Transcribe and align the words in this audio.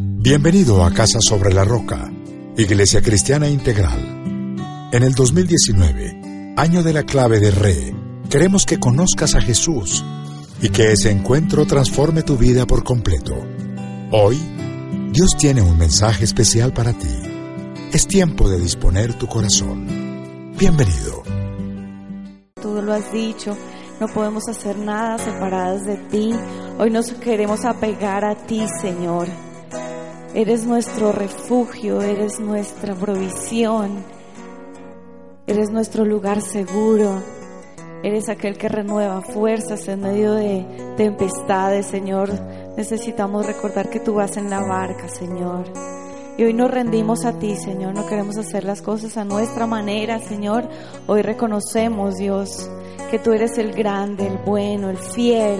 Bienvenido 0.00 0.84
a 0.84 0.92
Casa 0.92 1.18
sobre 1.20 1.52
la 1.52 1.64
Roca, 1.64 2.08
Iglesia 2.56 3.02
Cristiana 3.02 3.48
Integral. 3.48 3.98
En 4.92 5.02
el 5.02 5.12
2019, 5.12 6.54
año 6.56 6.84
de 6.84 6.92
la 6.92 7.02
clave 7.02 7.40
de 7.40 7.50
Re, 7.50 7.96
queremos 8.30 8.64
que 8.64 8.78
conozcas 8.78 9.34
a 9.34 9.40
Jesús 9.40 10.04
y 10.62 10.68
que 10.68 10.92
ese 10.92 11.10
encuentro 11.10 11.66
transforme 11.66 12.22
tu 12.22 12.36
vida 12.36 12.64
por 12.64 12.84
completo. 12.84 13.34
Hoy, 14.12 14.38
Dios 15.10 15.30
tiene 15.36 15.62
un 15.62 15.76
mensaje 15.76 16.24
especial 16.24 16.72
para 16.72 16.92
ti. 16.92 17.16
Es 17.92 18.06
tiempo 18.06 18.48
de 18.48 18.60
disponer 18.60 19.14
tu 19.14 19.26
corazón. 19.26 20.54
Bienvenido. 20.56 21.24
Tú 22.62 22.80
lo 22.82 22.92
has 22.92 23.12
dicho, 23.12 23.56
no 23.98 24.06
podemos 24.06 24.46
hacer 24.48 24.78
nada 24.78 25.18
separadas 25.18 25.84
de 25.84 25.96
ti. 25.96 26.30
Hoy 26.78 26.90
nos 26.90 27.10
queremos 27.14 27.64
apegar 27.64 28.24
a 28.24 28.36
ti, 28.46 28.64
Señor. 28.80 29.26
Eres 30.34 30.66
nuestro 30.66 31.10
refugio, 31.10 32.02
eres 32.02 32.38
nuestra 32.38 32.94
provisión, 32.94 34.04
eres 35.46 35.70
nuestro 35.70 36.04
lugar 36.04 36.42
seguro, 36.42 37.22
eres 38.02 38.28
aquel 38.28 38.58
que 38.58 38.68
renueva 38.68 39.22
fuerzas 39.22 39.88
en 39.88 40.02
medio 40.02 40.34
de 40.34 40.66
tempestades, 40.98 41.86
Señor. 41.86 42.30
Necesitamos 42.76 43.46
recordar 43.46 43.88
que 43.88 44.00
tú 44.00 44.14
vas 44.14 44.36
en 44.36 44.50
la 44.50 44.60
barca, 44.60 45.08
Señor. 45.08 45.64
Y 46.36 46.44
hoy 46.44 46.52
nos 46.52 46.70
rendimos 46.70 47.24
a 47.24 47.38
ti, 47.38 47.56
Señor. 47.56 47.94
No 47.94 48.06
queremos 48.06 48.36
hacer 48.36 48.64
las 48.64 48.82
cosas 48.82 49.16
a 49.16 49.24
nuestra 49.24 49.66
manera, 49.66 50.18
Señor. 50.18 50.68
Hoy 51.06 51.22
reconocemos, 51.22 52.18
Dios, 52.18 52.70
que 53.10 53.18
tú 53.18 53.32
eres 53.32 53.56
el 53.56 53.72
grande, 53.72 54.26
el 54.26 54.36
bueno, 54.44 54.90
el 54.90 54.98
fiel, 54.98 55.58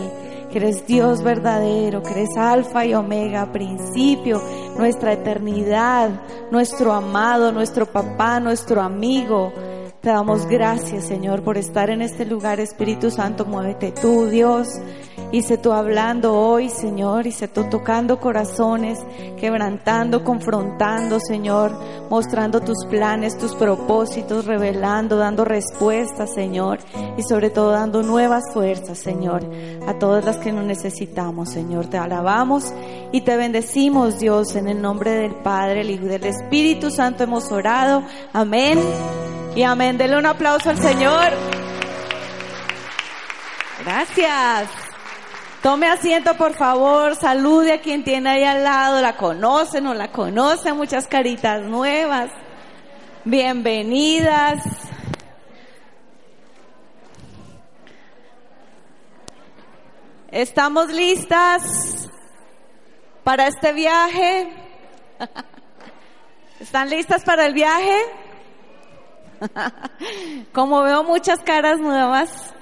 que 0.50 0.58
eres 0.58 0.86
Dios 0.86 1.22
verdadero, 1.22 2.02
que 2.02 2.10
eres 2.10 2.36
alfa 2.36 2.86
y 2.86 2.94
omega, 2.94 3.52
principio, 3.52 4.42
nuestra 4.76 5.12
eternidad, 5.12 6.10
nuestro 6.50 6.92
amado, 6.92 7.52
nuestro 7.52 7.86
papá, 7.86 8.40
nuestro 8.40 8.80
amigo. 8.80 9.52
Te 10.08 10.14
damos 10.14 10.46
gracias, 10.46 11.04
Señor, 11.04 11.42
por 11.42 11.58
estar 11.58 11.90
en 11.90 12.00
este 12.00 12.24
lugar. 12.24 12.60
Espíritu 12.60 13.10
Santo, 13.10 13.44
muévete 13.44 13.92
tú, 13.92 14.24
Dios. 14.24 14.66
Y 15.32 15.42
se 15.42 15.58
tú 15.58 15.70
hablando 15.70 16.32
hoy, 16.32 16.70
Señor, 16.70 17.26
y 17.26 17.30
se 17.30 17.46
tú 17.46 17.64
tocando 17.68 18.18
corazones, 18.18 18.98
quebrantando, 19.38 20.24
confrontando, 20.24 21.20
Señor, 21.20 21.78
mostrando 22.08 22.62
tus 22.62 22.86
planes, 22.86 23.36
tus 23.36 23.54
propósitos, 23.54 24.46
revelando, 24.46 25.18
dando 25.18 25.44
respuestas, 25.44 26.32
Señor, 26.32 26.78
y 27.18 27.22
sobre 27.24 27.50
todo 27.50 27.72
dando 27.72 28.02
nuevas 28.02 28.44
fuerzas, 28.54 28.96
Señor, 28.96 29.42
a 29.86 29.98
todas 29.98 30.24
las 30.24 30.38
que 30.38 30.52
nos 30.52 30.64
necesitamos, 30.64 31.50
Señor. 31.50 31.88
Te 31.88 31.98
alabamos 31.98 32.72
y 33.12 33.20
te 33.20 33.36
bendecimos, 33.36 34.18
Dios, 34.18 34.56
en 34.56 34.68
el 34.68 34.80
nombre 34.80 35.10
del 35.10 35.34
Padre, 35.34 35.82
el 35.82 35.90
Hijo 35.90 36.06
y 36.06 36.08
del 36.08 36.24
Espíritu 36.24 36.90
Santo 36.90 37.24
hemos 37.24 37.52
orado. 37.52 38.02
Amén. 38.32 38.78
Y 39.58 39.64
amén. 39.64 39.97
Denle 39.98 40.16
un 40.16 40.26
aplauso 40.26 40.70
al 40.70 40.78
Señor. 40.78 41.32
Gracias. 43.84 44.70
Tome 45.60 45.88
asiento, 45.88 46.36
por 46.36 46.54
favor. 46.54 47.16
Salude 47.16 47.72
a 47.72 47.80
quien 47.80 48.04
tiene 48.04 48.30
ahí 48.30 48.44
al 48.44 48.62
lado. 48.62 49.00
La 49.00 49.16
conoce, 49.16 49.80
no 49.80 49.94
la 49.94 50.12
conoce. 50.12 50.72
Muchas 50.72 51.08
caritas 51.08 51.62
nuevas. 51.62 52.30
Bienvenidas. 53.24 54.62
¿Estamos 60.30 60.92
listas 60.92 62.08
para 63.24 63.48
este 63.48 63.72
viaje? 63.72 64.48
¿Están 66.60 66.88
listas 66.88 67.24
para 67.24 67.46
el 67.46 67.52
viaje? 67.52 68.27
Como 70.52 70.82
veo 70.82 71.04
muchas 71.04 71.40
caras 71.40 71.78
nuevas, 71.78 72.54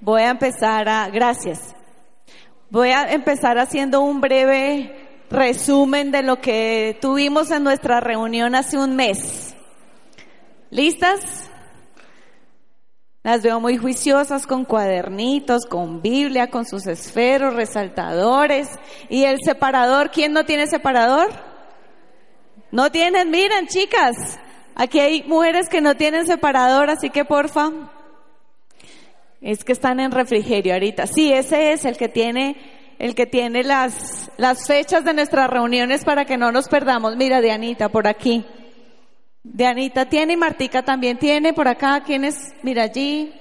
voy 0.00 0.22
a 0.22 0.30
empezar 0.30 0.88
a... 0.88 1.08
Gracias. 1.08 1.74
Voy 2.70 2.90
a 2.90 3.12
empezar 3.12 3.58
haciendo 3.58 4.00
un 4.00 4.20
breve 4.20 5.24
resumen 5.30 6.10
de 6.10 6.22
lo 6.22 6.40
que 6.40 6.96
tuvimos 7.00 7.50
en 7.50 7.64
nuestra 7.64 8.00
reunión 8.00 8.54
hace 8.54 8.78
un 8.78 8.96
mes. 8.96 9.54
¿Listas? 10.70 11.50
Las 13.22 13.42
veo 13.42 13.60
muy 13.60 13.76
juiciosas 13.76 14.46
con 14.46 14.64
cuadernitos, 14.64 15.66
con 15.66 16.02
Biblia, 16.02 16.50
con 16.50 16.64
sus 16.66 16.86
esferos, 16.86 17.54
resaltadores. 17.54 18.68
¿Y 19.08 19.24
el 19.24 19.38
separador? 19.44 20.10
¿Quién 20.10 20.32
no 20.32 20.44
tiene 20.44 20.66
separador? 20.66 21.28
No 22.72 22.90
tienen, 22.90 23.30
miren 23.30 23.66
chicas, 23.66 24.38
aquí 24.74 25.00
hay 25.00 25.22
mujeres 25.24 25.68
que 25.68 25.80
no 25.80 25.96
tienen 25.96 26.26
separador, 26.26 26.90
así 26.90 27.10
que 27.10 27.24
porfa, 27.24 27.70
es 29.40 29.64
que 29.64 29.72
están 29.72 30.00
en 30.00 30.12
refrigerio 30.12 30.74
ahorita. 30.74 31.06
Sí, 31.06 31.32
ese 31.32 31.72
es 31.72 31.84
el 31.84 31.96
que 31.96 32.08
tiene, 32.08 32.56
el 32.98 33.14
que 33.14 33.26
tiene 33.26 33.64
las, 33.64 34.30
las 34.36 34.66
fechas 34.66 35.04
de 35.04 35.14
nuestras 35.14 35.50
reuniones 35.50 36.04
para 36.04 36.24
que 36.24 36.36
no 36.36 36.52
nos 36.52 36.68
perdamos. 36.68 37.16
Mira, 37.16 37.40
Dianita, 37.40 37.88
por 37.88 38.06
aquí. 38.06 38.44
Dianita 39.42 40.08
tiene 40.08 40.34
y 40.34 40.36
Martica 40.36 40.84
también 40.84 41.18
tiene. 41.18 41.52
Por 41.52 41.66
acá, 41.66 42.02
¿quién 42.06 42.24
es? 42.24 42.54
Mira 42.62 42.84
allí. 42.84 43.34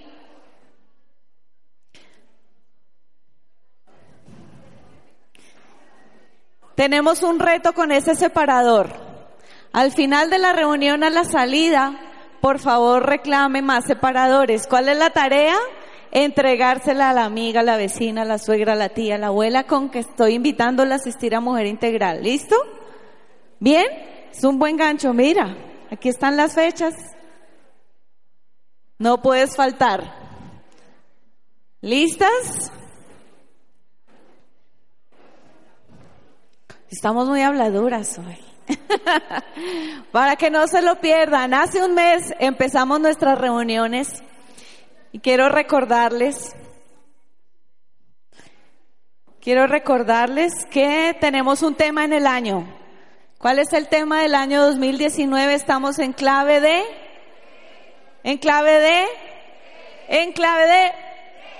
Tenemos 6.75 7.21
un 7.21 7.39
reto 7.39 7.73
con 7.73 7.91
ese 7.91 8.15
separador. 8.15 9.00
Al 9.73 9.91
final 9.91 10.29
de 10.29 10.39
la 10.39 10.53
reunión, 10.53 11.03
a 11.03 11.09
la 11.09 11.23
salida, 11.23 11.99
por 12.41 12.59
favor 12.59 13.05
reclame 13.05 13.61
más 13.61 13.85
separadores. 13.85 14.67
¿Cuál 14.67 14.89
es 14.89 14.97
la 14.97 15.11
tarea? 15.11 15.55
entregársela 16.11 17.09
a 17.09 17.13
la 17.13 17.25
amiga, 17.25 17.61
a 17.61 17.63
la 17.63 17.77
vecina, 17.77 18.23
a 18.23 18.25
la 18.25 18.37
suegra, 18.37 18.73
a 18.73 18.75
la 18.75 18.89
tía, 18.89 19.15
a 19.15 19.17
la 19.17 19.27
abuela 19.27 19.63
con 19.63 19.89
que 19.89 19.99
estoy 19.99 20.35
invitándola 20.35 20.95
a 20.95 20.97
asistir 20.97 21.33
a 21.33 21.39
Mujer 21.39 21.65
Integral. 21.65 22.21
¿Listo? 22.21 22.55
¿Bien? 23.59 23.85
Es 24.31 24.43
un 24.43 24.59
buen 24.59 24.75
gancho. 24.75 25.13
Mira, 25.13 25.55
aquí 25.89 26.09
están 26.09 26.35
las 26.35 26.53
fechas. 26.53 26.93
No 28.99 29.21
puedes 29.21 29.55
faltar. 29.55 30.19
¿Listas? 31.81 32.71
Estamos 36.89 37.27
muy 37.27 37.41
habladuras 37.41 38.19
hoy. 38.19 38.50
Para 40.11 40.35
que 40.35 40.49
no 40.49 40.67
se 40.67 40.81
lo 40.81 40.99
pierdan, 40.99 41.53
hace 41.53 41.83
un 41.83 41.93
mes 41.93 42.33
empezamos 42.39 42.99
nuestras 42.99 43.37
reuniones 43.37 44.23
y 45.11 45.19
quiero 45.19 45.49
recordarles, 45.49 46.55
quiero 49.41 49.67
recordarles 49.67 50.65
que 50.69 51.15
tenemos 51.19 51.63
un 51.63 51.75
tema 51.75 52.05
en 52.05 52.13
el 52.13 52.27
año. 52.27 52.65
¿Cuál 53.37 53.59
es 53.59 53.73
el 53.73 53.87
tema 53.87 54.21
del 54.21 54.35
año 54.35 54.61
2019? 54.63 55.53
Estamos 55.53 55.97
en 55.99 56.13
clave 56.13 56.61
de, 56.61 56.83
en 58.23 58.37
clave 58.37 58.71
de, 58.71 59.05
en 60.09 60.31
clave 60.31 60.67
de, 60.67 60.91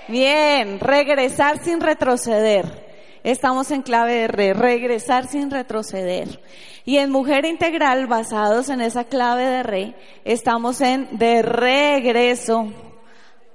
bien, 0.08 0.78
regresar 0.78 1.62
sin 1.62 1.80
retroceder. 1.80 2.91
Estamos 3.24 3.70
en 3.70 3.82
clave 3.82 4.14
de 4.14 4.28
re, 4.28 4.52
regresar 4.52 5.28
sin 5.28 5.50
retroceder. 5.50 6.42
Y 6.84 6.98
en 6.98 7.10
Mujer 7.10 7.44
Integral, 7.44 8.08
basados 8.08 8.68
en 8.68 8.80
esa 8.80 9.04
clave 9.04 9.44
de 9.44 9.62
re, 9.62 9.94
estamos 10.24 10.80
en 10.80 11.18
de 11.18 11.42
regreso 11.42 12.72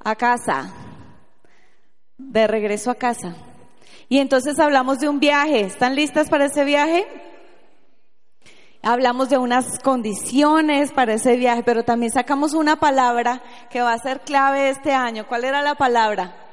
a 0.03 0.16
casa, 0.16 0.73
de 2.17 2.47
regreso 2.47 2.91
a 2.91 2.95
casa. 2.95 3.35
Y 4.07 4.19
entonces 4.19 4.57
hablamos 4.57 5.00
de 5.00 5.09
un 5.09 5.19
viaje. 5.19 5.61
¿Están 5.61 5.95
listas 5.95 6.29
para 6.29 6.45
ese 6.45 6.63
viaje? 6.63 7.05
Hablamos 8.81 9.28
de 9.28 9.37
unas 9.37 9.79
condiciones 9.79 10.93
para 10.93 11.16
ese 11.16 11.35
viaje, 11.35 11.63
pero 11.63 11.84
también 11.84 12.13
sacamos 12.13 12.53
una 12.53 12.78
palabra 12.78 13.43
que 13.70 13.81
va 13.81 13.91
a 13.91 13.97
ser 13.99 14.22
clave 14.22 14.70
este 14.70 14.93
año. 14.93 15.28
¿Cuál 15.28 15.43
era 15.43 15.61
la 15.61 15.75
palabra? 15.75 16.47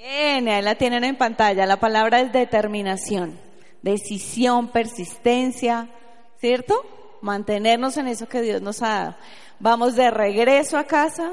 Bien, 0.00 0.48
ahí 0.48 0.62
la 0.62 0.76
tienen 0.76 1.04
en 1.04 1.14
pantalla. 1.14 1.66
La 1.66 1.78
palabra 1.78 2.22
es 2.22 2.32
determinación, 2.32 3.38
decisión, 3.82 4.68
persistencia, 4.68 5.90
¿cierto? 6.38 6.74
Mantenernos 7.20 7.98
en 7.98 8.08
eso 8.08 8.26
que 8.26 8.40
Dios 8.40 8.62
nos 8.62 8.80
ha 8.80 8.88
dado. 8.88 9.16
Vamos 9.58 9.96
de 9.96 10.10
regreso 10.10 10.78
a 10.78 10.84
casa 10.84 11.32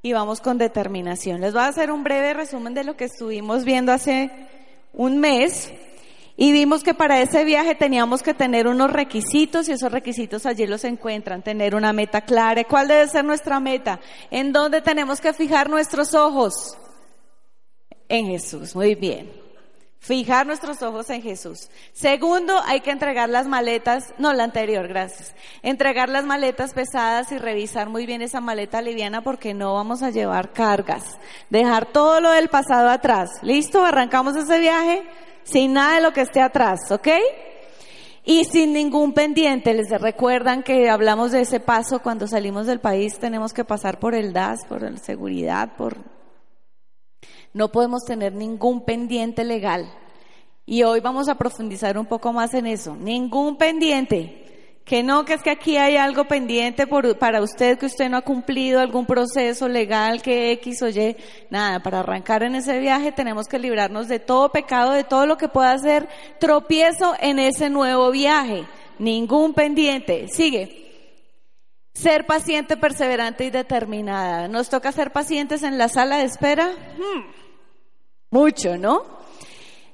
y 0.00 0.12
vamos 0.12 0.40
con 0.40 0.58
determinación. 0.58 1.40
Les 1.40 1.52
voy 1.52 1.62
a 1.62 1.66
hacer 1.66 1.90
un 1.90 2.04
breve 2.04 2.34
resumen 2.34 2.72
de 2.72 2.84
lo 2.84 2.96
que 2.96 3.06
estuvimos 3.06 3.64
viendo 3.64 3.90
hace 3.90 4.30
un 4.92 5.18
mes 5.18 5.72
y 6.36 6.52
vimos 6.52 6.84
que 6.84 6.94
para 6.94 7.20
ese 7.20 7.42
viaje 7.42 7.74
teníamos 7.74 8.22
que 8.22 8.32
tener 8.32 8.68
unos 8.68 8.92
requisitos 8.92 9.68
y 9.68 9.72
esos 9.72 9.90
requisitos 9.90 10.46
allí 10.46 10.68
los 10.68 10.84
encuentran, 10.84 11.42
tener 11.42 11.74
una 11.74 11.92
meta 11.92 12.20
clara. 12.20 12.62
¿Cuál 12.62 12.86
debe 12.86 13.08
ser 13.08 13.24
nuestra 13.24 13.58
meta? 13.58 13.98
¿En 14.30 14.52
dónde 14.52 14.82
tenemos 14.82 15.20
que 15.20 15.32
fijar 15.32 15.68
nuestros 15.68 16.14
ojos? 16.14 16.78
En 18.08 18.26
Jesús, 18.26 18.74
muy 18.74 18.94
bien. 18.94 19.30
Fijar 20.00 20.46
nuestros 20.46 20.80
ojos 20.82 21.10
en 21.10 21.20
Jesús. 21.20 21.68
Segundo, 21.92 22.60
hay 22.64 22.80
que 22.80 22.92
entregar 22.92 23.28
las 23.28 23.46
maletas, 23.46 24.14
no 24.16 24.32
la 24.32 24.44
anterior, 24.44 24.86
gracias. 24.86 25.34
Entregar 25.62 26.08
las 26.08 26.24
maletas 26.24 26.72
pesadas 26.72 27.30
y 27.32 27.38
revisar 27.38 27.88
muy 27.88 28.06
bien 28.06 28.22
esa 28.22 28.40
maleta 28.40 28.80
liviana 28.80 29.22
porque 29.22 29.54
no 29.54 29.74
vamos 29.74 30.02
a 30.02 30.10
llevar 30.10 30.52
cargas. 30.52 31.18
Dejar 31.50 31.86
todo 31.86 32.20
lo 32.20 32.30
del 32.30 32.48
pasado 32.48 32.88
atrás. 32.88 33.30
¿Listo? 33.42 33.84
Arrancamos 33.84 34.36
ese 34.36 34.60
viaje 34.60 35.02
sin 35.42 35.74
nada 35.74 35.96
de 35.96 36.02
lo 36.02 36.12
que 36.12 36.22
esté 36.22 36.40
atrás, 36.40 36.90
¿ok? 36.90 37.08
Y 38.24 38.44
sin 38.44 38.72
ningún 38.72 39.12
pendiente. 39.12 39.74
Les 39.74 39.90
recuerdan 39.90 40.62
que 40.62 40.88
hablamos 40.88 41.32
de 41.32 41.40
ese 41.40 41.60
paso 41.60 42.00
cuando 42.00 42.28
salimos 42.28 42.66
del 42.66 42.80
país, 42.80 43.18
tenemos 43.18 43.52
que 43.52 43.64
pasar 43.64 43.98
por 43.98 44.14
el 44.14 44.32
DAS, 44.32 44.60
por 44.68 44.82
la 44.82 44.96
seguridad, 44.98 45.76
por 45.76 46.17
no 47.58 47.72
podemos 47.72 48.04
tener 48.04 48.32
ningún 48.34 48.84
pendiente 48.84 49.42
legal. 49.42 49.92
Y 50.64 50.84
hoy 50.84 51.00
vamos 51.00 51.28
a 51.28 51.34
profundizar 51.34 51.98
un 51.98 52.06
poco 52.06 52.32
más 52.32 52.54
en 52.54 52.68
eso. 52.68 52.94
Ningún 52.94 53.58
pendiente. 53.58 54.80
Que 54.84 55.02
no, 55.02 55.24
que 55.24 55.34
es 55.34 55.42
que 55.42 55.50
aquí 55.50 55.76
hay 55.76 55.96
algo 55.96 56.26
pendiente 56.26 56.86
por, 56.86 57.18
para 57.18 57.42
usted, 57.42 57.76
que 57.76 57.86
usted 57.86 58.08
no 58.08 58.16
ha 58.16 58.22
cumplido 58.22 58.78
algún 58.78 59.06
proceso 59.06 59.66
legal, 59.66 60.22
que 60.22 60.52
X 60.52 60.82
o 60.82 60.88
Y. 60.88 61.16
Nada, 61.50 61.80
para 61.80 61.98
arrancar 61.98 62.44
en 62.44 62.54
ese 62.54 62.78
viaje 62.78 63.10
tenemos 63.10 63.48
que 63.48 63.58
librarnos 63.58 64.06
de 64.06 64.20
todo 64.20 64.52
pecado, 64.52 64.92
de 64.92 65.02
todo 65.02 65.26
lo 65.26 65.36
que 65.36 65.48
pueda 65.48 65.76
ser 65.78 66.08
tropiezo 66.38 67.16
en 67.18 67.40
ese 67.40 67.70
nuevo 67.70 68.12
viaje. 68.12 68.66
Ningún 69.00 69.52
pendiente. 69.52 70.28
Sigue. 70.28 70.86
Ser 71.92 72.24
paciente, 72.24 72.76
perseverante 72.76 73.44
y 73.46 73.50
determinada. 73.50 74.46
¿Nos 74.46 74.68
toca 74.68 74.92
ser 74.92 75.10
pacientes 75.10 75.64
en 75.64 75.76
la 75.76 75.88
sala 75.88 76.18
de 76.18 76.24
espera? 76.24 76.68
Hmm. 76.96 77.47
Mucho, 78.30 78.76
¿no? 78.76 79.04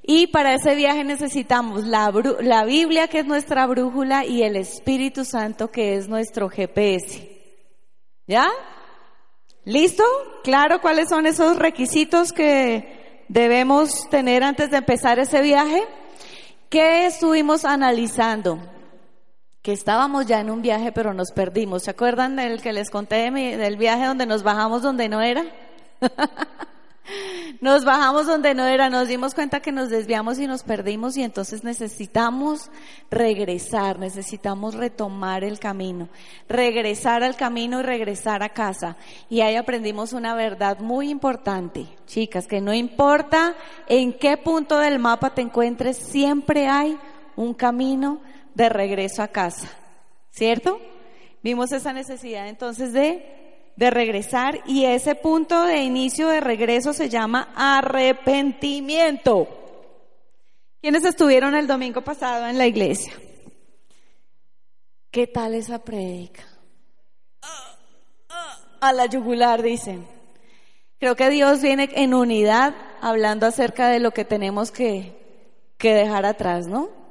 Y 0.03 0.27
para 0.27 0.55
ese 0.55 0.75
viaje 0.75 1.03
necesitamos 1.03 1.85
la, 1.85 2.13
la 2.41 2.65
Biblia, 2.65 3.09
que 3.09 3.21
es 3.21 3.27
nuestra 3.27 3.67
brújula, 3.67 4.27
y 4.27 4.43
el 4.43 4.57
Espíritu 4.57 5.25
Santo, 5.25 5.71
que 5.71 5.97
es 5.97 6.09
nuestro 6.09 6.49
GPS. 6.51 7.31
¿Ya? 8.27 8.49
¿Listo? 9.65 10.05
¿Claro 10.43 10.81
cuáles 10.81 11.09
son 11.09 11.27
esos 11.27 11.59
requisitos 11.59 12.33
que 12.33 13.25
debemos 13.29 14.09
tener 14.11 14.43
antes 14.43 14.71
de 14.71 14.77
empezar 14.77 15.19
ese 15.19 15.41
viaje? 15.41 15.83
¿Qué 16.69 17.07
estuvimos 17.07 17.65
analizando? 17.65 18.59
que 19.65 19.73
estábamos 19.73 20.27
ya 20.27 20.41
en 20.41 20.51
un 20.51 20.61
viaje 20.61 20.93
pero 20.93 21.15
nos 21.15 21.33
perdimos. 21.33 21.85
¿Se 21.85 21.91
acuerdan 21.91 22.37
del 22.37 22.61
que 22.61 22.75
les 22.75 22.91
conté 22.91 23.31
del 23.31 23.79
viaje 23.79 24.05
donde 24.05 24.27
nos 24.27 24.43
bajamos 24.43 24.83
donde 24.83 25.09
no 25.09 25.23
era? 25.23 25.43
nos 27.61 27.85
bajamos 27.85 28.27
donde 28.27 28.55
no 28.55 28.67
era, 28.67 28.89
nos 28.89 29.09
dimos 29.09 29.35
cuenta 29.35 29.61
que 29.61 29.73
nos 29.73 29.91
desviamos 29.91 30.39
y 30.39 30.47
nos 30.47 30.63
perdimos 30.63 31.17
y 31.17 31.23
entonces 31.23 31.65
necesitamos 31.65 32.71
regresar, 33.11 33.99
necesitamos 33.99 34.75
retomar 34.75 35.45
el 35.45 35.59
camino, 35.59 36.09
regresar 36.49 37.23
al 37.23 37.37
camino 37.37 37.81
y 37.81 37.83
regresar 37.83 38.43
a 38.43 38.49
casa. 38.49 38.97
Y 39.29 39.43
ahí 39.43 39.57
aprendimos 39.57 40.13
una 40.13 40.35
verdad 40.35 40.79
muy 40.79 41.11
importante, 41.11 41.87
chicas, 42.07 42.47
que 42.47 42.61
no 42.61 42.73
importa 42.73 43.55
en 43.89 44.13
qué 44.13 44.37
punto 44.37 44.79
del 44.79 44.99
mapa 44.99 45.35
te 45.35 45.43
encuentres, 45.43 45.97
siempre 45.97 46.69
hay 46.69 46.99
un 47.37 47.55
camino 47.55 48.21
de 48.55 48.69
regreso 48.69 49.23
a 49.23 49.29
casa, 49.29 49.69
¿cierto? 50.31 50.81
Vimos 51.43 51.73
esa 51.73 51.93
necesidad 51.93 52.49
entonces 52.49 52.93
de, 52.93 53.44
de 53.77 53.91
regresar 53.91 54.61
y 54.67 54.85
ese 54.85 55.15
punto 55.15 55.65
de 55.65 55.79
inicio 55.79 56.29
de 56.29 56.41
regreso 56.41 56.93
se 56.93 57.09
llama 57.09 57.53
arrepentimiento. 57.57 59.49
¿Quiénes 60.81 61.05
estuvieron 61.05 61.55
el 61.55 61.67
domingo 61.67 62.03
pasado 62.03 62.47
en 62.47 62.59
la 62.59 62.67
iglesia? 62.67 63.13
¿Qué 65.11 65.27
tal 65.27 65.55
esa 65.55 65.79
predica? 65.79 66.45
A 68.81 68.93
la 68.93 69.07
yugular, 69.07 69.63
dicen. 69.63 70.07
Creo 70.99 71.17
que 71.17 71.31
Dios 71.31 71.63
viene 71.63 71.89
en 71.95 72.15
unidad 72.15 72.75
hablando 73.01 73.47
acerca 73.47 73.89
de 73.89 74.01
lo 74.01 74.11
que 74.11 74.25
tenemos 74.25 74.71
que, 74.71 75.17
que 75.79 75.95
dejar 75.95 76.27
atrás, 76.27 76.67
¿no? 76.67 77.04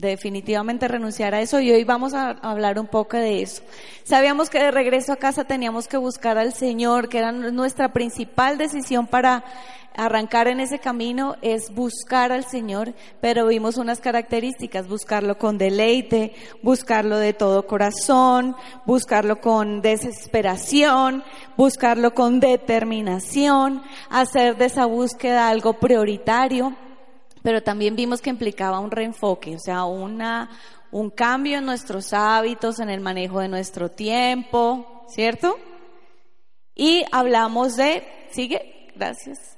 Definitivamente 0.00 0.88
renunciar 0.88 1.34
a 1.34 1.40
eso 1.40 1.60
y 1.60 1.70
hoy 1.70 1.84
vamos 1.84 2.14
a 2.14 2.30
hablar 2.30 2.78
un 2.78 2.86
poco 2.86 3.16
de 3.16 3.42
eso. 3.42 3.62
Sabíamos 4.04 4.50
que 4.50 4.58
de 4.58 4.70
regreso 4.70 5.12
a 5.12 5.16
casa 5.16 5.44
teníamos 5.44 5.86
que 5.86 5.96
buscar 5.96 6.38
al 6.38 6.52
Señor, 6.52 7.08
que 7.08 7.18
era 7.18 7.32
nuestra 7.32 7.92
principal 7.92 8.58
decisión 8.58 9.06
para 9.06 9.44
arrancar 9.96 10.48
en 10.48 10.60
ese 10.60 10.78
camino 10.78 11.36
es 11.42 11.74
buscar 11.74 12.32
al 12.32 12.44
Señor, 12.44 12.94
pero 13.20 13.46
vimos 13.46 13.76
unas 13.76 14.00
características, 14.00 14.88
buscarlo 14.88 15.36
con 15.36 15.58
deleite, 15.58 16.34
buscarlo 16.62 17.18
de 17.18 17.32
todo 17.32 17.66
corazón, 17.66 18.56
buscarlo 18.86 19.40
con 19.40 19.82
desesperación, 19.82 21.24
buscarlo 21.56 22.14
con 22.14 22.40
determinación, 22.40 23.82
hacer 24.08 24.56
de 24.56 24.66
esa 24.66 24.86
búsqueda 24.86 25.48
algo 25.48 25.74
prioritario 25.74 26.74
pero 27.42 27.62
también 27.62 27.96
vimos 27.96 28.20
que 28.20 28.30
implicaba 28.30 28.80
un 28.80 28.90
reenfoque, 28.90 29.56
o 29.56 29.58
sea, 29.58 29.84
una, 29.84 30.50
un 30.90 31.10
cambio 31.10 31.58
en 31.58 31.66
nuestros 31.66 32.12
hábitos, 32.12 32.80
en 32.80 32.90
el 32.90 33.00
manejo 33.00 33.40
de 33.40 33.48
nuestro 33.48 33.90
tiempo, 33.90 35.04
¿cierto? 35.08 35.56
Y 36.74 37.04
hablamos 37.12 37.76
de, 37.76 38.04
sigue, 38.30 38.88
gracias. 38.94 39.56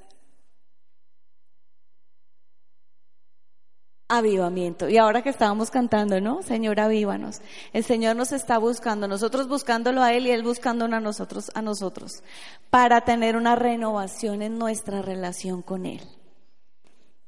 Avivamiento. 4.08 4.90
Y 4.90 4.98
ahora 4.98 5.22
que 5.22 5.30
estábamos 5.30 5.70
cantando, 5.70 6.20
¿no? 6.20 6.42
Señor, 6.42 6.80
avívanos. 6.80 7.40
El 7.72 7.82
Señor 7.82 8.14
nos 8.14 8.32
está 8.32 8.58
buscando, 8.58 9.08
nosotros 9.08 9.48
buscándolo 9.48 10.02
a 10.02 10.12
Él 10.12 10.26
y 10.26 10.32
Él 10.32 10.42
buscándonos 10.42 10.98
a 10.98 11.00
nosotros, 11.00 11.50
a 11.54 11.62
nosotros, 11.62 12.22
para 12.68 13.00
tener 13.02 13.36
una 13.36 13.56
renovación 13.56 14.42
en 14.42 14.58
nuestra 14.58 15.00
relación 15.00 15.62
con 15.62 15.86
Él. 15.86 16.02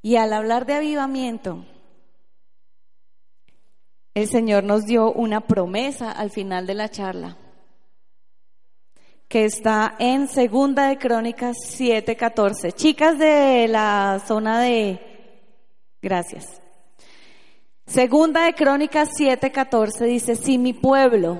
Y 0.05 0.17
al 0.17 0.35
hablar 0.35 0.67
de 0.67 0.75
avivamiento, 0.75 1.65
el 4.13 4.29
Señor 4.29 4.63
nos 4.63 4.85
dio 4.85 5.11
una 5.11 5.41
promesa 5.41 6.13
al 6.13 6.29
final 6.29 6.67
de 6.67 6.75
la 6.75 6.91
charla, 6.91 7.39
que 9.29 9.47
está 9.47 9.97
en 9.99 10.29
Segunda 10.29 10.89
de 10.89 10.99
Crónicas 10.99 11.57
7:14. 11.79 12.73
Chicas 12.73 13.19
de 13.19 13.67
la 13.67 14.23
zona 14.27 14.61
de 14.61 15.01
Gracias. 16.03 16.61
Segunda 17.87 18.45
de 18.45 18.53
Crónicas 18.53 19.09
7:14 19.19 20.05
dice, 20.05 20.37
si 20.37 20.59
mi 20.59 20.75
pueblo 20.75 21.39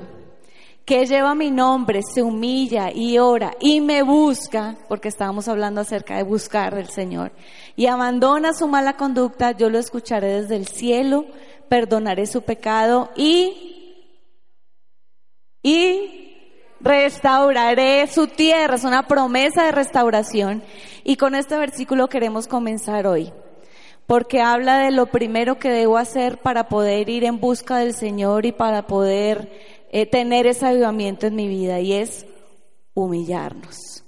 que 0.85 1.07
lleva 1.07 1.35
mi 1.35 1.51
nombre 1.51 2.01
se 2.03 2.23
humilla 2.23 2.91
y 2.93 3.19
ora 3.19 3.55
y 3.61 3.81
me 3.81 4.03
busca, 4.03 4.77
porque 4.89 5.09
estábamos 5.09 5.49
hablando 5.49 5.81
acerca 5.81 6.17
de 6.17 6.23
buscar 6.23 6.75
del 6.75 6.89
Señor, 6.89 7.33
y 7.75 7.87
abandona 7.87 8.53
su 8.53 8.69
mala 8.69 8.97
conducta, 8.97 9.53
yo 9.53 9.71
lo 9.71 9.79
escucharé 9.79 10.43
desde 10.43 10.57
el 10.57 10.69
cielo, 10.69 11.25
perdonaré 11.69 12.27
su 12.27 12.43
pecado 12.43 13.11
y, 13.17 14.05
y 15.63 16.35
restauraré 16.81 18.07
su 18.07 18.27
tierra. 18.27 18.77
Es 18.77 18.85
una 18.85 19.07
promesa 19.07 19.65
de 19.65 19.73
restauración. 19.73 20.63
Y 21.03 21.17
con 21.17 21.35
este 21.35 21.57
versículo 21.57 22.09
queremos 22.09 22.47
comenzar 22.47 23.07
hoy 23.07 23.33
porque 24.07 24.43
habla 24.43 24.79
de 24.79 24.91
lo 24.91 25.07
primero 25.07 25.59
que 25.59 25.71
debo 25.71 25.97
hacer 25.97 26.39
para 26.39 26.69
poder 26.69 27.09
ir 27.09 27.25
en 27.25 27.41
busca 27.41 27.79
del 27.79 27.95
Señor 27.95 28.45
y 28.45 28.53
para 28.53 28.87
poder 28.87 29.74
eh, 29.95 30.07
tener 30.07 30.49
ese 30.49 30.67
avivamiento 30.67 31.29
en 31.29 31.37
mi 31.37 31.47
vida 31.47 31.79
y 31.79 31.93
es 31.93 32.27
humillarnos. 32.95 34.03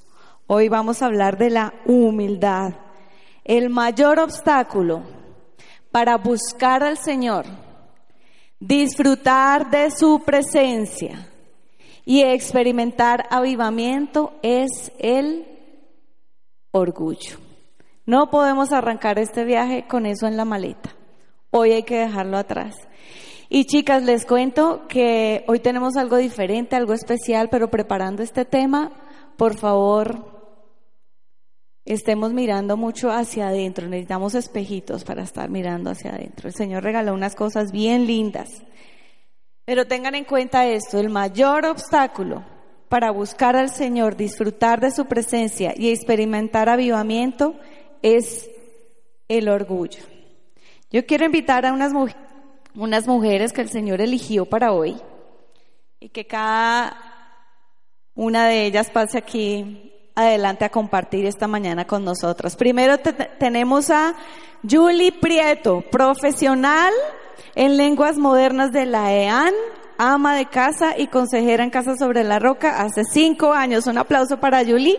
Hoy 0.49 0.69
vamos 0.69 1.01
a 1.01 1.07
hablar 1.07 1.39
de 1.39 1.49
la 1.49 1.75
humildad. 1.85 2.75
El 3.45 3.71
mayor 3.71 4.19
obstáculo 4.19 5.05
para 5.93 6.17
buscar 6.17 6.83
al 6.83 6.99
Señor, 6.99 7.47
disfrutar 8.59 9.71
de 9.71 9.93
su 9.93 10.25
presencia 10.27 11.29
y 12.05 12.23
experimentar 12.23 13.29
avivamiento 13.31 14.33
es 14.43 14.91
el 14.99 15.47
orgullo. 16.73 17.39
No 18.07 18.29
podemos 18.29 18.73
arrancar 18.73 19.21
este 19.21 19.45
viaje 19.45 19.87
con 19.87 20.05
eso 20.05 20.27
en 20.27 20.37
la 20.37 20.45
maleta. 20.45 20.97
Hoy 21.51 21.71
hay 21.71 21.85
que 21.85 21.99
dejarlo 21.99 22.39
atrás. 22.39 22.75
Y 23.49 23.65
chicas, 23.67 24.03
les 24.03 24.27
cuento 24.27 24.89
que 24.89 25.45
hoy 25.47 25.61
tenemos 25.61 25.97
algo 25.97 26.17
diferente, 26.17 26.75
algo 26.75 26.93
especial, 26.93 27.49
pero 27.49 27.71
preparando 27.71 28.23
este 28.23 28.45
tema, 28.45 28.93
por 29.37 29.57
favor, 29.57 30.37
estemos 31.85 32.33
mirando 32.33 32.77
mucho 32.77 33.11
hacia 33.11 33.49
adentro. 33.49 33.87
Necesitamos 33.87 34.35
espejitos 34.35 35.05
para 35.05 35.23
estar 35.23 35.49
mirando 35.49 35.91
hacia 35.91 36.11
adentro. 36.11 36.49
El 36.49 36.55
Señor 36.55 36.83
regaló 36.83 37.15
unas 37.15 37.37
cosas 37.37 37.71
bien 37.71 38.07
lindas. 38.07 38.51
Pero 39.65 39.87
tengan 39.87 40.15
en 40.15 40.25
cuenta 40.25 40.67
esto, 40.67 40.99
el 40.99 41.11
mayor 41.11 41.67
obstáculo 41.67 42.45
para 42.89 43.11
buscar 43.11 43.57
al 43.57 43.71
Señor, 43.71 44.17
disfrutar 44.17 44.81
de 44.81 44.91
su 44.91 45.07
presencia 45.07 45.75
y 45.77 45.91
experimentar 45.91 46.69
avivamiento 46.69 47.57
es 48.03 48.49
el 49.29 49.49
orgullo. 49.49 50.03
Yo 50.91 51.05
quiero 51.05 51.27
invitar 51.27 51.67
a 51.67 51.73
unas, 51.73 51.93
unas 52.77 53.07
mujeres 53.07 53.53
que 53.53 53.63
el 53.63 53.71
Señor 53.71 54.01
eligió 54.01 54.47
para 54.47 54.73
hoy 54.73 54.97
y 55.99 56.11
que 56.11 56.27
cada 56.27 56.97
una 58.15 58.47
de 58.47 58.67
ellas 58.67 58.91
pase 58.91 59.19
aquí 59.19 59.93
adelante 60.15 60.65
a 60.65 60.71
compartir 60.71 61.27
esta 61.27 61.47
mañana 61.47 61.87
con 61.87 62.05
nosotros. 62.05 62.57
Primero 62.57 62.99
tenemos 63.39 63.91
a 63.91 64.15
Julie 64.69 65.13
Prieto, 65.13 65.83
profesional 65.91 66.93
en 67.55 67.77
lenguas 67.77 68.17
modernas 68.17 68.73
de 68.73 68.87
la 68.87 69.13
EAN, 69.13 69.53
ama 69.99 70.37
de 70.37 70.47
casa 70.47 70.99
y 70.99 71.07
consejera 71.09 71.65
en 71.65 71.71
Casa 71.71 71.97
sobre 71.97 72.25
la 72.25 72.39
Roca 72.39 72.81
hace 72.81 73.05
cinco 73.05 73.53
años. 73.53 73.87
Un 73.87 73.99
aplauso 73.99 74.39
para 74.39 74.65
Julie. 74.65 74.99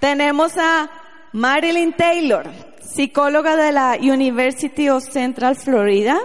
Tenemos 0.00 0.56
a 0.56 0.90
Marilyn 1.32 1.92
Taylor, 1.92 2.48
psicóloga 2.92 3.56
de 3.56 3.72
la 3.72 3.96
University 4.00 4.88
of 4.88 5.04
Central 5.04 5.56
Florida, 5.56 6.18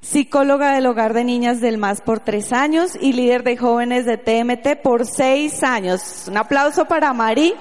psicóloga 0.00 0.72
del 0.72 0.86
Hogar 0.86 1.12
de 1.12 1.24
Niñas 1.24 1.60
del 1.60 1.76
MAS 1.76 2.00
por 2.02 2.20
tres 2.20 2.52
años 2.52 2.92
y 3.00 3.12
líder 3.12 3.42
de 3.42 3.56
jóvenes 3.56 4.06
de 4.06 4.16
TMT 4.16 4.80
por 4.80 5.06
seis 5.06 5.62
años. 5.64 6.26
Un 6.28 6.36
aplauso 6.36 6.84
para 6.84 7.12
Mari, 7.12 7.54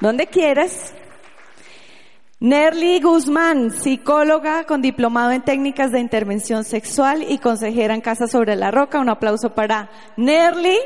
donde 0.00 0.28
quieres. 0.28 0.94
Nerly 2.38 3.00
Guzmán, 3.00 3.70
psicóloga 3.70 4.64
con 4.64 4.80
diplomado 4.80 5.32
en 5.32 5.42
técnicas 5.42 5.90
de 5.92 6.00
intervención 6.00 6.64
sexual 6.64 7.24
y 7.28 7.38
consejera 7.38 7.94
en 7.94 8.00
Casa 8.00 8.26
sobre 8.26 8.56
la 8.56 8.70
Roca. 8.70 9.00
Un 9.00 9.10
aplauso 9.10 9.54
para 9.54 9.90
Nerly. 10.16 10.78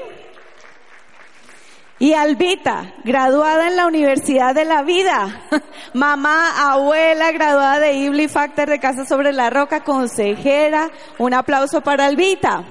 Y 1.99 2.12
Albita, 2.12 2.95
graduada 3.05 3.69
en 3.69 3.76
la 3.76 3.87
Universidad 3.87 4.55
de 4.55 4.67
la 4.67 4.83
Vida. 4.83 5.49
Mamá, 5.95 6.73
abuela, 6.73 7.33
graduada 7.33 7.81
de 7.81 7.95
Ibli 7.95 8.29
Factor 8.29 8.69
de 8.69 8.79
Casa 8.79 9.07
sobre 9.07 9.33
la 9.33 9.49
Roca, 9.49 9.83
consejera. 9.83 10.91
Un 11.19 11.33
aplauso 11.33 11.81
para 11.81 12.07
Albita. 12.07 12.65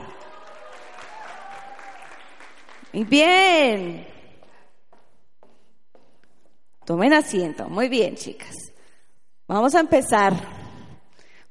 Bien. 2.94 4.08
Tomen 6.86 7.14
asiento. 7.14 7.68
Muy 7.68 7.90
bien, 7.90 8.16
chicas. 8.16 8.56
Vamos 9.48 9.74
a 9.74 9.80
empezar. 9.80 10.34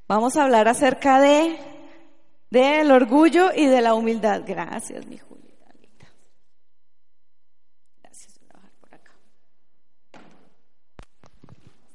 Vamos 0.07 0.37
a 0.37 0.45
hablar 0.45 0.69
acerca 0.69 1.21
de 1.21 1.59
del 2.50 2.93
orgullo 2.93 3.50
y 3.52 3.66
de 3.66 3.81
la 3.81 3.95
humildad. 3.95 4.43
Gracias, 4.47 5.04
mi 5.07 5.16
hijo. 5.16 5.34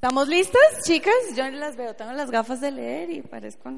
¿Estamos 0.02 0.30
listas, 0.30 0.62
chicas? 0.86 1.14
Yo 1.36 1.46
las 1.50 1.76
veo, 1.76 1.94
tengo 1.94 2.14
las 2.14 2.32
gafas 2.32 2.62
de 2.62 2.72
leer 2.72 3.10
y 3.10 3.22
parezco... 3.22 3.70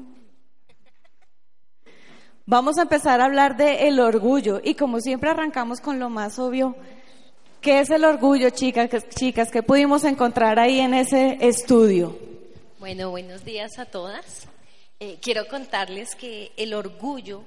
Vamos 2.46 2.78
a 2.78 2.82
empezar 2.82 3.20
a 3.20 3.24
hablar 3.24 3.56
de 3.56 3.88
el 3.88 3.98
orgullo 3.98 4.60
y 4.62 4.76
como 4.76 5.00
siempre 5.00 5.30
arrancamos 5.30 5.80
con 5.80 5.98
lo 5.98 6.10
más 6.10 6.38
obvio. 6.38 6.76
¿Qué 7.60 7.80
es 7.80 7.90
el 7.90 8.04
orgullo, 8.04 8.50
chicas? 8.50 8.88
Chicas, 9.08 9.50
¿qué 9.50 9.64
pudimos 9.64 10.04
encontrar 10.04 10.60
ahí 10.60 10.78
en 10.78 10.94
ese 10.94 11.38
estudio? 11.40 12.16
Bueno, 12.78 13.10
buenos 13.10 13.44
días 13.44 13.80
a 13.80 13.86
todas. 13.86 14.46
Eh, 15.00 15.18
quiero 15.20 15.48
contarles 15.48 16.14
que 16.14 16.52
el 16.56 16.74
orgullo 16.74 17.42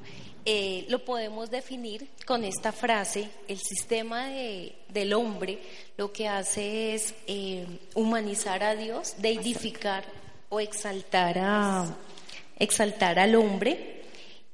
eh, 0.47 0.85
lo 0.89 1.03
podemos 1.03 1.49
definir 1.49 2.07
con 2.25 2.43
esta 2.43 2.71
frase, 2.71 3.29
el 3.47 3.57
sistema 3.57 4.27
del 4.29 5.13
hombre 5.13 5.59
lo 5.97 6.11
que 6.13 6.27
hace 6.27 6.93
es 6.93 7.15
eh, 7.25 7.65
humanizar 7.95 8.63
a 8.63 8.75
Dios, 8.75 9.15
deidificar 9.17 10.05
o 10.49 10.59
exaltar, 10.59 11.39
a, 11.39 11.97
exaltar 12.59 13.17
al 13.17 13.33
hombre. 13.33 14.03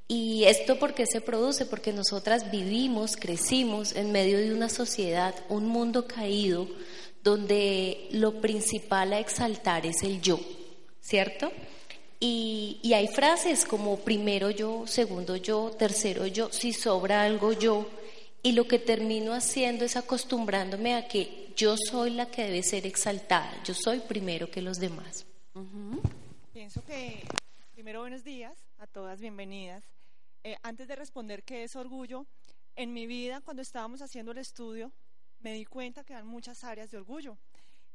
¿Y 0.08 0.46
esto 0.46 0.80
por 0.80 0.94
qué 0.94 1.06
se 1.06 1.20
produce? 1.20 1.66
Porque 1.66 1.92
nosotras 1.92 2.52
vivimos, 2.52 3.18
crecimos 3.18 3.94
en 3.94 4.14
medio 4.14 4.38
de 4.38 4.54
una 4.54 4.70
sociedad, 4.70 5.36
un 5.50 5.66
mundo 5.68 6.08
caído, 6.08 6.68
donde 7.22 8.08
lo 8.12 8.40
principal 8.40 9.12
a 9.12 9.20
exaltar 9.20 9.86
es 9.86 10.04
el 10.04 10.22
yo, 10.22 10.40
¿cierto? 11.02 11.52
Y, 12.24 12.94
hay 12.94 13.08
frases 13.08 13.66
como 13.66 13.98
primero 13.98 14.52
yo, 14.52 14.86
segundo 14.86 15.38
yo, 15.38 15.72
tercero 15.72 16.28
yo, 16.28 16.52
si 16.52 16.72
sobra 16.72 17.24
algo 17.24 17.52
yo. 17.52 17.90
Y 18.44 18.52
lo 18.52 18.68
que 18.68 18.78
termino 18.78 19.34
haciendo 19.34 19.86
es 19.86 19.96
acostumbrándome 19.96 20.94
a 20.94 21.08
que 21.08 21.52
yo 21.56 21.76
soy 21.78 22.12
la 22.12 22.28
que 22.28 22.44
debe 22.44 22.62
ser 22.62 22.86
exaltada, 22.86 23.52
yo 23.64 23.74
soy 23.74 24.02
primero 24.02 24.52
que 24.52 24.62
los 24.62 24.78
demás. 24.78 25.26
Pienso 26.54 26.84
que, 26.86 27.24
primero 27.72 28.02
buenos 28.02 28.24
días 28.24 28.54
a 28.78 28.86
todas, 28.86 29.20
bienvenidas. 29.20 29.84
Eh, 30.44 30.58
antes 30.62 30.88
de 30.88 30.96
responder 30.96 31.44
qué 31.44 31.64
es 31.64 31.76
orgullo, 31.76 32.28
en 32.76 32.94
mi 32.94 33.08
vida 33.08 33.42
cuando 33.42 33.64
estábamos 33.64 34.02
haciendo 34.04 34.32
el 34.32 34.38
estudio 34.38 34.92
me 35.40 35.54
di 35.54 35.66
cuenta 35.66 36.04
que 36.04 36.14
hay 36.14 36.24
muchas 36.24 36.64
áreas 36.64 36.92
de 36.92 36.98
orgullo. 36.98 37.36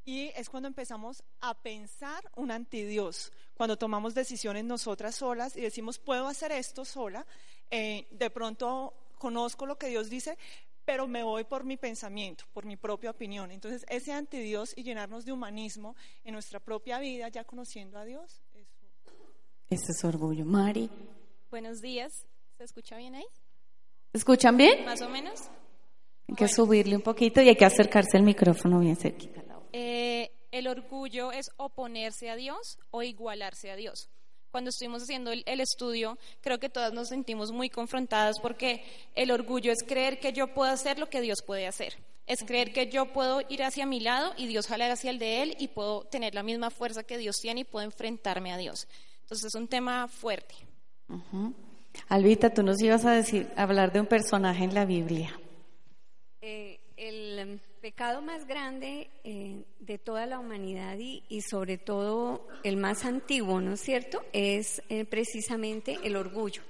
Y 0.07 0.31
es 0.37 0.49
cuando 0.49 0.69
empezamos 0.69 1.23
a 1.41 1.53
pensar 1.53 2.31
un 2.37 2.53
antidios, 2.53 3.33
cuando 3.55 3.77
tomamos 3.77 4.15
decisiones 4.15 4.65
nosotras 4.65 5.17
solas 5.17 5.57
y 5.57 5.61
decimos, 5.61 5.99
puedo 5.99 6.29
hacer 6.29 6.53
esto 6.53 6.85
sola, 6.85 7.27
eh, 7.73 8.07
de 8.13 8.31
pronto 8.31 8.95
conozco 9.19 9.67
lo 9.67 9.77
que 9.77 9.89
Dios 9.89 10.09
dice, 10.09 10.39
pero 10.85 11.09
me 11.09 11.25
voy 11.25 11.43
por 11.43 11.65
mi 11.65 11.77
pensamiento, 11.77 12.45
por 12.53 12.65
mi 12.65 12.77
propia 12.77 13.11
opinión. 13.11 13.51
Entonces, 13.51 13.85
ese 13.89 14.13
antidios 14.13 14.73
y 14.77 14.85
llenarnos 14.85 15.25
de 15.25 15.33
humanismo 15.33 15.97
en 16.23 16.35
nuestra 16.35 16.61
propia 16.61 17.01
vida, 17.01 17.29
ya 17.29 17.43
conociendo 17.43 17.99
a 17.99 18.05
Dios, 18.05 18.41
eso. 18.55 18.77
Ese 19.69 19.91
es 19.91 20.05
orgullo. 20.05 20.45
Mari. 20.45 20.89
Buenos 21.51 21.81
días. 21.81 22.25
¿Se 22.57 22.63
escucha 22.63 22.97
bien 22.97 23.17
ahí? 23.17 23.27
¿Escuchan 24.13 24.57
bien? 24.57 24.85
Más 24.85 25.03
o 25.03 25.09
menos. 25.09 25.51
Hay 26.29 26.37
que 26.37 26.47
subirle 26.47 26.95
un 26.95 27.03
poquito 27.03 27.43
y 27.43 27.49
hay 27.49 27.57
que 27.57 27.65
acercarse 27.65 28.17
el 28.17 28.23
micrófono 28.23 28.79
bien 28.79 28.95
cerquita. 28.95 29.46
Eh, 29.73 30.31
el 30.53 30.69
orgullo 30.69 31.33
es 31.33 31.51
oponerse 31.57 32.31
a 32.31 32.37
Dios 32.37 32.79
o 32.91 33.03
igualarse 33.03 33.71
a 33.71 33.77
Dios. 33.77 34.09
Cuando 34.51 34.71
estuvimos 34.71 35.03
haciendo 35.03 35.33
el, 35.33 35.61
estudio, 35.61 36.19
creo 36.41 36.59
que 36.59 36.71
todas 36.71 36.93
nos 36.93 37.09
sentimos 37.09 37.53
muy 37.53 37.69
confrontadas 37.69 38.39
porque 38.41 38.83
el 39.15 39.31
orgullo 39.31 39.71
es 39.71 39.83
creer 39.87 40.19
que 40.19 40.33
yo 40.33 40.55
puedo 40.55 40.71
hacer 40.71 40.99
lo 40.99 41.11
que 41.11 41.21
Dios 41.21 41.43
puede 41.47 41.67
hacer. 41.67 41.95
Es 42.27 42.43
creer 42.43 42.73
que 42.73 42.89
yo 42.89 43.13
puedo 43.13 43.43
ir 43.51 43.63
hacia 43.63 43.85
mi 43.85 44.01
lado 44.01 44.33
y 44.37 44.47
Dios 44.47 44.67
jalar 44.67 44.91
hacia 44.91 45.11
el 45.11 45.19
de 45.19 45.43
Él 45.43 45.57
y 45.59 45.69
puedo 45.69 46.05
tener 46.05 46.35
la 46.35 46.43
misma 46.43 46.71
fuerza 46.71 47.03
que 47.03 47.19
Dios 47.19 47.37
tiene 47.37 47.61
y 47.61 47.65
puedo 47.65 47.85
enfrentarme 47.85 48.53
a 48.53 48.57
Dios. 48.57 48.89
Entonces 49.21 49.47
es 49.47 49.55
un 49.55 49.69
tema 49.69 50.09
fuerte. 50.09 50.55
Albita, 52.09 52.55
tú 52.55 52.63
nos 52.63 52.81
ibas 52.81 53.05
a 53.05 53.13
decir, 53.13 53.49
hablar 53.57 53.93
de 53.93 54.01
un 54.01 54.07
personaje 54.07 54.65
en 54.65 54.73
la 54.73 54.87
Biblia. 54.87 55.39
Eh, 56.41 56.81
el 56.97 57.61
pecado 57.87 58.21
más 58.21 58.49
grande 58.49 59.09
eh, 59.23 59.63
de 59.79 59.97
toda 59.97 60.27
la 60.27 60.41
humanidad 60.41 60.99
y, 60.99 61.41
sobre 61.43 61.79
todo 61.79 62.49
el 62.65 62.77
más 62.77 63.05
antiguo, 63.05 63.61
¿no 63.61 63.75
es 63.75 63.81
cierto?, 63.81 64.25
es 64.33 64.83
eh, 64.89 65.05
precisamente 65.05 65.97
el 66.03 66.17
orgullo. 66.17 66.63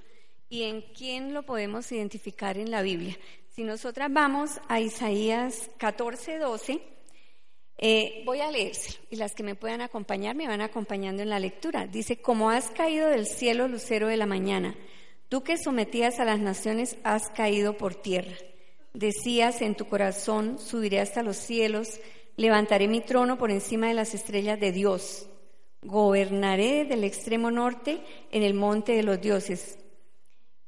¿Y 0.47 0.65
en 0.65 0.83
quién 0.95 1.33
lo 1.33 1.41
podemos 1.41 1.91
identificar 1.91 2.59
en 2.59 2.69
la 2.69 2.83
Biblia? 2.83 3.17
Si 3.49 3.63
nosotras 3.63 4.13
vamos 4.13 4.61
a 4.67 4.79
Isaías 4.79 5.71
14, 5.79 6.37
12, 6.37 6.83
eh, 7.79 8.21
voy 8.23 8.41
a 8.41 8.51
leerse 8.51 8.99
y 9.09 9.15
las 9.15 9.33
que 9.33 9.41
me 9.41 9.55
puedan 9.55 9.81
acompañar 9.81 10.35
me 10.35 10.47
van 10.47 10.61
acompañando 10.61 11.23
en 11.23 11.31
la 11.31 11.39
lectura. 11.39 11.87
Dice, 11.87 12.21
como 12.21 12.51
has 12.51 12.69
caído 12.69 13.09
del 13.09 13.25
cielo, 13.25 13.67
lucero 13.67 14.07
de 14.07 14.17
la 14.17 14.27
mañana, 14.27 14.75
tú 15.29 15.41
que 15.41 15.57
sometías 15.57 16.19
a 16.19 16.25
las 16.25 16.39
naciones 16.39 16.95
has 17.03 17.31
caído 17.31 17.75
por 17.75 17.95
tierra. 17.95 18.37
Decías 18.93 19.61
en 19.61 19.75
tu 19.75 19.85
corazón, 19.87 20.59
subiré 20.59 20.99
hasta 20.99 21.23
los 21.23 21.37
cielos, 21.37 21.99
levantaré 22.35 22.87
mi 22.87 23.01
trono 23.01 23.37
por 23.37 23.51
encima 23.51 23.87
de 23.87 23.93
las 23.93 24.13
estrellas 24.13 24.59
de 24.59 24.71
Dios, 24.71 25.27
gobernaré 25.81 26.85
del 26.85 27.03
extremo 27.03 27.51
norte 27.51 28.01
en 28.31 28.43
el 28.43 28.53
monte 28.53 28.93
de 28.93 29.03
los 29.03 29.21
dioses. 29.21 29.77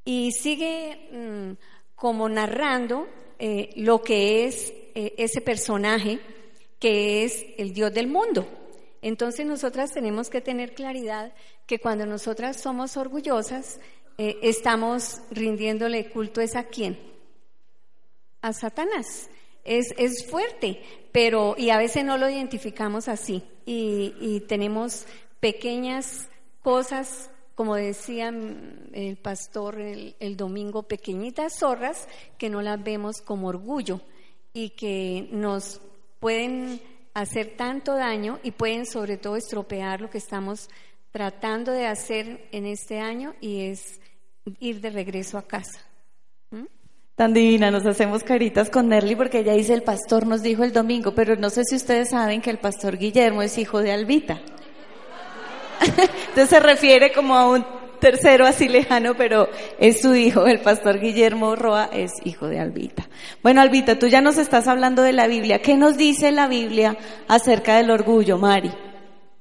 Y 0.06 0.32
sigue 0.32 1.10
mm, 1.12 1.58
como 1.96 2.30
narrando 2.30 3.08
eh, 3.38 3.72
lo 3.76 4.02
que 4.02 4.46
es 4.46 4.74
eh, 4.96 5.14
ese 5.18 5.42
personaje 5.42 6.20
que 6.80 7.24
es 7.24 7.46
el 7.58 7.74
Dios 7.74 7.94
del 7.94 8.08
mundo. 8.08 8.48
Entonces 9.02 9.46
nosotras 9.46 9.92
tenemos 9.92 10.30
que 10.30 10.42
tener 10.42 10.74
claridad 10.74 11.34
que 11.66 11.80
cuando 11.80 12.06
nosotras 12.06 12.60
somos 12.60 12.98
orgullosas, 12.98 13.80
eh, 14.18 14.38
estamos 14.42 15.22
rindiéndole 15.32 16.10
culto 16.10 16.42
es 16.42 16.56
a 16.56 16.66
quién? 16.66 17.09
A 18.42 18.54
Satanás. 18.54 19.30
Es, 19.64 19.94
es, 19.98 20.26
fuerte, 20.30 20.82
pero 21.12 21.56
y 21.58 21.70
a 21.70 21.78
veces 21.78 22.06
no 22.06 22.18
lo 22.18 22.30
identificamos 22.30 23.08
así. 23.08 23.44
Y, 23.66 24.44
tenemos 24.48 25.06
pequeñas 25.40 26.28
cosas, 26.62 27.30
como 27.56 27.76
decía 27.76 28.30
el 28.30 29.18
pastor 29.18 29.80
el, 29.80 30.16
el, 30.20 30.38
domingo, 30.38 30.84
pequeñitas 30.84 31.60
zorras 31.60 32.08
que 32.38 32.50
no 32.50 32.62
las 32.62 32.84
vemos 32.84 33.22
como 33.22 33.48
orgullo 33.48 34.02
y 34.54 34.72
que 34.72 35.28
nos 35.32 35.82
pueden 36.20 36.82
hacer 37.14 37.56
tanto 37.58 37.96
daño 37.96 38.40
y 38.44 38.52
pueden 38.52 38.86
sobre 38.86 39.18
todo 39.18 39.36
estropear 39.36 40.02
lo 40.02 40.10
que 40.10 40.18
estamos 40.18 40.70
tratando 41.12 41.72
de 41.72 41.88
hacer 41.88 42.48
en 42.52 42.66
este 42.66 43.00
año 43.00 43.36
y 43.42 43.66
es 43.68 44.00
ir 44.60 44.82
de 44.82 44.90
regreso 44.90 45.38
a 45.38 45.48
casa. 45.48 45.89
Tan 47.20 47.34
divina, 47.34 47.70
nos 47.70 47.86
hacemos 47.86 48.24
caritas 48.24 48.70
con 48.70 48.88
Nerly 48.88 49.14
porque 49.14 49.40
ella 49.40 49.52
dice 49.52 49.74
el 49.74 49.84
pastor 49.84 50.26
nos 50.26 50.42
dijo 50.42 50.64
el 50.64 50.72
domingo, 50.72 51.14
pero 51.14 51.36
no 51.36 51.50
sé 51.50 51.66
si 51.66 51.76
ustedes 51.76 52.12
saben 52.12 52.40
que 52.42 52.50
el 52.50 52.60
pastor 52.60 52.98
Guillermo 52.98 53.42
es 53.42 53.58
hijo 53.58 53.82
de 53.82 53.92
Albita. 53.92 54.40
Entonces 56.30 56.50
se 56.50 56.62
refiere 56.62 57.12
como 57.12 57.36
a 57.36 57.50
un 57.50 57.66
tercero 58.00 58.46
así 58.48 58.70
lejano, 58.70 59.16
pero 59.16 59.50
es 59.80 60.00
su 60.00 60.16
hijo, 60.16 60.48
el 60.48 60.62
pastor 60.62 61.02
Guillermo 61.02 61.58
Roa 61.58 61.90
es 61.92 62.14
hijo 62.24 62.48
de 62.48 62.62
Albita. 62.62 63.10
Bueno, 63.44 63.60
Albita, 63.60 64.00
tú 64.00 64.08
ya 64.08 64.22
nos 64.22 64.38
estás 64.38 64.70
hablando 64.70 65.02
de 65.02 65.12
la 65.12 65.28
Biblia. 65.28 65.62
¿Qué 65.62 65.76
nos 65.76 65.98
dice 65.98 66.32
la 66.32 66.48
Biblia 66.48 66.96
acerca 67.28 67.76
del 67.76 67.92
orgullo, 67.92 68.38
Mari? 68.38 68.72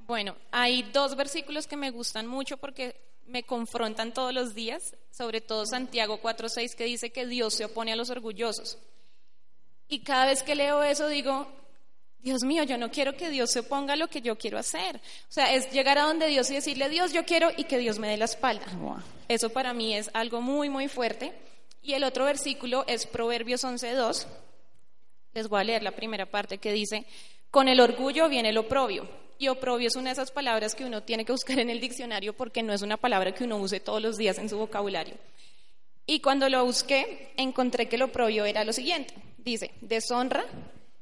Bueno, 0.08 0.34
hay 0.50 0.82
dos 0.92 1.14
versículos 1.14 1.68
que 1.68 1.76
me 1.76 1.92
gustan 1.92 2.26
mucho 2.26 2.56
porque 2.56 2.96
me 3.28 3.44
confrontan 3.44 4.12
todos 4.12 4.32
los 4.32 4.54
días, 4.54 4.96
sobre 5.10 5.40
todo 5.40 5.66
Santiago 5.66 6.20
4.6 6.20 6.74
que 6.74 6.84
dice 6.84 7.10
que 7.10 7.26
Dios 7.26 7.54
se 7.54 7.66
opone 7.66 7.92
a 7.92 7.96
los 7.96 8.10
orgullosos. 8.10 8.78
Y 9.86 10.00
cada 10.00 10.26
vez 10.26 10.42
que 10.42 10.54
leo 10.54 10.82
eso 10.82 11.08
digo, 11.08 11.46
Dios 12.20 12.42
mío, 12.42 12.64
yo 12.64 12.76
no 12.76 12.90
quiero 12.90 13.16
que 13.16 13.30
Dios 13.30 13.50
se 13.50 13.60
oponga 13.60 13.94
a 13.94 13.96
lo 13.96 14.08
que 14.08 14.20
yo 14.20 14.36
quiero 14.36 14.58
hacer. 14.58 14.96
O 14.96 15.32
sea, 15.32 15.54
es 15.54 15.70
llegar 15.70 15.98
a 15.98 16.02
donde 16.02 16.26
Dios 16.26 16.50
y 16.50 16.54
decirle, 16.54 16.88
Dios, 16.88 17.12
yo 17.12 17.24
quiero 17.24 17.50
y 17.56 17.64
que 17.64 17.78
Dios 17.78 17.98
me 17.98 18.08
dé 18.08 18.16
la 18.16 18.24
espalda. 18.24 18.66
Eso 19.28 19.50
para 19.50 19.72
mí 19.72 19.94
es 19.94 20.10
algo 20.14 20.40
muy, 20.40 20.68
muy 20.68 20.88
fuerte. 20.88 21.32
Y 21.82 21.92
el 21.92 22.04
otro 22.04 22.24
versículo 22.24 22.84
es 22.86 23.06
Proverbios 23.06 23.64
11.2. 23.64 24.26
Les 25.34 25.48
voy 25.48 25.60
a 25.60 25.64
leer 25.64 25.82
la 25.82 25.92
primera 25.92 26.26
parte 26.26 26.58
que 26.58 26.72
dice, 26.72 27.06
con 27.50 27.68
el 27.68 27.80
orgullo 27.80 28.28
viene 28.28 28.48
el 28.48 28.58
oprobio. 28.58 29.08
Y 29.38 29.48
oprobio 29.48 29.88
es 29.88 29.96
una 29.96 30.10
de 30.10 30.14
esas 30.14 30.32
palabras 30.32 30.74
que 30.74 30.84
uno 30.84 31.02
tiene 31.02 31.24
que 31.24 31.32
buscar 31.32 31.58
en 31.58 31.70
el 31.70 31.80
diccionario 31.80 32.34
porque 32.34 32.62
no 32.62 32.72
es 32.72 32.82
una 32.82 32.96
palabra 32.96 33.32
que 33.32 33.44
uno 33.44 33.56
use 33.56 33.80
todos 33.80 34.02
los 34.02 34.16
días 34.16 34.38
en 34.38 34.48
su 34.48 34.58
vocabulario. 34.58 35.14
Y 36.06 36.20
cuando 36.20 36.48
lo 36.48 36.64
busqué, 36.64 37.32
encontré 37.36 37.88
que 37.88 37.96
el 37.96 38.02
oprobio 38.02 38.44
era 38.44 38.64
lo 38.64 38.72
siguiente. 38.72 39.14
Dice, 39.36 39.70
deshonra, 39.80 40.44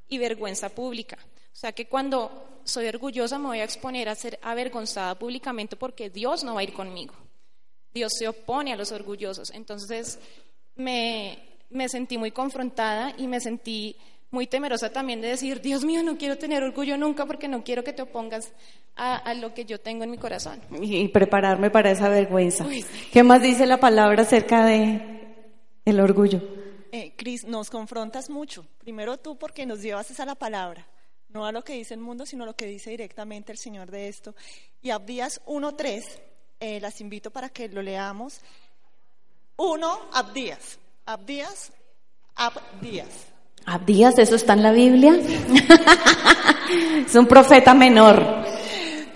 y 0.08 0.18
vergüenza 0.18 0.68
pública. 0.68 1.18
O 1.52 1.56
sea 1.56 1.72
que 1.72 1.86
cuando 1.86 2.60
soy 2.64 2.86
orgullosa 2.86 3.38
me 3.38 3.46
voy 3.46 3.60
a 3.60 3.64
exponer 3.64 4.08
a 4.08 4.14
ser 4.14 4.38
avergonzada 4.42 5.18
públicamente 5.18 5.76
porque 5.76 6.10
Dios 6.10 6.44
no 6.44 6.54
va 6.54 6.60
a 6.60 6.64
ir 6.64 6.72
conmigo. 6.72 7.14
Dios 7.92 8.12
se 8.18 8.28
opone 8.28 8.72
a 8.72 8.76
los 8.76 8.92
orgullosos. 8.92 9.50
Entonces 9.50 10.18
me, 10.74 11.38
me 11.70 11.88
sentí 11.88 12.18
muy 12.18 12.30
confrontada 12.30 13.14
y 13.16 13.26
me 13.26 13.40
sentí 13.40 13.96
muy 14.30 14.46
temerosa 14.46 14.90
también 14.90 15.20
de 15.20 15.28
decir, 15.28 15.60
Dios 15.60 15.84
mío, 15.84 16.02
no 16.02 16.18
quiero 16.18 16.36
tener 16.36 16.62
orgullo 16.62 16.98
nunca 16.98 17.26
porque 17.26 17.48
no 17.48 17.64
quiero 17.64 17.84
que 17.84 17.92
te 17.92 18.02
opongas 18.02 18.52
a, 18.96 19.16
a 19.16 19.34
lo 19.34 19.54
que 19.54 19.64
yo 19.64 19.80
tengo 19.80 20.04
en 20.04 20.10
mi 20.10 20.18
corazón. 20.18 20.60
Y 20.80 21.08
prepararme 21.08 21.70
para 21.70 21.90
esa 21.90 22.08
vergüenza. 22.08 22.66
¿Qué 23.12 23.22
más 23.22 23.42
dice 23.42 23.66
la 23.66 23.78
palabra 23.78 24.22
acerca 24.22 24.64
de 24.64 25.16
el 25.84 26.00
orgullo? 26.00 26.42
Eh, 26.92 27.14
Cris, 27.16 27.44
nos 27.44 27.70
confrontas 27.70 28.30
mucho. 28.30 28.66
Primero 28.78 29.18
tú 29.18 29.36
porque 29.36 29.66
nos 29.66 29.82
llevas 29.82 30.10
esa 30.10 30.24
la 30.24 30.34
palabra, 30.34 30.86
no 31.28 31.44
a 31.44 31.52
lo 31.52 31.62
que 31.62 31.74
dice 31.74 31.94
el 31.94 32.00
mundo, 32.00 32.26
sino 32.26 32.44
a 32.44 32.46
lo 32.46 32.56
que 32.56 32.66
dice 32.66 32.90
directamente 32.90 33.52
el 33.52 33.58
Señor 33.58 33.90
de 33.90 34.08
esto. 34.08 34.34
Y 34.82 34.90
Abdías 34.90 35.42
1.3, 35.46 36.04
eh, 36.60 36.80
las 36.80 37.00
invito 37.00 37.30
para 37.30 37.48
que 37.50 37.68
lo 37.68 37.82
leamos. 37.82 38.40
1, 39.56 39.98
Abdías. 40.12 40.78
Abdías, 41.04 41.72
Abdías. 42.34 43.35
Abdías, 43.66 44.16
¿eso 44.18 44.36
está 44.36 44.52
en 44.52 44.62
la 44.62 44.70
Biblia? 44.70 45.14
es 47.06 47.14
un 47.14 47.26
profeta 47.26 47.74
menor. 47.74 48.24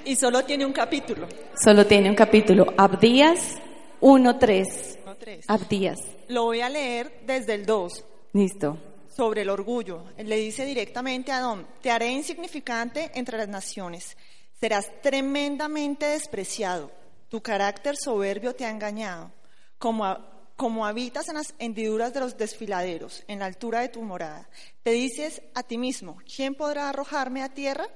Y 0.04 0.16
solo 0.16 0.44
tiene 0.44 0.66
un 0.66 0.72
capítulo. 0.72 1.28
Solo 1.54 1.86
tiene 1.86 2.10
un 2.10 2.16
capítulo. 2.16 2.74
Abdías 2.76 3.54
1.3. 4.00 5.44
Abdías. 5.46 6.00
Lo 6.28 6.44
voy 6.44 6.62
a 6.62 6.68
leer 6.68 7.20
desde 7.24 7.54
el 7.54 7.64
2. 7.64 8.04
Listo. 8.32 8.76
Sobre 9.14 9.42
el 9.42 9.50
orgullo. 9.50 10.04
Le 10.18 10.36
dice 10.36 10.64
directamente 10.64 11.30
a 11.30 11.38
Adón, 11.38 11.66
te 11.80 11.92
haré 11.92 12.10
insignificante 12.10 13.12
entre 13.14 13.38
las 13.38 13.48
naciones. 13.48 14.16
Serás 14.58 14.90
tremendamente 15.00 16.06
despreciado. 16.06 16.90
Tu 17.28 17.40
carácter 17.40 17.94
soberbio 17.96 18.54
te 18.54 18.64
ha 18.64 18.70
engañado. 18.70 19.30
Como, 19.78 20.16
como 20.60 20.84
habitas 20.84 21.26
en 21.30 21.36
las 21.36 21.54
hendiduras 21.58 22.12
de 22.12 22.20
los 22.20 22.36
desfiladeros, 22.36 23.24
en 23.28 23.38
la 23.38 23.46
altura 23.46 23.80
de 23.80 23.88
tu 23.88 24.02
morada. 24.02 24.46
Te 24.82 24.90
dices 24.90 25.40
a 25.54 25.62
ti 25.62 25.78
mismo, 25.78 26.18
¿quién 26.36 26.54
podrá 26.54 26.90
arrojarme 26.90 27.42
a 27.42 27.48
tierra? 27.48 27.86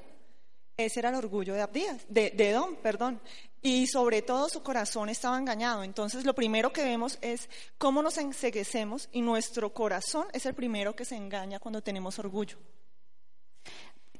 Ese 0.75 1.01
era 1.01 1.11
el 1.11 1.17
orgullo 1.17 1.53
de 1.53 1.61
Abdías, 1.61 2.07
de, 2.09 2.31
de 2.31 2.49
Edom, 2.49 2.77
perdón. 2.77 3.21
Y 3.61 3.87
sobre 3.87 4.23
todo 4.23 4.49
su 4.49 4.63
corazón 4.63 5.11
estaba 5.11 5.37
engañado. 5.37 5.85
Entonces 5.85 6.25
lo 6.25 6.35
primero 6.35 6.73
que 6.73 6.83
vemos 6.83 7.19
es 7.21 7.51
cómo 7.77 8.01
nos 8.01 8.17
enseguecemos 8.17 9.11
y 9.13 9.21
nuestro 9.21 9.75
corazón 9.75 10.27
es 10.33 10.47
el 10.47 10.55
primero 10.55 10.97
que 10.97 11.05
se 11.05 11.17
engaña 11.17 11.61
cuando 11.61 11.83
tenemos 11.83 12.19
orgullo. 12.19 12.57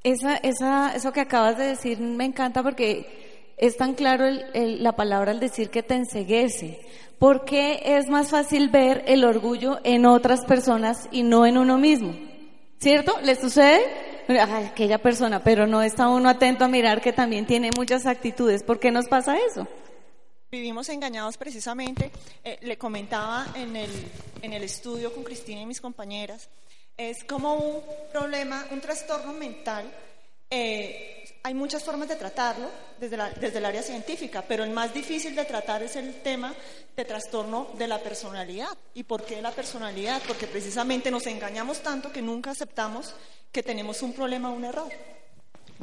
Esa, 0.03 0.37
esa, 0.37 0.95
eso 0.95 1.15
que 1.15 1.23
acabas 1.23 1.57
de 1.57 1.65
decir 1.65 1.99
me 1.99 2.27
encanta 2.27 2.63
porque 2.63 3.24
es 3.57 3.77
tan 3.77 3.95
claro 3.95 4.27
la 4.55 4.93
palabra 4.93 5.33
al 5.33 5.41
decir 5.41 5.71
que 5.71 5.83
te 5.83 5.95
enseguece. 5.95 6.81
Porque 7.19 7.81
es 7.85 8.09
más 8.09 8.31
fácil 8.31 8.69
ver 8.69 9.05
el 9.07 9.25
orgullo 9.25 9.81
en 9.85 10.05
otras 10.05 10.45
personas 10.45 11.09
y 11.13 11.23
no 11.23 11.47
en 11.47 11.59
uno 11.59 11.79
mismo. 11.79 12.15
¿Cierto? 12.79 13.19
¿Les 13.23 13.39
sucede? 13.39 13.83
aquella 14.27 14.99
persona, 14.99 15.43
pero 15.43 15.67
no 15.67 15.83
está 15.83 16.09
uno 16.09 16.29
atento 16.29 16.65
a 16.65 16.69
mirar 16.69 17.01
que 17.01 17.13
también 17.13 17.47
tiene 17.47 17.71
muchas 17.77 18.07
actitudes. 18.07 18.63
¿Por 18.63 18.81
qué 18.81 18.91
nos 18.91 19.07
pasa 19.07 19.37
eso? 19.37 19.69
Vivimos 20.51 20.89
engañados 20.89 21.37
precisamente, 21.37 22.11
eh, 22.45 22.59
le 22.63 22.79
comentaba 22.79 23.47
en 23.57 23.77
el, 23.77 23.91
en 24.41 24.53
el 24.53 24.63
estudio 24.63 25.13
con 25.13 25.25
Cristina 25.25 25.61
y 25.61 25.67
mis 25.67 25.81
compañeras, 25.81 26.49
es 26.97 27.25
como 27.25 27.55
un 27.55 27.83
problema, 28.13 28.65
un 28.71 28.81
trastorno 28.81 29.33
mental. 29.33 29.91
Eh, 30.57 31.25
hay 31.43 31.53
muchas 31.53 31.83
formas 31.83 32.09
de 32.09 32.15
tratarlo 32.15 32.71
desde, 33.01 33.17
la, 33.17 33.29
desde 33.31 33.59
el 33.59 33.65
área 33.65 33.83
científica, 33.83 34.45
pero 34.47 34.63
el 34.63 34.71
más 34.71 34.95
difícil 34.95 35.35
de 35.35 35.45
tratar 35.45 35.83
es 35.83 35.97
el 35.97 36.23
tema 36.23 36.55
de 36.97 37.05
trastorno 37.05 37.71
de 37.77 37.89
la 37.89 37.99
personalidad. 37.99 38.69
¿Y 38.95 39.03
por 39.03 39.25
qué 39.25 39.43
la 39.43 39.51
personalidad? 39.51 40.23
Porque 40.29 40.47
precisamente 40.47 41.11
nos 41.11 41.27
engañamos 41.27 41.81
tanto 41.81 42.13
que 42.13 42.23
nunca 42.23 42.53
aceptamos 42.53 43.15
que 43.51 43.65
tenemos 43.65 44.01
un 44.03 44.13
problema, 44.13 44.51
un 44.51 44.65
error. 44.65 44.93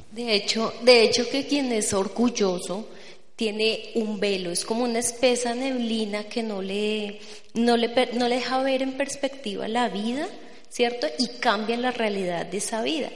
De 0.10 0.34
hecho, 0.34 0.74
de 0.84 1.04
hecho 1.04 1.30
que 1.30 1.46
quien 1.46 1.70
es 1.74 1.94
orgulloso 1.94 2.88
tiene 3.36 3.92
un 3.96 4.22
velo, 4.22 4.52
es 4.52 4.64
como 4.64 4.86
una 4.86 5.00
espesa 5.00 5.54
neblina 5.54 6.24
que 6.24 6.44
no 6.44 6.62
le, 6.62 7.20
no 7.56 7.76
le, 7.76 7.90
no 8.14 8.30
le 8.30 8.36
deja 8.36 8.64
ver 8.64 8.82
en 8.84 8.96
perspectiva 8.96 9.68
la 9.68 9.90
vida, 9.90 10.30
¿cierto? 10.70 11.08
Y 11.20 11.28
cambia 11.40 11.76
la 11.76 11.92
realidad 11.92 12.46
de 12.46 12.58
esa 12.58 12.82
vida. 12.82 13.10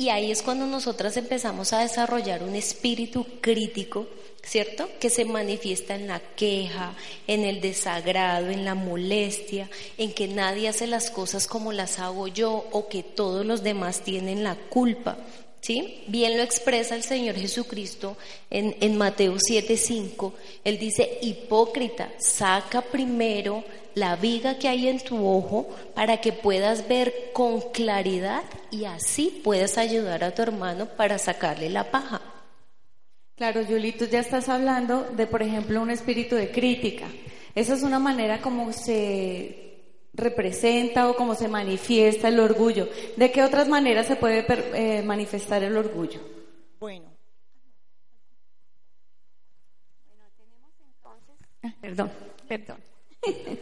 Y 0.00 0.10
ahí 0.10 0.30
es 0.30 0.42
cuando 0.42 0.64
nosotras 0.66 1.16
empezamos 1.16 1.72
a 1.72 1.80
desarrollar 1.80 2.44
un 2.44 2.54
espíritu 2.54 3.26
crítico, 3.40 4.06
¿cierto? 4.44 4.88
Que 5.00 5.10
se 5.10 5.24
manifiesta 5.24 5.96
en 5.96 6.06
la 6.06 6.20
queja, 6.20 6.94
en 7.26 7.44
el 7.44 7.60
desagrado, 7.60 8.48
en 8.48 8.64
la 8.64 8.76
molestia, 8.76 9.68
en 9.96 10.12
que 10.12 10.28
nadie 10.28 10.68
hace 10.68 10.86
las 10.86 11.10
cosas 11.10 11.48
como 11.48 11.72
las 11.72 11.98
hago 11.98 12.28
yo 12.28 12.68
o 12.70 12.86
que 12.86 13.02
todos 13.02 13.44
los 13.44 13.64
demás 13.64 14.02
tienen 14.04 14.44
la 14.44 14.54
culpa. 14.54 15.18
¿Sí? 15.60 16.04
Bien 16.06 16.36
lo 16.36 16.44
expresa 16.44 16.94
el 16.94 17.02
Señor 17.02 17.34
Jesucristo 17.34 18.16
en, 18.48 18.76
en 18.80 18.96
Mateo 18.96 19.34
7:5. 19.34 20.32
Él 20.62 20.78
dice, 20.78 21.18
hipócrita, 21.20 22.12
saca 22.18 22.80
primero 22.80 23.64
la 23.94 24.16
viga 24.16 24.58
que 24.58 24.68
hay 24.68 24.88
en 24.88 25.00
tu 25.00 25.26
ojo 25.26 25.68
para 25.94 26.20
que 26.20 26.32
puedas 26.32 26.88
ver 26.88 27.30
con 27.32 27.60
claridad 27.72 28.42
y 28.70 28.84
así 28.84 29.40
puedas 29.42 29.78
ayudar 29.78 30.24
a 30.24 30.34
tu 30.34 30.42
hermano 30.42 30.86
para 30.86 31.18
sacarle 31.18 31.70
la 31.70 31.90
paja. 31.90 32.20
Claro, 33.36 33.62
Yuli, 33.62 33.92
tú 33.92 34.06
ya 34.06 34.18
estás 34.18 34.48
hablando 34.48 35.04
de, 35.16 35.26
por 35.26 35.42
ejemplo, 35.42 35.80
un 35.80 35.90
espíritu 35.90 36.34
de 36.34 36.50
crítica. 36.50 37.06
Esa 37.54 37.74
es 37.74 37.82
una 37.82 37.98
manera 37.98 38.40
como 38.40 38.72
se 38.72 39.68
representa 40.12 41.08
o 41.08 41.14
como 41.14 41.34
se 41.34 41.48
manifiesta 41.48 42.28
el 42.28 42.40
orgullo. 42.40 42.88
¿De 43.16 43.30
qué 43.30 43.42
otras 43.42 43.68
maneras 43.68 44.06
se 44.06 44.16
puede 44.16 44.44
eh, 44.74 45.02
manifestar 45.02 45.62
el 45.62 45.76
orgullo? 45.76 46.20
Bueno. 46.80 47.08
Perdón, 51.80 52.10
perdón. 52.48 52.87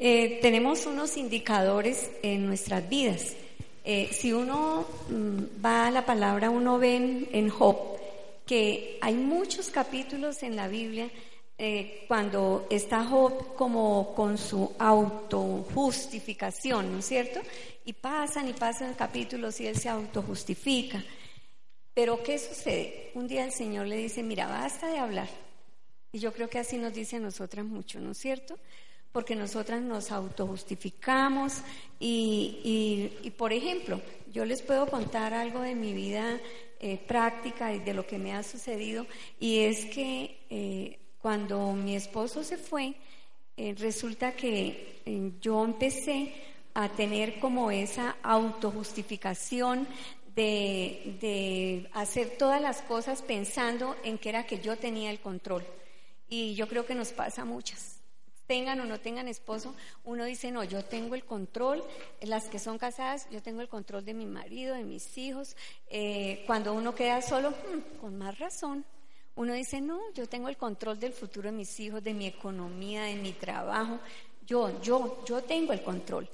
Eh, 0.00 0.38
tenemos 0.40 0.86
unos 0.86 1.16
indicadores 1.16 2.08
en 2.22 2.46
nuestras 2.46 2.88
vidas. 2.88 3.34
Eh, 3.82 4.08
si 4.12 4.32
uno 4.32 4.86
mm, 5.08 5.64
va 5.64 5.88
a 5.88 5.90
la 5.90 6.06
palabra, 6.06 6.50
uno 6.50 6.78
ve 6.78 7.26
en, 7.32 7.48
Job 7.48 7.98
que 8.46 8.96
hay 9.00 9.14
muchos 9.14 9.70
capítulos 9.70 10.44
en 10.44 10.54
la 10.54 10.68
Biblia 10.68 11.10
eh, 11.58 12.04
cuando 12.06 12.68
está 12.70 13.04
Job 13.04 13.56
como 13.56 14.14
con 14.14 14.38
su 14.38 14.72
autojustificación, 14.78 16.92
¿no 16.92 17.00
es 17.00 17.06
cierto? 17.06 17.40
Y 17.84 17.94
pasan 17.94 18.48
y 18.48 18.52
pasan 18.52 18.94
capítulos 18.94 19.60
y 19.60 19.66
él 19.66 19.76
se 19.76 19.88
autojustifica. 19.88 21.02
Pero 21.92 22.22
¿qué 22.22 22.38
sucede? 22.38 23.10
Un 23.14 23.26
día 23.26 23.44
el 23.44 23.50
Señor 23.50 23.88
le 23.88 23.96
dice, 23.96 24.22
mira, 24.22 24.46
basta 24.46 24.86
de 24.86 24.98
hablar. 24.98 25.28
Y 26.12 26.20
yo 26.20 26.32
creo 26.32 26.48
que 26.48 26.60
así 26.60 26.78
nos 26.78 26.94
dice 26.94 27.16
a 27.16 27.20
nosotras 27.20 27.64
mucho, 27.64 27.98
¿no 27.98 28.12
es 28.12 28.18
cierto? 28.18 28.56
Porque 29.12 29.34
nosotras 29.34 29.80
nos 29.80 30.12
autojustificamos 30.12 31.62
y, 31.98 33.12
y, 33.22 33.30
por 33.30 33.52
ejemplo, 33.52 34.00
yo 34.32 34.44
les 34.44 34.62
puedo 34.62 34.86
contar 34.86 35.34
algo 35.34 35.60
de 35.60 35.74
mi 35.74 35.92
vida 35.92 36.38
eh, 36.80 36.98
práctica 36.98 37.72
y 37.72 37.80
de 37.80 37.94
lo 37.94 38.06
que 38.06 38.18
me 38.18 38.34
ha 38.34 38.42
sucedido 38.42 39.06
y 39.40 39.60
es 39.60 39.86
que 39.86 40.38
eh, 40.48 40.98
cuando 41.20 41.72
mi 41.72 41.96
esposo 41.96 42.44
se 42.44 42.56
fue, 42.56 42.94
eh, 43.56 43.74
resulta 43.76 44.36
que 44.36 45.00
yo 45.40 45.64
empecé 45.64 46.32
a 46.74 46.88
tener 46.88 47.40
como 47.40 47.72
esa 47.72 48.16
autojustificación 48.22 49.88
de, 50.36 51.16
de, 51.20 51.90
hacer 51.94 52.36
todas 52.38 52.62
las 52.62 52.82
cosas 52.82 53.22
pensando 53.22 53.96
en 54.04 54.18
que 54.18 54.28
era 54.28 54.46
que 54.46 54.60
yo 54.60 54.76
tenía 54.76 55.10
el 55.10 55.18
control. 55.18 55.64
Y 56.28 56.54
yo 56.54 56.68
creo 56.68 56.86
que 56.86 56.94
nos 56.94 57.10
pasa 57.10 57.42
a 57.42 57.44
muchas. 57.44 57.97
Tengan 58.48 58.80
o 58.80 58.84
no 58.84 58.98
tengan 58.98 59.28
esposo, 59.28 59.74
uno 60.04 60.24
dice, 60.24 60.50
no, 60.50 60.64
yo 60.64 60.84
tengo 60.84 61.14
el 61.14 61.24
control, 61.24 61.84
las 62.22 62.48
que 62.48 62.58
son 62.58 62.78
casadas, 62.78 63.28
yo 63.30 63.40
tengo 63.40 63.60
el 63.60 63.68
control 63.68 64.04
de 64.04 64.14
mi 64.14 64.26
marido, 64.26 64.74
de 64.74 64.82
mis 64.82 65.16
hijos. 65.16 65.56
Eh, 65.88 66.42
cuando 66.46 66.74
uno 66.74 66.94
queda 66.94 67.22
solo, 67.22 67.50
hmm, 67.50 68.00
con 68.00 68.18
más 68.18 68.36
razón, 68.40 68.84
uno 69.36 69.52
dice, 69.52 69.80
no, 69.80 70.00
yo 70.14 70.26
tengo 70.26 70.48
el 70.48 70.56
control 70.56 70.98
del 70.98 71.12
futuro 71.12 71.50
de 71.50 71.56
mis 71.56 71.78
hijos, 71.78 72.02
de 72.02 72.14
mi 72.14 72.26
economía, 72.26 73.04
de 73.04 73.14
mi 73.14 73.32
trabajo. 73.32 74.00
Yo, 74.44 74.82
yo, 74.82 75.22
yo 75.24 75.42
tengo 75.44 75.72
el 75.72 75.82
control. 75.82 76.28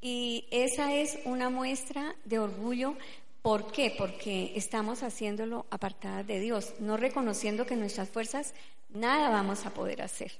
Y 0.00 0.46
esa 0.50 0.94
es 0.94 1.18
una 1.26 1.50
muestra 1.50 2.14
de 2.24 2.38
orgullo 2.38 2.96
¿Por 3.42 3.70
qué? 3.70 3.94
Porque 3.96 4.52
estamos 4.56 5.02
haciéndolo 5.02 5.66
apartadas 5.70 6.26
de 6.26 6.40
Dios, 6.40 6.74
no 6.80 6.96
reconociendo 6.96 7.66
que 7.66 7.76
nuestras 7.76 8.08
fuerzas 8.08 8.52
nada 8.88 9.30
vamos 9.30 9.64
a 9.64 9.72
poder 9.72 10.02
hacer. 10.02 10.32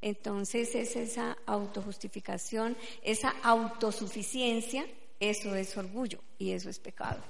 Entonces 0.00 0.74
es 0.74 0.96
esa 0.96 1.36
autojustificación, 1.46 2.76
esa 3.02 3.30
autosuficiencia, 3.42 4.86
eso 5.18 5.54
es 5.56 5.76
orgullo 5.76 6.20
y 6.38 6.52
eso 6.52 6.70
es 6.70 6.78
pecado. 6.78 7.20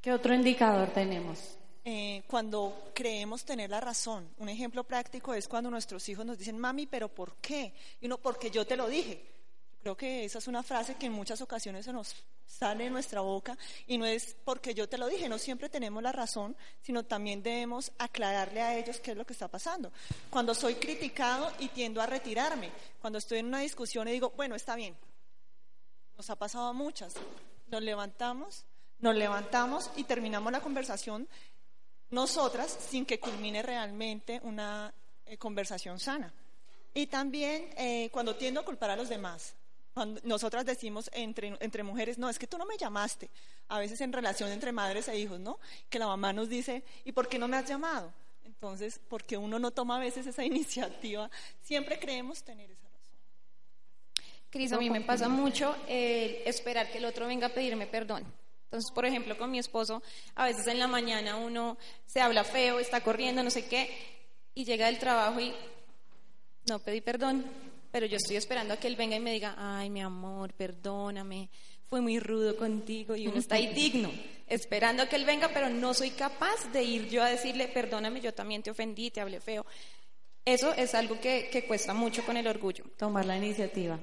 ¿Qué 0.00 0.12
otro 0.12 0.34
indicador 0.34 0.88
tenemos? 0.90 1.58
Eh, 1.84 2.22
cuando 2.26 2.90
creemos 2.94 3.44
tener 3.44 3.70
la 3.70 3.80
razón. 3.80 4.28
Un 4.38 4.48
ejemplo 4.48 4.84
práctico 4.84 5.32
es 5.32 5.48
cuando 5.48 5.70
nuestros 5.70 6.08
hijos 6.08 6.26
nos 6.26 6.38
dicen, 6.38 6.58
mami, 6.58 6.86
pero 6.86 7.08
¿por 7.08 7.36
qué? 7.36 7.72
Y 8.00 8.06
uno, 8.06 8.18
porque 8.18 8.50
yo 8.50 8.66
te 8.66 8.76
lo 8.76 8.88
dije. 8.88 9.37
Creo 9.88 9.96
que 9.96 10.26
esa 10.26 10.36
es 10.36 10.46
una 10.46 10.62
frase 10.62 10.96
que 10.96 11.06
en 11.06 11.12
muchas 11.12 11.40
ocasiones 11.40 11.86
se 11.86 11.94
nos 11.94 12.14
sale 12.44 12.84
de 12.84 12.90
nuestra 12.90 13.22
boca 13.22 13.56
y 13.86 13.96
no 13.96 14.04
es 14.04 14.36
porque 14.44 14.74
yo 14.74 14.86
te 14.86 14.98
lo 14.98 15.06
dije, 15.06 15.30
no 15.30 15.38
siempre 15.38 15.70
tenemos 15.70 16.02
la 16.02 16.12
razón, 16.12 16.54
sino 16.82 17.06
también 17.06 17.42
debemos 17.42 17.90
aclararle 17.96 18.60
a 18.60 18.76
ellos 18.76 19.00
qué 19.00 19.12
es 19.12 19.16
lo 19.16 19.24
que 19.24 19.32
está 19.32 19.48
pasando. 19.48 19.90
Cuando 20.28 20.54
soy 20.54 20.74
criticado 20.74 21.50
y 21.58 21.68
tiendo 21.68 22.02
a 22.02 22.06
retirarme, 22.06 22.70
cuando 23.00 23.18
estoy 23.18 23.38
en 23.38 23.46
una 23.46 23.60
discusión 23.60 24.06
y 24.08 24.12
digo, 24.12 24.34
bueno, 24.36 24.56
está 24.56 24.76
bien, 24.76 24.94
nos 26.18 26.28
ha 26.28 26.36
pasado 26.36 26.66
a 26.66 26.74
muchas, 26.74 27.14
nos 27.68 27.80
levantamos, 27.80 28.66
nos 28.98 29.16
levantamos 29.16 29.90
y 29.96 30.04
terminamos 30.04 30.52
la 30.52 30.60
conversación 30.60 31.26
nosotras 32.10 32.76
sin 32.90 33.06
que 33.06 33.18
culmine 33.18 33.62
realmente 33.62 34.38
una 34.44 34.92
eh, 35.24 35.38
conversación 35.38 35.98
sana. 35.98 36.30
Y 36.92 37.06
también 37.06 37.70
eh, 37.78 38.10
cuando 38.12 38.36
tiendo 38.36 38.60
a 38.60 38.64
culpar 38.66 38.90
a 38.90 38.96
los 38.96 39.08
demás, 39.08 39.54
nosotras 40.22 40.64
decimos 40.64 41.10
entre, 41.12 41.82
mujeres, 41.82 42.18
no, 42.18 42.28
es 42.28 42.38
que 42.38 42.46
tú 42.46 42.58
no 42.58 42.66
me 42.66 42.76
llamaste. 42.76 43.30
A 43.68 43.78
veces 43.78 44.00
en 44.00 44.12
relación 44.12 44.50
entre 44.50 44.72
madres 44.72 45.08
e 45.08 45.18
hijos, 45.18 45.38
¿no? 45.38 45.58
Que 45.88 45.98
la 45.98 46.06
mamá 46.06 46.32
nos 46.32 46.48
dice, 46.48 46.82
¿y 47.04 47.12
por 47.12 47.28
qué 47.28 47.38
no 47.38 47.48
me 47.48 47.56
has 47.56 47.68
llamado? 47.68 48.12
Entonces, 48.44 49.00
porque 49.08 49.36
uno 49.36 49.58
no 49.58 49.70
toma 49.70 49.96
a 49.96 50.00
veces 50.00 50.26
esa 50.26 50.44
iniciativa, 50.44 51.30
siempre 51.62 51.98
creemos 51.98 52.42
tener 52.42 52.70
esa 52.70 52.88
razón. 52.88 53.18
Cris, 54.50 54.72
a 54.72 54.78
mí 54.78 54.90
me 54.90 55.00
pasa 55.02 55.28
mucho 55.28 55.76
esperar 55.86 56.90
que 56.90 56.98
el 56.98 57.04
otro 57.04 57.26
venga 57.26 57.48
a 57.48 57.50
pedirme 57.50 57.86
perdón. 57.86 58.24
Entonces, 58.64 58.90
por 58.90 59.06
ejemplo, 59.06 59.38
con 59.38 59.50
mi 59.50 59.58
esposo, 59.58 60.02
a 60.34 60.44
veces 60.44 60.66
en 60.66 60.78
la 60.78 60.86
mañana 60.86 61.36
uno 61.36 61.78
se 62.06 62.20
habla 62.20 62.44
feo, 62.44 62.78
está 62.78 63.00
corriendo, 63.00 63.42
no 63.42 63.50
sé 63.50 63.66
qué, 63.66 63.90
y 64.54 64.64
llega 64.64 64.86
del 64.86 64.98
trabajo 64.98 65.40
y 65.40 65.54
no 66.68 66.78
pedí 66.78 67.00
perdón, 67.00 67.46
pero 67.90 68.06
yo 68.06 68.16
estoy 68.16 68.36
esperando 68.36 68.74
a 68.74 68.76
que 68.76 68.86
él 68.86 68.96
venga 68.96 69.16
y 69.16 69.20
me 69.20 69.32
diga, 69.32 69.54
ay, 69.56 69.90
mi 69.90 70.00
amor, 70.00 70.52
perdóname, 70.54 71.48
fue 71.86 72.00
muy 72.00 72.20
rudo 72.20 72.56
contigo 72.56 73.16
y 73.16 73.26
uno 73.26 73.38
está 73.38 73.56
ahí 73.56 73.72
digno, 73.72 74.10
esperando 74.46 75.02
a 75.02 75.08
que 75.08 75.16
él 75.16 75.24
venga, 75.24 75.48
pero 75.48 75.68
no 75.68 75.94
soy 75.94 76.10
capaz 76.10 76.70
de 76.72 76.82
ir 76.82 77.08
yo 77.08 77.22
a 77.22 77.30
decirle, 77.30 77.68
perdóname, 77.68 78.20
yo 78.20 78.34
también 78.34 78.62
te 78.62 78.70
ofendí, 78.70 79.10
te 79.10 79.20
hablé 79.20 79.40
feo. 79.40 79.64
Eso 80.44 80.72
es 80.74 80.94
algo 80.94 81.20
que, 81.20 81.48
que 81.50 81.66
cuesta 81.66 81.92
mucho 81.92 82.24
con 82.24 82.36
el 82.36 82.46
orgullo. 82.46 82.84
Tomar 82.96 83.26
la 83.26 83.36
iniciativa. 83.36 83.98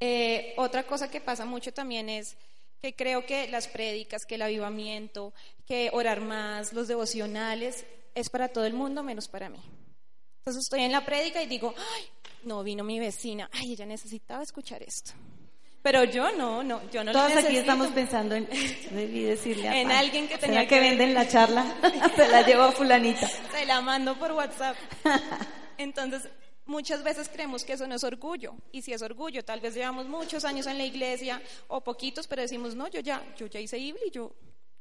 Eh, 0.00 0.54
otra 0.56 0.84
cosa 0.84 1.10
que 1.10 1.20
pasa 1.20 1.44
mucho 1.44 1.72
también 1.72 2.08
es 2.08 2.36
que 2.80 2.94
creo 2.94 3.26
que 3.26 3.48
las 3.48 3.66
prédicas, 3.66 4.24
que 4.24 4.36
el 4.36 4.42
avivamiento, 4.42 5.34
que 5.66 5.90
orar 5.92 6.20
más, 6.20 6.72
los 6.72 6.88
devocionales, 6.88 7.84
es 8.14 8.30
para 8.30 8.48
todo 8.48 8.64
el 8.64 8.74
mundo 8.74 9.02
menos 9.02 9.28
para 9.28 9.48
mí. 9.48 9.58
Entonces 10.38 10.64
estoy 10.64 10.82
en 10.82 10.92
la 10.92 11.04
prédica 11.04 11.42
y 11.42 11.46
digo, 11.46 11.74
ay, 11.76 12.04
no, 12.48 12.64
vino 12.64 12.82
mi 12.82 12.98
vecina, 12.98 13.48
ay, 13.52 13.72
ella 13.72 13.86
necesitaba 13.86 14.42
escuchar 14.42 14.82
esto. 14.82 15.12
Pero 15.82 16.02
yo 16.04 16.32
no, 16.32 16.64
no, 16.64 16.90
yo 16.90 17.04
no 17.04 17.12
Todos 17.12 17.36
aquí 17.36 17.56
estamos 17.56 17.88
pensando 17.88 18.34
en, 18.34 18.48
debí 18.90 19.22
decirle 19.22 19.68
a 19.68 19.80
en 19.80 19.92
alguien 19.92 20.26
que 20.26 20.36
tenía 20.36 20.66
que, 20.66 20.76
en 20.76 21.14
la 21.14 21.28
charla, 21.28 21.64
se 22.16 22.28
la 22.28 22.42
llevo 22.42 22.62
a 22.64 22.72
fulanita. 22.72 23.28
Se 23.28 23.64
la 23.64 23.80
mando 23.80 24.18
por 24.18 24.32
WhatsApp. 24.32 24.76
Entonces, 25.78 26.28
muchas 26.66 27.04
veces 27.04 27.28
creemos 27.28 27.64
que 27.64 27.74
eso 27.74 27.86
no 27.86 27.94
es 27.94 28.02
orgullo. 28.02 28.54
Y 28.72 28.82
si 28.82 28.92
es 28.92 29.02
orgullo, 29.02 29.44
tal 29.44 29.60
vez 29.60 29.74
llevamos 29.74 30.08
muchos 30.08 30.44
años 30.44 30.66
en 30.66 30.78
la 30.78 30.84
iglesia 30.84 31.40
o 31.68 31.82
poquitos, 31.82 32.26
pero 32.26 32.42
decimos, 32.42 32.74
no, 32.74 32.88
yo 32.88 33.00
ya, 33.00 33.22
yo 33.36 33.46
ya 33.46 33.60
hice 33.60 33.78
Ibli, 33.78 34.10
yo, 34.10 34.34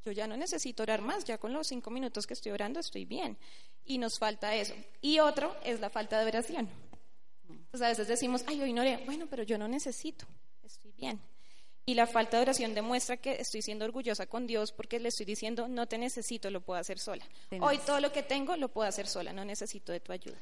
yo 0.03 0.11
ya 0.11 0.25
no 0.25 0.35
necesito 0.35 0.83
orar 0.83 1.01
más, 1.01 1.25
ya 1.25 1.37
con 1.37 1.53
los 1.53 1.67
cinco 1.67 1.91
minutos 1.91 2.25
que 2.25 2.33
estoy 2.33 2.53
orando 2.53 2.79
estoy 2.79 3.05
bien. 3.05 3.37
Y 3.85 3.99
nos 3.99 4.17
falta 4.17 4.55
eso. 4.55 4.73
Y 4.99 5.19
otro 5.19 5.55
es 5.63 5.79
la 5.79 5.91
falta 5.91 6.19
de 6.19 6.25
oración. 6.25 6.86
Pues 7.71 7.81
a 7.81 7.87
veces 7.87 8.07
decimos, 8.07 8.43
ay, 8.47 8.61
hoy 8.61 8.73
no 8.73 8.81
oré. 8.81 8.97
Bueno, 9.05 9.27
pero 9.29 9.43
yo 9.43 9.57
no 9.57 9.67
necesito, 9.67 10.25
estoy 10.63 10.91
bien. 10.97 11.19
Y 11.85 11.93
la 11.93 12.05
falta 12.05 12.35
de 12.35 12.43
oración 12.43 12.73
demuestra 12.73 13.15
que 13.15 13.39
estoy 13.39 13.61
siendo 13.61 13.85
orgullosa 13.85 14.25
con 14.25 14.45
Dios 14.45 14.73
porque 14.73 14.99
le 14.99 15.07
estoy 15.07 15.25
diciendo, 15.25 15.69
no 15.69 15.87
te 15.87 15.97
necesito, 15.97 16.51
lo 16.51 16.59
puedo 16.59 16.79
hacer 16.79 16.99
sola. 16.99 17.25
Hoy 17.61 17.77
todo 17.77 18.01
lo 18.01 18.11
que 18.11 18.23
tengo 18.23 18.57
lo 18.57 18.67
puedo 18.67 18.89
hacer 18.89 19.07
sola, 19.07 19.31
no 19.31 19.45
necesito 19.45 19.93
de 19.93 20.01
tu 20.01 20.11
ayuda. 20.11 20.37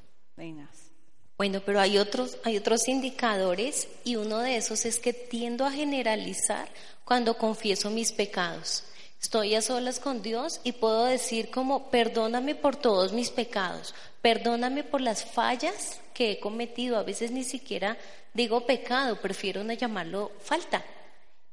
Bueno, 1.38 1.62
pero 1.64 1.80
hay 1.80 1.98
otros, 1.98 2.38
hay 2.46 2.58
otros 2.58 2.88
indicadores 2.88 3.90
y 4.04 4.16
uno 4.16 4.40
de 4.40 4.56
esos 4.56 4.86
es 4.86 5.00
que 5.00 5.14
tiendo 5.14 5.66
a 5.66 5.72
generalizar 5.72 6.68
cuando 7.04 7.38
confieso 7.38 7.92
mis 7.92 8.12
pecados. 8.12 8.86
Estoy 9.26 9.56
a 9.56 9.62
solas 9.64 10.00
con 10.00 10.22
Dios 10.22 10.62
y 10.64 10.74
puedo 10.74 11.06
decir 11.06 11.50
como, 11.50 11.90
perdóname 11.90 12.54
por 12.54 12.76
todos 12.76 13.12
mis 13.12 13.32
pecados, 13.32 13.96
perdóname 14.22 14.84
por 14.84 15.02
las 15.02 15.26
fallas 15.26 16.00
que 16.14 16.34
he 16.34 16.40
cometido. 16.40 16.96
A 16.96 17.02
veces 17.02 17.32
ni 17.32 17.44
siquiera 17.44 17.98
digo 18.36 18.68
pecado, 18.68 19.20
prefiero 19.20 19.64
no 19.64 19.74
llamarlo 19.74 20.32
falta, 20.42 20.86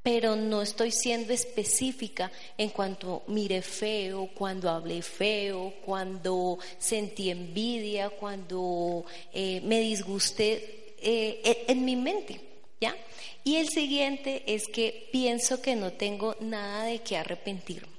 pero 0.03 0.37
no 0.37 0.61
estoy 0.61 0.91
siendo 0.91 1.33
específica 1.33 2.31
en 2.59 2.69
cuanto 2.69 3.23
mire 3.29 3.63
feo, 3.63 4.29
cuando 4.35 4.69
hablé 4.69 5.01
feo, 5.01 5.73
cuando 5.83 6.59
sentí 6.77 7.31
envidia, 7.31 8.11
cuando 8.11 9.07
eh, 9.33 9.63
me 9.65 9.81
disgusté 9.81 10.93
eh, 10.99 11.65
en 11.69 11.83
mi 11.87 11.97
mente. 11.97 12.52
Y 13.45 13.57
el 13.57 13.69
siguiente 13.69 14.43
es 14.47 14.67
que 14.69 15.09
pienso 15.13 15.61
que 15.61 15.77
no 15.77 15.93
tengo 15.93 16.37
nada 16.41 16.85
de 16.85 17.01
qué 17.01 17.17
arrepentirme. 17.17 17.93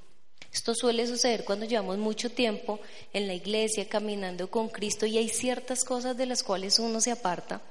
Esto 0.51 0.75
suele 0.75 1.07
suceder 1.07 1.43
cuando 1.43 1.65
llevamos 1.65 1.97
mucho 1.97 2.29
tiempo 2.31 2.79
en 3.11 3.27
la 3.27 3.33
iglesia 3.33 3.89
caminando 3.89 4.49
con 4.49 4.69
Cristo 4.69 5.05
y 5.05 5.17
hay 5.17 5.29
ciertas 5.29 5.83
cosas 5.83 6.15
de 6.15 6.27
las 6.27 6.43
cuales 6.43 6.77
uno 6.77 7.01
se 7.01 7.11
aparta 7.11 7.61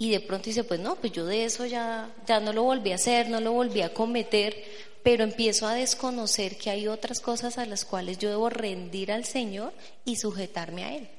y 0.00 0.10
de 0.10 0.20
pronto 0.20 0.46
dice, 0.46 0.64
pues 0.64 0.80
no, 0.80 0.96
pues 0.96 1.12
yo 1.12 1.26
de 1.26 1.44
eso 1.44 1.66
ya, 1.66 2.10
ya 2.26 2.40
no 2.40 2.54
lo 2.54 2.62
volví 2.62 2.90
a 2.90 2.94
hacer, 2.94 3.28
no 3.28 3.38
lo 3.38 3.52
volví 3.52 3.82
a 3.82 3.92
cometer, 3.92 4.56
pero 5.02 5.24
empiezo 5.24 5.66
a 5.66 5.74
desconocer 5.74 6.56
que 6.56 6.70
hay 6.70 6.88
otras 6.88 7.20
cosas 7.20 7.58
a 7.58 7.66
las 7.66 7.84
cuales 7.84 8.16
yo 8.16 8.30
debo 8.30 8.48
rendir 8.48 9.12
al 9.12 9.26
Señor 9.26 9.74
y 10.06 10.16
sujetarme 10.16 10.84
a 10.84 10.96
Él. 10.96 11.10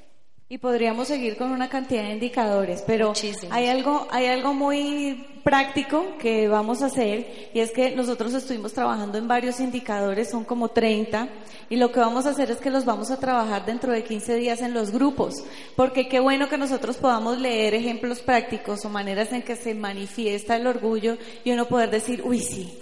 Y 0.52 0.58
podríamos 0.58 1.08
seguir 1.08 1.38
con 1.38 1.52
una 1.52 1.70
cantidad 1.70 2.04
de 2.04 2.12
indicadores, 2.12 2.84
pero 2.86 3.14
hay 3.52 3.68
algo, 3.68 4.06
hay 4.12 4.26
algo 4.26 4.54
muy 4.54 5.26
práctico 5.46 6.18
que 6.20 6.50
vamos 6.50 6.82
a 6.82 6.88
hacer 6.88 7.52
y 7.54 7.62
es 7.62 7.72
que 7.72 7.96
nosotros 7.96 8.34
estuvimos 8.34 8.74
trabajando 8.74 9.18
en 9.18 9.30
varios 9.30 9.62
indicadores, 9.62 10.30
son 10.30 10.44
como 10.44 10.68
30, 10.68 11.30
y 11.70 11.78
lo 11.78 11.94
que 11.94 12.02
vamos 12.02 12.26
a 12.26 12.32
hacer 12.32 12.52
es 12.52 12.58
que 12.58 12.70
los 12.70 12.84
vamos 12.84 13.12
a 13.12 13.18
trabajar 13.18 13.66
dentro 13.66 13.94
de 13.94 14.04
15 14.04 14.36
días 14.36 14.60
en 14.60 14.74
los 14.74 14.92
grupos, 14.92 15.42
porque 15.78 16.10
qué 16.10 16.20
bueno 16.20 16.50
que 16.50 16.58
nosotros 16.58 16.98
podamos 16.98 17.40
leer 17.40 17.74
ejemplos 17.74 18.20
prácticos 18.20 18.84
o 18.84 18.90
maneras 18.90 19.32
en 19.32 19.44
que 19.44 19.56
se 19.56 19.74
manifiesta 19.74 20.58
el 20.58 20.68
orgullo 20.68 21.18
y 21.46 21.54
uno 21.54 21.70
poder 21.70 21.92
decir, 21.92 22.24
uy, 22.26 22.40
sí, 22.42 22.78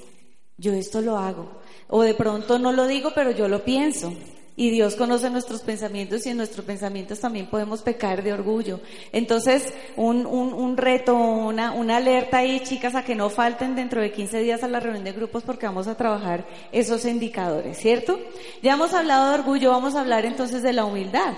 yo 0.58 0.74
esto 0.74 1.02
lo 1.02 1.20
hago. 1.20 1.62
O 1.88 2.02
de 2.02 2.16
pronto 2.16 2.58
no 2.58 2.72
lo 2.72 2.88
digo, 2.88 3.12
pero 3.14 3.30
yo 3.30 3.48
lo 3.48 3.64
pienso. 3.64 4.12
Y 4.60 4.72
Dios 4.72 4.98
conoce 4.98 5.30
nuestros 5.30 5.62
pensamientos 5.62 6.26
y 6.26 6.32
en 6.32 6.36
nuestros 6.36 6.66
pensamientos 6.66 7.22
también 7.22 7.48
podemos 7.48 7.82
pecar 7.82 8.24
de 8.24 8.34
orgullo. 8.34 8.82
Entonces, 9.14 9.74
un, 9.96 10.26
un, 10.26 10.54
un 10.54 10.76
reto, 10.76 11.16
una, 11.16 11.72
una 11.72 11.96
alerta 11.96 12.40
ahí, 12.40 12.60
chicas, 12.60 12.94
a 12.94 13.06
que 13.06 13.16
no 13.16 13.30
falten 13.30 13.74
dentro 13.74 14.02
de 14.02 14.12
15 14.12 14.40
días 14.42 14.62
a 14.62 14.68
la 14.68 14.82
reunión 14.82 15.06
de 15.06 15.14
grupos 15.14 15.44
porque 15.44 15.66
vamos 15.66 15.88
a 15.88 15.96
trabajar 15.96 16.46
esos 16.74 17.06
indicadores, 17.06 17.78
¿cierto? 17.78 18.20
Ya 18.62 18.74
hemos 18.74 18.94
hablado 18.94 19.30
de 19.30 19.36
orgullo, 19.36 19.72
vamos 19.72 19.96
a 19.96 20.02
hablar 20.02 20.26
entonces 20.26 20.62
de 20.62 20.74
la 20.74 20.84
humildad, 20.84 21.36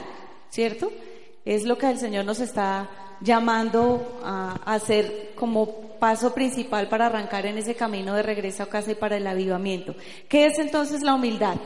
¿cierto? 0.49 0.91
Es 1.45 1.63
lo 1.65 1.77
que 1.77 1.91
el 1.91 1.99
Señor 1.99 2.25
nos 2.25 2.39
está 2.39 2.89
llamando 3.21 4.19
a 4.23 4.60
hacer 4.65 5.34
como 5.36 5.91
paso 5.99 6.34
principal 6.34 6.89
para 6.89 7.05
arrancar 7.05 7.45
en 7.45 7.60
ese 7.60 7.75
camino 7.75 8.15
de 8.15 8.23
regreso 8.23 8.63
a 8.63 8.69
casa 8.69 8.93
y 8.93 8.95
para 8.95 9.17
el 9.17 9.27
avivamiento. 9.27 9.93
¿Qué 10.27 10.47
es 10.47 10.57
entonces 10.57 11.03
la 11.03 11.13
humildad? 11.13 11.57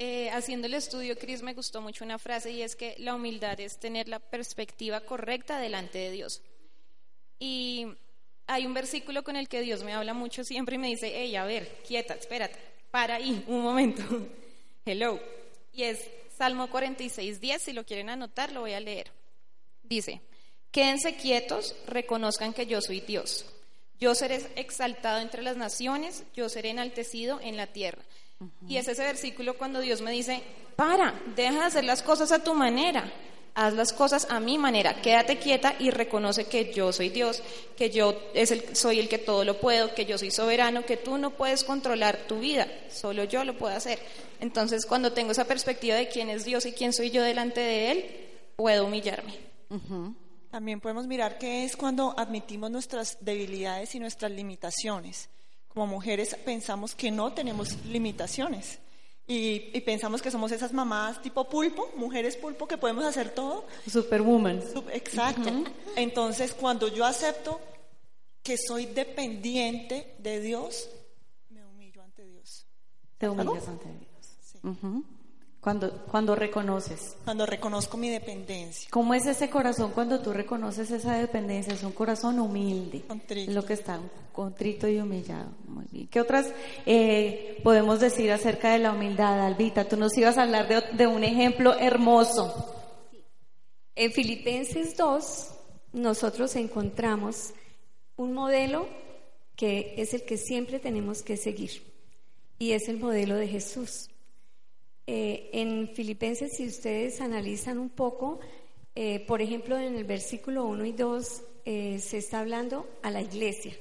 Eh, 0.00 0.30
haciendo 0.30 0.68
el 0.68 0.74
estudio, 0.74 1.18
Cris, 1.18 1.42
me 1.42 1.54
gustó 1.54 1.80
mucho 1.80 2.04
una 2.04 2.20
frase 2.20 2.52
y 2.52 2.62
es 2.62 2.76
que 2.76 2.94
la 2.98 3.14
humildad 3.14 3.58
es 3.58 3.78
tener 3.78 4.08
la 4.08 4.20
perspectiva 4.20 5.00
correcta 5.00 5.58
delante 5.58 5.98
de 5.98 6.12
Dios. 6.12 6.40
Y 7.40 7.86
hay 8.46 8.64
un 8.64 8.74
versículo 8.74 9.24
con 9.24 9.34
el 9.34 9.48
que 9.48 9.60
Dios 9.60 9.82
me 9.82 9.94
habla 9.94 10.14
mucho 10.14 10.44
siempre 10.44 10.76
y 10.76 10.78
me 10.78 10.86
dice, 10.86 11.12
hey, 11.12 11.34
a 11.34 11.44
ver, 11.44 11.82
quieta, 11.86 12.14
espérate, 12.14 12.58
para 12.92 13.16
ahí, 13.16 13.44
un 13.48 13.60
momento. 13.60 14.02
Hello. 14.84 15.20
Y 15.72 15.82
es 15.82 16.08
Salmo 16.36 16.70
46, 16.70 17.40
10, 17.40 17.62
si 17.62 17.72
lo 17.72 17.84
quieren 17.84 18.08
anotar, 18.08 18.52
lo 18.52 18.60
voy 18.60 18.74
a 18.74 18.80
leer. 18.80 19.10
Dice, 19.82 20.20
quédense 20.70 21.16
quietos, 21.16 21.74
reconozcan 21.86 22.54
que 22.54 22.66
yo 22.66 22.80
soy 22.80 23.00
Dios. 23.00 23.46
Yo 23.98 24.14
seré 24.14 24.46
exaltado 24.54 25.18
entre 25.18 25.42
las 25.42 25.56
naciones, 25.56 26.22
yo 26.34 26.48
seré 26.48 26.70
enaltecido 26.70 27.40
en 27.42 27.56
la 27.56 27.66
tierra. 27.66 28.02
Y 28.68 28.76
es 28.76 28.86
ese 28.86 29.02
versículo 29.02 29.56
cuando 29.56 29.80
Dios 29.80 30.00
me 30.00 30.12
dice, 30.12 30.42
para, 30.76 31.20
deja 31.34 31.58
de 31.58 31.64
hacer 31.64 31.84
las 31.84 32.02
cosas 32.02 32.30
a 32.30 32.44
tu 32.44 32.54
manera, 32.54 33.10
haz 33.54 33.74
las 33.74 33.92
cosas 33.92 34.28
a 34.30 34.38
mi 34.38 34.58
manera, 34.58 35.02
quédate 35.02 35.38
quieta 35.38 35.74
y 35.80 35.90
reconoce 35.90 36.44
que 36.44 36.72
yo 36.72 36.92
soy 36.92 37.08
Dios, 37.08 37.42
que 37.76 37.90
yo 37.90 38.16
es 38.34 38.52
el, 38.52 38.76
soy 38.76 39.00
el 39.00 39.08
que 39.08 39.18
todo 39.18 39.44
lo 39.44 39.58
puedo, 39.58 39.92
que 39.94 40.06
yo 40.06 40.18
soy 40.18 40.30
soberano, 40.30 40.86
que 40.86 40.96
tú 40.96 41.18
no 41.18 41.30
puedes 41.30 41.64
controlar 41.64 42.28
tu 42.28 42.38
vida, 42.38 42.68
solo 42.90 43.24
yo 43.24 43.42
lo 43.42 43.58
puedo 43.58 43.74
hacer. 43.74 43.98
Entonces, 44.38 44.86
cuando 44.86 45.12
tengo 45.12 45.32
esa 45.32 45.46
perspectiva 45.46 45.96
de 45.96 46.08
quién 46.08 46.28
es 46.28 46.44
Dios 46.44 46.64
y 46.66 46.72
quién 46.72 46.92
soy 46.92 47.10
yo 47.10 47.24
delante 47.24 47.60
de 47.60 47.90
Él, 47.90 48.28
puedo 48.54 48.86
humillarme. 48.86 49.34
También 50.50 50.80
podemos 50.80 51.08
mirar 51.08 51.38
que 51.38 51.64
es 51.64 51.76
cuando 51.76 52.14
admitimos 52.16 52.70
nuestras 52.70 53.18
debilidades 53.20 53.94
y 53.96 54.00
nuestras 54.00 54.30
limitaciones 54.30 55.28
como 55.78 55.94
mujeres 55.94 56.34
pensamos 56.44 56.92
que 56.92 57.08
no 57.12 57.32
tenemos 57.32 57.84
limitaciones. 57.84 58.80
Y, 59.28 59.80
pensamos 59.82 60.20
que 60.20 60.30
somos 60.30 60.50
esas 60.50 60.72
mamás 60.72 61.22
tipo 61.22 61.48
pulpo, 61.48 61.92
mujeres 61.94 62.36
pulpo, 62.36 62.66
que 62.66 62.76
podemos 62.76 63.04
hacer 63.04 63.30
todo. 63.32 63.64
Superwoman. 63.86 64.60
Exacto. 64.92 65.50
Entonces, 65.94 66.52
cuando 66.52 66.88
yo 66.88 67.04
acepto 67.04 67.60
que 68.42 68.56
soy 68.58 68.86
dependiente 68.86 70.16
de 70.18 70.40
Dios, 70.40 70.88
me 71.48 71.64
humillo 71.64 72.02
ante 72.02 72.24
Dios. 72.24 72.66
Te 73.18 73.28
humillas 73.28 73.68
ante 73.68 73.86
Dios. 73.86 74.36
Sí. 74.40 74.58
Cuando, 75.68 75.90
cuando 76.10 76.34
reconoces. 76.34 77.14
Cuando 77.26 77.44
reconozco 77.44 77.98
mi 77.98 78.08
dependencia. 78.08 78.88
¿Cómo 78.90 79.12
es 79.12 79.26
ese 79.26 79.50
corazón 79.50 79.92
cuando 79.92 80.18
tú 80.20 80.32
reconoces 80.32 80.90
esa 80.90 81.18
dependencia? 81.18 81.74
Es 81.74 81.82
un 81.82 81.92
corazón 81.92 82.40
humilde. 82.40 83.02
Contrito. 83.06 83.50
Es 83.50 83.54
lo 83.54 83.66
que 83.66 83.74
está, 83.74 84.00
contrito 84.32 84.88
y 84.88 84.98
humillado. 84.98 85.50
Muy 85.66 85.84
bien. 85.90 86.08
¿Qué 86.08 86.22
otras 86.22 86.54
eh, 86.86 87.60
podemos 87.62 88.00
decir 88.00 88.32
acerca 88.32 88.72
de 88.72 88.78
la 88.78 88.92
humildad, 88.92 89.44
Albita? 89.44 89.86
Tú 89.86 89.98
nos 89.98 90.16
ibas 90.16 90.38
a 90.38 90.44
hablar 90.44 90.68
de, 90.68 90.80
de 90.96 91.06
un 91.06 91.22
ejemplo 91.22 91.78
hermoso. 91.78 92.74
En 93.94 94.10
Filipenses 94.10 94.96
2, 94.96 95.48
nosotros 95.92 96.56
encontramos 96.56 97.52
un 98.16 98.32
modelo 98.32 98.88
que 99.54 99.92
es 99.98 100.14
el 100.14 100.24
que 100.24 100.38
siempre 100.38 100.78
tenemos 100.78 101.22
que 101.22 101.36
seguir. 101.36 101.82
Y 102.58 102.72
es 102.72 102.88
el 102.88 102.98
modelo 102.98 103.34
de 103.34 103.48
Jesús. 103.48 104.08
Eh, 105.10 105.48
en 105.54 105.88
Filipenses, 105.94 106.52
si 106.52 106.66
ustedes 106.66 107.22
analizan 107.22 107.78
un 107.78 107.88
poco, 107.88 108.40
eh, 108.94 109.20
por 109.20 109.40
ejemplo, 109.40 109.78
en 109.78 109.94
el 109.94 110.04
versículo 110.04 110.66
1 110.66 110.84
y 110.84 110.92
2 110.92 111.42
eh, 111.64 111.98
se 111.98 112.18
está 112.18 112.40
hablando 112.40 112.86
a 113.02 113.10
la 113.10 113.22
iglesia. 113.22 113.72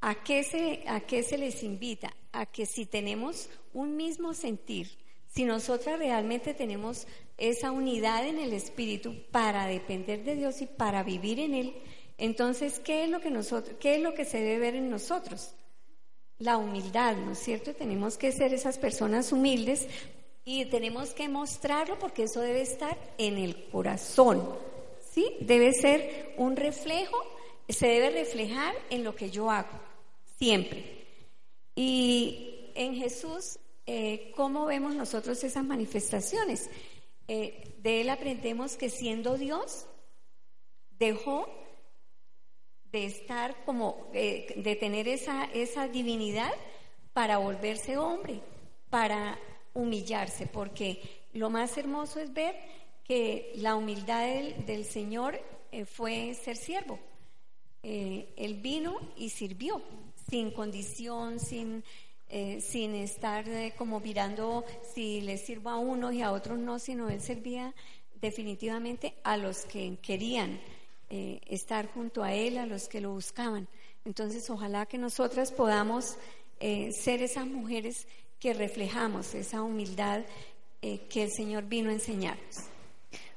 ¿A 0.00 0.24
qué, 0.24 0.42
se, 0.42 0.82
¿A 0.88 1.02
qué 1.02 1.22
se 1.22 1.38
les 1.38 1.62
invita? 1.62 2.12
A 2.32 2.46
que 2.46 2.66
si 2.66 2.84
tenemos 2.84 3.48
un 3.72 3.96
mismo 3.96 4.34
sentir, 4.34 4.90
si 5.28 5.44
nosotras 5.44 6.00
realmente 6.00 6.52
tenemos 6.52 7.06
esa 7.36 7.70
unidad 7.70 8.26
en 8.26 8.40
el 8.40 8.52
espíritu 8.54 9.14
para 9.30 9.68
depender 9.68 10.24
de 10.24 10.34
Dios 10.34 10.60
y 10.62 10.66
para 10.66 11.04
vivir 11.04 11.38
en 11.38 11.54
Él, 11.54 11.74
entonces, 12.16 12.80
¿qué 12.80 13.04
es 13.04 13.10
lo 13.10 13.20
que, 13.20 13.30
nosotros, 13.30 13.76
qué 13.78 13.94
es 13.94 14.02
lo 14.02 14.14
que 14.14 14.24
se 14.24 14.38
debe 14.38 14.58
ver 14.58 14.74
en 14.74 14.90
nosotros? 14.90 15.54
La 16.38 16.56
humildad, 16.56 17.16
¿no 17.16 17.32
es 17.32 17.38
cierto? 17.38 17.74
Tenemos 17.74 18.16
que 18.16 18.32
ser 18.32 18.54
esas 18.54 18.78
personas 18.78 19.32
humildes 19.32 19.88
y 20.44 20.64
tenemos 20.66 21.12
que 21.12 21.28
mostrarlo 21.28 21.98
porque 21.98 22.24
eso 22.24 22.40
debe 22.40 22.62
estar 22.62 22.96
en 23.18 23.38
el 23.38 23.68
corazón, 23.70 24.56
¿sí? 25.12 25.36
Debe 25.40 25.72
ser 25.72 26.34
un 26.38 26.56
reflejo, 26.56 27.16
se 27.68 27.88
debe 27.88 28.10
reflejar 28.10 28.74
en 28.90 29.04
lo 29.04 29.14
que 29.14 29.30
yo 29.30 29.50
hago, 29.50 29.80
siempre. 30.38 31.06
Y 31.74 32.70
en 32.74 32.94
Jesús, 32.94 33.58
eh, 33.86 34.32
¿cómo 34.36 34.66
vemos 34.66 34.94
nosotros 34.94 35.42
esas 35.42 35.64
manifestaciones? 35.64 36.70
Eh, 37.26 37.74
de 37.78 38.00
Él 38.00 38.10
aprendemos 38.10 38.76
que 38.76 38.90
siendo 38.90 39.36
Dios, 39.36 39.86
dejó 40.98 41.48
de 42.92 43.04
estar 43.04 43.64
como, 43.64 44.08
eh, 44.12 44.54
de 44.56 44.76
tener 44.76 45.08
esa, 45.08 45.44
esa 45.44 45.88
divinidad 45.88 46.52
para 47.12 47.38
volverse 47.38 47.98
hombre, 47.98 48.40
para 48.90 49.38
humillarse, 49.74 50.46
porque 50.46 51.02
lo 51.32 51.50
más 51.50 51.76
hermoso 51.76 52.20
es 52.20 52.32
ver 52.32 52.56
que 53.04 53.52
la 53.56 53.76
humildad 53.76 54.26
del, 54.66 54.84
Señor 54.84 55.40
eh, 55.72 55.84
fue 55.84 56.34
ser 56.34 56.56
siervo. 56.56 56.98
Eh, 57.82 58.32
él 58.36 58.54
vino 58.54 58.98
y 59.16 59.30
sirvió, 59.30 59.82
sin 60.30 60.50
condición, 60.50 61.40
sin, 61.40 61.84
sin 62.60 62.94
estar 62.94 63.46
como 63.76 64.00
mirando 64.00 64.64
si 64.92 65.22
le 65.22 65.38
sirvo 65.38 65.70
a 65.70 65.78
uno 65.78 66.12
y 66.12 66.20
a 66.20 66.32
otros 66.32 66.58
no, 66.58 66.78
sino 66.78 67.08
él 67.08 67.22
servía 67.22 67.74
definitivamente 68.20 69.14
a 69.22 69.36
los 69.36 69.64
que 69.64 69.96
querían 70.02 70.60
eh, 71.10 71.40
estar 71.46 71.88
junto 71.88 72.22
a 72.22 72.32
Él, 72.34 72.58
a 72.58 72.66
los 72.66 72.88
que 72.88 73.00
lo 73.00 73.12
buscaban. 73.12 73.68
Entonces, 74.04 74.48
ojalá 74.50 74.86
que 74.86 74.98
nosotras 74.98 75.52
podamos 75.52 76.16
eh, 76.60 76.90
ser 76.92 77.22
esas 77.22 77.46
mujeres 77.46 78.06
que 78.38 78.54
reflejamos 78.54 79.34
esa 79.34 79.62
humildad 79.62 80.22
eh, 80.82 81.00
que 81.10 81.24
el 81.24 81.30
Señor 81.30 81.64
vino 81.64 81.90
a 81.90 81.94
enseñarnos. 81.94 82.56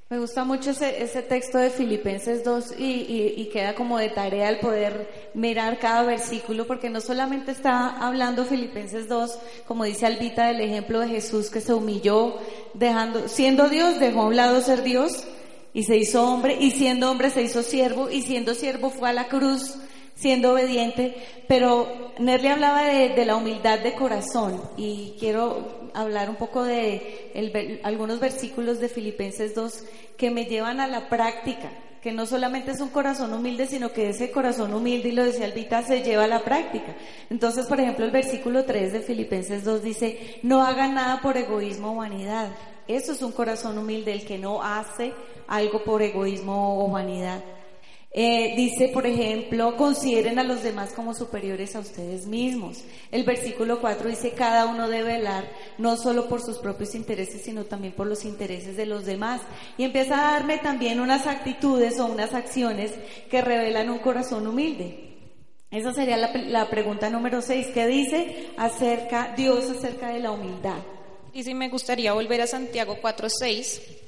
Me 0.10 0.20
gusta 0.20 0.44
mucho 0.44 0.72
ese, 0.72 1.22
texto 1.22 1.58
de 1.58 1.70
Filipenses 1.70 2.44
2 2.44 2.74
y, 2.78 3.34
y, 3.38 3.46
queda 3.46 3.76
como 3.76 3.98
de 3.98 4.10
tarea 4.10 4.50
el 4.50 4.60
poder 4.60 5.32
mirar 5.34 5.80
cada 5.80 6.04
versículo 6.04 6.68
porque 6.68 6.90
no 6.90 7.00
solamente 7.00 7.52
está 7.52 7.96
hablando 8.06 8.44
Filipenses 8.44 9.08
2, 9.08 9.40
como 9.66 9.86
dice 9.86 10.06
Albita, 10.08 10.48
del 10.48 10.60
ejemplo 10.60 11.00
de 11.00 11.08
Jesús 11.08 11.50
que 11.50 11.62
se 11.62 11.74
humilló, 11.74 12.38
dejando, 12.74 13.30
siendo 13.30 13.70
Dios, 13.70 14.02
dejó 14.02 14.24
a 14.24 14.28
un 14.28 14.36
lado 14.36 14.60
ser 14.60 14.84
Dios, 14.84 15.26
y 15.74 15.84
se 15.84 15.98
hizo 15.98 16.24
hombre, 16.24 16.58
y 16.60 16.72
siendo 16.72 17.10
hombre 17.10 17.30
se 17.30 17.42
hizo 17.42 17.64
siervo, 17.64 18.10
y 18.10 18.22
siendo 18.22 18.54
siervo 18.54 18.90
fue 18.90 19.10
a 19.10 19.14
la 19.14 19.28
cruz, 19.28 19.76
siendo 20.16 20.52
obediente, 20.54 21.16
pero 21.48 22.12
Nerle 22.20 22.50
hablaba 22.50 22.84
de, 22.84 23.26
la 23.26 23.36
humildad 23.36 23.80
de 23.80 23.94
corazón, 23.94 24.62
y 24.78 25.16
quiero 25.20 25.90
hablar 25.94 26.30
un 26.30 26.36
poco 26.36 26.64
de 26.64 27.80
algunos 27.84 28.20
versículos 28.20 28.80
de 28.80 28.90
Filipenses 28.90 29.56
2 29.56 29.84
que 30.18 30.30
me 30.30 30.46
llevan 30.46 30.80
a 30.80 30.88
la 30.88 31.10
práctica, 31.10 31.72
que 32.02 32.12
no 32.12 32.26
solamente 32.26 32.72
es 32.72 32.82
un 32.82 32.90
corazón 32.90 33.34
humilde, 33.34 33.68
sino 33.68 33.94
que 33.94 34.10
ese 34.10 34.32
corazón 34.32 34.74
humilde, 34.74 35.10
y 35.10 35.14
lo 35.14 35.24
decía 35.24 35.46
Albita, 35.46 35.84
se 35.84 36.02
lleva 36.02 36.26
a 36.26 36.28
la 36.28 36.44
práctica. 36.44 36.96
Entonces, 37.30 37.68
por 37.68 37.80
ejemplo, 37.80 38.06
el 38.06 38.12
versículo 38.12 38.66
3 38.66 38.94
de 38.94 39.02
Filipenses 39.02 39.64
2 39.64 39.84
dice, 39.84 40.40
no 40.44 40.64
hagan 40.64 40.96
nada 40.96 41.22
por 41.22 41.38
egoísmo 41.38 41.94
o 41.94 41.96
vanidad. 41.98 42.52
Eso 42.88 43.12
es 43.12 43.22
un 43.22 43.32
corazón 43.32 43.78
humilde, 43.78 44.14
el 44.14 44.26
que 44.26 44.40
no 44.40 44.64
hace 44.64 45.14
algo 45.52 45.84
por 45.84 46.02
egoísmo 46.02 46.84
o 46.84 46.90
vanidad. 46.90 47.44
Eh, 48.14 48.56
dice, 48.58 48.90
por 48.90 49.06
ejemplo, 49.06 49.78
consideren 49.78 50.40
a 50.40 50.44
los 50.44 50.64
demás 50.64 50.92
como 50.94 51.14
superiores 51.14 51.76
a 51.76 51.80
ustedes 51.80 52.26
mismos. 52.26 52.84
El 53.12 53.24
versículo 53.24 53.80
4 53.80 54.10
dice, 54.10 54.32
cada 54.32 54.66
uno 54.66 54.90
debe 54.90 55.14
velar 55.14 55.46
no 55.78 55.96
solo 55.96 56.28
por 56.28 56.42
sus 56.42 56.58
propios 56.58 56.96
intereses, 56.96 57.42
sino 57.42 57.66
también 57.66 57.94
por 57.94 58.08
los 58.08 58.26
intereses 58.26 58.76
de 58.76 58.86
los 58.86 59.06
demás. 59.06 59.42
Y 59.78 59.84
empieza 59.84 60.16
a 60.16 60.34
darme 60.34 60.58
también 60.58 61.00
unas 61.00 61.28
actitudes 61.28 62.00
o 62.00 62.06
unas 62.06 62.34
acciones 62.34 62.94
que 63.30 63.42
revelan 63.42 63.90
un 63.90 64.00
corazón 64.00 64.48
humilde. 64.48 65.12
Esa 65.70 65.94
sería 65.94 66.18
la, 66.18 66.70
pregunta 66.70 67.10
número 67.10 67.42
6. 67.42 67.68
¿Qué 67.74 67.88
dice 67.88 68.50
acerca 68.58 69.34
Dios 69.38 69.70
acerca 69.70 70.10
de 70.10 70.20
la 70.20 70.32
humildad? 70.32 70.80
Y 71.34 71.44
si 71.44 71.54
me 71.54 71.70
gustaría 71.70 72.12
volver 72.12 72.42
a 72.42 72.48
Santiago 72.48 72.98
4:6, 73.02 74.01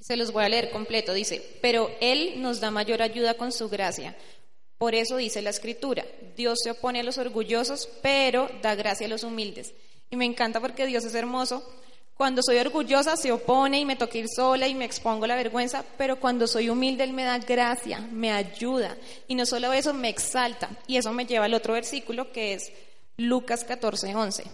se 0.00 0.16
los 0.16 0.32
voy 0.32 0.44
a 0.44 0.48
leer 0.48 0.70
completo. 0.70 1.12
Dice, 1.12 1.58
pero 1.60 1.90
Él 2.00 2.40
nos 2.40 2.60
da 2.60 2.70
mayor 2.70 3.02
ayuda 3.02 3.34
con 3.34 3.52
su 3.52 3.68
gracia. 3.68 4.16
Por 4.78 4.94
eso 4.94 5.16
dice 5.16 5.42
la 5.42 5.50
escritura, 5.50 6.04
Dios 6.36 6.60
se 6.62 6.70
opone 6.70 7.00
a 7.00 7.02
los 7.02 7.18
orgullosos, 7.18 7.88
pero 8.00 8.48
da 8.62 8.76
gracia 8.76 9.06
a 9.06 9.10
los 9.10 9.24
humildes. 9.24 9.74
Y 10.08 10.16
me 10.16 10.24
encanta 10.24 10.60
porque 10.60 10.86
Dios 10.86 11.04
es 11.04 11.14
hermoso. 11.14 11.68
Cuando 12.14 12.42
soy 12.42 12.58
orgullosa 12.58 13.16
se 13.16 13.30
opone 13.30 13.80
y 13.80 13.84
me 13.84 13.96
toca 13.96 14.18
ir 14.18 14.26
sola 14.28 14.66
y 14.66 14.74
me 14.74 14.84
expongo 14.84 15.26
la 15.26 15.36
vergüenza, 15.36 15.84
pero 15.96 16.18
cuando 16.18 16.46
soy 16.46 16.68
humilde 16.68 17.04
Él 17.04 17.12
me 17.12 17.24
da 17.24 17.38
gracia, 17.38 18.00
me 18.00 18.30
ayuda. 18.32 18.96
Y 19.26 19.34
no 19.34 19.46
solo 19.46 19.72
eso, 19.72 19.94
me 19.94 20.08
exalta. 20.08 20.68
Y 20.86 20.96
eso 20.96 21.12
me 21.12 21.26
lleva 21.26 21.44
al 21.46 21.54
otro 21.54 21.74
versículo 21.74 22.32
que 22.32 22.54
es 22.54 22.72
Lucas 23.16 23.64
14, 23.64 24.14
11, 24.14 24.44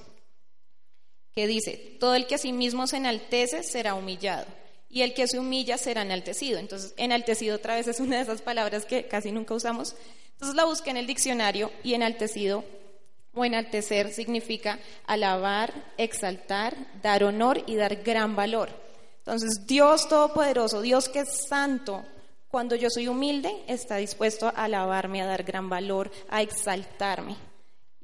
que 1.33 1.47
dice, 1.47 1.97
todo 2.01 2.15
el 2.15 2.27
que 2.27 2.37
a 2.37 2.39
sí 2.39 2.53
mismo 2.53 2.87
se 2.87 2.97
enaltece 2.97 3.63
será 3.63 3.95
humillado 3.95 4.47
y 4.95 5.03
el 5.03 5.13
que 5.13 5.27
se 5.27 5.41
humilla 5.41 5.77
será 5.77 6.03
enaltecido. 6.03 6.61
Entonces, 6.61 6.95
enaltecido 6.97 7.57
otra 7.57 7.75
vez 7.75 7.89
es 7.89 7.99
una 7.99 8.17
de 8.17 8.23
esas 8.23 8.43
palabras 8.43 8.87
que 8.87 9.09
casi 9.09 9.33
nunca 9.33 9.53
usamos. 9.53 9.97
Entonces 10.35 10.55
la 10.55 10.67
busqué 10.67 10.91
en 10.91 10.97
el 10.97 11.09
diccionario 11.09 11.73
y 11.83 11.95
enaltecido 11.95 12.65
o 13.35 13.45
enaltecer 13.45 14.13
significa 14.13 14.79
alabar, 15.05 15.75
exaltar, 15.99 16.77
dar 17.03 17.25
honor 17.25 17.65
y 17.67 17.75
dar 17.75 18.05
gran 18.05 18.37
valor. 18.37 18.71
Entonces, 19.19 19.67
Dios 19.67 20.09
Todopoderoso, 20.09 20.81
Dios 20.81 21.09
que 21.09 21.21
es 21.21 21.47
santo, 21.49 22.05
cuando 22.47 22.77
yo 22.77 22.89
soy 22.89 23.09
humilde, 23.09 23.53
está 23.67 23.97
dispuesto 23.97 24.47
a 24.47 24.51
alabarme, 24.51 25.23
a 25.23 25.27
dar 25.27 25.43
gran 25.43 25.69
valor, 25.69 26.13
a 26.29 26.41
exaltarme. 26.41 27.35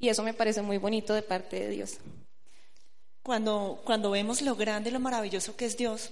Y 0.00 0.08
eso 0.08 0.24
me 0.24 0.34
parece 0.34 0.60
muy 0.60 0.78
bonito 0.78 1.14
de 1.14 1.22
parte 1.22 1.60
de 1.60 1.68
Dios. 1.68 1.98
Cuando, 3.22 3.80
cuando 3.84 4.10
vemos 4.10 4.42
lo 4.42 4.56
grande 4.56 4.90
y 4.90 4.92
lo 4.92 4.98
maravilloso 4.98 5.56
que 5.56 5.66
es 5.66 5.76
Dios, 5.76 6.10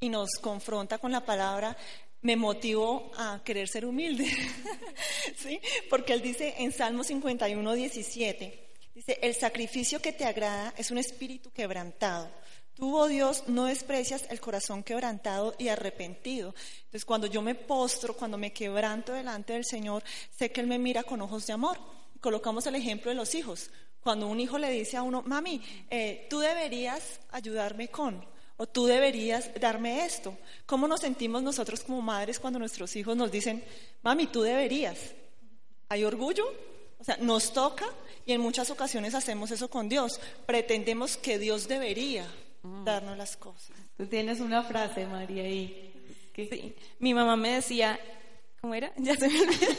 y 0.00 0.08
nos 0.08 0.30
confronta 0.40 0.98
con 0.98 1.12
la 1.12 1.24
palabra, 1.24 1.76
me 2.22 2.36
motivó 2.36 3.10
a 3.16 3.40
querer 3.44 3.68
ser 3.68 3.84
humilde. 3.84 4.26
¿Sí? 5.36 5.60
Porque 5.88 6.12
él 6.12 6.22
dice 6.22 6.54
en 6.58 6.72
Salmo 6.72 7.04
51, 7.04 7.72
17, 7.72 8.68
dice, 8.94 9.18
el 9.22 9.34
sacrificio 9.34 10.00
que 10.00 10.12
te 10.12 10.24
agrada 10.24 10.74
es 10.76 10.90
un 10.90 10.98
espíritu 10.98 11.50
quebrantado. 11.50 12.30
Tú, 12.74 12.96
oh 12.96 13.08
Dios, 13.08 13.42
no 13.48 13.64
desprecias 13.64 14.26
el 14.30 14.40
corazón 14.40 14.84
quebrantado 14.84 15.56
y 15.58 15.66
arrepentido. 15.66 16.54
Entonces, 16.76 17.04
cuando 17.04 17.26
yo 17.26 17.42
me 17.42 17.56
postro, 17.56 18.14
cuando 18.14 18.38
me 18.38 18.52
quebranto 18.52 19.12
delante 19.12 19.52
del 19.52 19.64
Señor, 19.64 20.04
sé 20.36 20.52
que 20.52 20.60
Él 20.60 20.68
me 20.68 20.78
mira 20.78 21.02
con 21.02 21.20
ojos 21.20 21.44
de 21.46 21.54
amor. 21.54 21.76
Colocamos 22.20 22.66
el 22.68 22.76
ejemplo 22.76 23.10
de 23.10 23.16
los 23.16 23.34
hijos. 23.34 23.70
Cuando 24.00 24.28
un 24.28 24.38
hijo 24.38 24.58
le 24.58 24.70
dice 24.70 24.96
a 24.96 25.02
uno, 25.02 25.22
mami, 25.22 25.60
eh, 25.90 26.28
tú 26.30 26.38
deberías 26.38 27.18
ayudarme 27.30 27.88
con, 27.88 28.24
o 28.58 28.66
tú 28.66 28.86
deberías 28.86 29.50
darme 29.58 30.04
esto. 30.04 30.36
¿Cómo 30.66 30.86
nos 30.86 31.00
sentimos 31.00 31.42
nosotros 31.42 31.80
como 31.80 32.02
madres 32.02 32.38
cuando 32.38 32.58
nuestros 32.58 32.94
hijos 32.96 33.16
nos 33.16 33.30
dicen, 33.30 33.64
mami, 34.02 34.26
tú 34.26 34.42
deberías? 34.42 34.98
¿Hay 35.88 36.04
orgullo? 36.04 36.44
O 36.98 37.04
sea, 37.04 37.16
nos 37.18 37.52
toca 37.52 37.86
y 38.26 38.32
en 38.32 38.40
muchas 38.40 38.70
ocasiones 38.70 39.14
hacemos 39.14 39.52
eso 39.52 39.70
con 39.70 39.88
Dios. 39.88 40.20
Pretendemos 40.44 41.16
que 41.16 41.38
Dios 41.38 41.68
debería 41.68 42.26
mm. 42.62 42.84
darnos 42.84 43.16
las 43.16 43.36
cosas. 43.36 43.76
Tú 43.96 44.06
tienes 44.06 44.40
una 44.40 44.64
frase, 44.64 45.06
María, 45.06 45.44
ahí. 45.44 45.84
Sí. 46.34 46.74
Mi 46.98 47.14
mamá 47.14 47.36
me 47.36 47.54
decía, 47.54 47.98
¿Cómo 48.60 48.74
era? 48.74 48.90
Ya 48.98 49.14
se 49.14 49.28
me 49.28 49.40
olvidó. 49.40 49.72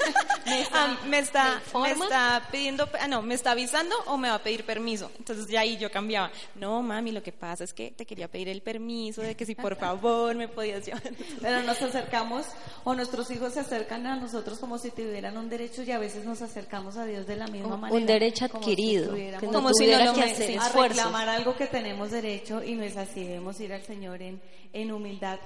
Ah, 0.72 0.98
me, 1.08 1.20
está, 1.20 1.62
me, 1.74 1.92
está, 1.92 2.48
pidiendo, 2.52 2.90
ah, 3.00 3.08
no, 3.08 3.22
me 3.22 3.36
está 3.36 3.52
avisando 3.52 3.96
o 4.08 4.18
me 4.18 4.30
va 4.30 4.36
a 4.36 4.44
pedir 4.44 4.66
permiso. 4.66 5.12
Entonces 5.18 5.48
ya 5.48 5.60
ahí 5.62 5.78
yo 5.78 5.92
cambiaba. 5.92 6.32
No, 6.56 6.82
mami, 6.82 7.12
lo 7.12 7.22
que 7.22 7.32
pasa 7.32 7.64
es 7.66 7.74
que 7.74 7.92
te 7.92 8.06
quería 8.06 8.30
pedir 8.30 8.48
el 8.48 8.62
permiso 8.62 9.22
de 9.22 9.36
que 9.36 9.46
si 9.46 9.54
por 9.54 9.76
favor 9.76 10.36
me 10.36 10.48
podías 10.48 10.86
llevar. 10.86 11.04
Pero 11.42 11.62
nos 11.64 11.82
acercamos 11.82 12.48
o 12.84 12.96
nuestros 12.96 13.30
hijos 13.32 13.54
se 13.54 13.60
acercan 13.60 14.08
a 14.08 14.16
nosotros 14.16 14.60
como 14.60 14.78
si 14.78 14.92
tuvieran 14.92 15.38
un 15.38 15.50
derecho 15.50 15.84
y 15.84 15.92
a 15.92 16.00
veces 16.00 16.24
nos 16.26 16.42
acercamos 16.42 16.96
a 16.98 17.06
Dios 17.06 17.28
de 17.28 17.36
la 17.36 17.48
misma 17.48 17.78
manera. 17.78 18.00
Un 18.00 18.06
derecho 18.06 18.46
adquirido. 18.46 19.14
Como 19.52 19.74
si, 19.74 19.88
no, 19.88 20.14
que 20.14 20.24
hacer 20.24 20.60
a 20.60 20.70
reclamar 20.70 21.30
algo 21.30 21.56
que 21.56 21.68
tenemos 21.68 22.12
derecho 22.12 22.64
y 22.64 22.76
no 22.76 22.84
es 22.84 22.96
así. 22.98 23.24
Debemos 23.24 23.60
ir 23.60 23.74
al 23.74 23.84
Señor 23.84 24.22
en, 24.22 24.42
en 24.74 24.92
humildad. 24.92 25.40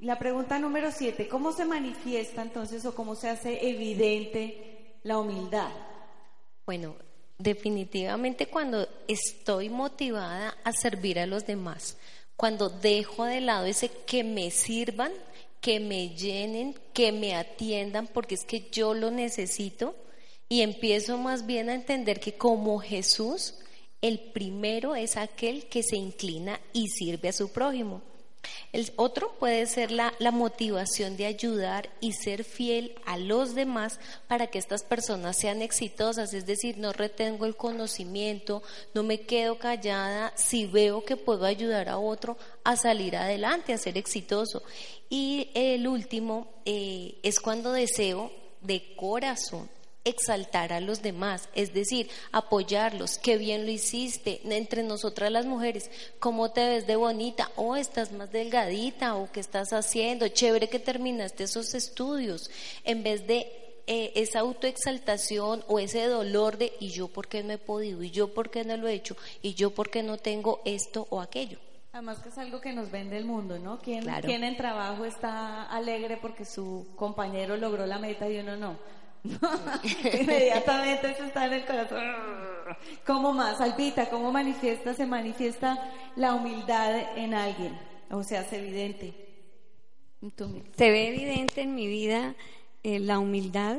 La 0.00 0.18
pregunta 0.18 0.58
número 0.58 0.92
siete, 0.92 1.26
¿cómo 1.26 1.52
se 1.52 1.64
manifiesta 1.64 2.42
entonces 2.42 2.84
o 2.84 2.94
cómo 2.94 3.14
se 3.14 3.30
hace 3.30 3.66
evidente 3.66 4.98
la 5.04 5.18
humildad? 5.18 5.70
Bueno, 6.66 6.96
definitivamente 7.38 8.46
cuando 8.46 8.86
estoy 9.08 9.70
motivada 9.70 10.54
a 10.64 10.72
servir 10.72 11.18
a 11.18 11.26
los 11.26 11.46
demás, 11.46 11.96
cuando 12.36 12.68
dejo 12.68 13.24
de 13.24 13.40
lado 13.40 13.64
ese 13.64 13.88
que 13.88 14.22
me 14.22 14.50
sirvan, 14.50 15.12
que 15.62 15.80
me 15.80 16.10
llenen, 16.10 16.74
que 16.92 17.10
me 17.10 17.34
atiendan, 17.34 18.06
porque 18.06 18.34
es 18.34 18.44
que 18.44 18.68
yo 18.70 18.92
lo 18.92 19.10
necesito, 19.10 19.96
y 20.50 20.60
empiezo 20.60 21.16
más 21.16 21.46
bien 21.46 21.70
a 21.70 21.74
entender 21.74 22.20
que 22.20 22.36
como 22.36 22.80
Jesús, 22.80 23.54
el 24.02 24.20
primero 24.20 24.94
es 24.94 25.16
aquel 25.16 25.68
que 25.68 25.82
se 25.82 25.96
inclina 25.96 26.60
y 26.74 26.88
sirve 26.88 27.30
a 27.30 27.32
su 27.32 27.50
prójimo. 27.50 28.02
El 28.72 28.92
otro 28.96 29.32
puede 29.38 29.66
ser 29.66 29.90
la, 29.90 30.12
motivación 30.32 31.16
de 31.16 31.26
ayudar 31.26 31.88
y 32.00 32.12
ser 32.12 32.44
fiel 32.44 32.94
a 33.06 33.16
los 33.16 33.54
demás 33.54 33.98
para 34.28 34.48
que 34.48 34.58
estas 34.58 34.82
personas 34.82 35.38
sean 35.38 35.62
exitosas, 35.62 36.34
es 36.34 36.46
decir, 36.46 36.78
no 36.78 36.92
retengo 36.92 37.46
el 37.46 37.56
conocimiento, 37.56 38.62
no 38.92 39.02
me 39.02 39.20
quedo 39.20 39.58
callada 39.58 40.32
si 40.36 40.66
veo 40.66 41.04
que 41.04 41.16
puedo 41.16 41.46
ayudar 41.46 41.88
a 41.88 41.98
otro 41.98 42.36
a 42.64 42.76
salir 42.76 43.16
adelante, 43.16 43.72
a 43.72 43.78
ser 43.78 43.96
exitoso. 43.96 44.62
Y 45.08 45.50
el 45.54 45.86
último 45.86 46.48
eh, 46.64 47.18
es 47.22 47.40
cuando 47.40 47.72
deseo 47.72 48.32
de 48.60 48.94
corazón 48.96 49.70
exaltar 50.06 50.72
a 50.72 50.80
los 50.80 51.02
demás, 51.02 51.48
es 51.54 51.74
decir, 51.74 52.08
apoyarlos, 52.30 53.18
qué 53.18 53.36
bien 53.36 53.66
lo 53.66 53.72
hiciste, 53.72 54.40
entre 54.44 54.84
nosotras 54.84 55.32
las 55.32 55.46
mujeres, 55.46 55.90
cómo 56.20 56.52
te 56.52 56.66
ves 56.66 56.86
de 56.86 56.94
bonita, 56.94 57.50
o 57.56 57.76
estás 57.76 58.12
más 58.12 58.30
delgadita, 58.30 59.16
o 59.16 59.30
qué 59.32 59.40
estás 59.40 59.72
haciendo, 59.72 60.28
chévere 60.28 60.68
que 60.68 60.78
terminaste 60.78 61.44
esos 61.44 61.74
estudios, 61.74 62.50
en 62.84 63.02
vez 63.02 63.26
de 63.26 63.52
eh, 63.88 64.12
esa 64.14 64.40
autoexaltación 64.40 65.64
o 65.66 65.80
ese 65.80 66.06
dolor 66.06 66.56
de 66.56 66.72
y 66.78 66.90
yo 66.90 67.08
por 67.08 67.26
qué 67.26 67.42
no 67.42 67.52
he 67.52 67.58
podido, 67.58 68.02
y 68.02 68.10
yo 68.10 68.32
por 68.32 68.50
qué 68.50 68.64
no 68.64 68.76
lo 68.76 68.86
he 68.86 68.94
hecho, 68.94 69.16
y 69.42 69.54
yo 69.54 69.70
por 69.70 69.90
qué 69.90 70.04
no 70.04 70.18
tengo 70.18 70.62
esto 70.64 71.08
o 71.10 71.20
aquello. 71.20 71.58
Además 71.92 72.18
que 72.18 72.28
es 72.28 72.36
algo 72.36 72.60
que 72.60 72.72
nos 72.72 72.90
vende 72.90 73.16
el 73.16 73.24
mundo, 73.24 73.58
¿no? 73.58 73.80
¿Quién, 73.80 74.04
¿quién 74.22 74.44
en 74.44 74.56
trabajo 74.56 75.04
está 75.04 75.62
alegre 75.64 76.18
porque 76.18 76.44
su 76.44 76.86
compañero 76.94 77.56
logró 77.56 77.86
la 77.86 77.98
meta 77.98 78.28
y 78.28 78.38
uno 78.38 78.56
no? 78.56 78.76
Inmediatamente 80.20 81.10
eso 81.10 81.24
está 81.24 81.46
en 81.46 81.52
el 81.54 81.64
corazón. 81.64 82.04
¿Cómo 83.06 83.32
más? 83.32 83.60
Albita, 83.60 84.08
¿cómo 84.10 84.32
manifiesta, 84.32 84.94
se 84.94 85.06
manifiesta 85.06 85.92
la 86.16 86.34
humildad 86.34 87.18
en 87.18 87.34
alguien? 87.34 87.78
O 88.10 88.22
sea, 88.22 88.42
es 88.42 88.52
evidente. 88.52 89.14
Se 90.76 90.90
ve 90.90 91.08
evidente 91.08 91.62
en 91.62 91.74
mi 91.74 91.86
vida 91.86 92.34
eh, 92.82 92.98
la 92.98 93.18
humildad 93.18 93.78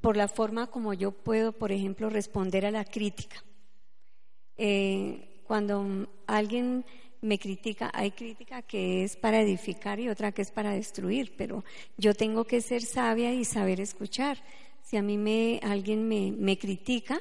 por 0.00 0.16
la 0.16 0.28
forma 0.28 0.66
como 0.66 0.94
yo 0.94 1.12
puedo, 1.12 1.52
por 1.52 1.72
ejemplo, 1.72 2.10
responder 2.10 2.66
a 2.66 2.70
la 2.70 2.84
crítica. 2.84 3.42
Eh, 4.56 5.42
cuando 5.44 6.08
alguien 6.26 6.84
me 7.20 7.38
critica, 7.38 7.90
hay 7.94 8.10
crítica 8.10 8.62
que 8.62 9.04
es 9.04 9.16
para 9.16 9.40
edificar 9.40 10.00
y 10.00 10.08
otra 10.08 10.32
que 10.32 10.42
es 10.42 10.50
para 10.50 10.72
destruir, 10.72 11.34
pero 11.36 11.64
yo 11.96 12.14
tengo 12.14 12.44
que 12.44 12.60
ser 12.60 12.82
sabia 12.82 13.32
y 13.32 13.44
saber 13.44 13.80
escuchar. 13.80 14.38
Si 14.92 14.98
a 14.98 15.02
mí 15.02 15.16
me, 15.16 15.58
alguien 15.62 16.06
me, 16.06 16.32
me 16.32 16.58
critica, 16.58 17.18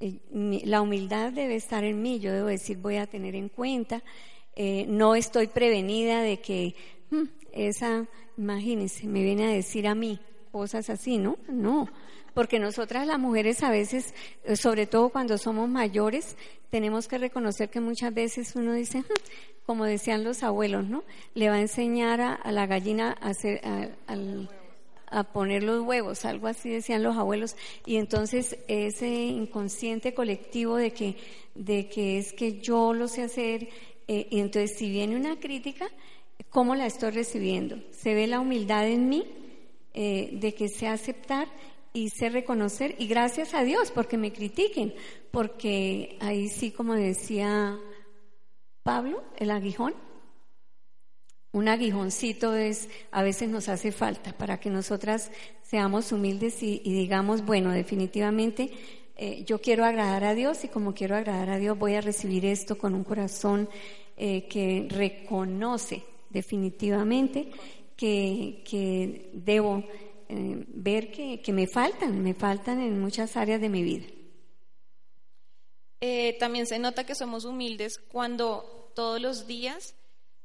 eh, 0.00 0.20
la 0.64 0.80
humildad 0.80 1.30
debe 1.32 1.54
estar 1.54 1.84
en 1.84 2.00
mí. 2.00 2.18
Yo 2.18 2.32
debo 2.32 2.46
decir, 2.46 2.78
voy 2.78 2.96
a 2.96 3.06
tener 3.06 3.34
en 3.34 3.50
cuenta. 3.50 4.02
Eh, 4.56 4.86
no 4.88 5.14
estoy 5.14 5.48
prevenida 5.48 6.22
de 6.22 6.40
que 6.40 6.74
hmm, 7.10 7.24
esa, 7.52 8.06
imagínense, 8.38 9.06
me 9.06 9.22
viene 9.22 9.44
a 9.44 9.50
decir 9.50 9.86
a 9.86 9.94
mí 9.94 10.18
cosas 10.50 10.88
así, 10.88 11.18
¿no? 11.18 11.36
No, 11.46 11.90
porque 12.32 12.58
nosotras 12.58 13.06
las 13.06 13.18
mujeres 13.18 13.62
a 13.62 13.70
veces, 13.70 14.14
eh, 14.44 14.56
sobre 14.56 14.86
todo 14.86 15.10
cuando 15.10 15.36
somos 15.36 15.68
mayores, 15.68 16.38
tenemos 16.70 17.06
que 17.06 17.18
reconocer 17.18 17.68
que 17.68 17.80
muchas 17.80 18.14
veces 18.14 18.56
uno 18.56 18.72
dice, 18.72 19.00
hmm", 19.00 19.66
como 19.66 19.84
decían 19.84 20.24
los 20.24 20.42
abuelos, 20.42 20.88
¿no? 20.88 21.04
Le 21.34 21.50
va 21.50 21.56
a 21.56 21.60
enseñar 21.60 22.22
a, 22.22 22.50
la 22.50 22.66
gallina 22.66 23.14
a 23.20 23.28
hacer, 23.28 23.60
al 24.06 24.48
a 25.10 25.24
poner 25.24 25.62
los 25.62 25.82
huevos, 25.82 26.24
algo 26.24 26.46
así 26.46 26.70
decían 26.70 27.02
los 27.02 27.16
abuelos, 27.16 27.56
y 27.84 27.96
entonces 27.96 28.58
ese 28.68 29.08
inconsciente 29.08 30.14
colectivo 30.14 30.76
de 30.76 30.92
que, 30.92 31.16
de 31.54 31.88
que 31.88 32.18
es 32.18 32.32
que 32.32 32.60
yo 32.60 32.92
lo 32.92 33.08
sé 33.08 33.22
hacer, 33.22 33.68
eh, 34.08 34.26
y 34.30 34.40
entonces 34.40 34.76
si 34.78 34.90
viene 34.90 35.16
una 35.16 35.38
crítica, 35.38 35.88
¿cómo 36.48 36.74
la 36.74 36.86
estoy 36.86 37.10
recibiendo? 37.10 37.76
¿Se 37.90 38.14
ve 38.14 38.26
la 38.26 38.40
humildad 38.40 38.88
en 38.88 39.08
mí 39.08 39.24
eh, 39.94 40.30
de 40.32 40.54
que 40.54 40.68
sé 40.68 40.86
aceptar? 40.86 41.48
y 41.92 42.10
sé 42.10 42.28
reconocer 42.28 42.94
y 42.98 43.08
gracias 43.08 43.52
a 43.52 43.64
Dios 43.64 43.90
porque 43.90 44.16
me 44.16 44.32
critiquen, 44.32 44.94
porque 45.32 46.16
ahí 46.20 46.48
sí 46.48 46.70
como 46.70 46.94
decía 46.94 47.78
Pablo, 48.82 49.22
el 49.38 49.50
aguijón, 49.50 49.94
un 51.52 51.68
aguijoncito 51.68 52.54
es, 52.54 52.88
a 53.10 53.22
veces 53.22 53.48
nos 53.48 53.68
hace 53.68 53.92
falta 53.92 54.32
para 54.32 54.60
que 54.60 54.70
nosotras 54.70 55.30
seamos 55.62 56.12
humildes 56.12 56.62
y, 56.62 56.78
digamos, 56.78 57.44
bueno, 57.44 57.70
definitivamente 57.72 58.70
eh, 59.16 59.44
yo 59.44 59.60
quiero 59.60 59.84
agradar 59.84 60.24
a 60.24 60.34
Dios 60.34 60.64
y 60.64 60.68
como 60.68 60.94
quiero 60.94 61.16
agradar 61.16 61.50
a 61.50 61.58
Dios 61.58 61.78
voy 61.78 61.94
a 61.94 62.00
recibir 62.00 62.44
esto 62.44 62.78
con 62.78 62.94
un 62.94 63.04
corazón 63.04 63.68
eh, 64.16 64.46
que 64.48 64.86
reconoce 64.88 66.04
definitivamente 66.30 67.50
que, 67.96 69.30
debo 69.34 69.84
eh, 70.28 70.64
ver 70.68 71.10
que, 71.10 71.52
me 71.52 71.66
faltan, 71.66 72.22
me 72.22 72.34
faltan 72.34 72.80
en 72.80 73.00
muchas 73.00 73.36
áreas 73.36 73.60
de 73.60 73.68
mi 73.68 73.82
vida. 73.82 74.06
también 76.38 76.66
se 76.66 76.78
nota 76.78 77.04
que 77.04 77.14
somos 77.14 77.44
humildes 77.44 77.98
cuando 77.98 78.92
todos 78.94 79.20
los 79.20 79.46
días 79.46 79.94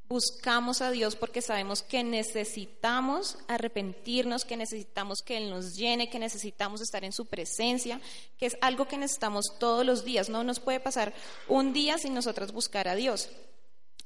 buscamos 0.07 0.81
a 0.81 0.91
Dios 0.91 1.15
porque 1.15 1.41
sabemos 1.41 1.81
que 1.81 2.03
necesitamos 2.03 3.37
arrepentirnos, 3.47 4.45
que 4.45 4.57
necesitamos 4.57 5.21
que 5.21 5.37
Él 5.37 5.49
nos 5.49 5.75
llene, 5.75 6.09
que 6.09 6.19
necesitamos 6.19 6.81
estar 6.81 7.03
en 7.03 7.11
su 7.11 7.25
presencia, 7.25 7.99
que 8.37 8.45
es 8.45 8.57
algo 8.61 8.87
que 8.87 8.97
necesitamos 8.97 9.45
todos 9.59 9.85
los 9.85 10.05
días. 10.05 10.29
No 10.29 10.43
nos 10.43 10.59
puede 10.59 10.79
pasar 10.79 11.13
un 11.47 11.73
día 11.73 11.97
sin 11.97 12.13
nosotros 12.13 12.51
buscar 12.51 12.87
a 12.87 12.95
Dios. 12.95 13.29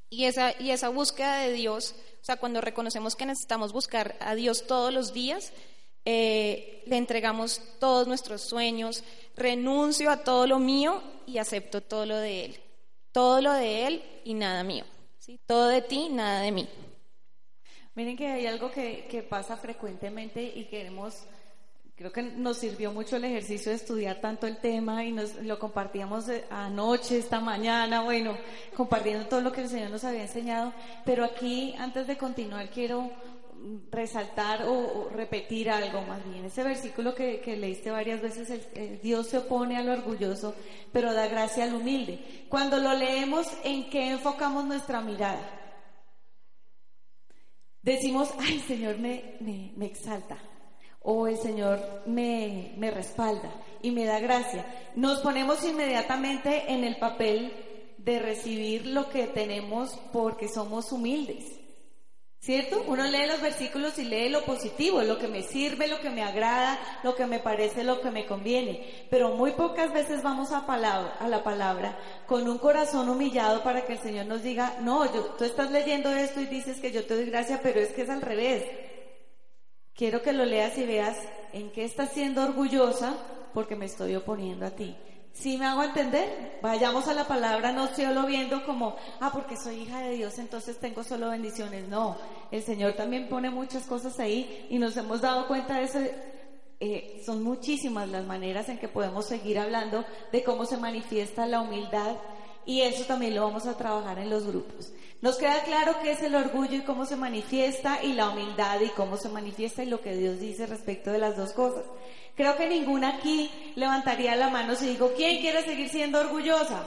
Y 0.09 0.25
esa, 0.25 0.59
y 0.59 0.71
esa 0.71 0.89
búsqueda 0.89 1.41
de 1.41 1.53
Dios, 1.53 1.93
o 2.21 2.25
sea, 2.25 2.37
cuando 2.37 2.61
reconocemos 2.61 3.15
que 3.15 3.25
necesitamos 3.25 3.73
buscar 3.73 4.15
a 4.19 4.33
Dios 4.35 4.65
todos 4.65 4.91
los 4.91 5.13
días, 5.13 5.51
eh, 6.05 6.81
le 6.87 6.97
entregamos 6.97 7.61
todos 7.79 8.07
nuestros 8.07 8.41
sueños, 8.41 9.03
renuncio 9.35 10.09
a 10.09 10.23
todo 10.23 10.47
lo 10.47 10.57
mío 10.57 11.03
y 11.27 11.37
acepto 11.37 11.81
todo 11.81 12.05
lo 12.05 12.17
de 12.17 12.45
Él. 12.45 12.59
Todo 13.11 13.41
lo 13.41 13.53
de 13.53 13.85
Él 13.85 14.03
y 14.23 14.33
nada 14.33 14.63
mío. 14.63 14.85
Todo 15.45 15.67
de 15.67 15.81
ti, 15.81 16.09
nada 16.09 16.41
de 16.41 16.51
mí. 16.51 16.67
Miren 17.95 18.17
que 18.17 18.27
hay 18.27 18.45
algo 18.47 18.71
que, 18.71 19.07
que 19.09 19.23
pasa 19.23 19.57
frecuentemente 19.57 20.41
y 20.41 20.65
queremos 20.65 21.25
creo 21.99 22.13
que 22.13 22.21
nos 22.23 22.55
sirvió 22.55 22.93
mucho 22.93 23.17
el 23.17 23.25
ejercicio 23.25 23.71
de 23.71 23.75
estudiar 23.75 24.21
tanto 24.21 24.47
el 24.47 24.55
tema 24.55 25.03
y 25.03 25.11
nos 25.11 25.35
lo 25.35 25.59
compartíamos 25.59 26.29
eh, 26.29 26.45
anoche, 26.49 27.17
esta 27.17 27.41
mañana, 27.41 28.03
bueno, 28.03 28.37
compartiendo 28.73 29.27
todo 29.27 29.41
lo 29.41 29.51
que 29.51 29.63
el 29.63 29.67
Señor 29.67 29.89
nos 29.89 30.05
había 30.05 30.21
enseñado. 30.21 30.71
Pero 31.03 31.25
aquí, 31.25 31.75
antes 31.77 32.07
de 32.07 32.17
continuar, 32.17 32.69
quiero 32.69 33.11
resaltar 33.91 34.65
o, 34.67 35.09
repetir 35.09 35.69
algo 35.69 36.01
más 36.01 36.23
bien. 36.29 36.45
Ese 36.45 36.63
versículo 36.63 37.13
que, 37.15 37.41
leíste 37.57 37.91
varias 37.91 38.21
veces, 38.21 38.49
el, 38.73 39.01
Dios 39.01 39.27
se 39.27 39.39
opone 39.39 39.77
a 39.77 39.83
lo 39.83 39.93
orgulloso, 39.93 40.55
pero 40.91 41.13
da 41.13 41.27
gracia 41.27 41.63
al 41.63 41.73
humilde. 41.73 42.45
Cuando 42.49 42.77
lo 42.77 42.93
leemos, 42.93 43.47
¿en 43.63 43.89
qué 43.89 44.11
enfocamos 44.11 44.65
nuestra 44.65 45.01
mirada? 45.01 45.55
Decimos, 47.81 48.33
ay, 48.39 48.59
Señor 48.59 48.97
me, 48.97 49.37
me, 49.39 49.85
exalta, 49.85 50.37
o 51.01 51.27
el 51.27 51.37
Señor 51.37 52.03
me, 52.05 52.73
me 52.77 52.91
respalda 52.91 53.51
y 53.81 53.91
me 53.91 54.05
da 54.05 54.19
gracia. 54.19 54.65
Nos 54.95 55.19
ponemos 55.21 55.63
inmediatamente 55.63 56.71
en 56.71 56.83
el 56.83 56.97
papel 56.97 57.53
de 57.97 58.19
recibir 58.19 58.87
lo 58.87 59.09
que 59.09 59.27
tenemos 59.27 59.97
porque 60.11 60.47
somos 60.47 60.91
humildes. 60.91 61.58
¿Cierto? 62.49 62.83
Uno 62.87 63.03
lee 63.03 63.27
los 63.27 63.41
versículos 63.41 63.99
y 63.99 64.05
lee 64.05 64.27
lo 64.27 64.43
positivo, 64.43 65.03
lo 65.03 65.19
que 65.19 65.27
me 65.27 65.43
sirve, 65.43 65.87
lo 65.87 65.99
que 65.99 66.09
me 66.09 66.23
agrada, 66.23 66.79
lo 67.03 67.13
que 67.13 67.27
me 67.27 67.37
parece, 67.37 67.83
lo 67.83 68.01
que 68.01 68.09
me 68.09 68.25
conviene. 68.25 69.05
Pero 69.11 69.35
muy 69.35 69.51
pocas 69.51 69.93
veces 69.93 70.23
vamos 70.23 70.51
a, 70.51 70.65
palabra, 70.65 71.15
a 71.19 71.27
la 71.27 71.43
palabra 71.43 71.99
con 72.25 72.49
un 72.49 72.57
corazón 72.57 73.07
humillado 73.07 73.61
para 73.61 73.85
que 73.85 73.93
el 73.93 73.99
Señor 73.99 74.25
nos 74.25 74.41
diga, 74.41 74.77
no, 74.81 75.05
yo, 75.13 75.25
tú 75.37 75.43
estás 75.43 75.69
leyendo 75.69 76.09
esto 76.09 76.41
y 76.41 76.47
dices 76.47 76.79
que 76.79 76.91
yo 76.91 77.05
te 77.05 77.13
doy 77.13 77.25
gracia, 77.25 77.59
pero 77.61 77.79
es 77.81 77.89
que 77.89 78.01
es 78.01 78.09
al 78.09 78.23
revés. 78.23 78.63
Quiero 79.93 80.23
que 80.23 80.33
lo 80.33 80.43
leas 80.43 80.75
y 80.79 80.87
veas 80.87 81.19
en 81.53 81.71
qué 81.71 81.85
estás 81.85 82.13
siendo 82.13 82.41
orgullosa 82.41 83.15
porque 83.53 83.75
me 83.75 83.85
estoy 83.85 84.15
oponiendo 84.15 84.65
a 84.65 84.71
ti. 84.71 84.97
Si 85.33 85.57
me 85.57 85.65
hago 85.65 85.83
entender, 85.83 86.59
vayamos 86.61 87.07
a 87.07 87.13
la 87.13 87.25
palabra, 87.25 87.71
no 87.71 87.87
solo 87.95 88.25
viendo 88.25 88.65
como, 88.65 88.97
ah, 89.21 89.29
porque 89.31 89.55
soy 89.55 89.83
hija 89.83 90.01
de 90.01 90.11
Dios, 90.15 90.37
entonces 90.37 90.77
tengo 90.79 91.03
solo 91.03 91.29
bendiciones. 91.29 91.87
No, 91.87 92.17
el 92.51 92.63
Señor 92.63 92.93
también 92.93 93.29
pone 93.29 93.49
muchas 93.49 93.85
cosas 93.85 94.19
ahí 94.19 94.67
y 94.69 94.79
nos 94.79 94.97
hemos 94.97 95.21
dado 95.21 95.47
cuenta 95.47 95.77
de 95.77 95.83
eso. 95.83 95.99
Eh, 96.81 97.21
son 97.25 97.43
muchísimas 97.43 98.07
las 98.07 98.25
maneras 98.25 98.69
en 98.69 98.77
que 98.77 98.87
podemos 98.87 99.27
seguir 99.27 99.59
hablando 99.59 100.05
de 100.31 100.43
cómo 100.43 100.65
se 100.65 100.77
manifiesta 100.77 101.45
la 101.45 101.59
humildad 101.59 102.15
y 102.65 102.81
eso 102.81 103.03
también 103.05 103.35
lo 103.35 103.43
vamos 103.43 103.65
a 103.65 103.75
trabajar 103.75 104.19
en 104.19 104.29
los 104.29 104.45
grupos. 104.45 104.93
Nos 105.21 105.37
queda 105.37 105.63
claro 105.63 105.95
qué 106.01 106.11
es 106.11 106.21
el 106.21 106.35
orgullo 106.35 106.77
y 106.77 106.83
cómo 106.83 107.05
se 107.05 107.17
manifiesta 107.17 108.03
y 108.03 108.13
la 108.13 108.29
humildad 108.29 108.79
y 108.81 108.89
cómo 108.89 109.17
se 109.17 109.27
manifiesta 109.27 109.83
y 109.83 109.87
lo 109.87 110.01
que 110.01 110.15
Dios 110.15 110.39
dice 110.39 110.67
respecto 110.67 111.11
de 111.11 111.17
las 111.17 111.35
dos 111.35 111.51
cosas. 111.51 111.83
Creo 112.35 112.55
que 112.55 112.69
ninguna 112.69 113.17
aquí 113.17 113.49
levantaría 113.75 114.35
la 114.35 114.49
mano 114.49 114.75
si 114.75 114.87
digo, 114.87 115.11
¿quién 115.17 115.41
quiere 115.41 115.63
seguir 115.63 115.89
siendo 115.89 116.21
orgullosa? 116.21 116.83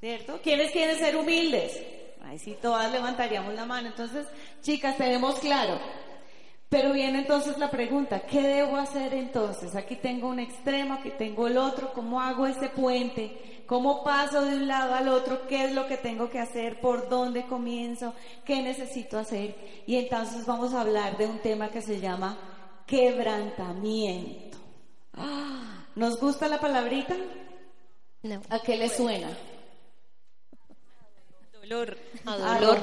¿Cierto? 0.00 0.40
¿Quiénes 0.42 0.72
quieren 0.72 0.98
ser 0.98 1.16
humildes? 1.16 1.80
Ahí 2.28 2.38
sí, 2.38 2.58
todas 2.60 2.92
levantaríamos 2.92 3.54
la 3.54 3.64
mano. 3.64 3.88
Entonces, 3.88 4.26
chicas, 4.60 4.98
tenemos 4.98 5.38
claro. 5.38 5.80
Pero 6.68 6.92
viene 6.92 7.20
entonces 7.20 7.56
la 7.56 7.70
pregunta, 7.70 8.20
¿qué 8.20 8.42
debo 8.42 8.76
hacer 8.76 9.14
entonces? 9.14 9.74
Aquí 9.74 9.96
tengo 9.96 10.28
un 10.28 10.38
extremo, 10.38 10.92
aquí 10.92 11.10
tengo 11.16 11.46
el 11.46 11.56
otro, 11.56 11.94
¿cómo 11.94 12.20
hago 12.20 12.46
ese 12.46 12.68
puente? 12.68 13.64
¿Cómo 13.66 14.04
paso 14.04 14.44
de 14.44 14.56
un 14.56 14.68
lado 14.68 14.94
al 14.94 15.08
otro? 15.08 15.46
¿Qué 15.48 15.64
es 15.64 15.72
lo 15.72 15.86
que 15.86 15.96
tengo 15.96 16.28
que 16.28 16.38
hacer? 16.38 16.78
¿Por 16.82 17.08
dónde 17.08 17.46
comienzo? 17.46 18.12
¿Qué 18.44 18.60
necesito 18.60 19.18
hacer? 19.18 19.56
Y 19.86 19.96
entonces 19.96 20.44
vamos 20.44 20.74
a 20.74 20.82
hablar 20.82 21.16
de 21.16 21.24
un 21.24 21.38
tema 21.38 21.70
que 21.70 21.80
se 21.80 21.98
llama 21.98 22.36
quebrantamiento. 22.86 24.58
¿Nos 25.94 26.20
gusta 26.20 26.48
la 26.48 26.60
palabrita? 26.60 27.16
No. 28.22 28.42
¿A 28.50 28.58
qué 28.60 28.76
le 28.76 28.90
suena? 28.90 29.28
Dolor. 31.68 31.98
A 32.24 32.36
dolor. 32.36 32.78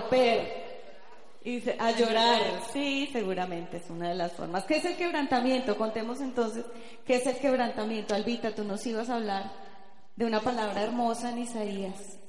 A 1.79 1.85
a 1.85 1.91
llorar. 1.97 2.41
Sí, 2.71 3.09
seguramente 3.11 3.77
es 3.77 3.89
una 3.89 4.09
de 4.09 4.15
las 4.15 4.33
formas. 4.33 4.65
¿Qué 4.65 4.77
es 4.77 4.85
el 4.85 4.95
quebrantamiento? 4.95 5.75
Contemos 5.75 6.21
entonces 6.21 6.65
qué 7.05 7.15
es 7.15 7.25
el 7.25 7.37
quebrantamiento. 7.37 8.13
Albita, 8.13 8.53
tú 8.53 8.63
nos 8.63 8.85
ibas 8.85 9.09
a 9.09 9.15
hablar 9.15 9.51
de 10.15 10.25
una 10.25 10.39
palabra 10.41 10.83
hermosa 10.83 11.31
en 11.31 11.39
Isaías. 11.39 12.19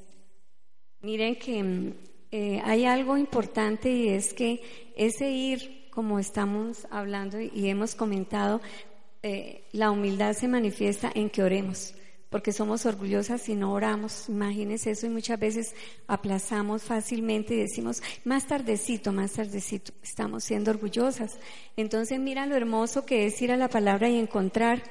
Miren 1.02 1.36
que 1.36 1.92
eh, 2.30 2.62
hay 2.64 2.86
algo 2.86 3.18
importante 3.18 3.90
y 3.90 4.08
es 4.08 4.32
que 4.32 4.62
ese 4.96 5.30
ir, 5.30 5.90
como 5.90 6.18
estamos 6.18 6.86
hablando 6.90 7.38
y 7.38 7.68
hemos 7.68 7.94
comentado, 7.94 8.62
eh, 9.22 9.66
la 9.72 9.90
humildad 9.90 10.32
se 10.32 10.48
manifiesta 10.48 11.12
en 11.14 11.28
que 11.28 11.42
oremos, 11.42 11.94
porque 12.36 12.52
somos 12.52 12.84
orgullosas 12.84 13.48
y 13.48 13.54
no 13.54 13.72
oramos. 13.72 14.28
Imagínense 14.28 14.90
eso 14.90 15.06
y 15.06 15.08
muchas 15.08 15.40
veces 15.40 15.74
aplazamos 16.06 16.82
fácilmente 16.82 17.54
y 17.54 17.60
decimos, 17.60 18.02
más 18.24 18.46
tardecito, 18.46 19.10
más 19.10 19.32
tardecito, 19.32 19.94
estamos 20.02 20.44
siendo 20.44 20.70
orgullosas. 20.70 21.38
Entonces 21.78 22.20
mira 22.20 22.44
lo 22.44 22.54
hermoso 22.54 23.06
que 23.06 23.24
es 23.24 23.40
ir 23.40 23.52
a 23.52 23.56
la 23.56 23.68
palabra 23.68 24.10
y 24.10 24.18
encontrar. 24.18 24.82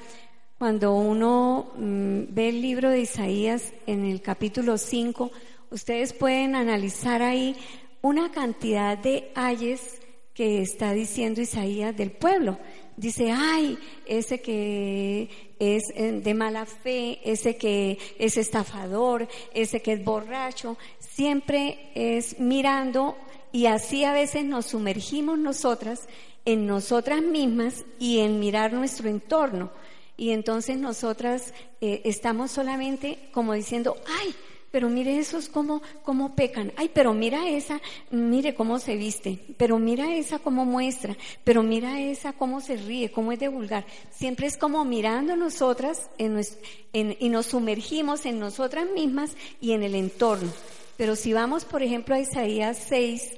Cuando 0.58 0.96
uno 0.96 1.70
mm, 1.76 2.34
ve 2.34 2.48
el 2.48 2.62
libro 2.62 2.90
de 2.90 3.02
Isaías 3.02 3.72
en 3.86 4.04
el 4.04 4.22
capítulo 4.22 4.76
5, 4.76 5.30
ustedes 5.70 6.14
pueden 6.14 6.56
analizar 6.56 7.22
ahí 7.22 7.54
una 8.02 8.32
cantidad 8.32 8.98
de 8.98 9.30
ayes 9.36 10.00
que 10.34 10.62
está 10.62 10.94
diciendo 10.94 11.40
Isaías 11.40 11.96
del 11.96 12.10
pueblo 12.10 12.58
dice, 12.96 13.30
ay, 13.30 13.78
ese 14.06 14.40
que 14.40 15.28
es 15.58 15.84
eh, 15.94 16.20
de 16.22 16.34
mala 16.34 16.66
fe, 16.66 17.20
ese 17.24 17.56
que 17.56 17.98
es 18.18 18.36
estafador, 18.36 19.28
ese 19.54 19.80
que 19.80 19.94
es 19.94 20.04
borracho, 20.04 20.76
siempre 20.98 21.90
es 21.94 22.38
mirando 22.38 23.16
y 23.52 23.66
así 23.66 24.04
a 24.04 24.12
veces 24.12 24.44
nos 24.44 24.66
sumergimos 24.66 25.38
nosotras 25.38 26.08
en 26.44 26.66
nosotras 26.66 27.22
mismas 27.22 27.84
y 27.98 28.20
en 28.20 28.38
mirar 28.38 28.72
nuestro 28.72 29.08
entorno. 29.08 29.70
Y 30.16 30.30
entonces 30.30 30.78
nosotras 30.78 31.52
eh, 31.80 32.02
estamos 32.04 32.50
solamente 32.50 33.28
como 33.32 33.52
diciendo, 33.52 33.96
ay, 34.20 34.34
pero 34.76 34.90
mire 34.90 35.16
esos 35.16 35.48
cómo, 35.48 35.80
cómo 36.02 36.34
pecan. 36.34 36.70
Ay, 36.76 36.90
pero 36.92 37.14
mira 37.14 37.48
esa, 37.48 37.80
mire 38.10 38.54
cómo 38.54 38.78
se 38.78 38.94
viste. 38.94 39.40
Pero 39.56 39.78
mira 39.78 40.14
esa 40.14 40.38
cómo 40.38 40.66
muestra. 40.66 41.16
Pero 41.44 41.62
mira 41.62 41.98
esa 42.02 42.34
cómo 42.34 42.60
se 42.60 42.76
ríe, 42.76 43.10
cómo 43.10 43.32
es 43.32 43.38
de 43.38 43.48
vulgar. 43.48 43.86
Siempre 44.10 44.46
es 44.46 44.58
como 44.58 44.84
mirando 44.84 45.34
nosotras 45.34 46.10
y 46.18 47.28
nos 47.30 47.46
sumergimos 47.46 48.26
en 48.26 48.38
nosotras 48.38 48.86
mismas 48.94 49.30
y 49.62 49.72
en 49.72 49.82
el 49.82 49.94
entorno. 49.94 50.52
Pero 50.98 51.16
si 51.16 51.32
vamos, 51.32 51.64
por 51.64 51.82
ejemplo, 51.82 52.14
a 52.14 52.20
Isaías 52.20 52.76
6, 52.86 53.32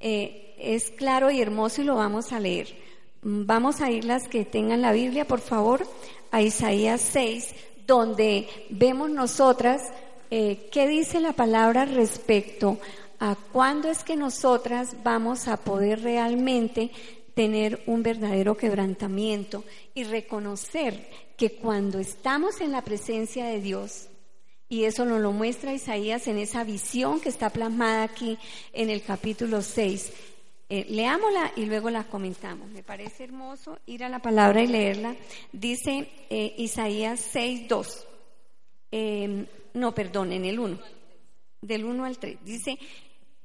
eh, 0.00 0.54
es 0.58 0.90
claro 0.92 1.30
y 1.30 1.42
hermoso 1.42 1.82
y 1.82 1.84
lo 1.84 1.96
vamos 1.96 2.32
a 2.32 2.40
leer. 2.40 2.74
vamos 3.20 3.82
a 3.82 3.90
ir 3.90 4.06
las 4.06 4.26
que 4.26 4.46
tengan 4.46 4.80
la 4.80 4.92
Biblia, 4.92 5.26
por 5.26 5.40
favor, 5.40 5.86
a 6.30 6.40
Isaías 6.40 7.02
6, 7.02 7.54
donde 7.86 8.48
vemos 8.70 9.10
nosotras 9.10 9.82
eh, 10.30 10.68
qué 10.72 10.86
dice 10.86 11.20
la 11.20 11.32
palabra 11.32 11.84
respecto 11.84 12.78
a 13.18 13.36
cuándo 13.52 13.90
es 13.90 14.04
que 14.04 14.16
nosotras 14.16 14.96
vamos 15.02 15.48
a 15.48 15.56
poder 15.56 16.02
realmente 16.02 16.90
tener 17.34 17.82
un 17.86 18.02
verdadero 18.02 18.56
quebrantamiento 18.56 19.64
y 19.94 20.04
reconocer 20.04 21.08
que 21.36 21.52
cuando 21.52 21.98
estamos 21.98 22.60
en 22.60 22.72
la 22.72 22.82
presencia 22.82 23.46
de 23.46 23.60
Dios, 23.60 24.08
y 24.68 24.84
eso 24.84 25.04
nos 25.04 25.20
lo 25.20 25.32
muestra 25.32 25.72
Isaías 25.72 26.26
en 26.26 26.38
esa 26.38 26.62
visión 26.62 27.20
que 27.20 27.30
está 27.30 27.50
plasmada 27.50 28.02
aquí 28.02 28.36
en 28.72 28.90
el 28.90 29.02
capítulo 29.02 29.62
6. 29.62 30.12
Eh, 30.68 30.86
leámosla 30.90 31.52
y 31.56 31.64
luego 31.64 31.88
la 31.88 32.04
comentamos. 32.04 32.68
Me 32.68 32.82
parece 32.82 33.24
hermoso 33.24 33.78
ir 33.86 34.04
a 34.04 34.10
la 34.10 34.18
palabra 34.18 34.62
y 34.62 34.66
leerla. 34.66 35.16
Dice 35.52 36.10
eh, 36.28 36.54
Isaías 36.58 37.20
6, 37.32 37.66
2. 37.68 38.06
Em, 38.90 39.46
no, 39.74 39.94
perdón, 39.94 40.32
en 40.32 40.44
el 40.44 40.58
1. 40.58 40.78
Del 41.60 41.84
1 41.84 42.04
al 42.04 42.18
3. 42.18 42.38
Dice, 42.44 42.78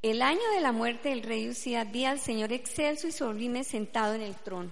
el 0.02 0.22
año 0.22 0.42
de 0.54 0.62
la 0.62 0.72
muerte 0.72 1.10
del 1.10 1.24
rey 1.24 1.50
Usías 1.50 1.92
vi 1.92 2.06
al 2.06 2.20
Señor 2.20 2.52
excelso 2.52 3.08
y 3.08 3.12
sublime 3.12 3.64
sentado 3.64 4.14
en 4.14 4.22
el 4.22 4.36
trono. 4.36 4.72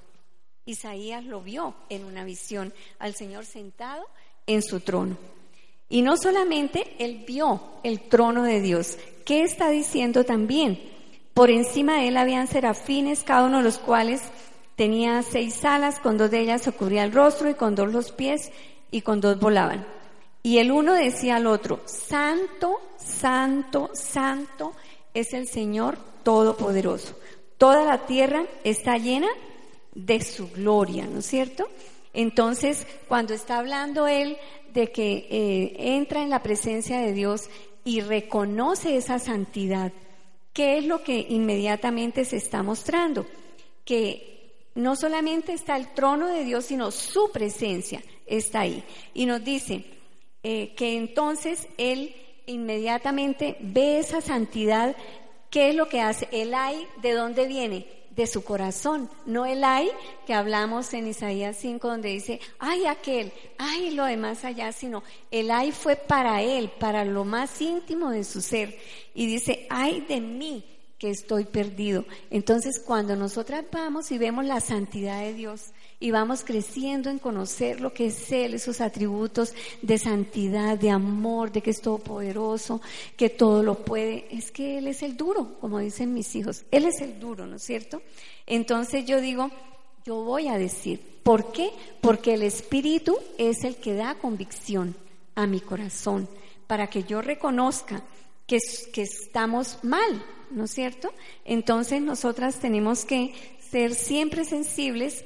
Isaías 0.65 1.23
lo 1.25 1.41
vio 1.41 1.73
en 1.89 2.05
una 2.05 2.23
visión, 2.23 2.73
al 2.99 3.15
Señor 3.15 3.45
sentado 3.45 4.05
en 4.45 4.61
su 4.61 4.79
trono. 4.81 5.17
Y 5.89 6.01
no 6.03 6.15
solamente 6.17 6.95
él 6.99 7.23
vio 7.27 7.61
el 7.83 8.07
trono 8.07 8.43
de 8.43 8.61
Dios, 8.61 8.97
¿qué 9.25 9.43
está 9.43 9.69
diciendo 9.69 10.23
también? 10.23 10.79
Por 11.33 11.49
encima 11.49 11.97
de 11.97 12.09
él 12.09 12.17
habían 12.17 12.47
serafines, 12.47 13.23
cada 13.23 13.45
uno 13.45 13.57
de 13.57 13.63
los 13.63 13.77
cuales 13.77 14.21
tenía 14.75 15.21
seis 15.23 15.63
alas, 15.65 15.99
con 15.99 16.17
dos 16.17 16.31
de 16.31 16.41
ellas 16.41 16.61
se 16.61 16.71
cubría 16.71 17.03
el 17.03 17.11
rostro 17.11 17.49
y 17.49 17.55
con 17.55 17.75
dos 17.75 17.91
los 17.91 18.11
pies 18.11 18.51
y 18.91 19.01
con 19.01 19.21
dos 19.21 19.39
volaban. 19.39 19.85
Y 20.43 20.57
el 20.57 20.71
uno 20.71 20.93
decía 20.93 21.35
al 21.35 21.47
otro, 21.47 21.81
Santo, 21.85 22.81
Santo, 22.97 23.91
Santo 23.93 24.73
es 25.13 25.33
el 25.33 25.47
Señor 25.47 25.97
Todopoderoso. 26.23 27.15
Toda 27.57 27.85
la 27.85 28.05
tierra 28.05 28.45
está 28.63 28.97
llena 28.97 29.27
de 29.93 30.21
su 30.23 30.49
gloria, 30.49 31.05
¿no 31.05 31.19
es 31.19 31.27
cierto? 31.27 31.67
Entonces, 32.13 32.87
cuando 33.07 33.33
está 33.33 33.59
hablando 33.59 34.07
él 34.07 34.37
de 34.73 34.91
que 34.91 35.27
eh, 35.29 35.75
entra 35.95 36.23
en 36.23 36.29
la 36.29 36.41
presencia 36.41 36.99
de 36.99 37.13
Dios 37.13 37.49
y 37.83 38.01
reconoce 38.01 38.97
esa 38.97 39.19
santidad, 39.19 39.91
¿qué 40.53 40.79
es 40.79 40.85
lo 40.85 41.03
que 41.03 41.25
inmediatamente 41.29 42.25
se 42.25 42.37
está 42.37 42.63
mostrando? 42.63 43.27
Que 43.85 44.69
no 44.73 44.95
solamente 44.95 45.53
está 45.53 45.77
el 45.77 45.93
trono 45.93 46.27
de 46.27 46.43
Dios, 46.43 46.65
sino 46.65 46.91
su 46.91 47.31
presencia 47.31 48.01
está 48.25 48.61
ahí. 48.61 48.83
Y 49.13 49.25
nos 49.25 49.43
dice 49.43 49.85
eh, 50.43 50.73
que 50.75 50.97
entonces 50.97 51.67
Él 51.77 52.15
inmediatamente 52.45 53.57
ve 53.59 53.99
esa 53.99 54.21
santidad. 54.21 54.95
¿Qué 55.49 55.69
es 55.69 55.75
lo 55.75 55.87
que 55.89 56.01
hace? 56.01 56.27
El 56.31 56.53
ay, 56.53 56.87
¿de 57.01 57.13
dónde 57.13 57.47
viene? 57.47 58.01
de 58.15 58.27
su 58.27 58.43
corazón, 58.43 59.09
no 59.25 59.45
el 59.45 59.63
ay 59.63 59.89
que 60.27 60.33
hablamos 60.33 60.93
en 60.93 61.07
Isaías 61.07 61.57
5 61.59 61.87
donde 61.87 62.09
dice, 62.09 62.39
ay 62.59 62.85
aquel, 62.85 63.31
ay 63.57 63.91
lo 63.91 64.05
demás 64.05 64.43
allá, 64.43 64.71
sino 64.73 65.01
el 65.31 65.49
ay 65.49 65.71
fue 65.71 65.95
para 65.95 66.41
él, 66.41 66.69
para 66.77 67.05
lo 67.05 67.23
más 67.23 67.61
íntimo 67.61 68.11
de 68.11 68.23
su 68.23 68.41
ser. 68.41 68.77
Y 69.13 69.27
dice, 69.27 69.65
ay 69.69 70.01
de 70.01 70.19
mí 70.19 70.65
que 70.97 71.09
estoy 71.09 71.45
perdido. 71.45 72.05
Entonces 72.29 72.81
cuando 72.85 73.15
nosotras 73.15 73.63
vamos 73.71 74.11
y 74.11 74.17
vemos 74.17 74.45
la 74.45 74.59
santidad 74.59 75.21
de 75.21 75.33
Dios, 75.33 75.71
y 76.01 76.09
vamos 76.09 76.43
creciendo 76.43 77.11
en 77.11 77.19
conocer 77.19 77.79
lo 77.79 77.93
que 77.93 78.07
es 78.07 78.31
Él, 78.31 78.55
esos 78.55 78.81
atributos 78.81 79.53
de 79.83 79.99
santidad, 79.99 80.77
de 80.77 80.89
amor, 80.89 81.51
de 81.51 81.61
que 81.61 81.69
es 81.69 81.79
todopoderoso, 81.79 82.81
que 83.15 83.29
todo 83.29 83.61
lo 83.61 83.85
puede. 83.85 84.25
Es 84.35 84.51
que 84.51 84.79
Él 84.79 84.87
es 84.87 85.03
el 85.03 85.15
duro, 85.15 85.59
como 85.61 85.77
dicen 85.77 86.11
mis 86.13 86.35
hijos. 86.35 86.65
Él 86.71 86.85
es 86.85 87.01
el 87.01 87.19
duro, 87.19 87.45
¿no 87.45 87.57
es 87.57 87.63
cierto? 87.63 88.01
Entonces 88.47 89.05
yo 89.05 89.21
digo, 89.21 89.51
yo 90.03 90.23
voy 90.23 90.47
a 90.47 90.57
decir, 90.57 90.99
¿por 91.21 91.51
qué? 91.51 91.69
Porque 92.01 92.33
el 92.33 92.41
Espíritu 92.41 93.15
es 93.37 93.63
el 93.63 93.75
que 93.75 93.93
da 93.93 94.15
convicción 94.15 94.95
a 95.35 95.45
mi 95.45 95.59
corazón, 95.59 96.27
para 96.65 96.87
que 96.87 97.03
yo 97.03 97.21
reconozca 97.21 98.01
que, 98.47 98.57
que 98.91 99.03
estamos 99.03 99.77
mal, 99.83 100.25
¿no 100.49 100.63
es 100.63 100.71
cierto? 100.71 101.13
Entonces 101.45 102.01
nosotras 102.01 102.59
tenemos 102.59 103.05
que 103.05 103.35
ser 103.69 103.93
siempre 103.93 104.45
sensibles 104.45 105.23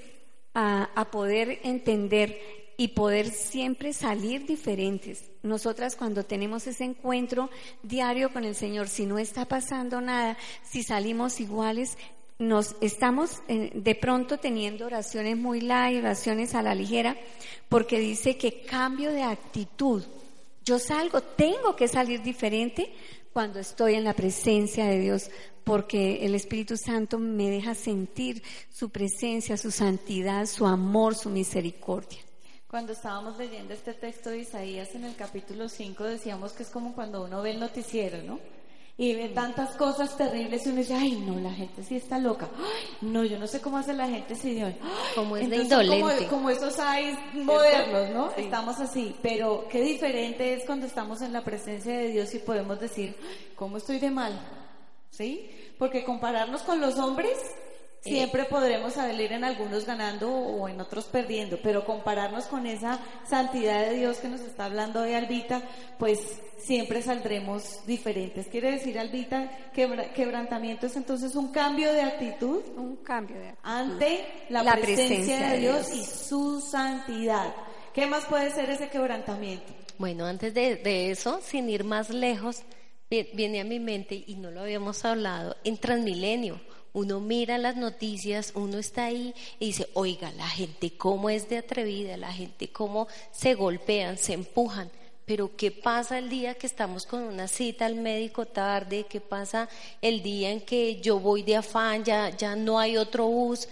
a, 0.56 1.08
poder 1.12 1.60
entender 1.64 2.39
y 2.78 2.89
poder 2.89 3.30
siempre 3.30 3.93
salir 3.93 4.45
diferentes. 4.45 5.30
Nosotras 5.43 5.95
cuando 5.95 6.24
tenemos 6.24 6.66
ese 6.66 6.86
encuentro 6.86 7.49
diario 7.84 8.32
con 8.32 8.45
el 8.45 8.56
Señor, 8.56 8.88
si 8.88 9.06
no 9.06 9.20
está 9.20 9.45
pasando 9.45 10.01
nada, 10.01 10.38
si 10.64 10.82
salimos 10.82 11.39
iguales, 11.39 11.97
nos 12.39 12.76
estamos 12.82 13.41
eh, 13.47 13.72
de 13.74 13.95
pronto 13.95 14.38
teniendo 14.38 14.86
oraciones 14.86 15.38
muy 15.38 15.62
light, 15.62 15.99
oraciones 15.99 16.56
a 16.56 16.62
la 16.62 16.74
ligera, 16.74 17.16
porque 17.70 17.99
dice 17.99 18.38
que 18.38 18.62
cambio 18.62 19.12
de 19.12 19.24
actitud. 19.24 20.03
Yo 20.64 20.80
salgo, 20.80 21.22
tengo 21.22 21.76
que 21.76 21.88
salir 21.88 22.24
diferente 22.24 22.91
cuando 23.36 23.59
estoy 23.59 23.95
en 23.95 24.05
la 24.05 24.13
presencia 24.13 24.86
de 24.86 24.97
Dios, 24.97 25.29
porque 25.65 26.25
el 26.25 26.36
Espíritu 26.36 26.77
Santo 26.77 27.19
me 27.19 27.49
deja 27.49 27.75
sentir 27.75 28.41
su 28.69 28.91
presencia, 28.91 29.57
su 29.57 29.71
santidad, 29.71 30.45
su 30.45 30.65
amor, 30.65 31.15
su 31.15 31.29
misericordia. 31.29 32.19
Cuando 32.69 32.93
estábamos 32.93 33.38
leyendo 33.38 33.73
este 33.73 33.93
texto 33.93 34.29
de 34.29 34.38
Isaías 34.38 34.95
en 34.95 35.03
el 35.03 35.17
capítulo 35.17 35.67
5 35.67 36.05
decíamos 36.05 36.53
que 36.53 36.63
es 36.63 36.69
como 36.69 36.95
cuando 36.95 37.25
uno 37.25 37.41
ve 37.41 37.51
el 37.51 37.59
noticiero, 37.59 38.23
¿no? 38.23 38.39
Y 38.97 39.13
ve 39.13 39.29
tantas 39.29 39.75
cosas 39.75 40.15
terribles 40.15 40.65
y 40.65 40.69
uno 40.69 40.79
dice, 40.79 40.93
ay, 40.93 41.17
no, 41.17 41.39
la 41.39 41.51
gente 41.51 41.83
sí 41.83 41.97
está 41.97 42.17
loca. 42.17 42.49
no, 43.01 43.23
yo 43.25 43.37
no 43.37 43.47
sé 43.47 43.59
cómo 43.61 43.77
hace 43.77 43.93
la 43.93 44.07
gente 44.07 44.35
si 44.35 44.53
Dios. 44.53 44.73
Como 45.13 45.35
es 45.35 45.49
de 45.49 45.57
indolente. 45.57 46.27
Como, 46.27 46.49
esos 46.49 46.79
hay 46.79 47.17
modernos, 47.33 48.09
¿no? 48.11 48.31
Estamos 48.37 48.79
así. 48.79 49.15
Pero 49.21 49.67
qué 49.69 49.81
diferente 49.81 50.53
es 50.53 50.65
cuando 50.65 50.85
estamos 50.85 51.21
en 51.21 51.33
la 51.33 51.43
presencia 51.43 51.97
de 51.97 52.07
Dios 52.09 52.33
y 52.33 52.39
podemos 52.39 52.79
decir, 52.79 53.15
¿cómo 53.55 53.77
estoy 53.77 53.99
de 53.99 54.11
mal? 54.11 54.39
¿sí? 55.15 55.49
Porque 55.77 56.03
compararnos 56.03 56.61
con 56.63 56.79
los 56.81 56.97
hombres 56.97 57.37
siempre 58.06 58.45
podremos 58.45 58.93
salir 58.93 59.34
en 59.34 59.43
algunos 59.43 59.86
ganando 59.86 60.30
o 60.32 60.70
en 60.70 60.80
otros 60.80 61.06
perdiendo, 61.06 61.60
pero 61.62 61.86
compararnos 61.86 62.45
con 62.45 62.68
esa 62.68 62.99
santidad 63.28 63.89
de 63.89 63.95
Dios 63.95 64.18
que 64.18 64.28
nos 64.28 64.41
está 64.41 64.66
hablando 64.66 65.01
hoy 65.01 65.14
Albita, 65.14 65.64
pues 65.97 66.20
siempre 66.60 67.01
saldremos 67.01 67.84
diferentes. 67.88 68.47
Quiere 68.47 68.72
decir, 68.72 68.99
Albita, 68.99 69.49
quebrantamiento 69.74 70.86
es 70.86 70.95
entonces 70.95 71.36
un 71.36 71.51
cambio 71.51 71.91
de 71.93 72.01
actitud. 72.01 72.64
Un 72.78 72.97
cambio 72.97 73.38
de 73.39 73.49
actitud. 73.49 73.70
Ante 73.70 74.26
la, 74.49 74.76
presencia, 74.76 75.49
de 75.49 75.58
Dios, 75.58 75.91
y 75.91 76.03
su 76.03 76.62
santidad. 76.62 77.56
¿Qué 77.91 78.06
más 78.06 78.26
puede 78.26 78.51
ser 78.51 78.70
ese 78.70 78.89
quebrantamiento? 78.89 79.74
Bueno, 79.97 80.26
antes 80.26 80.53
de, 80.53 80.76
de 80.76 81.10
eso, 81.10 81.39
sin 81.41 81.70
ir 81.70 81.84
más 81.84 82.12
lejos, 82.12 82.62
viene 83.10 83.62
a 83.62 83.64
mi 83.64 83.80
mente, 83.80 84.24
y 84.28 84.36
no 84.36 84.51
lo 84.51 84.62
habíamos 84.62 85.06
hablado, 85.06 85.56
en 85.64 85.78
Transmilenio. 85.78 86.60
Uno 86.95 87.19
mira 87.19 87.57
las 87.57 87.75
noticias, 87.75 88.53
uno 88.55 88.77
está 88.77 89.07
ahí 89.07 89.35
y 89.59 89.65
dice, 89.65 89.89
oiga, 89.95 90.31
la 90.31 90.47
gente 90.47 90.95
cómo 90.95 91.29
es 91.29 91.49
de 91.49 91.57
atrevida, 91.57 92.15
la 92.15 92.31
gente 92.31 92.69
cómo 92.69 93.09
se 93.33 93.53
golpean, 93.53 94.17
se 94.17 94.31
empujan. 94.31 94.89
Pero 95.25 95.57
¿qué 95.57 95.71
pasa 95.71 96.17
el 96.17 96.29
día 96.29 96.53
que 96.53 96.67
estamos 96.67 97.05
con 97.05 97.23
una 97.23 97.49
cita 97.49 97.85
al 97.85 97.95
médico 97.95 98.45
tarde? 98.45 99.07
¿Qué 99.09 99.19
pasa 99.19 99.67
el 100.01 100.23
día 100.23 100.51
en 100.51 100.61
que 100.61 101.01
yo 101.01 101.19
voy 101.19 101.43
de 101.43 101.57
afán, 101.57 102.05
ya, 102.05 102.29
ya 102.29 102.55
no 102.55 102.79
hay 102.79 102.95
otro 102.95 103.27
bus? 103.27 103.67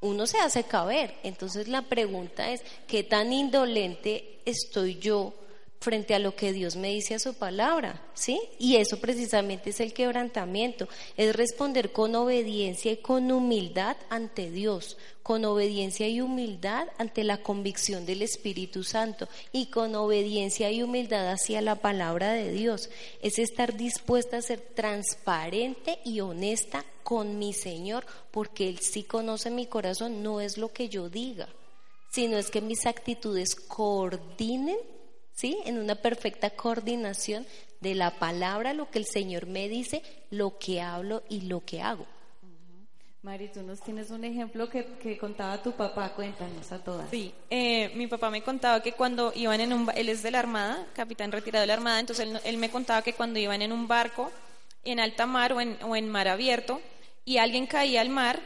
Uno 0.00 0.24
se 0.28 0.38
hace 0.38 0.62
caber. 0.62 1.16
Entonces 1.24 1.66
la 1.66 1.82
pregunta 1.82 2.52
es, 2.52 2.62
¿qué 2.86 3.02
tan 3.02 3.32
indolente 3.32 4.38
estoy 4.44 5.00
yo 5.00 5.34
frente 5.80 6.14
a 6.14 6.18
lo 6.18 6.36
que 6.36 6.52
Dios 6.52 6.76
me 6.76 6.90
dice 6.90 7.14
a 7.14 7.18
su 7.18 7.32
palabra, 7.32 8.02
¿sí? 8.12 8.38
Y 8.58 8.76
eso 8.76 9.00
precisamente 9.00 9.70
es 9.70 9.80
el 9.80 9.94
quebrantamiento, 9.94 10.86
es 11.16 11.34
responder 11.34 11.90
con 11.90 12.14
obediencia 12.14 12.92
y 12.92 12.98
con 12.98 13.32
humildad 13.32 13.96
ante 14.10 14.50
Dios, 14.50 14.98
con 15.22 15.42
obediencia 15.46 16.06
y 16.06 16.20
humildad 16.20 16.88
ante 16.98 17.24
la 17.24 17.38
convicción 17.38 18.04
del 18.04 18.20
Espíritu 18.20 18.84
Santo 18.84 19.26
y 19.52 19.70
con 19.70 19.94
obediencia 19.94 20.70
y 20.70 20.82
humildad 20.82 21.30
hacia 21.30 21.62
la 21.62 21.76
palabra 21.76 22.32
de 22.34 22.52
Dios. 22.52 22.90
Es 23.22 23.38
estar 23.38 23.74
dispuesta 23.74 24.36
a 24.36 24.42
ser 24.42 24.60
transparente 24.60 25.98
y 26.04 26.20
honesta 26.20 26.84
con 27.02 27.38
mi 27.38 27.54
Señor, 27.54 28.04
porque 28.30 28.68
Él 28.68 28.80
sí 28.80 29.04
conoce 29.04 29.48
mi 29.48 29.66
corazón, 29.66 30.22
no 30.22 30.42
es 30.42 30.58
lo 30.58 30.74
que 30.74 30.90
yo 30.90 31.08
diga, 31.08 31.48
sino 32.10 32.36
es 32.36 32.50
que 32.50 32.60
mis 32.60 32.84
actitudes 32.84 33.54
coordinen 33.54 34.76
¿sí? 35.40 35.58
En 35.64 35.78
una 35.78 35.94
perfecta 35.94 36.50
coordinación 36.50 37.46
de 37.80 37.94
la 37.94 38.10
palabra, 38.18 38.74
lo 38.74 38.90
que 38.90 38.98
el 38.98 39.06
Señor 39.06 39.46
me 39.46 39.68
dice, 39.68 40.02
lo 40.30 40.58
que 40.58 40.82
hablo 40.82 41.22
y 41.30 41.42
lo 41.42 41.64
que 41.64 41.80
hago. 41.80 42.06
Mari, 43.22 43.48
tú 43.48 43.62
nos 43.62 43.80
tienes 43.80 44.10
un 44.10 44.24
ejemplo 44.24 44.68
que, 44.68 45.18
contaba 45.18 45.62
tu 45.62 45.72
papá, 45.72 46.14
cuéntanos 46.14 46.72
a 46.72 46.82
todas. 46.82 47.10
Sí, 47.10 47.34
eh, 47.50 47.90
mi 47.94 48.06
papá 48.06 48.30
me 48.30 48.42
contaba 48.42 48.82
que 48.82 48.92
cuando 48.92 49.32
iban 49.34 49.60
en 49.60 49.72
un, 49.72 49.90
él 49.94 50.08
es 50.08 50.22
de 50.22 50.30
la 50.30 50.38
Armada, 50.38 50.86
capitán 50.94 51.32
retirado 51.32 51.62
de 51.62 51.66
la 51.66 51.74
Armada, 51.74 52.00
entonces 52.00 52.28
él, 52.44 52.56
me 52.56 52.70
contaba 52.70 53.02
que 53.02 53.12
cuando 53.12 53.38
iban 53.38 53.60
en 53.60 53.72
un 53.72 53.88
barco 53.88 54.30
en 54.84 55.00
alta 55.00 55.26
mar 55.26 55.52
o 55.52 55.60
en, 55.60 55.76
o 55.82 55.96
en 55.96 56.08
mar 56.08 56.28
abierto 56.28 56.80
y 57.26 57.36
alguien 57.36 57.66
caía 57.66 58.00
al 58.00 58.08
mar, 58.08 58.40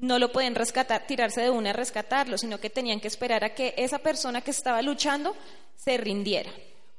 no 0.00 0.18
lo 0.18 0.32
pueden 0.32 0.54
rescatar, 0.54 1.06
tirarse 1.06 1.42
de 1.42 1.50
una 1.50 1.70
a 1.70 1.74
rescatarlo, 1.74 2.38
sino 2.38 2.58
que 2.58 2.70
tenían 2.70 3.00
que 3.00 3.08
esperar 3.08 3.44
a 3.44 3.54
que 3.54 3.74
esa 3.76 3.98
persona 3.98 4.40
que 4.40 4.50
estaba 4.50 4.82
luchando 4.82 5.36
se 5.76 5.96
rindiera 5.96 6.50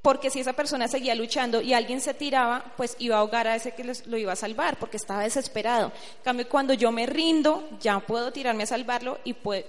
porque 0.01 0.31
si 0.31 0.39
esa 0.39 0.53
persona 0.53 0.87
seguía 0.87 1.13
luchando 1.13 1.61
y 1.61 1.73
alguien 1.73 2.01
se 2.01 2.13
tiraba, 2.13 2.73
pues 2.75 2.95
iba 2.97 3.17
a 3.17 3.19
ahogar 3.19 3.47
a 3.47 3.55
ese 3.55 3.73
que 3.73 3.83
lo 3.83 4.17
iba 4.17 4.33
a 4.33 4.35
salvar, 4.35 4.77
porque 4.79 4.97
estaba 4.97 5.23
desesperado. 5.23 5.91
En 6.17 6.23
cambio, 6.23 6.49
cuando 6.49 6.73
yo 6.73 6.91
me 6.91 7.05
rindo, 7.05 7.69
ya 7.79 7.99
puedo 7.99 8.31
tirarme 8.31 8.63
a 8.63 8.67
salvarlo 8.67 9.19
y 9.23 9.33
pues 9.33 9.65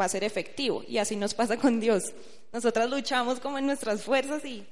va 0.00 0.04
a 0.04 0.08
ser 0.08 0.22
efectivo. 0.22 0.84
Y 0.86 0.98
así 0.98 1.16
nos 1.16 1.34
pasa 1.34 1.56
con 1.56 1.80
Dios. 1.80 2.12
Nosotras 2.52 2.88
luchamos 2.88 3.40
como 3.40 3.58
en 3.58 3.66
nuestras 3.66 4.02
fuerzas 4.02 4.44
y 4.44 4.64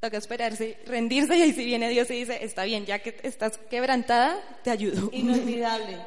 toca 0.00 0.16
esperarse, 0.16 0.78
rendirse 0.86 1.36
y 1.36 1.42
ahí 1.42 1.52
si 1.52 1.64
viene 1.64 1.90
Dios 1.90 2.10
y 2.10 2.14
dice, 2.14 2.42
está 2.42 2.64
bien, 2.64 2.86
ya 2.86 3.00
que 3.00 3.20
estás 3.22 3.58
quebrantada, 3.68 4.40
te 4.64 4.70
ayudo. 4.70 5.10
Inolvidable. 5.12 5.98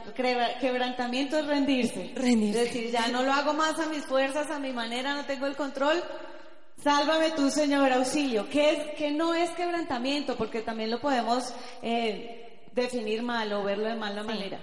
Quebrantamiento 0.59 1.37
es 1.37 1.45
rendirse. 1.45 2.11
Rendirse. 2.15 2.63
Es 2.63 2.73
decir, 2.73 2.91
ya 2.91 3.07
no 3.09 3.21
lo 3.21 3.31
hago 3.31 3.53
más 3.53 3.79
a 3.79 3.85
mis 3.85 4.03
fuerzas, 4.03 4.49
a 4.49 4.57
mi 4.59 4.73
manera, 4.73 5.15
no 5.15 5.25
tengo 5.25 5.45
el 5.45 5.55
control, 5.55 6.03
Sálvame 6.83 7.31
tú, 7.31 7.49
Señor, 7.49 7.93
auxilio. 7.93 8.49
¿Qué, 8.49 8.71
es, 8.71 8.79
qué 8.97 9.09
no 9.09 9.33
es 9.33 9.49
quebrantamiento? 9.51 10.35
Porque 10.35 10.61
también 10.61 10.91
lo 10.91 10.99
podemos 10.99 11.53
eh, 11.81 12.59
definir 12.73 13.23
mal 13.23 13.53
o 13.53 13.63
verlo 13.63 13.87
de 13.87 13.95
mala 13.95 14.21
manera. 14.21 14.59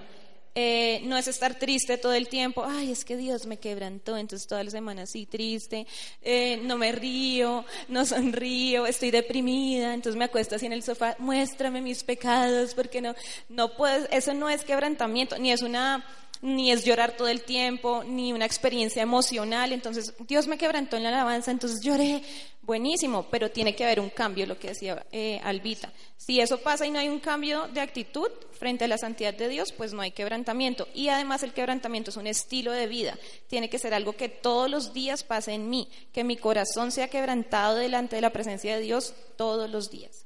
Eh, 0.53 0.99
no 1.05 1.17
es 1.17 1.29
estar 1.29 1.57
triste 1.57 1.97
todo 1.97 2.11
el 2.11 2.27
tiempo, 2.27 2.65
ay, 2.67 2.91
es 2.91 3.05
que 3.05 3.15
Dios 3.15 3.45
me 3.45 3.55
quebrantó, 3.55 4.17
entonces 4.17 4.49
todas 4.49 4.65
las 4.65 4.73
semanas 4.73 5.11
sí 5.11 5.25
triste, 5.25 5.87
eh, 6.21 6.59
no 6.63 6.77
me 6.77 6.91
río, 6.91 7.63
no 7.87 8.05
sonrío, 8.05 8.85
estoy 8.85 9.11
deprimida, 9.11 9.93
entonces 9.93 10.17
me 10.17 10.25
acuesto 10.25 10.55
así 10.55 10.65
en 10.65 10.73
el 10.73 10.83
sofá, 10.83 11.15
muéstrame 11.19 11.79
mis 11.79 12.03
pecados, 12.03 12.73
porque 12.73 12.99
no, 12.99 13.15
no 13.47 13.77
puedes, 13.77 14.09
eso 14.11 14.33
no 14.33 14.49
es 14.49 14.65
quebrantamiento, 14.65 15.37
ni 15.39 15.53
es 15.53 15.61
una 15.61 16.03
ni 16.41 16.71
es 16.71 16.83
llorar 16.83 17.15
todo 17.15 17.27
el 17.27 17.43
tiempo, 17.43 18.03
ni 18.03 18.33
una 18.33 18.45
experiencia 18.45 19.01
emocional. 19.01 19.71
Entonces, 19.71 20.13
Dios 20.27 20.47
me 20.47 20.57
quebrantó 20.57 20.97
en 20.97 21.03
la 21.03 21.09
alabanza, 21.09 21.51
entonces 21.51 21.81
lloré, 21.81 22.23
buenísimo, 22.61 23.27
pero 23.29 23.51
tiene 23.51 23.75
que 23.75 23.83
haber 23.83 23.99
un 23.99 24.09
cambio, 24.09 24.45
lo 24.45 24.57
que 24.57 24.69
decía 24.69 25.05
eh, 25.11 25.39
Albita. 25.43 25.91
Si 26.17 26.39
eso 26.39 26.59
pasa 26.61 26.85
y 26.85 26.91
no 26.91 26.99
hay 26.99 27.09
un 27.09 27.19
cambio 27.19 27.67
de 27.67 27.81
actitud 27.81 28.29
frente 28.51 28.85
a 28.85 28.87
la 28.87 28.97
santidad 28.97 29.33
de 29.33 29.49
Dios, 29.49 29.71
pues 29.71 29.93
no 29.93 30.01
hay 30.01 30.11
quebrantamiento. 30.11 30.87
Y 30.93 31.09
además 31.09 31.43
el 31.43 31.53
quebrantamiento 31.53 32.11
es 32.11 32.17
un 32.17 32.27
estilo 32.27 32.71
de 32.71 32.87
vida, 32.87 33.17
tiene 33.47 33.69
que 33.69 33.79
ser 33.79 33.93
algo 33.93 34.13
que 34.13 34.29
todos 34.29 34.69
los 34.69 34.93
días 34.93 35.23
pase 35.23 35.53
en 35.53 35.69
mí, 35.69 35.89
que 36.13 36.23
mi 36.23 36.37
corazón 36.37 36.91
sea 36.91 37.09
quebrantado 37.09 37.75
delante 37.75 38.15
de 38.15 38.21
la 38.21 38.31
presencia 38.31 38.75
de 38.75 38.81
Dios 38.81 39.13
todos 39.35 39.69
los 39.69 39.89
días. 39.89 40.25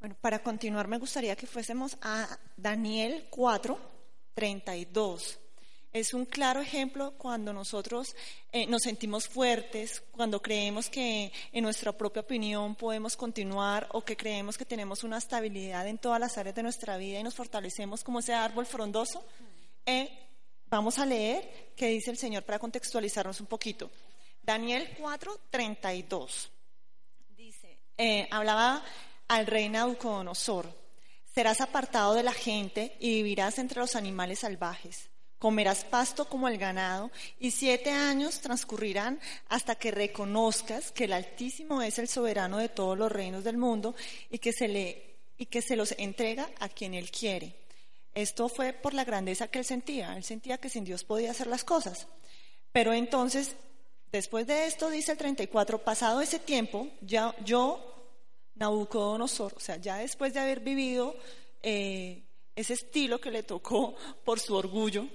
Bueno, 0.00 0.16
para 0.20 0.42
continuar 0.42 0.88
me 0.88 0.98
gustaría 0.98 1.36
que 1.36 1.46
fuésemos 1.46 1.98
a 2.00 2.38
Daniel 2.56 3.26
4, 3.30 3.78
32. 4.40 5.38
Es 5.92 6.14
un 6.14 6.24
claro 6.24 6.62
ejemplo 6.62 7.12
cuando 7.18 7.52
nosotros 7.52 8.16
eh, 8.52 8.66
nos 8.66 8.82
sentimos 8.82 9.28
fuertes, 9.28 10.02
cuando 10.12 10.40
creemos 10.40 10.88
que 10.88 11.30
en 11.52 11.62
nuestra 11.62 11.92
propia 11.92 12.22
opinión 12.22 12.74
podemos 12.74 13.16
continuar 13.16 13.86
o 13.92 14.02
que 14.02 14.16
creemos 14.16 14.56
que 14.56 14.64
tenemos 14.64 15.04
una 15.04 15.18
estabilidad 15.18 15.86
en 15.86 15.98
todas 15.98 16.18
las 16.18 16.38
áreas 16.38 16.54
de 16.54 16.62
nuestra 16.62 16.96
vida 16.96 17.20
y 17.20 17.22
nos 17.22 17.34
fortalecemos 17.34 18.02
como 18.02 18.20
ese 18.20 18.32
árbol 18.32 18.64
frondoso. 18.64 19.22
Eh, 19.84 20.08
vamos 20.70 20.98
a 20.98 21.04
leer 21.04 21.72
qué 21.76 21.88
dice 21.88 22.10
el 22.10 22.16
Señor 22.16 22.44
para 22.44 22.58
contextualizarnos 22.58 23.40
un 23.40 23.46
poquito. 23.46 23.90
Daniel 24.42 24.88
4, 24.98 25.38
32. 25.50 26.50
Dice, 27.36 27.76
eh, 27.98 28.26
hablaba 28.30 28.82
al 29.28 29.46
rey 29.46 29.68
Nabucodonosor 29.68 30.79
Serás 31.34 31.60
apartado 31.60 32.14
de 32.14 32.22
la 32.22 32.32
gente 32.32 32.96
y 32.98 33.14
vivirás 33.14 33.58
entre 33.58 33.80
los 33.80 33.94
animales 33.96 34.40
salvajes. 34.40 35.10
Comerás 35.38 35.84
pasto 35.84 36.28
como 36.28 36.48
el 36.48 36.58
ganado 36.58 37.10
y 37.38 37.52
siete 37.52 37.90
años 37.90 38.40
transcurrirán 38.40 39.18
hasta 39.48 39.74
que 39.74 39.90
reconozcas 39.90 40.92
que 40.92 41.04
el 41.04 41.14
Altísimo 41.14 41.80
es 41.80 41.98
el 41.98 42.08
soberano 42.08 42.58
de 42.58 42.68
todos 42.68 42.98
los 42.98 43.10
reinos 43.10 43.42
del 43.42 43.56
mundo 43.56 43.94
y 44.28 44.38
que 44.38 44.52
se, 44.52 44.68
le, 44.68 45.16
y 45.38 45.46
que 45.46 45.62
se 45.62 45.76
los 45.76 45.94
entrega 45.96 46.50
a 46.58 46.68
quien 46.68 46.92
Él 46.92 47.10
quiere. 47.10 47.56
Esto 48.12 48.48
fue 48.48 48.72
por 48.72 48.92
la 48.92 49.04
grandeza 49.04 49.48
que 49.48 49.60
Él 49.60 49.64
sentía. 49.64 50.16
Él 50.16 50.24
sentía 50.24 50.58
que 50.58 50.68
sin 50.68 50.84
Dios 50.84 51.04
podía 51.04 51.30
hacer 51.30 51.46
las 51.46 51.64
cosas. 51.64 52.06
Pero 52.72 52.92
entonces, 52.92 53.56
después 54.12 54.46
de 54.46 54.66
esto, 54.66 54.90
dice 54.90 55.12
el 55.12 55.18
34, 55.18 55.78
pasado 55.78 56.20
ese 56.20 56.38
tiempo, 56.38 56.88
ya, 57.00 57.34
yo 57.44 57.99
Nabucodonosor, 58.60 59.54
o 59.56 59.60
sea, 59.60 59.78
ya 59.78 59.96
después 59.96 60.34
de 60.34 60.40
haber 60.40 60.60
vivido 60.60 61.16
eh, 61.62 62.22
ese 62.54 62.74
estilo 62.74 63.18
que 63.18 63.30
le 63.30 63.42
tocó 63.42 63.96
por 64.24 64.38
su 64.38 64.54
orgullo, 64.54 65.06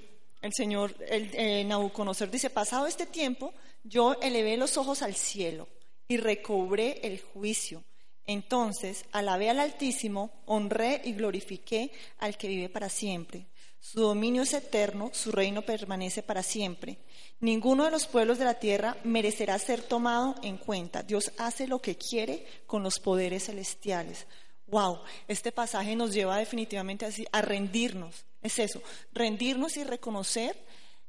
el 0.41 0.51
Señor, 0.53 0.95
el, 1.07 1.29
eh, 1.33 1.63
Nabucodonosor 1.63 2.29
dice, 2.29 2.49
pasado 2.49 2.87
este 2.87 3.05
tiempo, 3.05 3.53
yo 3.83 4.15
elevé 4.21 4.57
los 4.57 4.77
ojos 4.77 5.01
al 5.03 5.15
cielo 5.15 5.67
y 6.07 6.17
recobré 6.17 6.99
el 7.03 7.21
juicio. 7.21 7.83
Entonces, 8.27 9.05
alabé 9.11 9.51
al 9.51 9.59
Altísimo, 9.59 10.31
honré 10.47 11.01
y 11.05 11.13
glorifiqué 11.13 11.91
al 12.17 12.37
que 12.37 12.47
vive 12.47 12.69
para 12.69 12.89
siempre. 12.89 13.45
Su 13.85 14.01
dominio 14.01 14.41
es 14.41 14.53
eterno, 14.53 15.11
su 15.13 15.31
reino 15.31 15.61
permanece 15.61 16.23
para 16.23 16.41
siempre. 16.41 16.97
Ninguno 17.39 17.85
de 17.85 17.91
los 17.91 18.07
pueblos 18.07 18.39
de 18.39 18.45
la 18.45 18.55
tierra 18.55 18.97
merecerá 19.03 19.59
ser 19.59 19.83
tomado 19.83 20.33
en 20.41 20.57
cuenta. 20.57 21.03
Dios 21.03 21.31
hace 21.37 21.67
lo 21.67 21.79
que 21.79 21.95
quiere 21.95 22.47
con 22.65 22.81
los 22.81 22.99
poderes 22.99 23.45
celestiales. 23.45 24.25
Wow, 24.65 25.01
este 25.27 25.51
pasaje 25.51 25.95
nos 25.95 26.15
lleva 26.15 26.37
definitivamente 26.37 27.07
a 27.31 27.41
rendirnos. 27.43 28.25
Es 28.41 28.57
eso, 28.57 28.81
rendirnos 29.13 29.77
y 29.77 29.83
reconocer 29.83 30.57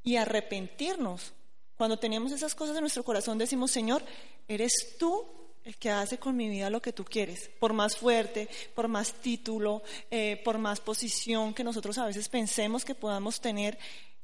y 0.02 0.16
arrepentirnos. 0.16 1.32
Cuando 1.78 1.98
tenemos 1.98 2.30
esas 2.30 2.54
cosas 2.54 2.76
en 2.76 2.82
nuestro 2.82 3.04
corazón 3.04 3.38
decimos, 3.38 3.70
Señor, 3.70 4.04
eres 4.48 4.98
tú 4.98 5.24
el 5.66 5.76
que 5.76 5.90
hace 5.90 6.18
con 6.18 6.36
mi 6.36 6.48
vida 6.48 6.70
lo 6.70 6.80
que 6.80 6.92
tú 6.92 7.04
quieres, 7.04 7.50
por 7.58 7.72
más 7.72 7.96
fuerte, 7.96 8.48
por 8.72 8.86
más 8.86 9.12
título, 9.14 9.82
eh, 10.12 10.40
por 10.44 10.58
más 10.58 10.80
posición 10.80 11.52
que 11.52 11.64
nosotros 11.64 11.98
a 11.98 12.06
veces 12.06 12.28
pensemos 12.28 12.84
que 12.84 12.94
podamos 12.94 13.40
tener, 13.40 13.76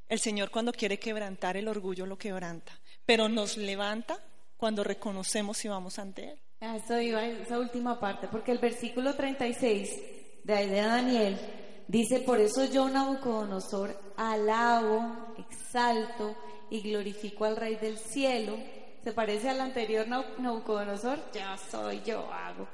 el 0.09 0.21
Señor 0.21 0.51
cuando 0.51 0.73
quiere 0.73 1.01
quebrantar 1.01 1.57
el 1.57 1.67
orgullo 1.67 2.07
lo 2.07 2.17
quebranta, 2.17 2.73
pero 3.05 3.29
nos 3.29 3.57
levanta 3.57 4.21
cuando 4.57 4.85
reconocemos 4.85 5.65
y 5.65 5.69
vamos 5.69 5.99
ante 5.99 6.31
Él. 6.31 6.39
Eso 6.61 7.01
iba 7.01 7.27
esa 7.27 7.59
última 7.59 7.99
parte, 7.99 8.29
porque 8.29 8.53
el 8.53 8.59
versículo 8.59 9.17
36 9.17 10.01
de 10.45 10.55
ahí 10.55 10.69
de 10.69 10.81
Daniel 10.81 11.41
dice, 11.89 12.21
por 12.21 12.39
eso 12.39 12.67
yo, 12.67 12.89
Nabucodonosor, 12.89 13.99
alabo, 14.17 15.35
exalto 15.39 16.37
y 16.71 16.83
glorifico 16.83 17.47
al 17.47 17.57
Rey 17.57 17.75
del 17.75 17.99
cielo. 17.99 18.57
¿Se 19.03 19.13
parece 19.13 19.51
al 19.51 19.61
anterior 19.61 20.07
Nabucodonosor? 20.07 21.19
Ya 21.33 21.57
soy, 21.57 22.03
yo 22.05 22.33
hago 22.33 22.69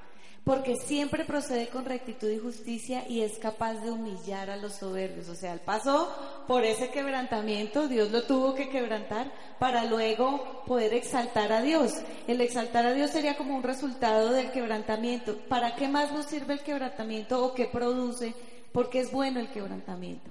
porque 0.48 0.76
siempre 0.76 1.26
procede 1.26 1.68
con 1.68 1.84
rectitud 1.84 2.30
y 2.30 2.38
justicia 2.38 3.06
y 3.06 3.20
es 3.20 3.38
capaz 3.38 3.74
de 3.74 3.90
humillar 3.90 4.48
a 4.48 4.56
los 4.56 4.76
soberbios. 4.76 5.28
O 5.28 5.34
sea, 5.34 5.52
él 5.52 5.60
pasó 5.60 6.10
por 6.46 6.64
ese 6.64 6.90
quebrantamiento, 6.90 7.86
Dios 7.86 8.10
lo 8.10 8.22
tuvo 8.22 8.54
que 8.54 8.70
quebrantar 8.70 9.30
para 9.58 9.84
luego 9.84 10.64
poder 10.64 10.94
exaltar 10.94 11.52
a 11.52 11.60
Dios. 11.60 11.92
El 12.26 12.40
exaltar 12.40 12.86
a 12.86 12.94
Dios 12.94 13.10
sería 13.10 13.36
como 13.36 13.56
un 13.56 13.62
resultado 13.62 14.32
del 14.32 14.50
quebrantamiento. 14.50 15.36
¿Para 15.50 15.76
qué 15.76 15.86
más 15.86 16.12
nos 16.12 16.24
sirve 16.24 16.54
el 16.54 16.62
quebrantamiento 16.62 17.44
o 17.44 17.52
qué 17.52 17.66
produce? 17.66 18.34
Porque 18.72 19.00
es 19.00 19.12
bueno 19.12 19.40
el 19.40 19.50
quebrantamiento. 19.50 20.30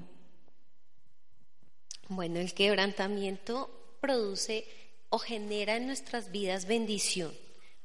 Bueno, 2.10 2.40
el 2.40 2.56
quebrantamiento 2.56 3.70
produce 4.02 4.66
o 5.10 5.20
genera 5.20 5.76
en 5.76 5.88
nuestras 5.88 6.32
vidas 6.32 6.66
bendición. 6.66 7.34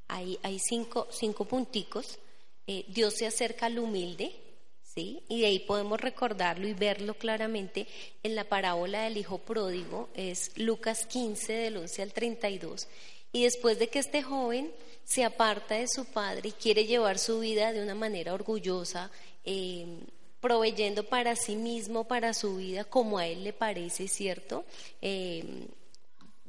Hay, 0.09 0.39
hay 0.43 0.59
cinco, 0.59 1.09
cinco 1.11 1.45
punticos 1.45 2.19
eh, 2.67 2.85
Dios 2.89 3.15
se 3.15 3.27
acerca 3.27 3.67
al 3.67 3.79
humilde, 3.79 4.33
¿sí? 4.83 5.23
Y 5.29 5.41
de 5.41 5.47
ahí 5.47 5.59
podemos 5.61 6.01
recordarlo 6.01 6.69
y 6.69 6.75
verlo 6.75 7.15
claramente 7.15 7.87
en 8.23 8.37
la 8.37 8.45
parábola 8.45 9.03
del 9.03 9.17
hijo 9.17 9.39
pródigo, 9.39 10.09
es 10.15 10.53
Lucas 10.57 11.07
15 11.07 11.53
del 11.53 11.77
11 11.79 12.03
al 12.03 12.13
32. 12.13 12.87
Y 13.33 13.45
después 13.45 13.79
de 13.79 13.89
que 13.89 13.99
este 13.99 14.23
joven 14.23 14.71
se 15.05 15.25
aparta 15.25 15.75
de 15.75 15.89
su 15.89 16.05
padre 16.05 16.51
y 16.51 16.53
quiere 16.53 16.87
llevar 16.87 17.19
su 17.19 17.41
vida 17.41 17.73
de 17.73 17.83
una 17.83 17.95
manera 17.95 18.33
orgullosa, 18.33 19.11
eh, 19.45 19.87
proveyendo 20.41 21.05
para 21.05 21.35
sí 21.35 21.57
mismo, 21.57 22.05
para 22.05 22.33
su 22.35 22.57
vida, 22.57 22.85
como 22.85 23.19
a 23.19 23.27
él 23.27 23.43
le 23.43 23.53
parece, 23.53 24.07
¿cierto? 24.07 24.65
Eh, 25.01 25.67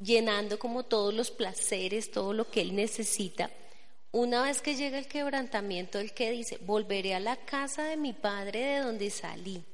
llenando 0.00 0.58
como 0.58 0.84
todos 0.84 1.14
los 1.14 1.30
placeres, 1.30 2.10
todo 2.10 2.32
lo 2.32 2.50
que 2.50 2.60
él 2.60 2.74
necesita. 2.74 3.50
Una 4.12 4.42
vez 4.42 4.62
que 4.62 4.76
llega 4.76 4.98
el 4.98 5.08
quebrantamiento, 5.08 5.98
el 5.98 6.12
que 6.12 6.30
dice, 6.30 6.58
volveré 6.62 7.14
a 7.14 7.20
la 7.20 7.36
casa 7.36 7.84
de 7.84 7.96
mi 7.96 8.12
padre 8.12 8.60
de 8.60 8.78
donde 8.78 9.10
salí. 9.10 9.64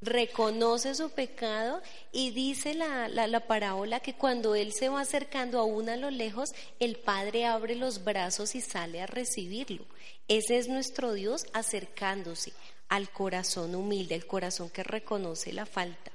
reconoce 0.00 0.94
su 0.94 1.10
pecado 1.10 1.82
y 2.12 2.30
dice 2.30 2.74
la, 2.74 3.08
la, 3.08 3.46
parábola 3.46 4.00
que 4.00 4.14
cuando 4.14 4.54
él 4.54 4.72
se 4.72 4.88
va 4.88 5.00
acercando 5.00 5.58
aún 5.58 5.88
a 5.88 5.96
lo 5.96 6.10
lejos, 6.10 6.54
el 6.78 6.96
Padre 6.96 7.46
abre 7.46 7.74
los 7.74 8.04
brazos 8.04 8.54
y 8.54 8.60
sale 8.60 9.02
a 9.02 9.06
recibirlo. 9.06 9.84
Ese 10.28 10.58
es 10.58 10.68
nuestro 10.68 11.12
Dios 11.12 11.46
acercándose 11.52 12.52
al 12.88 13.10
corazón 13.10 13.74
humilde, 13.74 14.14
el 14.14 14.26
corazón 14.26 14.70
que 14.70 14.84
reconoce 14.84 15.52
la 15.52 15.66
falta. 15.66 16.12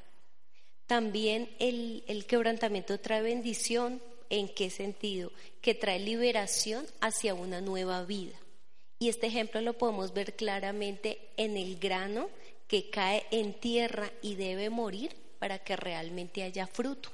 También 0.91 1.47
el, 1.59 2.25
quebrantamiento 2.27 2.99
trae 2.99 3.21
bendición. 3.21 4.01
¿En 4.29 4.49
qué 4.49 4.69
sentido? 4.69 5.31
Que 5.61 5.73
trae 5.73 6.01
liberación 6.01 6.85
hacia 6.99 7.33
una 7.33 7.61
nueva 7.61 8.03
vida. 8.03 8.37
Y 8.99 9.07
este 9.07 9.27
ejemplo 9.27 9.61
lo 9.61 9.77
podemos 9.77 10.13
ver 10.13 10.35
claramente 10.35 11.29
en 11.37 11.55
el 11.55 11.79
grano 11.79 12.29
que 12.67 12.89
cae 12.89 13.25
en 13.31 13.53
tierra 13.53 14.11
y 14.21 14.35
debe 14.35 14.69
morir 14.69 15.15
para 15.39 15.59
que 15.59 15.77
realmente 15.77 16.43
haya 16.43 16.67
fruto. 16.67 17.09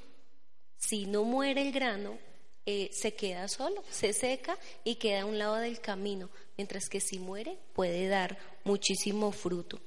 Si 0.76 1.06
no 1.06 1.22
muere 1.22 1.62
el 1.62 1.70
grano, 1.70 2.18
eh, 2.66 2.90
se 2.92 3.14
queda 3.14 3.46
solo, 3.46 3.84
se 3.92 4.12
seca 4.12 4.58
y 4.82 4.96
queda 4.96 5.20
a 5.20 5.26
un 5.26 5.38
lado 5.38 5.54
del 5.54 5.80
camino, 5.80 6.30
mientras 6.56 6.88
que 6.88 6.98
si 7.00 7.20
muere 7.20 7.56
puede 7.74 8.08
dar 8.08 8.38
muchísimo 8.64 9.30
fruto. 9.30 9.78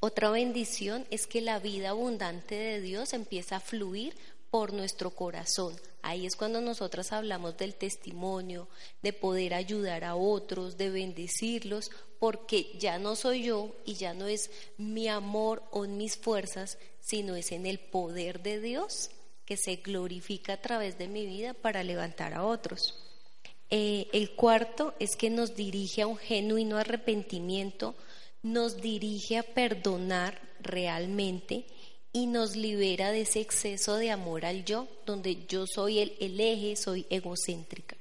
Otra 0.00 0.30
bendición 0.30 1.06
es 1.10 1.26
que 1.26 1.40
la 1.40 1.58
vida 1.58 1.90
abundante 1.90 2.54
de 2.54 2.80
Dios 2.80 3.12
empieza 3.12 3.56
a 3.56 3.60
fluir 3.60 4.14
por 4.50 4.72
nuestro 4.72 5.10
corazón. 5.10 5.74
Ahí 6.02 6.26
es 6.26 6.36
cuando 6.36 6.60
nosotras 6.60 7.12
hablamos 7.12 7.56
del 7.56 7.74
testimonio, 7.74 8.68
de 9.02 9.12
poder 9.12 9.54
ayudar 9.54 10.04
a 10.04 10.14
otros, 10.14 10.76
de 10.76 10.90
bendecirlos, 10.90 11.90
porque 12.18 12.72
ya 12.78 12.98
no 12.98 13.16
soy 13.16 13.44
yo 13.44 13.74
y 13.84 13.94
ya 13.94 14.14
no 14.14 14.26
es 14.26 14.50
mi 14.78 15.08
amor 15.08 15.62
o 15.72 15.86
mis 15.86 16.16
fuerzas, 16.16 16.78
sino 17.00 17.36
es 17.36 17.52
en 17.52 17.66
el 17.66 17.78
poder 17.78 18.42
de 18.42 18.60
Dios 18.60 19.10
que 19.44 19.56
se 19.56 19.76
glorifica 19.76 20.54
a 20.54 20.60
través 20.60 20.98
de 20.98 21.08
mi 21.08 21.24
vida 21.24 21.54
para 21.54 21.82
levantar 21.82 22.34
a 22.34 22.44
otros. 22.44 22.94
Eh, 23.70 24.08
el 24.12 24.34
cuarto 24.36 24.94
es 24.98 25.16
que 25.16 25.28
nos 25.30 25.56
dirige 25.56 26.02
a 26.02 26.06
un 26.06 26.16
genuino 26.16 26.78
arrepentimiento, 26.78 27.96
nos 28.46 28.80
dirige 28.80 29.38
a 29.38 29.42
perdonar 29.42 30.40
realmente 30.60 31.66
y 32.12 32.26
nos 32.26 32.56
libera 32.56 33.10
de 33.10 33.22
ese 33.22 33.40
exceso 33.40 33.96
de 33.96 34.10
amor 34.10 34.46
al 34.46 34.64
yo, 34.64 34.88
donde 35.04 35.46
yo 35.46 35.66
soy 35.66 35.98
el, 35.98 36.16
el 36.20 36.40
eje, 36.40 36.76
soy 36.76 37.06
egocéntrica. 37.10 37.96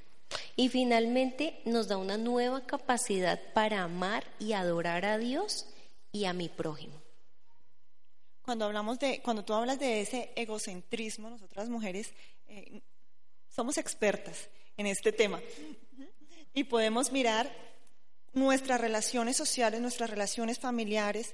Y 0.55 0.69
finalmente 0.69 1.59
nos 1.65 1.87
da 1.87 1.97
una 1.97 2.17
nueva 2.17 2.65
capacidad 2.65 3.39
para 3.53 3.83
amar 3.83 4.23
y 4.39 4.53
adorar 4.53 5.05
a 5.05 5.17
Dios 5.17 5.65
y 6.11 6.25
a 6.25 6.33
mi 6.33 6.47
prójimo. 6.47 7.01
Cuando 8.41 8.65
hablamos 8.65 8.99
de, 8.99 9.21
cuando 9.21 9.43
tú 9.43 9.53
hablas 9.53 9.79
de 9.79 10.01
ese 10.01 10.31
egocentrismo, 10.35 11.29
nosotras 11.29 11.67
mujeres 11.67 12.13
eh, 12.47 12.81
somos 13.49 13.77
expertas 13.77 14.47
en 14.77 14.85
este 14.85 15.11
tema 15.11 15.41
y 16.53 16.63
podemos 16.65 17.11
mirar 17.11 17.51
nuestras 18.35 18.79
relaciones 18.79 19.35
sociales, 19.35 19.81
nuestras 19.81 20.09
relaciones 20.09 20.59
familiares, 20.59 21.33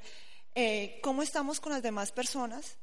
eh, 0.56 1.00
cómo 1.04 1.24
estamos 1.24 1.60
con 1.60 1.74
las 1.74 1.84
demás 1.84 2.12
personas, 2.12 2.78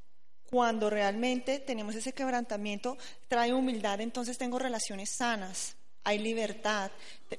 cuando 0.50 0.88
realmente 0.90 1.58
tenemos 1.58 1.94
ese 1.94 2.12
quebrantamiento, 2.12 2.96
trae 3.28 3.52
humildad, 3.52 4.00
entonces 4.00 4.38
tengo 4.38 4.58
relaciones 4.58 5.10
sanas, 5.10 5.76
hay 6.04 6.18
libertad, 6.18 6.90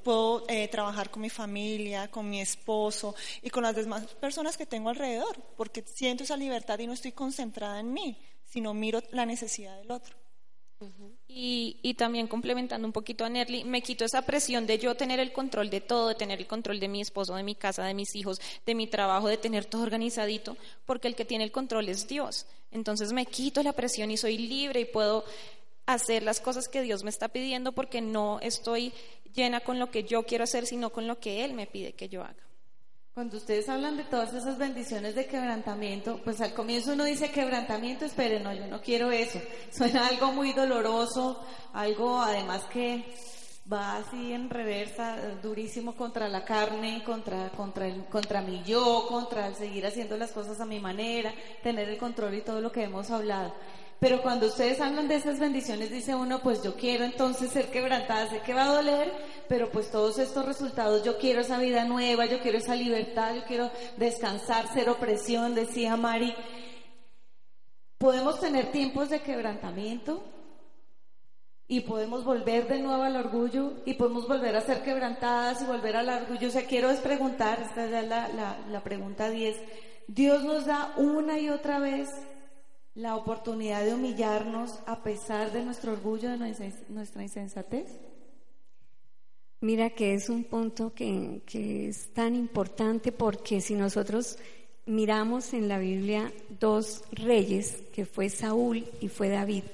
puedo 0.04 0.46
eh, 0.48 0.68
trabajar 0.68 1.10
con 1.10 1.24
mi 1.24 1.30
familia, 1.30 2.10
con 2.10 2.30
mi 2.30 2.40
esposo 2.40 3.16
y 3.42 3.50
con 3.50 3.64
las 3.64 3.76
demás 3.76 4.06
personas 4.16 4.58
que 4.58 4.68
tengo 4.68 4.90
alrededor, 4.90 5.42
porque 5.58 5.84
siento 5.84 6.24
esa 6.24 6.38
libertad 6.38 6.78
y 6.78 6.86
no 6.86 6.94
estoy 6.94 7.12
concentrada 7.12 7.80
en 7.80 7.92
mí, 7.92 8.22
sino 8.44 8.76
miro 8.76 9.02
la 9.12 9.26
necesidad 9.26 9.76
del 9.78 9.92
otro. 9.92 10.19
Y, 11.28 11.94
también 11.96 12.28
complementando 12.28 12.88
un 12.88 12.94
poquito 12.94 13.26
a 13.26 13.30
Nerly, 13.30 13.64
me 13.66 13.82
quito 13.82 14.06
esa 14.06 14.22
presión 14.22 14.66
de 14.66 14.78
yo 14.78 14.96
tener 14.96 15.20
el 15.20 15.34
control 15.34 15.70
de 15.70 15.82
todo, 15.82 16.08
de 16.08 16.16
tener 16.16 16.40
el 16.40 16.48
control 16.48 16.80
de 16.80 16.88
mi 16.88 17.02
esposo, 17.02 17.36
de 17.36 17.44
mi 17.44 17.56
casa, 17.56 17.84
de 17.84 17.94
mis 17.94 18.16
hijos, 18.16 18.40
de 18.66 18.76
mi 18.76 18.88
trabajo, 18.88 19.28
de 19.28 19.38
tener 19.38 19.66
todo 19.66 19.84
organizadito, 19.84 20.58
porque 20.86 21.08
el 21.08 21.16
que 21.16 21.26
tiene 21.26 21.44
el 21.44 21.52
control 21.52 21.90
es 21.90 22.08
Dios. 22.08 22.46
Entonces 22.72 23.12
me 23.12 23.26
quito 23.26 23.62
la 23.64 23.74
presión 23.74 24.12
y 24.12 24.18
soy 24.18 24.38
libre 24.38 24.82
y 24.82 24.86
puedo 24.86 25.26
hacer 25.86 26.24
las 26.24 26.40
cosas 26.40 26.68
que 26.68 26.82
Dios 26.82 27.04
me 27.04 27.10
está 27.10 27.28
pidiendo 27.30 27.74
porque 27.74 28.00
no 28.00 28.40
estoy 28.42 28.94
llena 29.36 29.60
con 29.60 29.80
lo 29.80 29.92
que 29.92 30.04
yo 30.04 30.24
quiero 30.24 30.46
hacer, 30.46 30.66
sino 30.66 30.92
con 30.92 31.08
lo 31.08 31.20
que 31.20 31.44
Él 31.44 31.54
me 31.54 31.68
pide 31.68 31.94
que 31.94 32.10
yo 32.10 32.24
haga. 32.24 32.49
Cuando 33.20 33.36
ustedes 33.36 33.68
hablan 33.68 33.98
de 33.98 34.06
todas 34.06 34.34
esas 34.34 34.58
bendiciones 34.58 35.14
de 35.14 35.26
quebrantamiento, 35.26 36.22
pues 36.24 36.40
al 36.40 36.54
comienzo 36.54 36.94
uno 36.94 37.04
dice 37.04 37.30
quebrantamiento, 37.30 38.06
espere, 38.06 38.40
no, 38.40 38.54
yo 38.54 38.66
no 38.68 38.80
quiero 38.80 39.12
eso. 39.12 39.42
Suena 39.74 40.08
algo 40.08 40.32
muy 40.32 40.54
doloroso, 40.54 41.44
algo 41.74 42.22
además 42.22 42.64
que 42.72 43.04
va 43.70 43.98
así 43.98 44.32
en 44.32 44.50
reversa, 44.50 45.18
durísimo 45.44 45.98
contra 45.98 46.30
la 46.30 46.46
carne, 46.46 47.04
contra, 47.04 47.50
contra, 47.50 47.88
el, 47.88 48.06
contra 48.06 48.42
mi 48.42 48.64
yo, 48.64 49.06
contra 49.10 49.54
seguir 49.54 49.86
haciendo 49.86 50.16
las 50.16 50.32
cosas 50.32 50.62
a 50.62 50.66
mi 50.66 50.80
manera, 50.80 51.34
tener 51.62 51.90
el 51.90 51.98
control 51.98 52.36
y 52.36 52.42
todo 52.42 52.62
lo 52.62 52.72
que 52.72 52.84
hemos 52.84 53.12
hablado. 53.12 53.54
Pero 54.00 54.22
cuando 54.22 54.48
ustedes 54.48 54.80
hablan 54.80 55.10
de 55.10 55.16
esas 55.16 55.40
bendiciones, 55.40 55.92
dice 55.92 56.16
uno, 56.16 56.40
pues 56.40 56.64
yo 56.64 56.76
quiero 56.76 57.04
entonces 57.04 57.52
ser 57.52 57.70
quebrantada, 57.70 58.30
sé 58.30 58.40
que 58.40 58.54
va 58.54 58.64
a 58.64 58.76
doler, 58.76 59.12
pero 59.50 59.70
pues 59.72 59.92
todos 59.92 60.20
estos 60.20 60.46
resultados, 60.46 61.04
yo 61.04 61.18
quiero 61.18 61.42
esa 61.42 61.58
vida 61.58 61.84
nueva, 61.84 62.26
yo 62.26 62.40
quiero 62.40 62.58
esa 62.58 62.76
libertad, 62.76 63.36
yo 63.36 63.44
quiero 63.44 63.70
descansar, 63.98 64.74
ser 64.74 64.90
opresión, 64.90 65.54
decía 65.54 65.98
Mari. 65.98 66.34
Podemos 67.98 68.40
tener 68.40 68.72
tiempos 68.72 69.10
de 69.10 69.20
quebrantamiento 69.20 70.24
y 71.68 71.82
podemos 71.82 72.24
volver 72.24 72.70
de 72.70 72.80
nuevo 72.80 73.04
al 73.04 73.18
orgullo 73.18 73.74
y 73.86 73.96
podemos 73.96 74.30
volver 74.30 74.56
a 74.56 74.62
ser 74.62 74.82
quebrantadas 74.82 75.62
y 75.62 75.66
volver 75.66 75.98
al 75.98 76.08
orgullo. 76.08 76.48
O 76.48 76.52
sea, 76.52 76.66
quiero 76.66 76.90
es 76.90 77.02
preguntar, 77.02 77.60
esta 77.60 77.84
es 77.84 77.92
la, 77.92 78.30
la, 78.30 78.58
la 78.70 78.82
pregunta 78.82 79.30
10, 79.30 79.58
Dios 80.08 80.46
nos 80.46 80.66
da 80.66 80.94
una 80.96 81.38
y 81.38 81.50
otra 81.50 81.80
vez 81.80 82.08
la 82.96 83.16
oportunidad 83.16 83.86
de 83.86 83.94
humillarnos 83.94 84.80
a 84.86 85.04
pesar 85.04 85.52
de 85.52 85.64
nuestro 85.64 85.94
orgullo, 85.94 86.30
de 86.30 86.74
nuestra 86.90 87.24
insensatez? 87.24 87.88
Mira 89.62 89.90
que 89.90 90.14
es 90.14 90.30
un 90.30 90.46
punto 90.46 90.94
que, 90.94 91.42
es 91.54 92.14
tan 92.14 92.36
importante 92.36 93.12
porque 93.12 93.62
si 93.62 93.76
nosotros 93.76 94.38
miramos 94.86 95.54
en 95.54 95.68
la 95.68 95.80
Biblia 95.80 96.32
dos 96.60 97.04
reyes, 97.12 97.84
que 97.94 98.06
fue 98.06 98.30
Saúl 98.30 98.86
y 99.02 99.10
fue 99.10 99.30
David, 99.30 99.66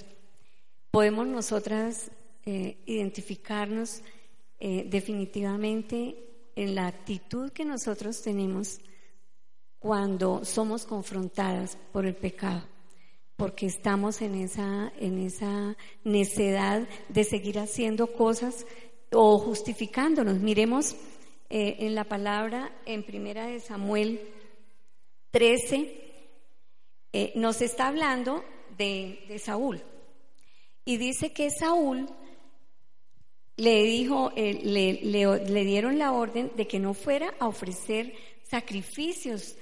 podemos 0.91 1.27
nosotras 1.27 2.09
eh, 2.45 2.77
identificarnos 2.85 4.01
eh, 4.59 4.87
definitivamente 4.89 6.15
en 6.55 6.73
la 6.73 6.87
actitud 6.87 7.51
que 7.51 7.65
nosotros 7.65 8.21
tenemos 8.21 8.79
cuando 9.77 10.43
somos 10.45 10.85
confrontadas 10.85 11.77
por 11.91 12.05
el 12.05 12.15
pecado 12.15 12.74
porque 13.35 13.65
estamos 13.65 14.21
en 14.21 14.35
esa, 14.35 14.93
en 14.97 15.19
esa 15.19 15.75
necedad 16.03 16.87
de 17.09 17.23
seguir 17.23 17.59
haciendo 17.59 18.13
cosas 18.13 18.65
o 19.11 19.37
justificándonos. 19.39 20.39
Miremos 20.39 20.95
eh, 21.49 21.77
en 21.79 21.95
la 21.95 22.05
palabra 22.05 22.71
en 22.85 23.03
Primera 23.03 23.47
de 23.47 23.59
Samuel 23.59 24.21
13, 25.31 26.01
eh, 27.11 27.33
nos 27.35 27.61
está 27.61 27.87
hablando 27.87 28.43
de, 28.77 29.39
Saúl. 29.43 29.83
Y 30.85 30.97
dice 30.97 31.33
que 31.33 31.49
Saúl 31.49 32.09
le 33.57 33.83
dijo, 33.83 34.31
eh, 34.35 34.59
le, 34.63 35.01
le, 35.03 35.65
dieron 35.65 35.97
la 35.97 36.13
orden 36.13 36.51
de 36.55 36.67
que 36.67 36.79
no 36.79 36.93
fuera 36.93 37.33
a 37.39 37.47
ofrecer 37.47 38.13
sacrificios 38.43 39.55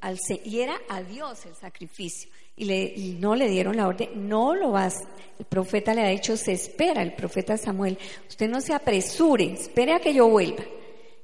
al, 0.00 0.18
y 0.44 0.60
era 0.60 0.80
a 0.88 1.02
Dios 1.02 1.44
el 1.44 1.54
sacrificio 1.54 2.30
y, 2.58 2.64
le, 2.64 3.16
no 3.18 3.34
le 3.34 3.48
dieron 3.48 3.76
la 3.76 3.88
orden, 3.88 4.28
no 4.28 4.54
lo 4.54 4.72
vas. 4.72 4.96
El 5.38 5.44
profeta 5.44 5.94
le 5.94 6.02
ha 6.02 6.08
dicho, 6.08 6.36
se 6.36 6.52
espera, 6.52 7.02
el 7.02 7.14
profeta 7.14 7.56
Samuel, 7.56 7.98
usted 8.28 8.48
no 8.48 8.60
se 8.60 8.74
apresure, 8.74 9.52
espere 9.52 9.92
a 9.92 10.00
que 10.00 10.12
yo 10.12 10.28
vuelva. 10.28 10.64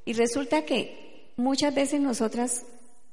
Y 0.04 0.12
resulta 0.12 0.64
que 0.64 1.32
muchas 1.36 1.74
veces 1.74 2.00
nosotras 2.00 2.64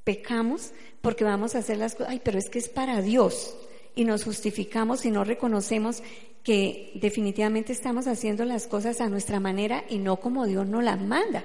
pecamos 0.04 0.72
porque 1.02 1.24
vamos 1.24 1.56
a 1.56 1.60
hacer 1.60 1.78
las 1.78 1.96
cosas, 1.96 2.12
ay, 2.12 2.22
pero 2.24 2.38
es 2.38 2.50
que 2.50 2.60
es 2.60 2.70
para 2.70 3.02
Dios. 3.02 3.56
Y 3.96 4.06
nos 4.06 4.24
justificamos 4.24 5.06
y 5.06 5.12
no 5.12 5.24
reconocemos 5.24 6.04
que 6.44 6.92
definitivamente 6.96 7.74
estamos 7.74 8.08
haciendo 8.08 8.46
las 8.46 8.68
cosas 8.68 9.02
a 9.02 9.10
nuestra 9.10 9.40
manera 9.40 9.84
y 9.90 9.98
no 9.98 10.18
como 10.18 10.46
Dios 10.46 10.68
nos 10.68 10.84
las 10.84 11.00
manda. 11.00 11.44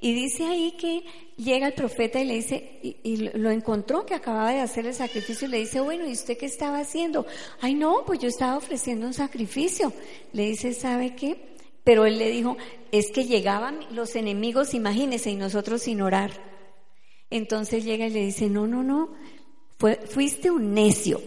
Y 0.00 0.14
dice 0.14 0.46
ahí 0.46 0.72
que 0.72 1.04
llega 1.36 1.66
el 1.66 1.74
profeta 1.74 2.20
y 2.20 2.24
le 2.24 2.34
dice, 2.34 2.78
y, 2.82 3.16
lo 3.16 3.50
encontró 3.50 4.06
que 4.06 4.14
acababa 4.14 4.52
de 4.52 4.60
hacer 4.60 4.86
el 4.86 4.94
sacrificio 4.94 5.46
y 5.46 5.50
le 5.50 5.58
dice, 5.58 5.80
bueno, 5.80 6.08
¿y 6.08 6.12
usted 6.12 6.38
qué 6.38 6.46
estaba 6.46 6.78
haciendo? 6.78 7.26
Ay, 7.60 7.74
no, 7.74 8.04
pues 8.06 8.18
yo 8.18 8.28
estaba 8.28 8.56
ofreciendo 8.56 9.06
un 9.06 9.14
sacrificio. 9.14 9.92
Le 10.32 10.46
dice, 10.46 10.72
¿sabe 10.72 11.14
qué? 11.14 11.50
Pero 11.84 12.06
él 12.06 12.18
le 12.18 12.30
dijo, 12.30 12.56
es 12.92 13.10
que 13.10 13.24
llegaban 13.24 13.80
los 13.90 14.16
enemigos, 14.16 14.74
imagínese, 14.74 15.30
y 15.30 15.36
nosotros 15.36 15.82
sin 15.82 16.00
orar. 16.00 16.30
Entonces 17.28 17.84
llega 17.84 18.06
y 18.06 18.10
le 18.10 18.24
dice, 18.24 18.48
no, 18.48 18.66
no, 18.66 18.82
no, 18.82 19.10
fuiste 20.08 20.50
un 20.50 20.72
necio. 20.72 21.20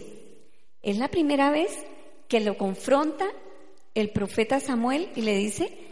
Es 0.82 0.98
la 0.98 1.08
primera 1.08 1.50
vez 1.50 1.70
que 2.28 2.40
lo 2.40 2.56
confronta 2.58 3.26
el 3.94 4.10
profeta 4.10 4.60
Samuel 4.60 5.10
y 5.14 5.22
le 5.22 5.36
dice, 5.36 5.83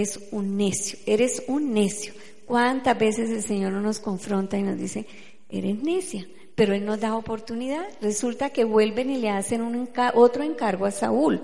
es 0.00 0.20
un 0.30 0.56
necio, 0.56 0.98
eres 1.06 1.42
un 1.48 1.72
necio. 1.72 2.12
¿Cuántas 2.46 2.98
veces 2.98 3.30
el 3.30 3.42
Señor 3.42 3.72
nos 3.72 3.98
confronta 3.98 4.56
y 4.56 4.62
nos 4.62 4.78
dice, 4.78 5.06
eres 5.48 5.82
necia? 5.82 6.26
Pero 6.54 6.74
Él 6.74 6.84
nos 6.84 7.00
da 7.00 7.16
oportunidad. 7.16 7.86
Resulta 8.00 8.50
que 8.50 8.64
vuelven 8.64 9.10
y 9.10 9.18
le 9.18 9.30
hacen 9.30 9.62
un 9.62 9.88
otro 10.14 10.42
encargo 10.42 10.86
a 10.86 10.90
Saúl. 10.90 11.42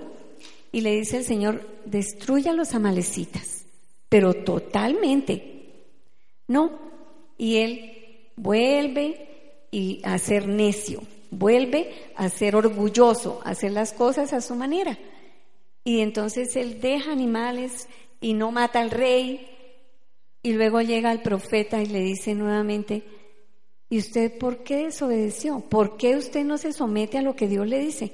Y 0.71 0.81
le 0.81 0.95
dice 0.95 1.17
el 1.17 1.23
Señor, 1.23 1.67
destruya 1.85 2.51
a 2.51 2.55
los 2.55 2.73
amalecitas, 2.73 3.65
pero 4.09 4.33
totalmente. 4.33 5.53
No. 6.47 6.71
Y 7.37 7.57
Él 7.57 7.91
vuelve 8.35 9.69
a 10.03 10.17
ser 10.17 10.47
necio, 10.47 11.03
vuelve 11.29 11.91
a 12.15 12.29
ser 12.29 12.55
orgulloso, 12.55 13.41
a 13.43 13.51
hacer 13.51 13.71
las 13.71 13.93
cosas 13.93 14.33
a 14.33 14.41
su 14.41 14.55
manera. 14.55 14.97
Y 15.83 15.99
entonces 15.99 16.55
Él 16.55 16.79
deja 16.79 17.11
animales 17.11 17.87
y 18.23 18.33
no 18.33 18.51
mata 18.51 18.79
al 18.79 18.89
rey. 18.89 19.47
Y 20.41 20.53
luego 20.53 20.81
llega 20.81 21.11
el 21.11 21.21
profeta 21.21 21.81
y 21.81 21.85
le 21.85 21.99
dice 21.99 22.33
nuevamente, 22.33 23.03
¿y 23.89 23.99
usted 23.99 24.37
por 24.37 24.63
qué 24.63 24.85
desobedeció? 24.85 25.59
¿Por 25.59 25.97
qué 25.97 26.15
usted 26.15 26.43
no 26.43 26.57
se 26.57 26.73
somete 26.73 27.17
a 27.17 27.21
lo 27.21 27.35
que 27.35 27.47
Dios 27.47 27.67
le 27.67 27.79
dice? 27.79 28.13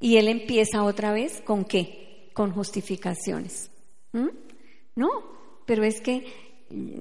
Y 0.00 0.16
él 0.16 0.28
empieza 0.28 0.82
otra 0.82 1.12
vez 1.12 1.40
con 1.40 1.64
qué? 1.64 2.30
Con 2.34 2.52
justificaciones. 2.52 3.70
¿Mm? 4.12 4.28
No, 4.96 5.08
pero 5.64 5.84
es 5.84 6.00
que 6.00 6.26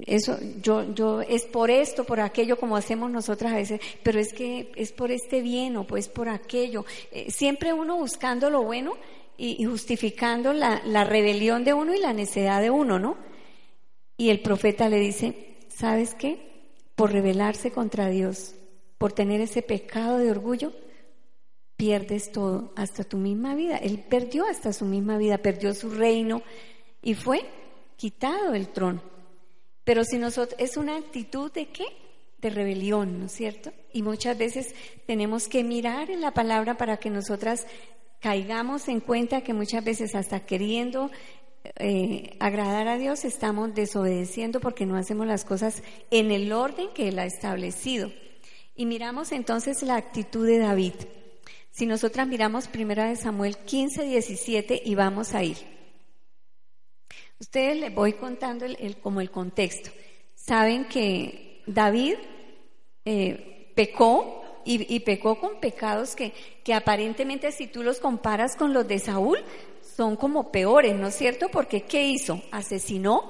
eso 0.07 0.37
yo 0.63 0.93
yo 0.95 1.21
es 1.21 1.45
por 1.45 1.69
esto 1.69 2.03
por 2.03 2.19
aquello 2.19 2.57
como 2.57 2.75
hacemos 2.75 3.11
nosotras 3.11 3.53
a 3.53 3.57
veces 3.57 3.79
pero 4.01 4.19
es 4.19 4.33
que 4.33 4.71
es 4.75 4.91
por 4.91 5.11
este 5.11 5.41
bien 5.41 5.77
o 5.77 5.85
pues 5.85 6.09
por 6.09 6.27
aquello 6.27 6.85
eh, 7.11 7.29
siempre 7.29 7.71
uno 7.71 7.95
buscando 7.95 8.49
lo 8.49 8.63
bueno 8.63 8.93
y, 9.39 9.63
justificando 9.63 10.51
la, 10.51 10.81
la, 10.85 11.05
rebelión 11.05 11.63
de 11.63 11.73
uno 11.73 11.95
y 11.95 11.99
la 11.99 12.11
necedad 12.11 12.61
de 12.61 12.69
uno, 12.69 12.99
¿no? 12.99 13.17
Y 14.17 14.29
el 14.29 14.41
profeta 14.41 14.89
le 14.89 14.99
dice, 14.99 15.55
¿sabes 15.69 16.13
qué? 16.13 16.67
Por 16.95 17.13
rebelarse 17.13 17.71
contra 17.71 18.09
Dios, 18.09 18.55
por 18.97 19.13
tener 19.13 19.39
ese 19.39 19.61
pecado 19.61 20.17
de 20.17 20.29
orgullo, 20.29 20.73
pierdes 21.77 22.33
todo, 22.33 22.73
hasta 22.75 23.05
tu 23.05 23.15
misma 23.15 23.55
vida. 23.55 23.77
Él 23.77 24.03
perdió 24.09 24.45
hasta 24.45 24.73
su 24.73 24.83
misma 24.83 25.17
vida, 25.17 25.37
perdió 25.37 25.73
su 25.73 25.89
reino 25.89 26.43
y 27.01 27.13
fue 27.13 27.45
quitado 27.95 28.53
el 28.53 28.67
trono. 28.67 29.01
Pero 29.85 30.03
si 30.03 30.17
nosotros, 30.17 30.59
es 30.59 30.75
una 30.75 30.97
actitud 30.97 31.49
de 31.53 31.67
qué? 31.67 31.85
De 32.39 32.49
rebelión, 32.49 33.19
¿no 33.19 33.25
es 33.27 33.31
cierto? 33.31 33.71
Y 33.93 34.03
muchas 34.03 34.37
veces 34.37 34.75
tenemos 35.07 35.47
que 35.47 35.63
mirar 35.63 36.09
en 36.11 36.19
la 36.19 36.31
palabra 36.31 36.75
para 36.75 36.97
que 36.97 37.09
nosotras 37.09 37.65
caigamos 38.19 38.87
en 38.87 38.99
cuenta 38.99 39.41
que 39.41 39.53
muchas 39.53 39.83
veces 39.83 40.15
hasta 40.15 40.45
queriendo 40.45 41.09
eh, 41.77 42.35
agradar 42.39 42.87
a 42.87 42.97
Dios 42.97 43.25
estamos 43.25 43.73
desobedeciendo 43.73 44.59
porque 44.59 44.85
no 44.85 44.97
hacemos 44.97 45.27
las 45.27 45.45
cosas 45.45 45.83
en 46.11 46.31
el 46.31 46.51
orden 46.51 46.89
que 46.93 47.09
Él 47.09 47.19
ha 47.19 47.25
establecido. 47.25 48.11
Y 48.75 48.85
miramos 48.85 49.31
entonces 49.31 49.83
la 49.83 49.95
actitud 49.95 50.47
de 50.47 50.59
David. 50.59 50.93
Si 51.71 51.85
nosotras 51.85 52.27
miramos 52.27 52.67
primera 52.67 53.09
de 53.09 53.15
Samuel 53.15 53.57
15, 53.57 54.03
17 54.03 54.81
y 54.83 54.95
vamos 54.95 55.33
a 55.33 55.43
ir. 55.43 55.57
Ustedes 57.39 57.77
les 57.77 57.93
voy 57.93 58.13
contando 58.13 58.65
el, 58.65 58.97
como 58.97 59.21
el 59.21 59.31
contexto. 59.31 59.91
Saben 60.35 60.85
que 60.85 61.63
David 61.67 62.15
eh, 63.05 63.71
pecó 63.75 64.43
y, 64.71 64.99
pecó 64.99 65.39
con 65.39 65.59
pecados 65.59 66.15
que, 66.15 66.31
que 66.63 66.75
aparentemente 66.75 67.51
si 67.51 67.65
tú 67.65 67.81
los 67.81 67.99
comparas 67.99 68.55
con 68.55 68.71
los 68.71 68.87
de 68.87 68.99
Saúl, 68.99 69.39
son 69.95 70.15
como 70.15 70.51
peores, 70.51 70.95
¿no 70.95 71.07
es 71.07 71.15
cierto? 71.15 71.49
Porque 71.49 71.81
¿qué 71.81 72.05
hizo? 72.05 72.39
Asesinó, 72.51 73.23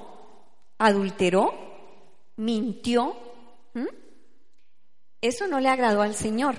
adulteró, 0.78 1.54
mintió. 2.36 3.16
Eso 5.22 5.48
no 5.48 5.60
le 5.60 5.70
agradó 5.70 6.02
al 6.02 6.16
Señor. 6.16 6.56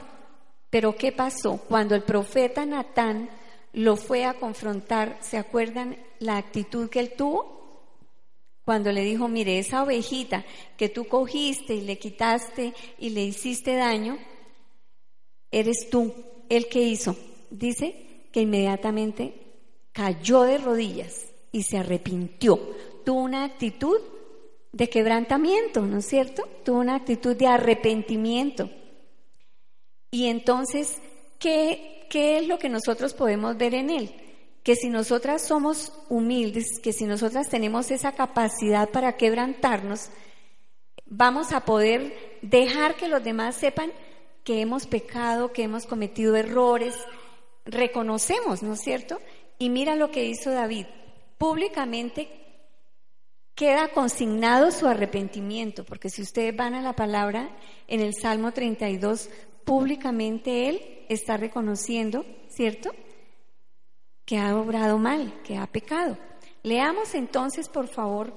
Pero 0.70 0.96
¿qué 0.96 1.12
pasó? 1.12 1.58
Cuando 1.68 1.94
el 1.94 2.02
profeta 2.02 2.64
Natán 2.64 3.28
lo 3.72 3.96
fue 3.96 4.24
a 4.24 4.34
confrontar, 4.34 5.18
¿se 5.20 5.36
acuerdan 5.36 5.98
la 6.20 6.38
actitud 6.38 6.88
que 6.88 7.00
él 7.00 7.12
tuvo? 7.16 7.60
Cuando 8.64 8.92
le 8.92 9.02
dijo, 9.02 9.28
mire, 9.28 9.58
esa 9.58 9.82
ovejita 9.82 10.44
que 10.76 10.88
tú 10.88 11.06
cogiste 11.06 11.74
y 11.74 11.82
le 11.82 11.98
quitaste 11.98 12.72
y 12.98 13.10
le 13.10 13.24
hiciste 13.24 13.76
daño, 13.76 14.18
eres 15.50 15.88
tú 15.90 16.12
el 16.48 16.68
que 16.68 16.82
hizo. 16.82 17.16
Dice 17.50 18.26
que 18.32 18.42
inmediatamente 18.42 19.34
cayó 19.92 20.42
de 20.42 20.58
rodillas 20.58 21.26
y 21.52 21.62
se 21.62 21.78
arrepintió. 21.78 22.58
Tuvo 23.04 23.22
una 23.22 23.44
actitud 23.44 23.98
de 24.72 24.88
quebrantamiento, 24.88 25.82
¿no 25.82 25.98
es 25.98 26.06
cierto? 26.06 26.48
Tuvo 26.64 26.78
una 26.78 26.96
actitud 26.96 27.36
de 27.36 27.46
arrepentimiento. 27.46 28.70
Y 30.10 30.26
entonces, 30.26 31.00
¿qué, 31.38 32.06
¿qué 32.08 32.38
es 32.38 32.48
lo 32.48 32.58
que 32.58 32.68
nosotros 32.68 33.14
podemos 33.14 33.56
ver 33.56 33.74
en 33.74 33.90
él? 33.90 34.14
Que 34.62 34.76
si 34.76 34.90
nosotras 34.90 35.46
somos 35.46 35.92
humildes, 36.08 36.78
que 36.80 36.92
si 36.92 37.04
nosotras 37.04 37.48
tenemos 37.48 37.90
esa 37.90 38.12
capacidad 38.12 38.90
para 38.90 39.16
quebrantarnos, 39.16 40.10
vamos 41.06 41.52
a 41.52 41.64
poder 41.64 42.38
dejar 42.42 42.96
que 42.96 43.08
los 43.08 43.24
demás 43.24 43.56
sepan 43.56 43.92
que 44.44 44.60
hemos 44.60 44.86
pecado, 44.86 45.52
que 45.52 45.62
hemos 45.62 45.86
cometido 45.86 46.36
errores, 46.36 46.94
reconocemos, 47.64 48.62
¿no 48.62 48.74
es 48.74 48.80
cierto? 48.80 49.20
Y 49.58 49.68
mira 49.68 49.96
lo 49.96 50.10
que 50.10 50.24
hizo 50.24 50.50
David. 50.50 50.86
Públicamente 51.38 52.28
queda 53.54 53.88
consignado 53.88 54.70
su 54.70 54.86
arrepentimiento, 54.86 55.84
porque 55.84 56.08
si 56.08 56.22
ustedes 56.22 56.56
van 56.56 56.74
a 56.74 56.82
la 56.82 56.94
palabra 56.94 57.50
en 57.88 58.00
el 58.00 58.14
Salmo 58.14 58.52
32, 58.52 59.28
públicamente 59.64 60.68
él 60.68 61.04
está 61.08 61.36
reconociendo, 61.36 62.24
¿cierto? 62.48 62.90
Que 64.24 64.38
ha 64.38 64.56
obrado 64.56 64.98
mal, 64.98 65.42
que 65.42 65.56
ha 65.56 65.66
pecado. 65.66 66.16
Leamos 66.62 67.14
entonces, 67.14 67.68
por 67.68 67.88
favor, 67.88 68.32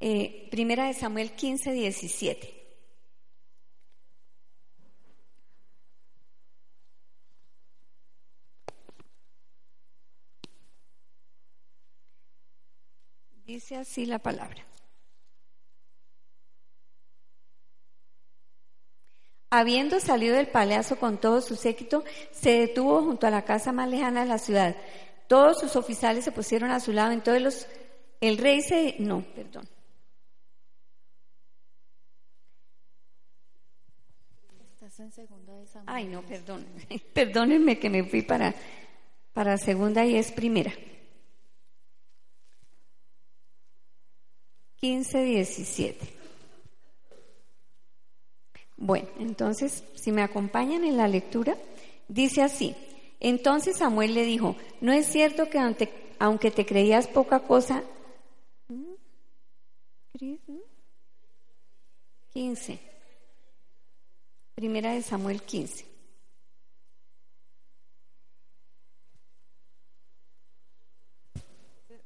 eh, 0.00 0.48
Primera 0.50 0.86
de 0.86 0.94
Samuel 0.94 1.32
15, 1.32 1.72
17. 1.72 2.61
Dice 13.52 13.76
así 13.76 14.06
la 14.06 14.18
palabra. 14.18 14.64
Habiendo 19.50 20.00
salido 20.00 20.36
del 20.36 20.46
palacio 20.48 20.98
con 20.98 21.20
todo 21.20 21.42
su 21.42 21.56
séquito, 21.56 22.02
se 22.30 22.60
detuvo 22.60 23.02
junto 23.02 23.26
a 23.26 23.30
la 23.30 23.44
casa 23.44 23.70
más 23.70 23.90
lejana 23.90 24.22
de 24.22 24.28
la 24.28 24.38
ciudad. 24.38 24.74
Todos 25.26 25.60
sus 25.60 25.76
oficiales 25.76 26.24
se 26.24 26.32
pusieron 26.32 26.70
a 26.70 26.80
su 26.80 26.92
lado, 26.92 27.12
entonces 27.12 27.42
los, 27.42 27.66
el 28.22 28.38
rey 28.38 28.62
se... 28.62 28.96
No, 29.00 29.22
perdón. 29.34 29.68
Estás 34.72 34.98
en 34.98 35.12
segunda 35.12 35.52
de 35.52 35.66
Ay, 35.84 36.06
no, 36.06 36.22
perdón. 36.22 36.66
Perdónenme 37.12 37.78
que 37.78 37.90
me 37.90 38.04
fui 38.04 38.22
para, 38.22 38.54
para 39.34 39.58
segunda 39.58 40.06
y 40.06 40.16
es 40.16 40.32
primera. 40.32 40.72
15, 44.82 45.22
17. 45.22 46.08
Bueno, 48.76 49.08
entonces, 49.20 49.84
si 49.94 50.10
me 50.10 50.22
acompañan 50.22 50.82
en 50.82 50.96
la 50.96 51.06
lectura, 51.06 51.56
dice 52.08 52.42
así. 52.42 52.74
Entonces 53.20 53.76
Samuel 53.76 54.12
le 54.12 54.24
dijo, 54.24 54.56
no 54.80 54.92
es 54.92 55.06
cierto 55.06 55.48
que 55.48 55.60
aunque, 56.18 56.50
te 56.50 56.66
creías 56.66 57.06
poca 57.06 57.46
cosa, 57.46 57.84
15. 62.32 62.80
Primera 64.56 64.94
de 64.94 65.02
Samuel 65.02 65.42
15. 65.42 65.86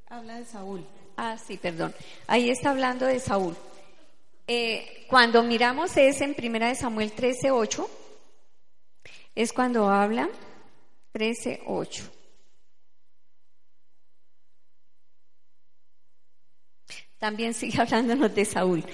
Habla 0.09 0.37
de 0.37 0.45
Saúl. 0.45 0.85
Ah, 1.17 1.35
sí, 1.37 1.57
perdón. 1.57 1.95
Ahí 2.27 2.49
está 2.51 2.69
hablando 2.69 3.07
de 3.07 3.19
Saúl. 3.19 3.55
Eh, 4.45 5.05
cuando 5.09 5.43
miramos 5.43 5.97
es 5.97 6.21
en 6.21 6.35
Primera 6.35 6.67
de 6.67 6.75
Samuel 6.75 7.11
13:8, 7.11 7.89
es 9.35 9.51
cuando 9.51 9.89
habla 9.89 10.29
13:8. 11.13 12.03
También 17.17 17.53
sigue 17.55 17.81
hablándonos 17.81 18.33
de 18.35 18.45
Saúl. 18.45 18.85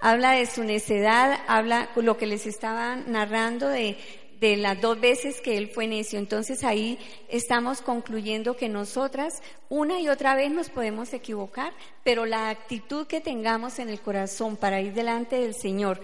habla 0.00 0.32
de 0.32 0.46
su 0.46 0.64
necedad, 0.64 1.40
habla 1.46 1.90
lo 1.96 2.18
que 2.18 2.26
les 2.26 2.46
estaba 2.46 2.96
narrando 2.96 3.68
de, 3.68 3.96
de 4.40 4.56
las 4.56 4.80
dos 4.80 5.00
veces 5.00 5.40
que 5.40 5.56
él 5.56 5.68
fue 5.68 5.86
necio. 5.86 6.18
Entonces 6.18 6.64
ahí 6.64 6.98
estamos 7.28 7.80
concluyendo 7.80 8.56
que 8.56 8.68
nosotras 8.68 9.42
una 9.68 10.00
y 10.00 10.08
otra 10.08 10.34
vez 10.34 10.50
nos 10.50 10.70
podemos 10.70 11.12
equivocar, 11.12 11.72
pero 12.04 12.26
la 12.26 12.50
actitud 12.50 13.06
que 13.06 13.20
tengamos 13.20 13.78
en 13.78 13.88
el 13.88 14.00
corazón 14.00 14.56
para 14.56 14.80
ir 14.80 14.94
delante 14.94 15.36
del 15.40 15.54
Señor 15.54 16.00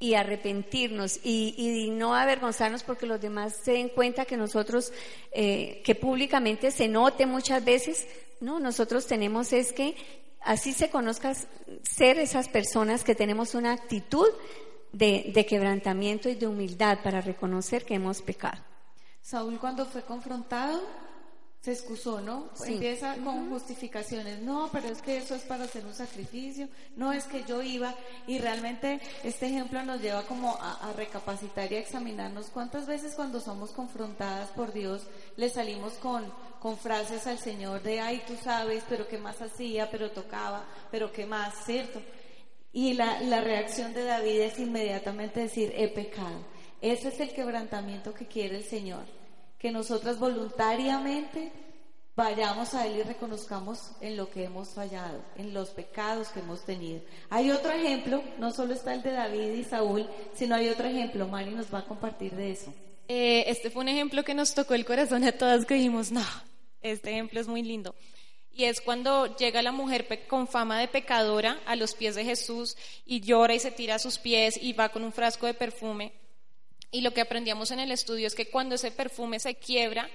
y 0.00 0.14
arrepentirnos 0.14 1.18
y, 1.24 1.90
no 1.90 2.14
avergonzarnos 2.14 2.84
porque 2.84 3.06
los 3.06 3.20
demás 3.20 3.54
se 3.64 3.72
den 3.72 3.88
cuenta 3.88 4.24
que 4.24 4.36
nosotros, 4.36 4.92
eh, 5.32 5.82
que 5.84 5.94
públicamente 5.94 6.70
se 6.70 6.86
note 6.86 7.26
muchas 7.26 7.64
veces, 7.64 8.06
no, 8.40 8.60
nosotros 8.60 9.06
tenemos 9.06 9.52
es 9.52 9.72
que 9.72 9.96
así 10.40 10.72
se 10.72 10.90
conozca 10.90 11.34
ser 11.82 12.18
esas 12.18 12.48
personas 12.48 13.02
que 13.02 13.16
tenemos 13.16 13.54
una 13.56 13.72
actitud 13.72 14.28
de, 14.92 15.30
de 15.34 15.46
quebrantamiento 15.46 16.28
y 16.28 16.34
de 16.34 16.46
humildad 16.46 16.98
para 17.02 17.20
reconocer 17.20 17.84
que 17.84 17.94
hemos 17.94 18.22
pecado. 18.22 18.58
Saúl 19.20 19.58
cuando 19.58 19.84
fue 19.84 20.02
confrontado 20.02 20.80
se 21.60 21.72
excusó, 21.72 22.20
¿no? 22.20 22.50
Empieza 22.64 23.16
con 23.16 23.50
justificaciones. 23.50 24.40
No, 24.40 24.70
pero 24.72 24.88
es 24.88 25.02
que 25.02 25.16
eso 25.16 25.34
es 25.34 25.42
para 25.42 25.64
hacer 25.64 25.84
un 25.84 25.94
sacrificio. 25.94 26.68
No 26.96 27.12
es 27.12 27.24
que 27.24 27.42
yo 27.44 27.62
iba. 27.62 27.94
Y 28.28 28.38
realmente 28.38 29.00
este 29.24 29.46
ejemplo 29.46 29.82
nos 29.84 30.00
lleva 30.00 30.22
como 30.22 30.56
a, 30.60 30.92
recapacitar 30.96 31.70
y 31.72 31.76
a 31.76 31.80
examinarnos 31.80 32.46
cuántas 32.46 32.86
veces 32.86 33.14
cuando 33.14 33.40
somos 33.40 33.70
confrontadas 33.72 34.50
por 34.50 34.72
Dios 34.72 35.02
le 35.36 35.50
salimos 35.50 35.94
con, 35.94 36.32
con 36.60 36.78
frases 36.78 37.26
al 37.26 37.38
Señor 37.38 37.82
de, 37.82 38.00
ay, 38.00 38.22
tú 38.26 38.34
sabes, 38.42 38.84
pero 38.88 39.08
qué 39.08 39.18
más 39.18 39.42
hacía, 39.42 39.90
pero 39.90 40.12
tocaba, 40.12 40.64
pero 40.92 41.12
qué 41.12 41.26
más, 41.26 41.66
¿cierto? 41.66 42.00
Y 42.72 42.94
la, 42.94 43.20
la 43.22 43.40
reacción 43.40 43.94
de 43.94 44.04
David 44.04 44.40
es 44.40 44.58
inmediatamente 44.58 45.40
decir, 45.40 45.72
he 45.76 45.88
pecado. 45.88 46.44
Ese 46.80 47.08
es 47.08 47.20
el 47.20 47.32
quebrantamiento 47.32 48.14
que 48.14 48.26
quiere 48.26 48.56
el 48.56 48.64
Señor 48.64 49.04
que 49.58 49.72
nosotras 49.72 50.18
voluntariamente 50.18 51.50
vayamos 52.14 52.74
a 52.74 52.86
Él 52.86 52.98
y 52.98 53.02
reconozcamos 53.02 53.92
en 54.00 54.16
lo 54.16 54.30
que 54.30 54.44
hemos 54.44 54.70
fallado, 54.70 55.24
en 55.36 55.52
los 55.52 55.70
pecados 55.70 56.28
que 56.28 56.40
hemos 56.40 56.64
tenido. 56.64 57.00
Hay 57.28 57.50
otro 57.50 57.72
ejemplo, 57.72 58.22
no 58.38 58.52
solo 58.52 58.74
está 58.74 58.94
el 58.94 59.02
de 59.02 59.12
David 59.12 59.52
y 59.52 59.64
Saúl, 59.64 60.08
sino 60.34 60.54
hay 60.54 60.68
otro 60.68 60.88
ejemplo. 60.88 61.26
Mari 61.28 61.50
nos 61.50 61.72
va 61.72 61.80
a 61.80 61.84
compartir 61.84 62.34
de 62.34 62.52
eso. 62.52 62.72
Eh, 63.08 63.44
este 63.48 63.70
fue 63.70 63.82
un 63.82 63.88
ejemplo 63.88 64.24
que 64.24 64.34
nos 64.34 64.54
tocó 64.54 64.74
el 64.74 64.84
corazón 64.84 65.24
a 65.24 65.32
todas 65.32 65.64
que 65.64 65.74
dijimos, 65.74 66.12
no, 66.12 66.24
este 66.82 67.10
ejemplo 67.10 67.40
es 67.40 67.48
muy 67.48 67.62
lindo. 67.62 67.94
Y 68.58 68.64
es 68.64 68.80
cuando 68.80 69.36
llega 69.36 69.62
la 69.62 69.70
mujer 69.70 70.26
con 70.26 70.48
fama 70.48 70.80
de 70.80 70.88
pecadora 70.88 71.60
a 71.64 71.76
los 71.76 71.94
pies 71.94 72.16
de 72.16 72.24
Jesús 72.24 72.76
y 73.06 73.20
llora 73.20 73.54
y 73.54 73.60
se 73.60 73.70
tira 73.70 73.94
a 73.94 73.98
sus 74.00 74.18
pies 74.18 74.58
y 74.60 74.72
va 74.72 74.88
con 74.88 75.04
un 75.04 75.12
frasco 75.12 75.46
de 75.46 75.54
perfume. 75.54 76.12
Y 76.90 77.02
lo 77.02 77.12
que 77.12 77.20
aprendíamos 77.20 77.70
en 77.70 77.78
el 77.78 77.92
estudio 77.92 78.26
es 78.26 78.34
que 78.34 78.50
cuando 78.50 78.74
ese 78.74 78.90
perfume 78.90 79.38
se 79.38 79.54
quiebra, 79.54 80.10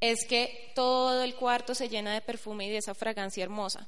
es 0.00 0.24
que 0.24 0.72
todo 0.74 1.22
el 1.22 1.34
cuarto 1.34 1.74
se 1.74 1.90
llena 1.90 2.14
de 2.14 2.22
perfume 2.22 2.68
y 2.68 2.70
de 2.70 2.78
esa 2.78 2.94
fragancia 2.94 3.44
hermosa. 3.44 3.86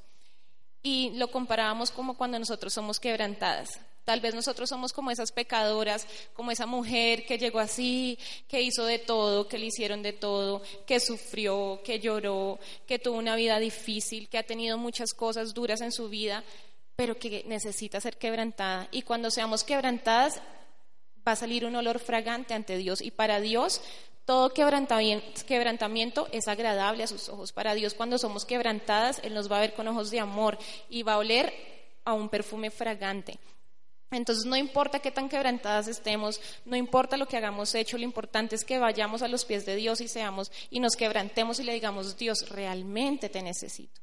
Y 0.83 1.13
lo 1.15 1.31
comparábamos 1.31 1.91
como 1.91 2.19
cuando 2.19 2.39
nosotros 2.39 2.75
somos 2.75 3.01
quebrantadas. 3.01 3.81
Tal 4.05 4.21
vez 4.21 4.35
nosotros 4.35 4.69
somos 4.69 4.93
como 4.93 5.11
esas 5.11 5.33
pecadoras, 5.33 6.07
como 6.35 6.51
esa 6.51 6.67
mujer 6.67 7.25
que 7.25 7.39
llegó 7.39 7.59
así, 7.59 8.19
que 8.49 8.61
hizo 8.61 8.85
de 8.85 8.99
todo, 8.99 9.49
que 9.49 9.59
le 9.59 9.67
hicieron 9.67 10.03
de 10.03 10.13
todo, 10.13 10.63
que 10.87 11.01
sufrió, 11.01 11.81
que 11.83 12.01
lloró, 12.01 12.59
que 12.87 12.99
tuvo 12.99 13.17
una 13.17 13.37
vida 13.37 13.59
difícil, 13.59 14.29
que 14.29 14.39
ha 14.39 14.43
tenido 14.43 14.77
muchas 14.77 15.15
cosas 15.15 15.55
duras 15.55 15.81
en 15.81 15.93
su 15.93 16.09
vida, 16.09 16.45
pero 16.97 17.17
que 17.17 17.45
necesita 17.47 18.01
ser 18.01 18.19
quebrantada. 18.19 18.89
Y 18.91 19.03
cuando 19.03 19.31
seamos 19.31 19.65
quebrantadas, 19.65 20.41
va 21.27 21.33
a 21.33 21.37
salir 21.37 21.65
un 21.65 21.75
olor 21.75 21.99
fragante 21.99 22.53
ante 22.53 22.77
Dios 22.77 23.01
y 23.01 23.11
para 23.11 23.41
Dios 23.41 23.81
todo 24.25 24.55
quebrantamiento, 24.55 26.29
es 26.33 26.49
agradable 26.49 27.03
a 27.05 27.07
sus 27.07 27.29
ojos. 27.29 27.53
Para 27.53 27.75
Dios 27.75 27.93
cuando 27.93 28.17
somos 28.17 28.47
quebrantadas, 28.47 29.21
Él 29.23 29.35
nos 29.35 29.53
va 29.53 29.59
a 29.59 29.61
ver 29.61 29.75
con 29.75 29.87
ojos 29.87 30.11
de 30.11 30.21
amor 30.21 30.57
y 30.89 31.03
va 31.03 31.15
a 31.15 31.19
oler 31.19 31.53
a 32.07 32.15
un 32.15 32.31
perfume 32.31 32.71
fragante. 32.71 33.39
Entonces 34.17 34.45
no 34.47 34.57
importa 34.57 35.01
qué 35.01 35.11
tan 35.11 35.29
quebrantadas 35.29 35.89
estemos, 35.89 36.41
no 36.65 36.77
importa 36.77 37.17
lo 37.17 37.27
que 37.27 37.37
hagamos 37.37 37.75
hecho, 37.75 37.99
lo 37.99 38.05
importante 38.05 38.55
es 38.55 38.65
que 38.65 38.79
vayamos 38.79 39.23
a 39.23 39.29
los 39.29 39.45
pies 39.45 39.67
de 39.67 39.77
Dios 39.77 40.01
y 40.01 40.09
seamos 40.09 40.51
y 40.71 40.81
nos 40.81 40.97
quebrantemos 40.97 41.61
y 41.61 41.65
le 41.65 41.75
digamos, 41.75 42.17
Dios, 42.17 42.49
realmente 42.49 43.29
te 43.29 43.43
necesito. 43.43 44.01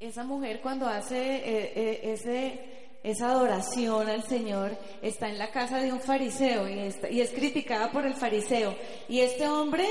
Esa 0.00 0.24
mujer 0.24 0.60
cuando 0.60 0.86
hace 0.86 1.36
eh, 1.36 2.14
eh, 2.26 3.00
esa 3.02 3.30
adoración 3.30 4.08
al 4.08 4.24
Señor 4.24 4.76
está 5.02 5.28
en 5.28 5.38
la 5.38 5.50
casa 5.50 5.78
de 5.78 5.92
un 5.92 6.00
fariseo 6.00 6.68
y, 6.68 6.92
y 7.10 7.20
es 7.20 7.30
criticada 7.30 7.90
por 7.92 8.06
el 8.06 8.14
fariseo. 8.14 8.74
Y 9.08 9.20
este 9.20 9.46
hombre 9.46 9.86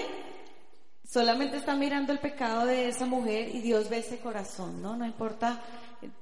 solamente 1.14 1.58
está 1.58 1.76
mirando 1.76 2.12
el 2.12 2.20
pecado 2.20 2.66
de 2.66 2.90
esa 2.90 3.06
mujer 3.06 3.50
y 3.54 3.62
Dios 3.62 3.88
ve 3.88 4.00
ese 4.00 4.18
corazón, 4.18 4.82
¿no? 4.82 4.96
No 4.96 5.06
importa 5.06 5.62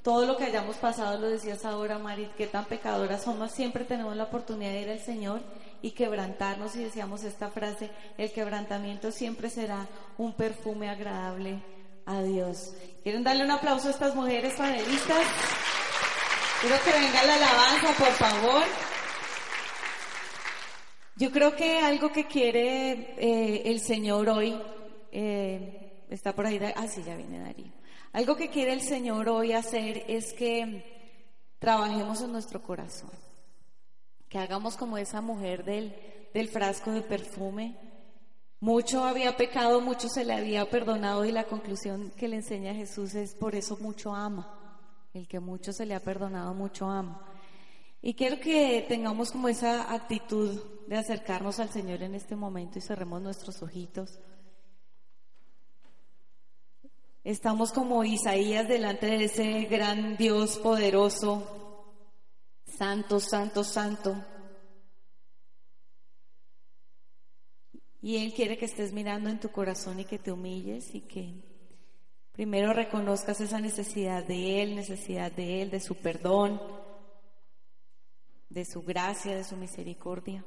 todo 0.01 0.25
lo 0.25 0.37
que 0.37 0.45
hayamos 0.45 0.77
pasado, 0.77 1.19
lo 1.19 1.29
decías 1.29 1.65
ahora, 1.65 1.97
Marit, 1.97 2.31
qué 2.35 2.47
tan 2.47 2.65
pecadoras 2.65 3.23
somos, 3.23 3.51
siempre 3.51 3.85
tenemos 3.85 4.15
la 4.15 4.25
oportunidad 4.25 4.71
de 4.71 4.81
ir 4.81 4.89
al 4.89 4.99
Señor 4.99 5.41
y 5.81 5.91
quebrantarnos 5.91 6.75
y 6.75 6.83
decíamos 6.83 7.23
esta 7.23 7.49
frase, 7.49 7.89
el 8.17 8.31
quebrantamiento 8.31 9.11
siempre 9.11 9.49
será 9.49 9.87
un 10.17 10.33
perfume 10.33 10.89
agradable 10.89 11.61
a 12.05 12.21
Dios. 12.21 12.73
¿Quieren 13.03 13.23
darle 13.23 13.45
un 13.45 13.51
aplauso 13.51 13.87
a 13.87 13.91
estas 13.91 14.15
mujeres 14.15 14.53
panelistas? 14.53 15.25
Quiero 16.61 16.75
que 16.83 16.91
venga 16.91 17.23
la 17.23 17.35
alabanza, 17.35 17.93
por 17.97 18.11
favor. 18.13 18.63
Yo 21.15 21.31
creo 21.31 21.55
que 21.55 21.79
algo 21.79 22.11
que 22.11 22.25
quiere 22.25 23.15
eh, 23.17 23.63
el 23.65 23.79
Señor 23.79 24.29
hoy, 24.29 24.59
eh, 25.11 26.05
está 26.09 26.33
por 26.33 26.45
ahí, 26.45 26.59
ah, 26.75 26.87
sí, 26.87 27.03
ya 27.03 27.15
viene 27.15 27.39
Darío. 27.39 27.80
Algo 28.13 28.35
que 28.35 28.49
quiere 28.49 28.73
el 28.73 28.81
Señor 28.81 29.29
hoy 29.29 29.53
hacer 29.53 30.03
es 30.09 30.33
que 30.33 31.53
trabajemos 31.59 32.21
en 32.21 32.33
nuestro 32.33 32.61
corazón, 32.61 33.11
que 34.27 34.37
hagamos 34.37 34.75
como 34.75 34.97
esa 34.97 35.21
mujer 35.21 35.63
del, 35.63 35.95
del 36.33 36.49
frasco 36.49 36.91
de 36.91 37.03
perfume. 37.03 37.77
Mucho 38.59 39.05
había 39.05 39.37
pecado, 39.37 39.79
mucho 39.79 40.09
se 40.09 40.25
le 40.25 40.33
había 40.33 40.69
perdonado 40.69 41.23
y 41.23 41.31
la 41.31 41.45
conclusión 41.45 42.11
que 42.17 42.27
le 42.27 42.35
enseña 42.37 42.73
Jesús 42.73 43.15
es 43.15 43.33
por 43.33 43.55
eso 43.55 43.77
mucho 43.79 44.13
ama. 44.13 44.57
El 45.13 45.27
que 45.27 45.39
mucho 45.39 45.71
se 45.71 45.85
le 45.85 45.95
ha 45.95 46.01
perdonado, 46.01 46.53
mucho 46.53 46.89
ama. 46.89 47.25
Y 48.01 48.13
quiero 48.13 48.41
que 48.41 48.85
tengamos 48.89 49.31
como 49.31 49.47
esa 49.47 49.93
actitud 49.93 50.61
de 50.87 50.97
acercarnos 50.97 51.61
al 51.61 51.69
Señor 51.69 52.03
en 52.03 52.15
este 52.15 52.35
momento 52.35 52.77
y 52.77 52.81
cerremos 52.81 53.21
nuestros 53.21 53.61
ojitos. 53.63 54.19
Estamos 57.23 57.71
como 57.71 58.03
Isaías 58.03 58.67
delante 58.67 59.05
de 59.05 59.25
ese 59.25 59.65
gran 59.65 60.17
Dios 60.17 60.57
poderoso, 60.57 61.93
santo, 62.65 63.19
santo, 63.19 63.63
santo. 63.63 64.15
Y 68.01 68.17
Él 68.17 68.33
quiere 68.33 68.57
que 68.57 68.65
estés 68.65 68.91
mirando 68.93 69.29
en 69.29 69.39
tu 69.39 69.49
corazón 69.49 69.99
y 69.99 70.05
que 70.05 70.17
te 70.17 70.31
humilles 70.31 70.95
y 70.95 71.01
que 71.01 71.51
Primero 72.31 72.71
reconozcas 72.71 73.41
esa 73.41 73.59
necesidad 73.59 74.23
de 74.25 74.63
Él, 74.63 74.75
necesidad 74.75 75.31
de 75.31 75.61
Él, 75.61 75.69
de 75.69 75.81
su 75.81 75.95
perdón, 75.95 76.61
de 78.49 78.63
su 78.63 78.83
gracia, 78.83 79.35
de 79.35 79.43
su 79.43 79.57
misericordia. 79.57 80.43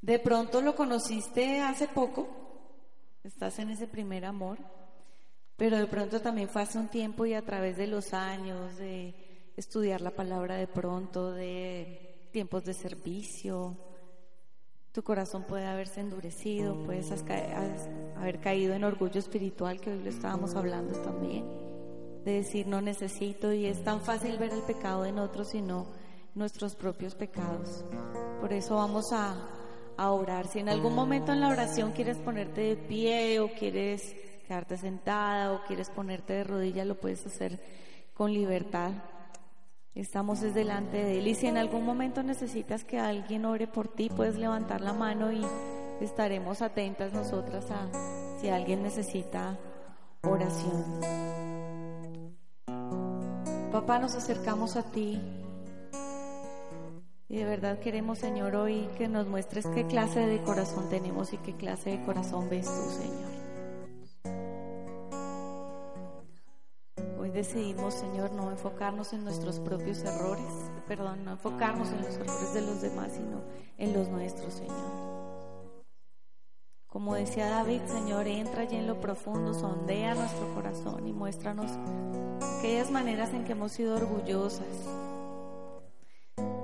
De 0.00 0.18
pronto 0.20 0.62
lo 0.62 0.76
conociste 0.76 1.60
hace 1.60 1.88
poco, 1.88 2.28
estás 3.24 3.58
en 3.58 3.70
ese 3.70 3.88
primer 3.88 4.24
amor, 4.24 4.58
pero 5.62 5.78
de 5.78 5.86
pronto 5.86 6.20
también 6.20 6.48
fue 6.48 6.62
hace 6.62 6.76
un 6.76 6.88
tiempo 6.88 7.24
y 7.24 7.34
a 7.34 7.42
través 7.42 7.76
de 7.76 7.86
los 7.86 8.14
años, 8.14 8.76
de 8.78 9.14
estudiar 9.56 10.00
la 10.00 10.10
palabra 10.10 10.56
de 10.56 10.66
pronto, 10.66 11.30
de 11.30 12.26
tiempos 12.32 12.64
de 12.64 12.74
servicio, 12.74 13.76
tu 14.90 15.04
corazón 15.04 15.44
puede 15.44 15.66
haberse 15.66 16.00
endurecido, 16.00 16.82
puedes 16.84 17.12
haber 18.16 18.40
caído 18.40 18.74
en 18.74 18.82
orgullo 18.82 19.20
espiritual, 19.20 19.80
que 19.80 19.92
hoy 19.92 20.02
lo 20.02 20.10
estábamos 20.10 20.56
hablando 20.56 21.00
también, 21.00 21.46
de 22.24 22.32
decir 22.32 22.66
no 22.66 22.80
necesito 22.80 23.52
y 23.52 23.66
es 23.66 23.84
tan 23.84 24.00
fácil 24.00 24.38
ver 24.38 24.52
el 24.52 24.62
pecado 24.62 25.04
en 25.04 25.20
otros 25.20 25.54
y 25.54 25.62
no 25.62 25.86
nuestros 26.34 26.74
propios 26.74 27.14
pecados. 27.14 27.84
Por 28.40 28.52
eso 28.52 28.74
vamos 28.74 29.12
a, 29.12 29.36
a 29.96 30.10
orar. 30.10 30.48
Si 30.48 30.58
en 30.58 30.68
algún 30.68 30.96
momento 30.96 31.30
en 31.30 31.38
la 31.38 31.50
oración 31.50 31.92
quieres 31.92 32.18
ponerte 32.18 32.62
de 32.62 32.76
pie 32.76 33.38
o 33.38 33.52
quieres 33.52 34.16
quedarte 34.52 34.76
sentada 34.76 35.54
o 35.54 35.62
quieres 35.66 35.88
ponerte 35.88 36.34
de 36.34 36.44
rodillas, 36.44 36.86
lo 36.86 37.00
puedes 37.00 37.24
hacer 37.26 37.58
con 38.12 38.34
libertad. 38.34 38.92
Estamos 39.94 40.42
es 40.42 40.54
delante 40.54 40.98
de 40.98 41.20
Él 41.20 41.26
y 41.26 41.34
si 41.34 41.46
en 41.46 41.56
algún 41.56 41.86
momento 41.86 42.22
necesitas 42.22 42.84
que 42.84 42.98
alguien 42.98 43.46
ore 43.46 43.66
por 43.66 43.88
ti, 43.88 44.10
puedes 44.14 44.36
levantar 44.36 44.82
la 44.82 44.92
mano 44.92 45.32
y 45.32 45.40
estaremos 46.02 46.60
atentas 46.60 47.14
nosotras 47.14 47.64
a 47.70 47.88
si 48.42 48.50
alguien 48.50 48.82
necesita 48.82 49.58
oración. 50.22 51.00
Papá, 53.72 53.98
nos 53.98 54.14
acercamos 54.14 54.76
a 54.76 54.82
ti 54.82 55.18
Y 57.30 57.38
de 57.38 57.46
verdad 57.46 57.78
queremos, 57.78 58.18
Señor, 58.18 58.54
hoy 58.54 58.86
que 58.98 59.08
nos 59.08 59.26
muestres 59.26 59.66
qué 59.74 59.86
clase 59.86 60.20
de 60.20 60.42
corazón 60.42 60.90
tenemos 60.90 61.32
y 61.32 61.38
qué 61.38 61.56
clase 61.56 61.96
de 61.96 62.04
corazón 62.04 62.50
ves 62.50 62.66
tú, 62.66 63.02
Señor. 63.02 63.41
Decidimos, 67.32 67.94
Señor, 67.94 68.32
no 68.32 68.50
enfocarnos 68.50 69.12
en 69.12 69.24
nuestros 69.24 69.58
propios 69.58 70.02
errores, 70.02 70.70
perdón, 70.86 71.24
no 71.24 71.32
enfocarnos 71.32 71.90
en 71.90 72.02
los 72.02 72.14
errores 72.16 72.52
de 72.52 72.60
los 72.60 72.82
demás, 72.82 73.12
sino 73.12 73.42
en 73.78 73.94
los 73.94 74.08
nuestros, 74.08 74.52
Señor. 74.54 75.12
Como 76.86 77.14
decía 77.14 77.48
David, 77.48 77.80
Señor, 77.86 78.26
entra 78.26 78.62
allí 78.62 78.76
en 78.76 78.86
lo 78.86 79.00
profundo, 79.00 79.54
sondea 79.54 80.14
nuestro 80.14 80.52
corazón 80.54 81.08
y 81.08 81.12
muéstranos 81.12 81.70
aquellas 82.58 82.90
maneras 82.90 83.32
en 83.32 83.44
que 83.44 83.52
hemos 83.52 83.72
sido 83.72 83.96
orgullosas, 83.96 84.66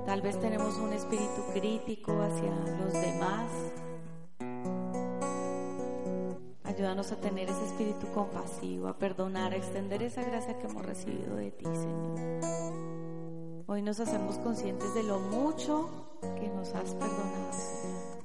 Tal 0.09 0.23
vez 0.23 0.39
tenemos 0.39 0.75
un 0.77 0.91
espíritu 0.91 1.43
crítico 1.53 2.19
hacia 2.19 2.49
los 2.79 2.93
demás. 2.93 3.45
Ayúdanos 6.79 7.11
a 7.11 7.17
tener 7.17 7.49
ese 7.49 7.65
espíritu 7.65 8.07
compasivo, 8.13 8.87
a 8.87 8.97
perdonar, 8.97 9.51
a 9.51 9.57
extender 9.57 10.01
esa 10.01 10.23
gracia 10.23 10.57
que 10.57 10.65
hemos 10.65 10.85
recibido 10.85 11.35
de 11.35 11.51
ti, 11.51 11.65
Señor. 11.65 12.17
Hoy 13.67 13.81
nos 13.81 13.99
hacemos 13.99 14.37
conscientes 14.37 14.93
de 14.93 15.03
lo 15.03 15.19
mucho 15.19 15.89
que 16.39 16.47
nos 16.47 16.73
has 16.73 16.93
perdonado, 16.93 17.51
Señor. 17.51 18.23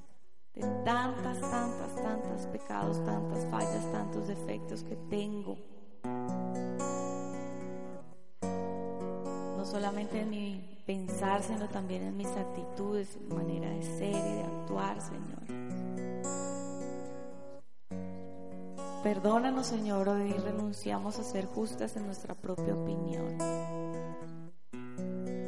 De 0.54 0.60
tantas, 0.84 1.40
tantas, 1.40 1.96
tantas 1.96 2.46
pecados, 2.46 3.04
tantas 3.04 3.44
fallas, 3.50 3.90
tantos 3.90 4.28
defectos 4.28 4.84
que 4.84 4.94
tengo. 5.10 5.58
No 9.56 9.64
solamente 9.64 10.20
en 10.20 10.30
mi 10.30 10.80
pensar, 10.86 11.42
sino 11.42 11.68
también 11.70 12.04
en 12.04 12.16
mis 12.16 12.28
actitudes, 12.28 13.18
mi 13.20 13.34
manera 13.34 13.68
de 13.68 13.82
ser 13.82 14.14
y 14.14 14.34
de 14.36 14.44
actuar, 14.44 15.00
Señor. 15.00 15.42
Perdónanos, 19.04 19.66
Señor, 19.66 20.08
hoy 20.08 20.32
renunciamos 20.32 21.18
a 21.18 21.24
ser 21.24 21.44
justas 21.44 21.94
en 21.94 22.06
nuestra 22.06 22.34
propia 22.34 22.74
opinión. 22.74 23.36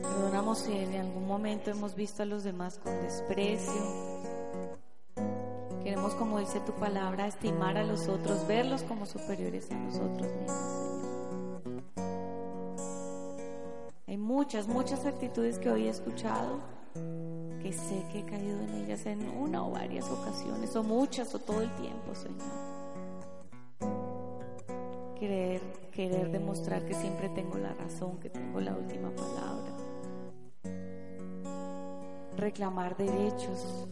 Perdónanos 0.03 0.59
si 0.59 0.73
en 0.73 0.95
algún 0.97 1.27
momento 1.27 1.71
hemos 1.71 1.95
visto 1.95 2.23
a 2.23 2.27
los 2.27 2.45
demás 2.45 2.79
con 2.79 2.93
desprecio. 3.01 3.83
Queremos, 5.83 6.15
como 6.17 6.39
dice 6.39 6.61
tu 6.61 6.73
palabra, 6.73 7.27
estimar 7.27 7.79
a 7.79 7.85
los 7.85 8.09
otros, 8.09 8.47
verlos 8.47 8.83
como 8.83 9.07
superiores 9.07 9.71
a 9.71 9.75
nosotros 9.75 10.29
mismos. 10.37 10.87
muchas, 14.19 14.69
muchas 14.69 15.07
actitudes 15.07 15.59
que 15.59 15.71
hoy 15.71 15.87
he 15.87 15.89
escuchado, 15.91 16.59
que 17.63 17.73
sé 17.73 18.05
que 18.13 18.19
he 18.19 18.25
caído 18.27 18.61
en 18.61 18.75
ellas 18.75 19.07
en 19.07 19.27
una 19.31 19.65
o 19.65 19.71
varias 19.71 20.11
ocasiones, 20.11 20.77
o 20.77 20.83
muchas, 20.83 21.35
o 21.35 21.39
todo 21.39 21.63
el 21.63 21.75
tiempo, 21.77 22.15
Señor. 22.15 22.66
Querer, 25.19 25.61
querer 25.93 26.31
demostrar 26.31 26.85
que 26.85 26.95
siempre 26.95 27.29
tengo 27.31 27.57
la 27.59 27.73
razón, 27.75 28.19
que 28.21 28.29
tengo 28.29 28.61
la 28.61 28.75
última 28.77 29.11
palabra. 29.11 29.73
Reclamar 32.37 32.97
derechos, 32.97 33.87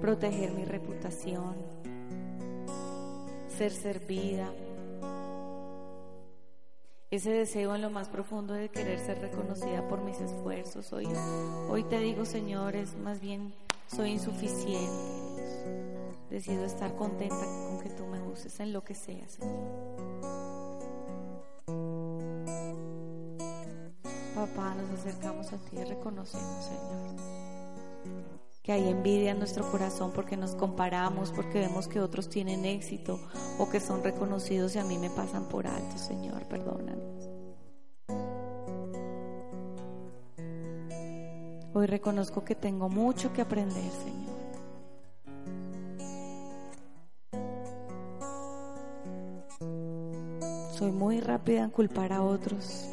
proteger 0.00 0.52
mi 0.52 0.64
reputación, 0.64 1.54
ser 3.48 3.72
servida, 3.72 4.52
ese 7.14 7.30
deseo 7.30 7.74
en 7.76 7.82
lo 7.82 7.90
más 7.90 8.08
profundo 8.08 8.54
de 8.54 8.68
querer 8.68 8.98
ser 8.98 9.20
reconocida 9.20 9.86
por 9.86 10.02
mis 10.02 10.20
esfuerzos. 10.20 10.92
Hoy, 10.92 11.06
hoy 11.68 11.84
te 11.84 12.00
digo, 12.00 12.24
Señor, 12.24 12.74
es 12.74 12.96
más 12.96 13.20
bien 13.20 13.54
soy 13.86 14.10
insuficiente. 14.10 14.90
Decido 16.28 16.64
estar 16.64 16.96
contenta 16.96 17.36
con 17.36 17.80
que 17.80 17.90
tú 17.90 18.04
me 18.06 18.18
en 18.58 18.72
lo 18.72 18.82
que 18.84 18.94
sea, 18.94 19.28
Señor. 19.28 19.54
Papá, 24.34 24.74
nos 24.74 25.00
acercamos 25.00 25.52
a 25.52 25.58
ti 25.58 25.76
y 25.78 25.84
reconocemos, 25.84 26.64
Señor 26.64 27.44
que 28.64 28.72
hay 28.72 28.88
envidia 28.88 29.32
en 29.32 29.38
nuestro 29.38 29.70
corazón 29.70 30.10
porque 30.14 30.38
nos 30.38 30.54
comparamos, 30.54 31.30
porque 31.32 31.60
vemos 31.60 31.86
que 31.86 32.00
otros 32.00 32.30
tienen 32.30 32.64
éxito 32.64 33.20
o 33.58 33.68
que 33.68 33.78
son 33.78 34.02
reconocidos 34.02 34.74
y 34.74 34.78
a 34.78 34.84
mí 34.84 34.96
me 34.96 35.10
pasan 35.10 35.50
por 35.50 35.66
alto, 35.66 35.98
Señor, 35.98 36.46
perdónanos. 36.48 37.28
Hoy 41.74 41.86
reconozco 41.86 42.42
que 42.42 42.54
tengo 42.54 42.88
mucho 42.88 43.34
que 43.34 43.42
aprender, 43.42 43.90
Señor. 43.90 44.23
Soy 50.76 50.90
muy 50.90 51.20
rápida 51.20 51.62
en 51.62 51.70
culpar 51.70 52.12
a 52.12 52.24
otros, 52.24 52.84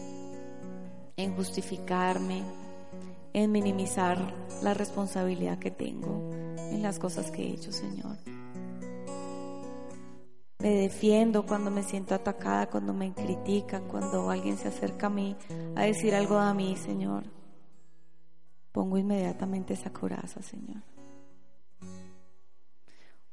en 1.17 1.35
justificarme, 1.35 2.43
en 3.33 3.51
minimizar 3.51 4.19
la 4.61 4.75
responsabilidad 4.75 5.57
que 5.57 5.71
tengo 5.71 6.29
en 6.55 6.83
las 6.83 6.99
cosas 6.99 7.31
que 7.31 7.41
he 7.41 7.53
hecho, 7.53 7.71
Señor. 7.71 8.17
Me 10.59 10.69
defiendo 10.75 11.43
cuando 11.47 11.71
me 11.71 11.81
siento 11.81 12.13
atacada, 12.13 12.69
cuando 12.69 12.93
me 12.93 13.15
critican, 13.15 13.87
cuando 13.87 14.29
alguien 14.29 14.59
se 14.59 14.67
acerca 14.67 15.07
a 15.07 15.09
mí 15.09 15.35
a 15.75 15.81
decir 15.81 16.13
algo 16.13 16.37
a 16.37 16.53
mí, 16.53 16.75
Señor. 16.75 17.23
Pongo 18.71 18.99
inmediatamente 18.99 19.73
esa 19.73 19.91
coraza, 19.91 20.43
Señor. 20.43 20.83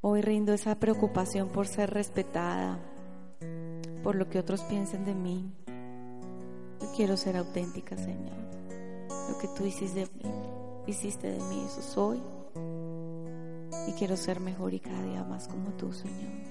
Hoy 0.00 0.22
rindo 0.22 0.54
esa 0.54 0.74
preocupación 0.76 1.50
por 1.50 1.66
ser 1.66 1.90
respetada, 1.90 2.78
por 4.02 4.14
lo 4.14 4.28
que 4.28 4.38
otros 4.38 4.62
piensen 4.62 5.04
de 5.04 5.14
mí. 5.14 5.52
Yo 6.80 6.92
quiero 6.96 7.16
ser 7.16 7.36
auténtica, 7.36 7.96
Señor. 7.96 8.36
Lo 9.28 9.38
que 9.38 9.48
tú 9.48 9.64
hiciste 9.66 10.00
de 10.00 10.08
mí, 10.14 10.32
hiciste 10.86 11.30
de 11.30 11.38
mí, 11.38 11.64
eso 11.66 11.82
soy. 11.82 12.22
Y 13.88 13.92
quiero 13.92 14.16
ser 14.16 14.40
mejor 14.40 14.74
y 14.74 14.80
cada 14.80 15.02
día 15.02 15.24
más 15.24 15.48
como 15.48 15.70
tú, 15.72 15.92
Señor. 15.92 16.48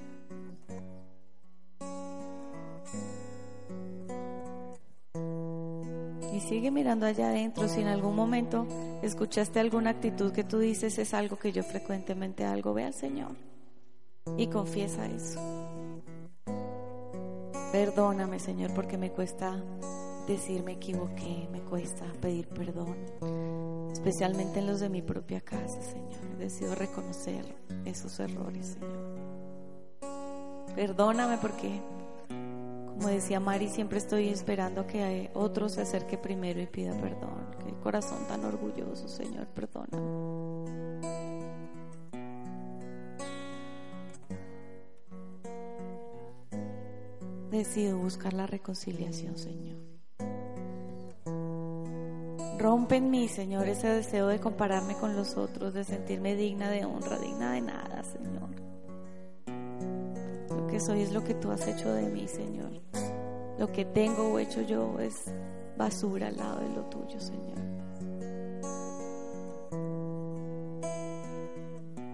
Y 6.33 6.39
sigue 6.41 6.69
mirando 6.69 7.05
allá 7.05 7.29
adentro. 7.29 7.67
Si 7.67 7.81
en 7.81 7.87
algún 7.87 8.15
momento 8.15 8.67
escuchaste 9.01 9.59
alguna 9.59 9.91
actitud 9.91 10.31
que 10.31 10.43
tú 10.43 10.59
dices 10.59 10.99
es 10.99 11.13
algo 11.13 11.37
que 11.37 11.51
yo 11.51 11.63
frecuentemente 11.63 12.45
hago, 12.45 12.73
ve 12.73 12.83
al 12.83 12.93
Señor 12.93 13.35
y 14.37 14.47
confiesa 14.47 15.05
eso. 15.07 15.39
Perdóname, 17.77 18.39
Señor, 18.39 18.73
porque 18.73 18.97
me 18.97 19.11
cuesta 19.11 19.55
decir 20.27 20.63
me 20.63 20.71
equivoqué, 20.71 21.47
me 21.51 21.61
cuesta 21.61 22.05
pedir 22.19 22.47
perdón, 22.47 22.97
especialmente 23.91 24.57
en 24.57 24.65
los 24.65 24.79
de 24.79 24.89
mi 24.89 25.03
propia 25.03 25.41
casa, 25.41 25.79
Señor. 25.83 26.39
Decido 26.39 26.73
reconocer 26.73 27.45
esos 27.85 28.19
errores, 28.19 28.79
Señor. 28.79 30.09
Perdóname 30.75 31.37
porque, 31.37 31.79
como 32.87 33.09
decía 33.09 33.39
Mari, 33.39 33.69
siempre 33.69 33.99
estoy 33.99 34.29
esperando 34.29 34.87
que 34.87 35.29
otro 35.35 35.69
se 35.69 35.81
acerque 35.81 36.17
primero 36.17 36.59
y 36.59 36.65
pida 36.65 36.99
perdón. 36.99 37.45
Qué 37.63 37.73
corazón 37.83 38.25
tan 38.27 38.43
orgulloso, 38.43 39.07
Señor, 39.07 39.45
perdóname. 39.49 41.26
Decido 47.51 47.97
buscar 47.97 48.33
la 48.33 48.45
reconciliación, 48.45 49.37
Señor. 49.37 49.77
Rompe 52.59 52.97
en 52.97 53.09
mí, 53.09 53.29
Señor, 53.29 53.67
ese 53.69 53.87
deseo 53.87 54.27
de 54.27 54.39
compararme 54.39 54.95
con 54.95 55.15
los 55.15 55.37
otros, 55.37 55.73
de 55.73 55.83
sentirme 55.83 56.35
digna 56.35 56.69
de 56.69 56.83
honra, 56.83 57.17
digna 57.19 57.53
de 57.53 57.61
nada, 57.61 58.03
Señor. 58.03 58.49
Lo 60.49 60.67
que 60.67 60.79
soy 60.79 61.01
es 61.03 61.13
lo 61.13 61.23
que 61.23 61.35
tú 61.35 61.51
has 61.51 61.65
hecho 61.67 61.93
de 61.93 62.07
mí, 62.09 62.27
Señor. 62.27 62.71
Lo 63.57 63.71
que 63.71 63.85
tengo 63.85 64.33
o 64.33 64.39
hecho 64.39 64.61
yo 64.61 64.99
es 64.99 65.31
basura 65.77 66.27
al 66.27 66.37
lado 66.37 66.59
de 66.59 66.69
lo 66.75 66.83
tuyo, 66.85 67.19
Señor. 67.19 67.59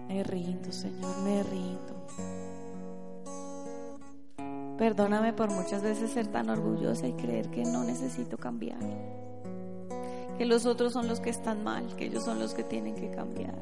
Me 0.09 0.23
rindo, 0.23 0.71
Señor, 0.71 1.17
me 1.23 1.41
rindo. 1.43 1.93
Perdóname 4.83 5.31
por 5.31 5.49
muchas 5.49 5.81
veces 5.81 6.11
ser 6.11 6.27
tan 6.27 6.49
orgullosa 6.49 7.07
y 7.07 7.13
creer 7.13 7.49
que 7.49 7.63
no 7.63 7.85
necesito 7.85 8.37
cambiar 8.37 8.79
que 10.37 10.45
los 10.45 10.65
otros 10.65 10.91
son 10.91 11.07
los 11.07 11.21
que 11.21 11.29
están 11.29 11.63
mal, 11.63 11.95
que 11.95 12.07
ellos 12.07 12.25
son 12.25 12.37
los 12.37 12.53
que 12.53 12.65
tienen 12.65 12.93
que 12.93 13.09
cambiar. 13.09 13.55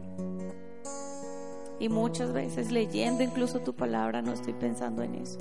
Y 1.79 1.89
muchas 1.89 2.33
veces 2.33 2.71
leyendo 2.71 3.21
incluso 3.21 3.59
tu 3.59 3.75
palabra 3.75 4.23
no 4.23 4.33
estoy 4.33 4.53
pensando 4.53 5.03
en 5.03 5.13
eso. 5.13 5.37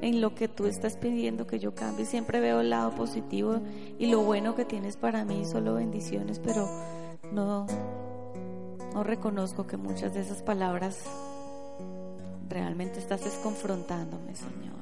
en 0.00 0.20
lo 0.20 0.34
que 0.34 0.48
tú 0.48 0.66
estás 0.66 0.96
pidiendo 0.96 1.46
que 1.46 1.60
yo 1.60 1.72
cambie. 1.72 2.04
Siempre 2.04 2.40
veo 2.40 2.60
el 2.60 2.70
lado 2.70 2.92
positivo 2.96 3.60
y 4.00 4.08
lo 4.08 4.22
bueno 4.22 4.56
que 4.56 4.64
tienes 4.64 4.96
para 4.96 5.24
mí, 5.24 5.44
solo 5.44 5.74
bendiciones, 5.74 6.40
pero 6.40 6.68
no, 7.30 7.68
no 8.92 9.04
reconozco 9.04 9.68
que 9.68 9.76
muchas 9.76 10.14
de 10.14 10.22
esas 10.22 10.42
palabras 10.42 11.04
realmente 12.48 12.98
estás 12.98 13.22
desconfrontándome, 13.22 14.34
Señor. 14.34 14.81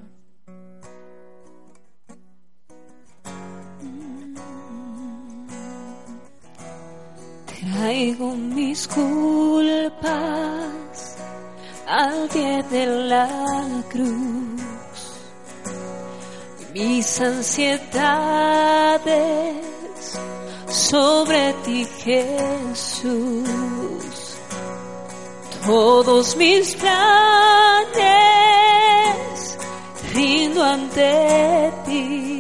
Traigo 7.81 8.37
mis 8.37 8.85
culpas 8.87 9.97
al 11.87 12.29
pie 12.29 12.63
de 12.71 12.87
la 13.09 13.27
cruz, 13.89 14.61
mis 16.75 17.21
ansiedades 17.23 17.89
sobre 20.69 21.55
ti 21.65 21.89
Jesús, 22.05 23.49
todos 25.65 26.37
mis 26.37 26.75
planes 26.75 27.01
rindo 30.13 30.63
ante 30.63 31.73
ti, 31.87 32.39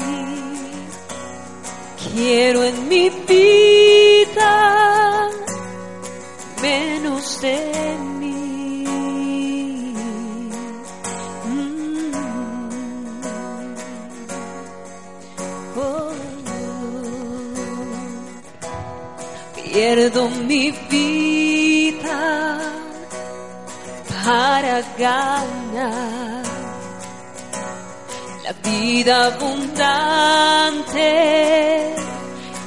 quiero 2.12 2.62
en 2.62 2.89
mi 2.89 3.09
vida 3.09 5.10
menos 6.62 7.41
de 7.41 7.97
mí. 8.19 8.85
Mm. 11.47 12.12
Oh. 15.77 16.12
Pierdo 19.55 20.28
mi 20.28 20.70
vida 20.91 22.59
para 24.24 24.82
ganar 24.99 26.45
la 28.45 28.53
vida 28.65 29.27
abundante 29.27 31.11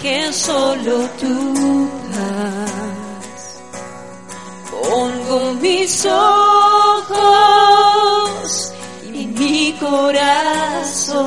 que 0.02 0.34
solo 0.34 1.10
tú 1.20 1.90
das. 2.14 2.63
Pongo 4.94 5.40
mis 5.60 6.06
ojos 6.06 7.24
y 9.12 9.26
mi 9.26 9.74
corazón 9.80 11.24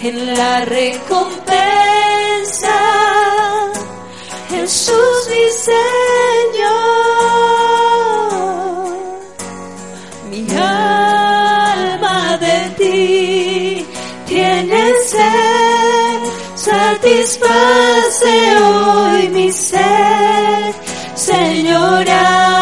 en 0.00 0.36
la 0.36 0.64
recompensa. 0.64 1.50
Jesús 4.48 5.28
mi 5.28 5.50
Señor, 5.68 6.70
mi 10.30 10.46
alma 10.56 12.38
de 12.38 12.58
ti 12.78 13.84
tiene 14.28 14.82
sed, 15.04 16.20
satisface 16.54 18.34
hoy 18.62 19.28
mi 19.30 19.50
sed, 19.50 20.74
Señor, 21.40 22.06
avívame. 22.08 22.59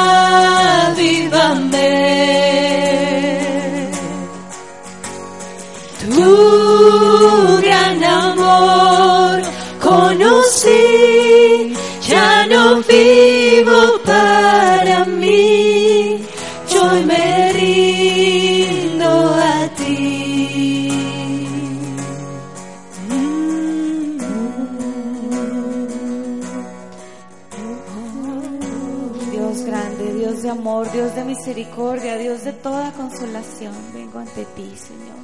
De 31.18 31.24
misericordia, 31.24 32.16
Dios 32.16 32.44
de 32.44 32.52
toda 32.52 32.92
consolación, 32.92 33.74
vengo 33.92 34.20
ante 34.20 34.44
ti, 34.44 34.72
Señor, 34.76 35.18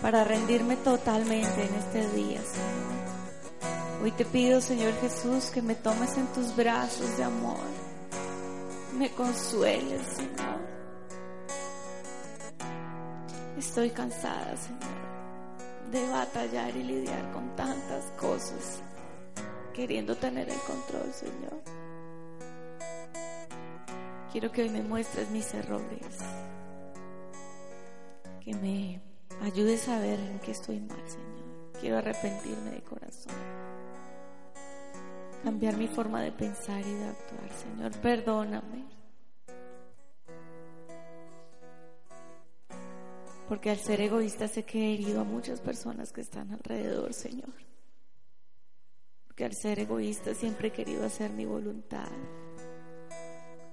para 0.00 0.24
rendirme 0.24 0.76
totalmente 0.76 1.62
en 1.62 1.74
este 1.74 2.08
día, 2.16 2.40
Señor. 2.40 4.02
Hoy 4.02 4.12
te 4.12 4.24
pido, 4.24 4.62
Señor 4.62 4.94
Jesús, 5.02 5.50
que 5.50 5.60
me 5.60 5.74
tomes 5.74 6.16
en 6.16 6.26
tus 6.28 6.56
brazos 6.56 7.18
de 7.18 7.24
amor, 7.24 7.66
me 8.96 9.10
consueles, 9.10 10.00
Señor. 10.06 10.60
Estoy 13.58 13.90
cansada, 13.90 14.56
Señor, 14.56 15.90
de 15.90 16.08
batallar 16.08 16.74
y 16.74 16.82
lidiar 16.82 17.30
con 17.32 17.54
tantas 17.56 18.04
cosas, 18.18 18.80
queriendo 19.74 20.16
tener 20.16 20.48
el 20.48 20.60
control, 20.60 21.12
Señor. 21.12 21.83
Quiero 24.34 24.50
que 24.50 24.62
hoy 24.62 24.68
me 24.68 24.82
muestres 24.82 25.30
mis 25.30 25.54
errores, 25.54 26.18
que 28.40 28.52
me 28.52 29.00
ayudes 29.42 29.88
a 29.88 30.00
ver 30.00 30.18
en 30.18 30.40
qué 30.40 30.50
estoy 30.50 30.80
mal, 30.80 31.08
Señor. 31.08 31.72
Quiero 31.80 31.98
arrepentirme 31.98 32.72
de 32.72 32.82
corazón, 32.82 33.32
cambiar 35.44 35.76
mi 35.76 35.86
forma 35.86 36.20
de 36.20 36.32
pensar 36.32 36.80
y 36.80 36.94
de 36.94 37.04
actuar, 37.04 37.52
Señor. 37.52 37.92
Perdóname. 38.00 38.84
Porque 43.48 43.70
al 43.70 43.78
ser 43.78 44.00
egoísta 44.00 44.48
sé 44.48 44.64
que 44.64 44.80
he 44.80 44.94
herido 44.94 45.20
a 45.20 45.24
muchas 45.24 45.60
personas 45.60 46.12
que 46.12 46.22
están 46.22 46.50
alrededor, 46.50 47.14
Señor. 47.14 47.54
Porque 49.28 49.44
al 49.44 49.54
ser 49.54 49.78
egoísta 49.78 50.34
siempre 50.34 50.68
he 50.68 50.72
querido 50.72 51.06
hacer 51.06 51.30
mi 51.30 51.44
voluntad. 51.44 52.10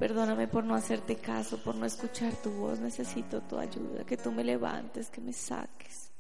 Perdóname 0.02 0.48
por 0.48 0.64
no 0.64 0.74
hacerte 0.74 1.18
caso, 1.18 1.60
por 1.60 1.76
no 1.76 1.86
escuchar 1.86 2.34
tu 2.42 2.50
voz. 2.50 2.80
Necesito 2.80 3.40
tu 3.42 3.60
ayuda, 3.60 4.04
que 4.04 4.18
tú 4.18 4.32
me 4.32 4.44
levantes, 4.44 5.12
que 5.12 5.22
me 5.22 5.32
saques. 5.32 6.12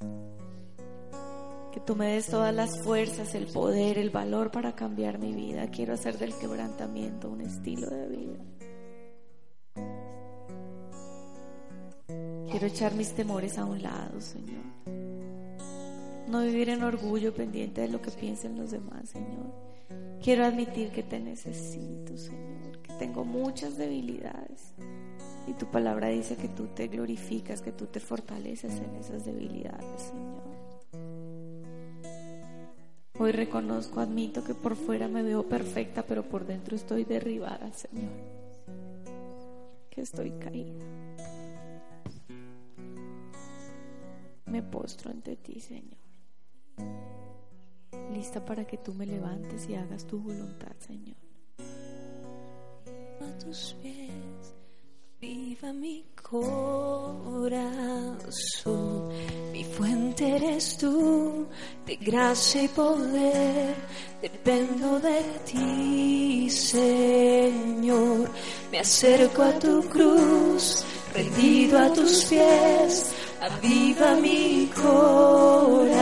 Que 1.71 1.79
tú 1.79 1.95
me 1.95 2.13
des 2.13 2.27
todas 2.27 2.53
las 2.53 2.79
fuerzas, 2.83 3.33
el 3.33 3.47
poder, 3.47 3.97
el 3.97 4.11
valor 4.11 4.51
para 4.51 4.75
cambiar 4.75 5.17
mi 5.17 5.33
vida. 5.33 5.65
Quiero 5.71 5.95
hacer 5.95 6.19
del 6.19 6.35
quebrantamiento 6.35 7.27
un 7.31 7.41
estilo 7.41 7.89
de 7.89 8.07
vida. 8.07 8.37
Quiero 12.51 12.67
echar 12.67 12.93
mis 12.93 13.15
temores 13.15 13.57
a 13.57 13.65
un 13.65 13.81
lado, 13.81 14.21
Señor. 14.21 14.63
No 16.27 16.41
vivir 16.41 16.69
en 16.69 16.83
orgullo 16.83 17.33
pendiente 17.33 17.81
de 17.81 17.87
lo 17.87 17.99
que 17.99 18.11
piensen 18.11 18.59
los 18.59 18.69
demás, 18.69 19.09
Señor. 19.09 19.71
Quiero 20.21 20.45
admitir 20.45 20.91
que 20.91 21.01
te 21.01 21.19
necesito, 21.19 22.15
Señor, 22.15 22.70
tengo 23.01 23.25
muchas 23.25 23.79
debilidades. 23.79 24.75
Y 25.47 25.53
tu 25.53 25.65
palabra 25.71 26.09
dice 26.09 26.35
que 26.35 26.47
tú 26.47 26.67
te 26.67 26.87
glorificas, 26.87 27.63
que 27.63 27.71
tú 27.71 27.87
te 27.87 27.99
fortaleces 27.99 28.75
en 28.75 28.95
esas 28.95 29.25
debilidades, 29.25 30.01
Señor. 30.03 30.43
Hoy 33.17 33.31
reconozco, 33.31 34.01
admito 34.01 34.43
que 34.43 34.53
por 34.53 34.75
fuera 34.75 35.07
me 35.07 35.23
veo 35.23 35.49
perfecta, 35.49 36.03
pero 36.03 36.29
por 36.29 36.45
dentro 36.45 36.75
estoy 36.75 37.03
derribada, 37.03 37.73
Señor. 37.73 38.11
Que 39.89 40.01
estoy 40.01 40.29
caída. 40.33 40.85
Me 44.45 44.61
postro 44.61 45.09
ante 45.09 45.37
ti, 45.37 45.59
Señor. 45.59 45.97
Lista 48.13 48.45
para 48.45 48.67
que 48.67 48.77
tú 48.77 48.93
me 48.93 49.07
levantes 49.07 49.67
y 49.67 49.73
hagas 49.73 50.05
tu 50.05 50.19
voluntad, 50.19 50.75
Señor. 50.77 51.30
A 53.23 53.37
tus 53.39 53.75
pies, 53.81 54.53
viva 55.19 55.71
mi 55.73 56.03
corazón. 56.15 56.61
Mi 59.51 59.63
fuente 59.63 60.35
eres 60.37 60.77
tú, 60.77 61.45
de 61.85 61.95
gracia 61.97 62.63
y 62.63 62.67
poder. 62.69 63.75
Dependo 64.21 64.99
de 64.99 65.21
ti, 65.45 66.49
Señor. 66.49 68.29
Me 68.71 68.79
acerco 68.79 69.43
a 69.43 69.59
tu 69.59 69.81
cruz, 69.89 70.83
rendido 71.13 71.77
a 71.77 71.93
tus 71.93 72.25
pies. 72.25 73.11
Aviva 73.41 74.15
mi 74.15 74.69
corazón. 74.75 76.01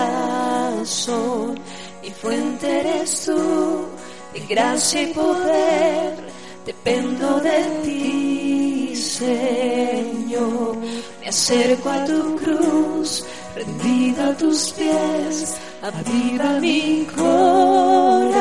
Mi 2.01 2.11
fuente 2.11 2.79
eres 2.79 3.25
tú, 3.25 3.87
de 4.33 4.39
gracia 4.47 5.01
y 5.01 5.13
poder. 5.13 6.38
Dependo 6.69 7.39
de 7.39 7.59
ti, 7.83 8.95
Señor. 8.95 10.77
Me 11.19 11.27
acerco 11.27 11.89
a 11.89 12.05
tu 12.05 12.35
cruz, 12.35 13.25
rendido 13.55 14.25
a 14.29 14.37
tus 14.37 14.71
pies, 14.73 15.57
aviva 15.81 16.59
mi 16.59 17.07
corazón. 17.17 18.37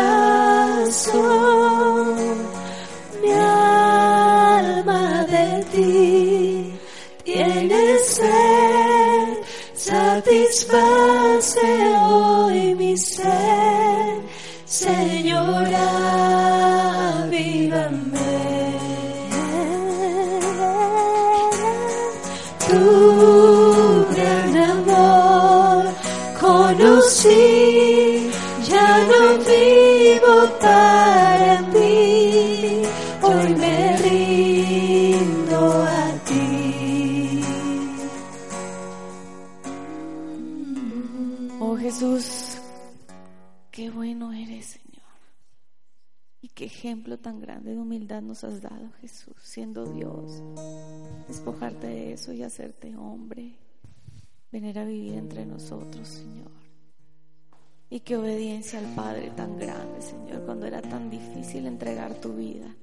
Mi 3.22 3.32
alma 3.32 5.24
de 5.34 5.64
ti 5.72 6.74
tiene 7.24 7.98
sed, 7.98 9.38
satisface 9.72 11.60
hoy 11.96 12.74
mi 12.74 12.94
ser, 12.98 14.20
Señora, 14.66 15.97
tan 47.18 47.40
grande 47.40 47.72
de 47.72 47.78
humildad 47.78 48.22
nos 48.22 48.44
has 48.44 48.62
dado, 48.62 48.90
Jesús, 49.00 49.36
siendo 49.42 49.84
Dios. 49.86 50.42
Despojarte 51.26 51.86
de 51.86 52.12
eso 52.12 52.32
y 52.32 52.42
hacerte 52.42 52.96
hombre. 52.96 53.56
Venir 54.50 54.78
a 54.78 54.84
vivir 54.84 55.14
entre 55.14 55.44
nosotros, 55.44 56.08
Señor. 56.08 56.50
Y 57.90 58.00
qué 58.00 58.16
obediencia 58.16 58.78
al 58.78 58.94
Padre 58.94 59.30
tan 59.30 59.58
grande, 59.58 60.02
Señor, 60.02 60.44
cuando 60.44 60.66
era 60.66 60.82
tan 60.82 61.08
difícil 61.08 61.66
entregar 61.66 62.14
tu 62.14 62.34
vida. 62.34 62.74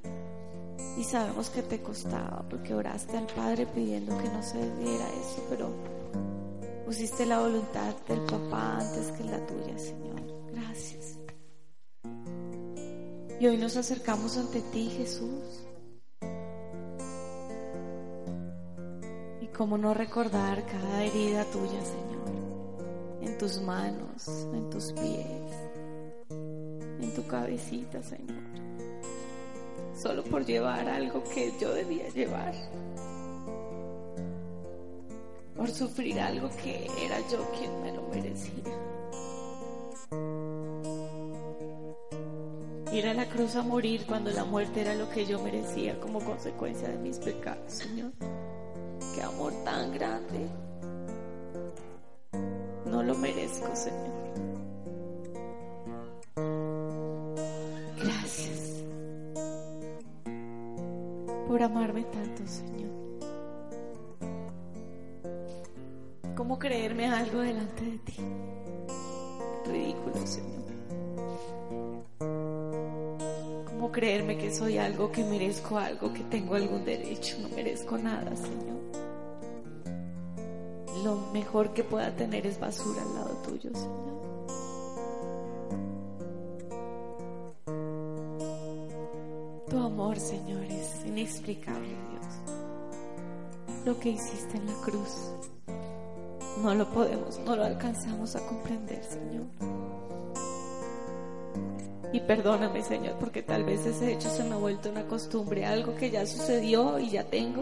Y 0.97 1.03
sabemos 1.03 1.49
que 1.49 1.61
te 1.61 1.81
costaba 1.81 2.43
porque 2.49 2.73
oraste 2.73 3.17
al 3.17 3.27
Padre 3.27 3.67
pidiendo 3.67 4.17
que 4.17 4.29
no 4.29 4.41
se 4.41 4.57
diera 4.77 5.07
eso, 5.09 5.45
pero 5.49 5.69
pusiste 6.85 7.25
la 7.25 7.39
voluntad 7.39 7.95
del 8.07 8.21
papá 8.21 8.79
antes 8.79 9.11
que 9.11 9.23
la 9.23 9.45
tuya, 9.45 9.77
Señor. 9.77 10.21
Gracias. 10.53 11.14
Y 13.37 13.47
hoy 13.47 13.57
nos 13.57 13.75
acercamos 13.75 14.37
ante 14.37 14.61
ti, 14.61 14.89
Jesús. 14.97 15.65
Y 19.41 19.47
cómo 19.47 19.77
no 19.77 19.93
recordar 19.93 20.65
cada 20.65 21.03
herida 21.03 21.43
tuya, 21.51 21.81
Señor, 21.83 23.21
en 23.21 23.37
tus 23.37 23.59
manos, 23.59 24.25
en 24.53 24.69
tus 24.69 24.93
pies, 24.93 25.53
en 26.29 27.13
tu 27.13 27.27
cabecita, 27.27 28.01
Señor. 28.01 28.45
Solo 30.01 30.23
por 30.23 30.45
llevar 30.45 30.87
algo 30.87 31.21
que 31.25 31.51
yo 31.59 31.73
debía 31.73 32.07
llevar. 32.09 32.53
Por 35.57 35.69
sufrir 35.69 36.21
algo 36.21 36.49
que 36.63 36.87
era 37.03 37.19
yo 37.29 37.45
quien 37.59 37.81
me 37.81 37.91
lo 37.91 38.01
merecía. 38.03 38.94
Ir 42.95 43.07
a 43.07 43.13
la 43.13 43.25
cruz 43.25 43.57
a 43.57 43.61
morir 43.61 44.05
cuando 44.05 44.31
la 44.31 44.45
muerte 44.45 44.79
era 44.79 44.95
lo 44.95 45.09
que 45.09 45.25
yo 45.25 45.41
merecía 45.41 45.99
como 45.99 46.21
consecuencia 46.21 46.87
de 46.87 46.97
mis 46.97 47.17
pecados, 47.17 47.73
Señor. 47.73 48.13
Qué 49.13 49.21
amor 49.21 49.51
tan 49.65 49.91
grande. 49.91 50.47
No 52.85 53.03
lo 53.03 53.13
merezco, 53.15 53.67
Señor. 53.75 54.13
Gracias 57.97 58.85
por 61.49 61.61
amarme 61.63 62.05
tanto, 62.05 62.47
Señor. 62.47 62.91
¿Cómo 66.37 66.57
creerme 66.57 67.07
algo 67.07 67.39
delante 67.39 67.83
de 67.83 67.97
ti? 67.97 68.15
Ridículo, 69.65 70.25
Señor. 70.25 70.55
¿Cómo 73.85 73.93
creerme 73.93 74.35
que 74.35 74.51
soy 74.51 74.79
algo, 74.79 75.11
que 75.11 75.23
merezco 75.23 75.77
algo, 75.77 76.11
que 76.11 76.23
tengo 76.23 76.55
algún 76.55 76.83
derecho? 76.83 77.37
No 77.39 77.49
merezco 77.49 77.99
nada, 77.99 78.35
Señor. 78.35 78.79
Lo 81.03 81.17
mejor 81.31 81.71
que 81.71 81.83
pueda 81.83 82.09
tener 82.15 82.47
es 82.47 82.59
basura 82.59 83.03
al 83.03 83.13
lado 83.13 83.35
tuyo, 83.43 83.69
Señor. 83.75 84.15
Tu 89.69 89.77
amor, 89.77 90.19
Señor, 90.19 90.63
es 90.63 91.05
inexplicable, 91.05 91.87
Dios. 92.09 93.85
Lo 93.85 93.99
que 93.99 94.09
hiciste 94.09 94.57
en 94.57 94.65
la 94.65 94.73
cruz, 94.81 95.31
no 96.63 96.73
lo 96.73 96.89
podemos, 96.89 97.37
no 97.45 97.55
lo 97.55 97.63
alcanzamos 97.63 98.35
a 98.35 98.47
comprender, 98.47 99.03
Señor. 99.03 99.45
Y 102.15 102.21
perdóname, 102.21 102.81
Señor, 102.81 103.17
porque 103.19 103.43
tal 103.43 103.65
vez 103.65 103.85
ese 103.85 104.13
hecho 104.13 104.29
se 104.29 104.45
me 104.45 104.53
ha 104.53 104.57
vuelto 104.57 104.89
una 104.89 105.05
costumbre, 105.05 105.65
algo 105.65 105.97
que 105.97 106.09
ya 106.09 106.25
sucedió 106.25 106.97
y 106.97 107.09
ya 107.09 107.25
tengo, 107.25 107.61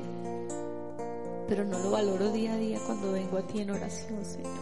pero 1.47 1.65
no 1.65 1.79
lo 1.79 1.89
valoro 1.89 2.31
día 2.31 2.53
a 2.53 2.57
día 2.57 2.77
cuando 2.85 3.13
vengo 3.13 3.39
a 3.39 3.47
ti 3.47 3.61
en 3.61 3.71
oración, 3.71 4.23
Señor. 4.23 4.53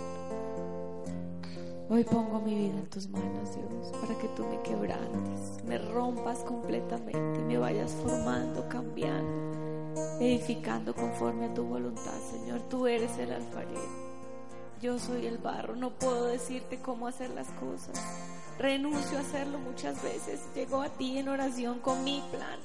Hoy 1.90 2.06
pongo 2.06 2.40
mi 2.40 2.56
vida 2.56 2.80
en 2.80 2.90
tus 2.90 3.10
manos, 3.10 3.54
Dios, 3.54 3.92
para 4.00 4.18
que 4.18 4.30
tú 4.30 4.46
me 4.46 4.62
quebrantes, 4.62 5.62
me 5.66 5.78
rompas 5.78 6.40
completamente 6.46 7.42
y 7.42 7.44
me 7.44 7.58
vayas 7.58 7.92
formando, 7.92 8.70
cambiando, 8.70 9.92
edificando 10.22 10.96
conforme 10.96 11.48
a 11.48 11.54
tu 11.54 11.66
voluntad, 11.66 12.18
Señor. 12.32 12.62
Tú 12.70 12.88
eres 12.88 13.18
el 13.18 13.34
alfarero. 13.34 14.21
Yo 14.82 14.98
soy 14.98 15.28
el 15.28 15.38
barro, 15.38 15.76
no 15.76 15.92
puedo 15.92 16.26
decirte 16.26 16.80
cómo 16.80 17.08
hacer 17.08 17.30
las 17.30 17.48
cosas. 17.50 18.04
Renuncio 18.58 19.18
a 19.18 19.22
hacerlo 19.22 19.60
muchas 19.60 20.02
veces. 20.02 20.40
Llego 20.56 20.82
a 20.82 20.90
ti 20.90 21.20
en 21.20 21.30
oración 21.30 21.80
con 21.80 22.04
mi 22.04 22.24
plan. 22.32 22.60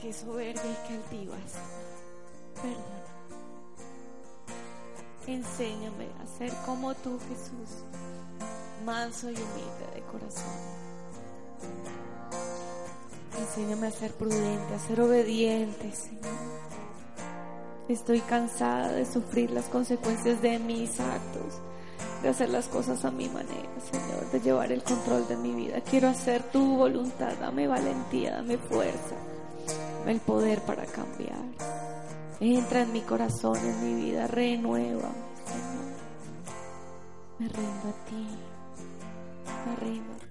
Qué 0.00 0.12
soberbia 0.12 0.62
y 0.64 0.88
qué 0.88 0.94
altivas. 0.94 1.54
Perdón. 2.56 3.04
Enséñame 5.26 6.08
a 6.22 6.38
ser 6.38 6.52
como 6.66 6.92
tú, 6.94 7.18
Jesús, 7.28 7.84
manso 8.84 9.30
y 9.30 9.34
humilde 9.34 9.86
de 9.94 10.02
corazón. 10.02 10.52
Enséñame 13.38 13.86
a 13.86 13.90
ser 13.90 14.12
prudente, 14.14 14.74
a 14.74 14.78
ser 14.80 15.00
obediente, 15.00 15.92
Señor. 15.92 16.53
Estoy 17.88 18.20
cansada 18.20 18.92
de 18.92 19.04
sufrir 19.04 19.50
las 19.50 19.66
consecuencias 19.66 20.40
de 20.40 20.58
mis 20.58 20.98
actos, 21.00 21.60
de 22.22 22.30
hacer 22.30 22.48
las 22.48 22.66
cosas 22.68 23.04
a 23.04 23.10
mi 23.10 23.28
manera, 23.28 23.68
Señor, 23.92 24.30
de 24.32 24.40
llevar 24.40 24.72
el 24.72 24.82
control 24.82 25.28
de 25.28 25.36
mi 25.36 25.52
vida. 25.52 25.82
Quiero 25.82 26.08
hacer 26.08 26.42
tu 26.44 26.76
voluntad, 26.76 27.34
dame 27.38 27.68
valentía, 27.68 28.36
dame 28.36 28.56
fuerza, 28.56 29.16
dame 29.98 30.12
el 30.12 30.20
poder 30.20 30.62
para 30.62 30.86
cambiar. 30.86 31.44
Entra 32.40 32.80
en 32.82 32.92
mi 32.92 33.02
corazón, 33.02 33.58
en 33.58 33.84
mi 33.84 33.94
vida, 34.06 34.26
renueva, 34.28 35.10
Señor. 35.46 35.84
Me 37.38 37.48
rindo 37.48 37.88
a 37.88 37.92
ti, 38.06 38.26
me 39.66 39.76
rindo 39.76 40.12
a 40.14 40.18
ti. 40.18 40.24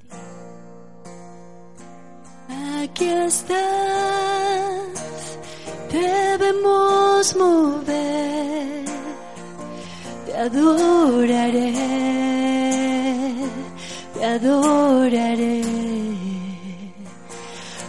Aquí 2.84 3.06
estás, 3.06 3.58
debemos 5.94 7.36
mover, 7.36 8.86
te 10.26 10.34
adoraré, 10.36 11.74
te 14.14 14.26
adoraré. 14.26 15.62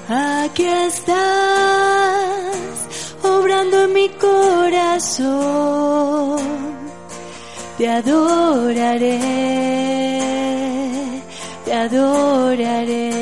Aquí 0.07 0.67
estás, 0.67 1.17
obrando 3.23 3.85
en 3.85 3.93
mi 3.95 4.09
corazón, 4.27 5.23
te 7.79 7.89
adoraré, 7.89 9.21
te 11.65 11.73
adoraré. 11.73 13.15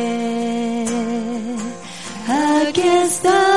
Aquí 2.28 2.82
estás, 3.04 3.51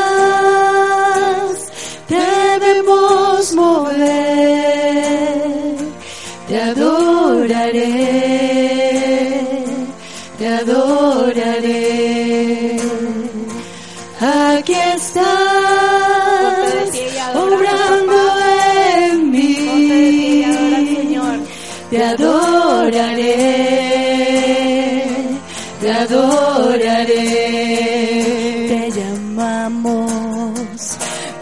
estás 15.16 16.92
obrando 17.36 18.20
en 18.98 19.32
mí. 19.32 20.46
Te 21.90 22.04
adoraré, 22.04 23.46
te 25.80 25.92
adoraré. 25.92 27.26
Te 28.68 28.92
llamamos 28.92 30.06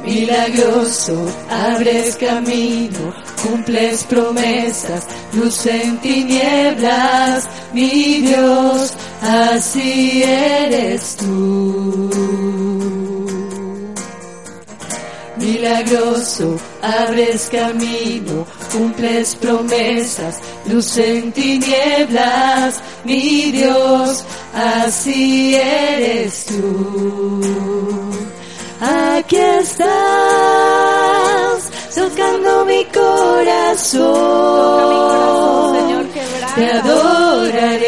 milagroso, 0.05 1.25
abres 1.49 2.15
camino, 2.17 3.13
cumples 3.41 4.03
promesas, 4.03 5.07
luz 5.33 5.65
en 5.65 5.97
tinieblas, 5.99 7.47
mi 7.73 8.19
Dios, 8.19 8.93
así 9.21 10.23
eres 10.23 11.15
tú. 11.17 13.12
Milagroso, 15.43 16.57
abres 16.81 17.49
camino, 17.49 18.47
cumples 18.71 19.35
promesas, 19.35 20.39
luz 20.67 20.97
en 20.97 21.33
tinieblas, 21.33 22.81
mi 23.03 23.51
Dios, 23.51 24.23
así 24.53 25.55
eres 25.55 26.45
tú. 26.45 27.41
Aquí 28.79 29.35
estás, 29.35 29.87
tocando 31.93 32.63
mi 32.65 32.85
corazón. 32.85 34.13
Toca 34.13 34.85
mi 34.87 34.95
corazón, 35.11 35.75
Señor. 35.75 36.05
Te 36.55 36.65
adoraré, 36.71 37.83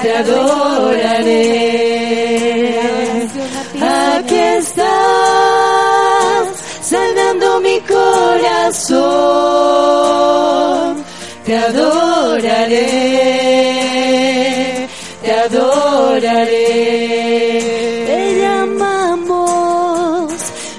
te 0.00 0.16
adoraré. 0.16 1.52
Te 11.44 11.54
adoraré, 11.58 12.88
te 15.22 15.30
adoraré. 15.30 16.72
Te 18.06 18.40
llamamos, 18.40 20.32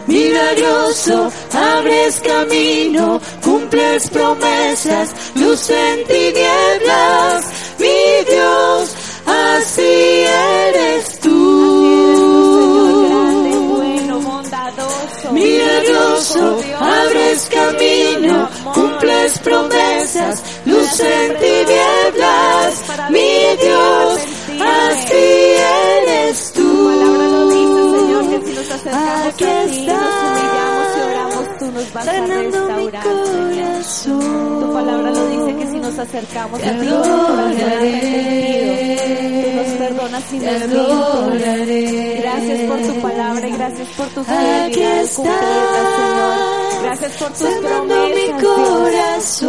milagroso, 0.08 1.32
abres 1.54 2.20
camino, 2.22 3.22
cumples 3.44 4.10
promesas, 4.10 5.14
luz 5.36 5.70
en 5.70 6.04
tinieblas, 6.06 7.46
mi 7.78 8.24
Dios, 8.28 8.96
así 9.28 10.26
eres 10.64 11.13
Milagroso, 15.34 16.62
Dios, 16.62 16.82
abres 16.82 17.50
camino, 17.52 18.50
cumples 18.74 19.40
promesas, 19.40 20.44
luz 20.66 21.00
en 21.00 21.38
tinieblas, 21.38 22.84
mi 23.10 23.56
Dios, 23.62 24.20
así 24.62 25.26
eres 26.04 26.54
Tu 26.54 26.64
palabra 26.64 27.28
lo 27.28 27.50
dice, 27.50 27.82
Señor, 28.00 28.24
que 28.30 28.38
tú. 28.40 28.46
si 28.48 28.54
nos 28.54 28.72
acercamos 28.72 29.28
Aquí 29.28 29.44
a 29.44 29.66
ti, 29.66 29.86
nos 29.88 30.14
humillamos 30.24 30.88
y 30.96 31.00
oramos, 31.02 31.58
tú 31.58 31.66
nos 31.72 31.94
vas 31.94 32.08
a 32.08 32.12
sanando 32.12 32.68
restaurar, 32.68 33.04
Señor. 33.26 34.60
Tu 34.60 34.74
palabra 34.74 35.10
lo 35.12 35.28
dice 35.28 35.56
que 35.58 35.66
si 35.72 35.80
nos 35.80 36.00
acercamos 36.00 36.60
a 36.62 36.64
ti, 36.64 36.86
nos 36.86 37.08
te 40.10 40.32
limpias. 40.32 40.62
adoraré. 40.64 42.18
Gracias 42.22 42.60
por 42.70 42.80
tu 42.82 42.94
palabra 43.02 43.48
y 43.48 43.52
gracias 43.52 43.88
por 43.90 44.08
tu 44.10 44.20
Aquí 44.22 44.30
fidelidad 44.30 45.00
al 45.00 45.10
cumplirla, 45.10 45.84
Señor. 45.98 46.84
Gracias 46.84 47.12
por 47.14 47.28
tus 47.30 47.38
sanando 47.40 47.84
mi 47.84 47.90
promesas, 48.12 48.42
Dios. 48.42 48.54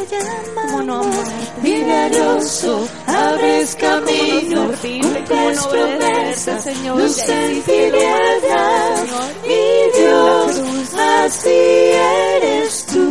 ¿Cómo 0.55 0.82
no 0.82 1.01
amarte? 1.01 1.60
Milagroso, 1.62 2.86
abres 3.28 3.77
camino, 3.77 4.57
¿Cómo 4.57 4.70
no 4.70 4.77
servirte? 4.77 5.24
¿Cómo 5.28 5.48
cumples 5.48 5.66
promesas, 5.66 6.65
Señor? 6.65 6.97
luz 7.01 7.19
en 7.28 7.62
tinieblas, 7.62 9.01
mi 9.47 9.65
Dios, 9.98 10.51
así 10.98 11.48
eres 11.51 12.86
tú. 12.86 13.07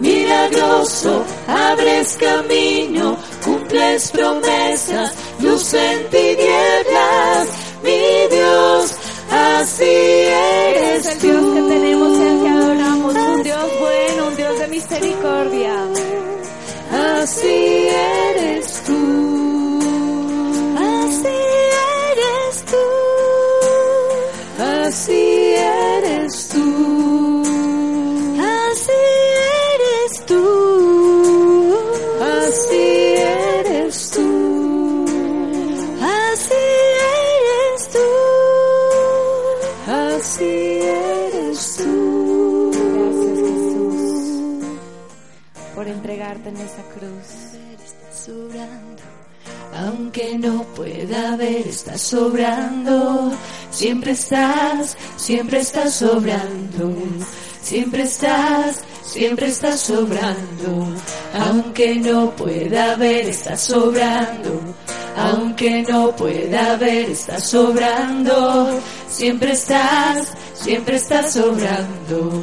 Milagroso, 0.00 1.24
abres 1.46 2.16
camino, 2.16 3.16
cumples 3.44 4.10
promesas, 4.10 5.12
luz 5.40 5.74
en 5.74 6.10
tinieblas, 6.10 7.48
mi 7.82 8.36
Dios, 8.36 8.92
así 9.30 9.84
Eres 9.84 10.76
eres 10.76 11.06
el 11.06 11.20
Dios 11.20 11.42
que 11.54 11.60
tú. 11.60 11.68
tenemos 11.68 12.18
y 12.18 12.22
al 12.22 12.42
que 12.42 12.48
adoramos, 12.48 13.14
un 13.14 13.42
Dios 13.42 13.78
bueno, 13.80 14.26
un 14.28 14.36
Dios 14.36 14.58
de 14.58 14.68
misericordia. 14.68 15.91
Así 17.22 17.46
eres 17.46 18.82
tú. 18.84 19.78
Así 20.76 21.38
eres 22.10 22.64
tú. 22.72 22.86
Así 24.60 25.31
en 46.36 46.56
esa 46.56 46.82
cruz. 46.94 47.28
sobrando. 48.14 49.02
Aunque 49.74 50.38
no 50.38 50.62
pueda 50.74 51.36
ver, 51.36 51.66
estás 51.66 52.00
sobrando. 52.00 53.32
Siempre 53.70 54.12
estás, 54.12 54.96
siempre 55.16 55.60
estás 55.60 55.94
sobrando. 55.94 56.94
Siempre 57.62 58.02
estás, 58.02 58.82
siempre 59.04 59.48
estás 59.48 59.80
sobrando. 59.80 60.86
Aunque 61.34 61.96
no 61.96 62.30
pueda 62.36 62.96
ver, 62.96 63.28
estás 63.28 63.62
sobrando. 63.62 64.60
Aunque 65.16 65.82
no 65.82 66.14
pueda 66.16 66.76
ver, 66.76 67.10
estás 67.10 67.46
sobrando. 67.48 68.80
Siempre 69.08 69.52
estás, 69.52 70.28
siempre 70.54 70.96
estás 70.96 71.32
sobrando. 71.32 72.42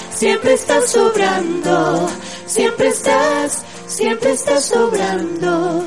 siempre 0.21 0.53
estás 0.53 0.91
sobrando. 0.91 2.07
Siempre 2.45 2.89
estás, 2.89 3.65
siempre 3.87 4.31
estás 4.33 4.65
sobrando. 4.65 5.83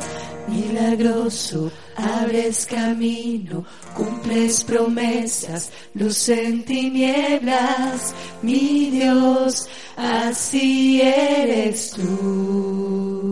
Milagroso, 0.49 1.71
abres 1.95 2.67
camino, 2.67 3.65
cumples 3.95 4.65
promesas, 4.65 5.71
luz 5.95 6.29
en 6.29 6.65
tinieblas, 6.65 8.13
mi 8.43 8.91
Dios, 8.91 9.69
así 9.97 11.01
eres 11.01 11.93
tú. 11.93 13.25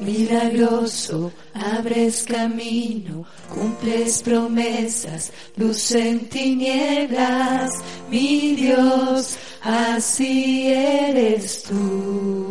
Milagroso, 0.00 1.30
abres 1.52 2.22
camino, 2.22 3.26
cumples 3.52 4.22
promesas, 4.22 5.30
luz 5.56 5.92
en 5.92 6.26
tinieblas, 6.26 7.70
mi 8.08 8.56
Dios, 8.56 9.36
así 9.60 10.68
eres 10.68 11.64
tú. 11.64 11.74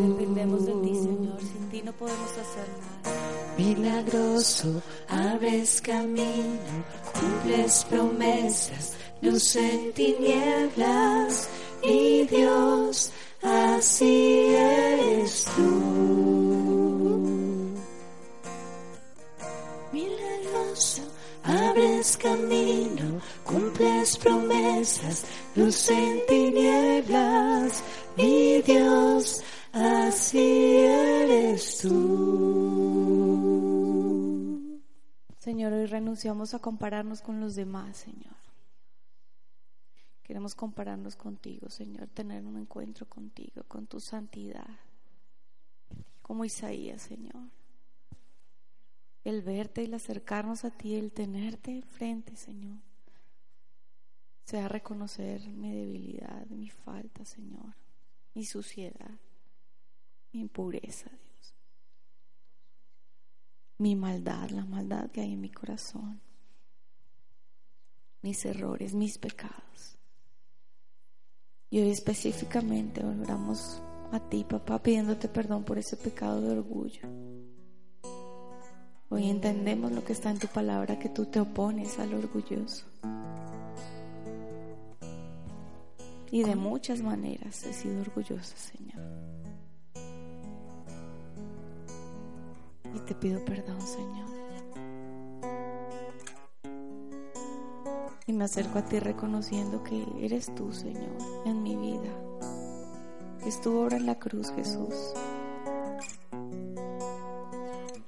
Dependemos 0.10 0.66
de 0.68 0.74
ti, 0.74 0.94
Señor. 0.94 1.40
Sin 1.40 1.70
ti 1.72 1.82
no 1.84 1.92
podemos 1.94 2.32
hacer 2.32 2.68
nada. 2.80 3.56
Milagroso, 3.58 4.84
abres 5.08 5.82
camino, 5.82 6.86
cumples 7.20 7.84
promesas, 7.90 8.94
luz 9.22 9.56
en 9.56 9.92
tinieblas, 9.94 11.50
mi 11.84 12.26
Dios, 12.26 13.12
así 13.42 14.54
eres 14.54 15.46
tú. 15.56 16.49
Abres 21.44 22.18
camino, 22.18 23.22
cumples 23.44 24.18
promesas, 24.18 25.26
luz 25.56 25.90
en 25.90 26.26
tinieblas, 26.28 27.84
mi 28.18 28.62
Dios, 28.62 29.44
así 29.72 30.78
eres 30.78 31.80
tú. 31.80 33.00
Señor, 35.38 35.74
hoy 35.74 35.86
renunciamos 35.88 36.54
a 36.54 36.60
compararnos 36.60 37.22
con 37.22 37.40
los 37.40 37.56
demás, 37.56 37.98
Señor. 37.98 38.36
Queremos 40.22 40.54
compararnos 40.54 41.16
contigo, 41.16 41.70
Señor, 41.70 42.10
tener 42.10 42.46
un 42.46 42.58
encuentro 42.58 43.08
contigo, 43.08 43.64
con 43.68 43.88
tu 43.88 44.00
santidad, 44.00 44.68
como 46.22 46.46
Isaías, 46.46 47.02
Señor. 47.02 47.59
El 49.24 49.42
verte 49.42 49.84
el 49.84 49.94
acercarnos 49.94 50.66
a 50.66 50.72
ti, 50.72 50.96
el 50.96 51.12
tenerte 51.12 51.82
frente, 51.84 52.36
Señor, 52.36 52.80
sea 54.46 54.68
reconocer 54.68 55.48
mi 55.48 55.72
debilidad, 55.72 56.48
mi 56.48 56.70
falta, 56.70 57.26
Señor, 57.26 57.76
mi 58.34 58.46
suciedad, 58.46 59.20
mi 60.32 60.40
impureza, 60.40 61.10
Dios, 61.10 61.54
mi 63.78 63.96
maldad, 63.96 64.50
la 64.50 64.66
maldad 64.66 65.12
que 65.12 65.22
hay 65.22 65.34
en 65.34 65.42
mi 65.42 65.52
corazón, 65.52 66.22
mis 68.22 68.44
errores, 68.46 68.94
mis 68.94 69.18
pecados. 69.18 69.98
Y 71.70 71.80
hoy 71.80 71.92
específicamente 71.92 73.06
oramos 73.06 73.82
a 74.12 74.20
ti, 74.20 74.44
papá, 74.44 74.82
pidiéndote 74.82 75.28
perdón 75.28 75.64
por 75.64 75.78
ese 75.78 75.96
pecado 75.96 76.42
de 76.42 76.52
orgullo. 76.52 77.08
Hoy 79.12 79.28
entendemos 79.28 79.92
lo 79.92 80.04
que 80.04 80.14
está 80.14 80.30
en 80.30 80.38
tu 80.38 80.46
palabra, 80.46 81.00
que 81.00 81.10
tú 81.10 81.26
te 81.26 81.40
opones 81.40 81.98
al 81.98 82.14
orgulloso. 82.14 82.86
Y 86.30 86.44
de 86.44 86.56
muchas 86.56 87.02
maneras 87.02 87.64
he 87.64 87.74
sido 87.74 88.02
orgullosa, 88.02 88.56
Señor. 88.56 89.02
Y 92.94 93.00
te 93.00 93.16
pido 93.16 93.44
perdón, 93.46 93.82
Señor. 93.82 94.30
Y 98.28 98.34
me 98.34 98.44
acerco 98.44 98.78
a 98.78 98.86
ti 98.86 99.00
reconociendo 99.00 99.84
que 99.84 100.06
eres 100.22 100.54
tú, 100.54 100.72
Señor, 100.72 101.18
en 101.46 101.64
mi 101.64 101.76
vida. 101.76 102.14
Es 103.44 103.60
tu 103.60 103.76
obra 103.76 103.98
en 103.98 104.06
la 104.06 104.20
cruz, 104.20 104.52
Jesús. 104.52 105.16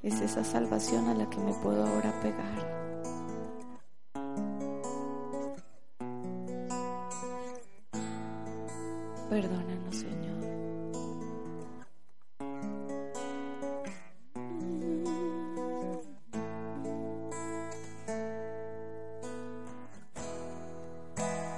Es 0.04 0.20
esa 0.20 0.44
salvación 0.44 1.08
a 1.10 1.14
la 1.14 1.30
que 1.30 1.38
me 1.38 1.54
puedo 1.54 1.86
ahora 1.86 2.12
pegar. 2.22 2.82
Perdónanos, 9.30 9.96
Señor. 9.96 10.42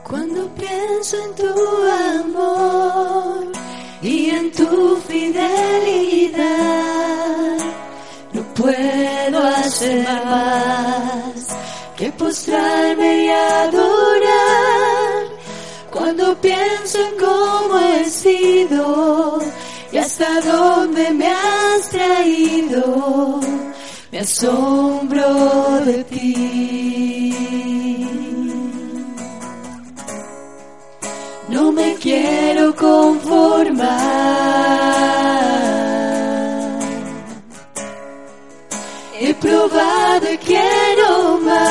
Cuando 0.04 0.50
pienso 0.56 1.18
en 1.24 1.36
tu 1.36 1.48
amor 2.20 3.52
y 4.02 4.30
en 4.32 4.52
tu 4.52 4.98
fidelidad, 4.98 6.83
más 10.26 11.48
que 11.98 12.12
postrarme 12.12 13.26
y 13.26 13.30
adorar. 13.30 15.24
Cuando 15.92 16.40
pienso 16.42 17.00
en 17.00 17.18
cómo 17.20 17.80
he 17.80 18.06
sido 18.10 19.40
y 19.92 19.98
hasta 19.98 20.42
dónde 20.42 21.12
me 21.12 21.28
has 21.28 21.90
traído, 21.90 23.40
me 24.12 24.20
asombro 24.20 25.82
de 25.86 26.04
ti. 26.06 27.36
No 31.50 31.72
me 31.72 31.96
quiero 31.96 32.76
conformar. 32.76 35.03
He 39.64 39.66
probado 39.66 40.28
y 40.30 40.38
quiero 40.40 41.40
más. 41.40 41.64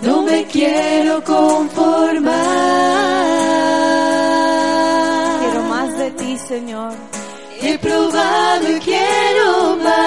No 0.00 0.22
me 0.22 0.46
quiero 0.46 1.22
conformar. 1.22 2.32
Quiero 5.40 5.62
más 5.64 5.98
de 5.98 6.10
ti, 6.12 6.38
Señor. 6.38 6.94
He 7.60 7.76
probado 7.78 8.70
y 8.70 8.80
quiero 8.80 9.76
más. 9.84 9.98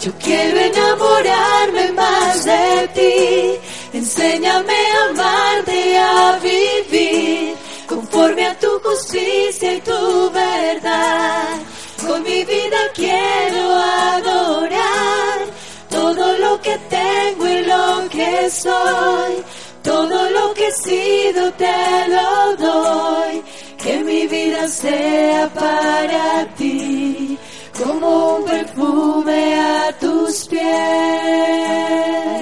Yo 0.00 0.10
quiero 0.18 0.58
enamorarme 0.58 1.92
más 1.92 2.44
de 2.44 2.88
ti. 2.94 3.60
Enséñame 3.96 4.93
justicia 8.84 9.74
y 9.74 9.80
tu 9.80 10.30
verdad. 10.30 11.58
Con 12.06 12.22
mi 12.22 12.44
vida 12.44 12.78
quiero 12.94 13.62
adorar 14.12 15.38
todo 15.88 16.38
lo 16.38 16.60
que 16.60 16.78
tengo 16.90 17.48
y 17.48 17.62
lo 17.64 18.08
que 18.10 18.50
soy. 18.50 19.44
Todo 19.82 20.30
lo 20.30 20.54
que 20.54 20.68
he 20.68 20.72
sido 20.72 21.52
te 21.52 22.08
lo 22.08 22.56
doy. 22.56 23.42
Que 23.82 23.98
mi 23.98 24.26
vida 24.26 24.68
sea 24.68 25.48
para 25.52 26.46
ti 26.56 27.38
como 27.82 28.36
un 28.36 28.44
perfume 28.44 29.60
a 29.60 29.92
tus 29.98 30.46
pies. 30.48 30.62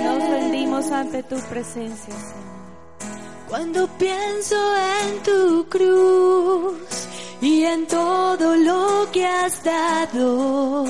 Nos 0.05 0.29
rendimos 0.31 0.91
ante 0.91 1.23
tu 1.23 1.37
presencia. 1.51 2.15
Cuando 3.53 3.87
pienso 3.99 4.57
en 5.05 5.23
tu 5.25 5.69
cruz 5.69 6.73
y 7.43 7.65
en 7.65 7.87
todo 7.87 8.57
lo 8.57 9.07
que 9.13 9.27
has 9.27 9.63
dado, 9.63 10.87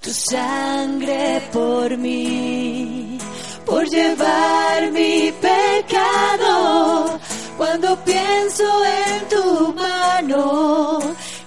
tu 0.00 0.10
sangre 0.10 1.42
por 1.52 1.96
mí, 1.96 3.18
por 3.66 3.84
llevar 3.88 4.92
mi 4.92 5.32
pecado. 5.42 7.18
Cuando 7.56 7.96
pienso 8.04 8.84
en 8.84 9.28
tu 9.28 9.74
mano, 9.74 11.00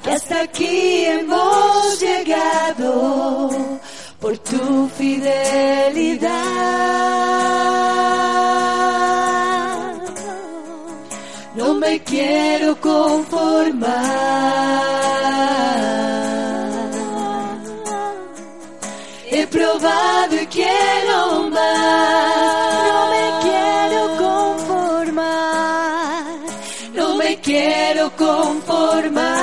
que 0.03 0.11
hasta 0.11 0.41
aquí 0.41 1.05
hemos 1.05 1.97
llegado 1.97 3.49
por 4.19 4.37
tu 4.39 4.89
fidelidad. 4.97 6.41
Me 11.91 11.99
quiero 12.03 12.79
conformar. 12.79 13.91
He 19.29 19.45
probado 19.47 20.35
y 20.41 20.45
quiero 20.47 21.49
más. 21.49 22.83
No 22.87 23.09
me 23.13 23.25
quiero 23.45 24.01
conformar. 24.25 25.45
No 26.93 27.15
me 27.17 27.39
quiero 27.41 28.09
conformar. 28.15 29.40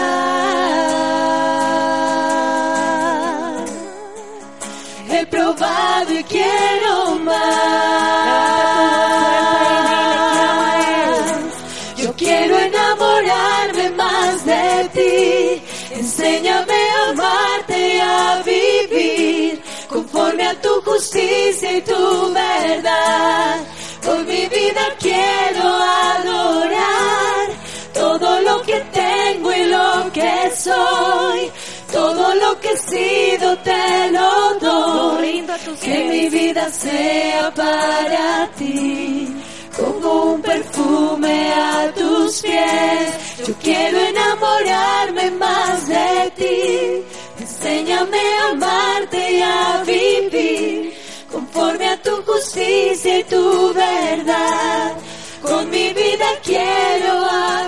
Justicia 20.88 21.76
y 21.76 21.80
tu 21.82 22.32
verdad. 22.32 23.56
Con 24.04 24.26
mi 24.26 24.46
vida 24.46 24.84
quiero 24.98 25.66
adorar 26.14 27.46
todo 27.92 28.40
lo 28.40 28.62
que 28.62 28.78
tengo 28.92 29.52
y 29.52 29.64
lo 29.64 30.12
que 30.12 30.50
soy. 30.56 31.50
Todo 31.92 32.34
lo 32.34 32.60
que 32.60 32.70
he 32.72 32.76
sido 32.76 33.56
te 33.58 34.10
lo 34.10 34.54
doy. 34.60 35.46
Que 35.82 36.04
mi 36.04 36.28
vida 36.28 36.70
sea 36.70 37.52
para 37.54 38.48
ti. 38.58 39.28
Como 39.76 40.08
un 40.34 40.42
perfume 40.42 41.52
a 41.52 41.92
tus 41.94 42.42
pies. 42.42 43.46
Yo 43.46 43.54
quiero 43.62 43.98
enamorarme 43.98 45.30
más 45.32 45.88
enséñame 47.58 48.18
a 48.18 48.50
amarte 48.50 49.32
y 49.32 49.42
a 49.42 49.82
vivir 49.84 50.94
conforme 51.30 51.88
a 51.88 52.02
tu 52.02 52.22
justicia 52.22 53.18
y 53.18 53.24
tu 53.24 53.74
verdad. 53.74 54.92
Con 55.42 55.68
mi 55.70 55.92
vida 55.92 56.26
quiero 56.44 57.14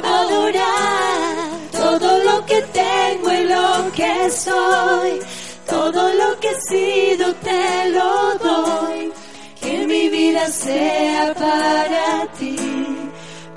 adorar 0.02 1.48
todo 1.72 2.24
lo 2.24 2.46
que 2.46 2.62
tengo 2.62 3.32
y 3.32 3.44
lo 3.44 3.92
que 3.92 4.30
soy, 4.30 5.20
todo 5.68 6.12
lo 6.14 6.38
que 6.40 6.48
he 6.48 6.60
sido 6.60 7.34
te 7.34 7.90
lo 7.90 8.34
doy. 8.38 9.12
Que 9.60 9.86
mi 9.86 10.08
vida 10.08 10.46
sea 10.48 11.34
para 11.34 12.26
ti 12.38 12.56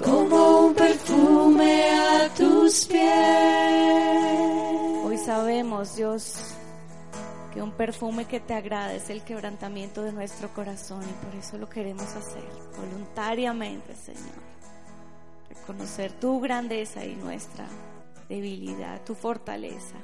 como 0.03 0.67
un 0.67 0.73
perfume 0.73 1.89
a 1.91 2.29
tus 2.35 2.85
pies. 2.85 4.43
Sabemos, 5.25 5.95
Dios, 5.95 6.53
que 7.53 7.61
un 7.61 7.71
perfume 7.71 8.25
que 8.25 8.41
te 8.41 8.53
agrada 8.53 8.93
es 8.93 9.09
el 9.09 9.23
quebrantamiento 9.23 10.03
de 10.03 10.11
nuestro 10.11 10.53
corazón 10.53 11.01
y 11.01 11.25
por 11.25 11.33
eso 11.35 11.57
lo 11.57 11.69
queremos 11.69 12.13
hacer 12.13 12.43
voluntariamente, 12.77 13.95
Señor. 13.95 14.43
Reconocer 15.47 16.11
tu 16.11 16.41
grandeza 16.41 17.05
y 17.05 17.15
nuestra 17.15 17.65
debilidad, 18.27 19.01
tu 19.05 19.15
fortaleza, 19.15 19.95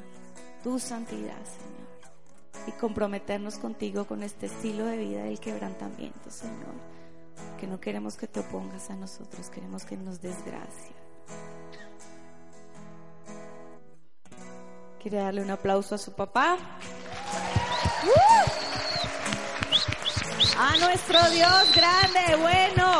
tu 0.63 0.79
santidad, 0.79 1.43
Señor. 1.43 2.67
Y 2.67 2.71
comprometernos 2.79 3.57
contigo 3.57 4.05
con 4.05 4.23
este 4.23 4.45
estilo 4.45 4.85
de 4.85 4.99
vida 4.99 5.23
del 5.23 5.41
quebrantamiento, 5.41 6.31
Señor. 6.31 6.75
Que 7.59 7.67
no 7.67 7.77
queremos 7.81 8.15
que 8.15 8.27
te 8.27 8.39
opongas 8.39 8.89
a 8.89 8.95
nosotros, 8.95 9.49
queremos 9.49 9.83
que 9.83 9.97
nos 9.97 10.21
des 10.21 10.37
gracia. 10.45 10.95
Quiere 15.01 15.17
darle 15.17 15.41
un 15.41 15.49
aplauso 15.49 15.95
a 15.95 15.97
su 15.97 16.11
papá. 16.11 16.57
A 20.57 20.77
nuestro 20.77 21.19
Dios 21.31 21.73
grande, 21.73 22.35
bueno. 22.41 22.99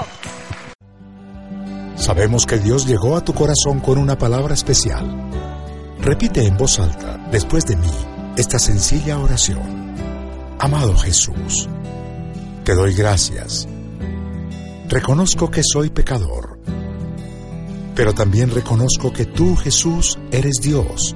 Sabemos 1.98 2.46
que 2.46 2.58
Dios 2.58 2.88
llegó 2.88 3.18
a 3.18 3.24
tu 3.26 3.34
corazón 3.34 3.82
con 3.82 3.98
una 3.98 4.18
palabra 4.18 4.54
especial. 4.54 5.30
Repite 6.00 6.46
en 6.46 6.56
voz 6.56 6.80
alta, 6.80 7.18
después 7.32 7.66
de 7.66 7.76
mí, 7.76 7.92
esta 8.38 8.60
sencilla 8.60 9.20
oración. 9.20 9.94
Amado 10.58 10.96
Jesús, 10.96 11.68
te 12.64 12.76
doy 12.76 12.94
gracias. 12.94 13.68
Reconozco 14.88 15.52
que 15.52 15.62
soy 15.64 15.90
pecador, 15.90 16.60
pero 17.94 18.14
también 18.14 18.52
reconozco 18.52 19.12
que 19.12 19.26
tú, 19.26 19.58
Jesús, 19.58 20.18
eres 20.32 20.56
Dios, 20.62 21.16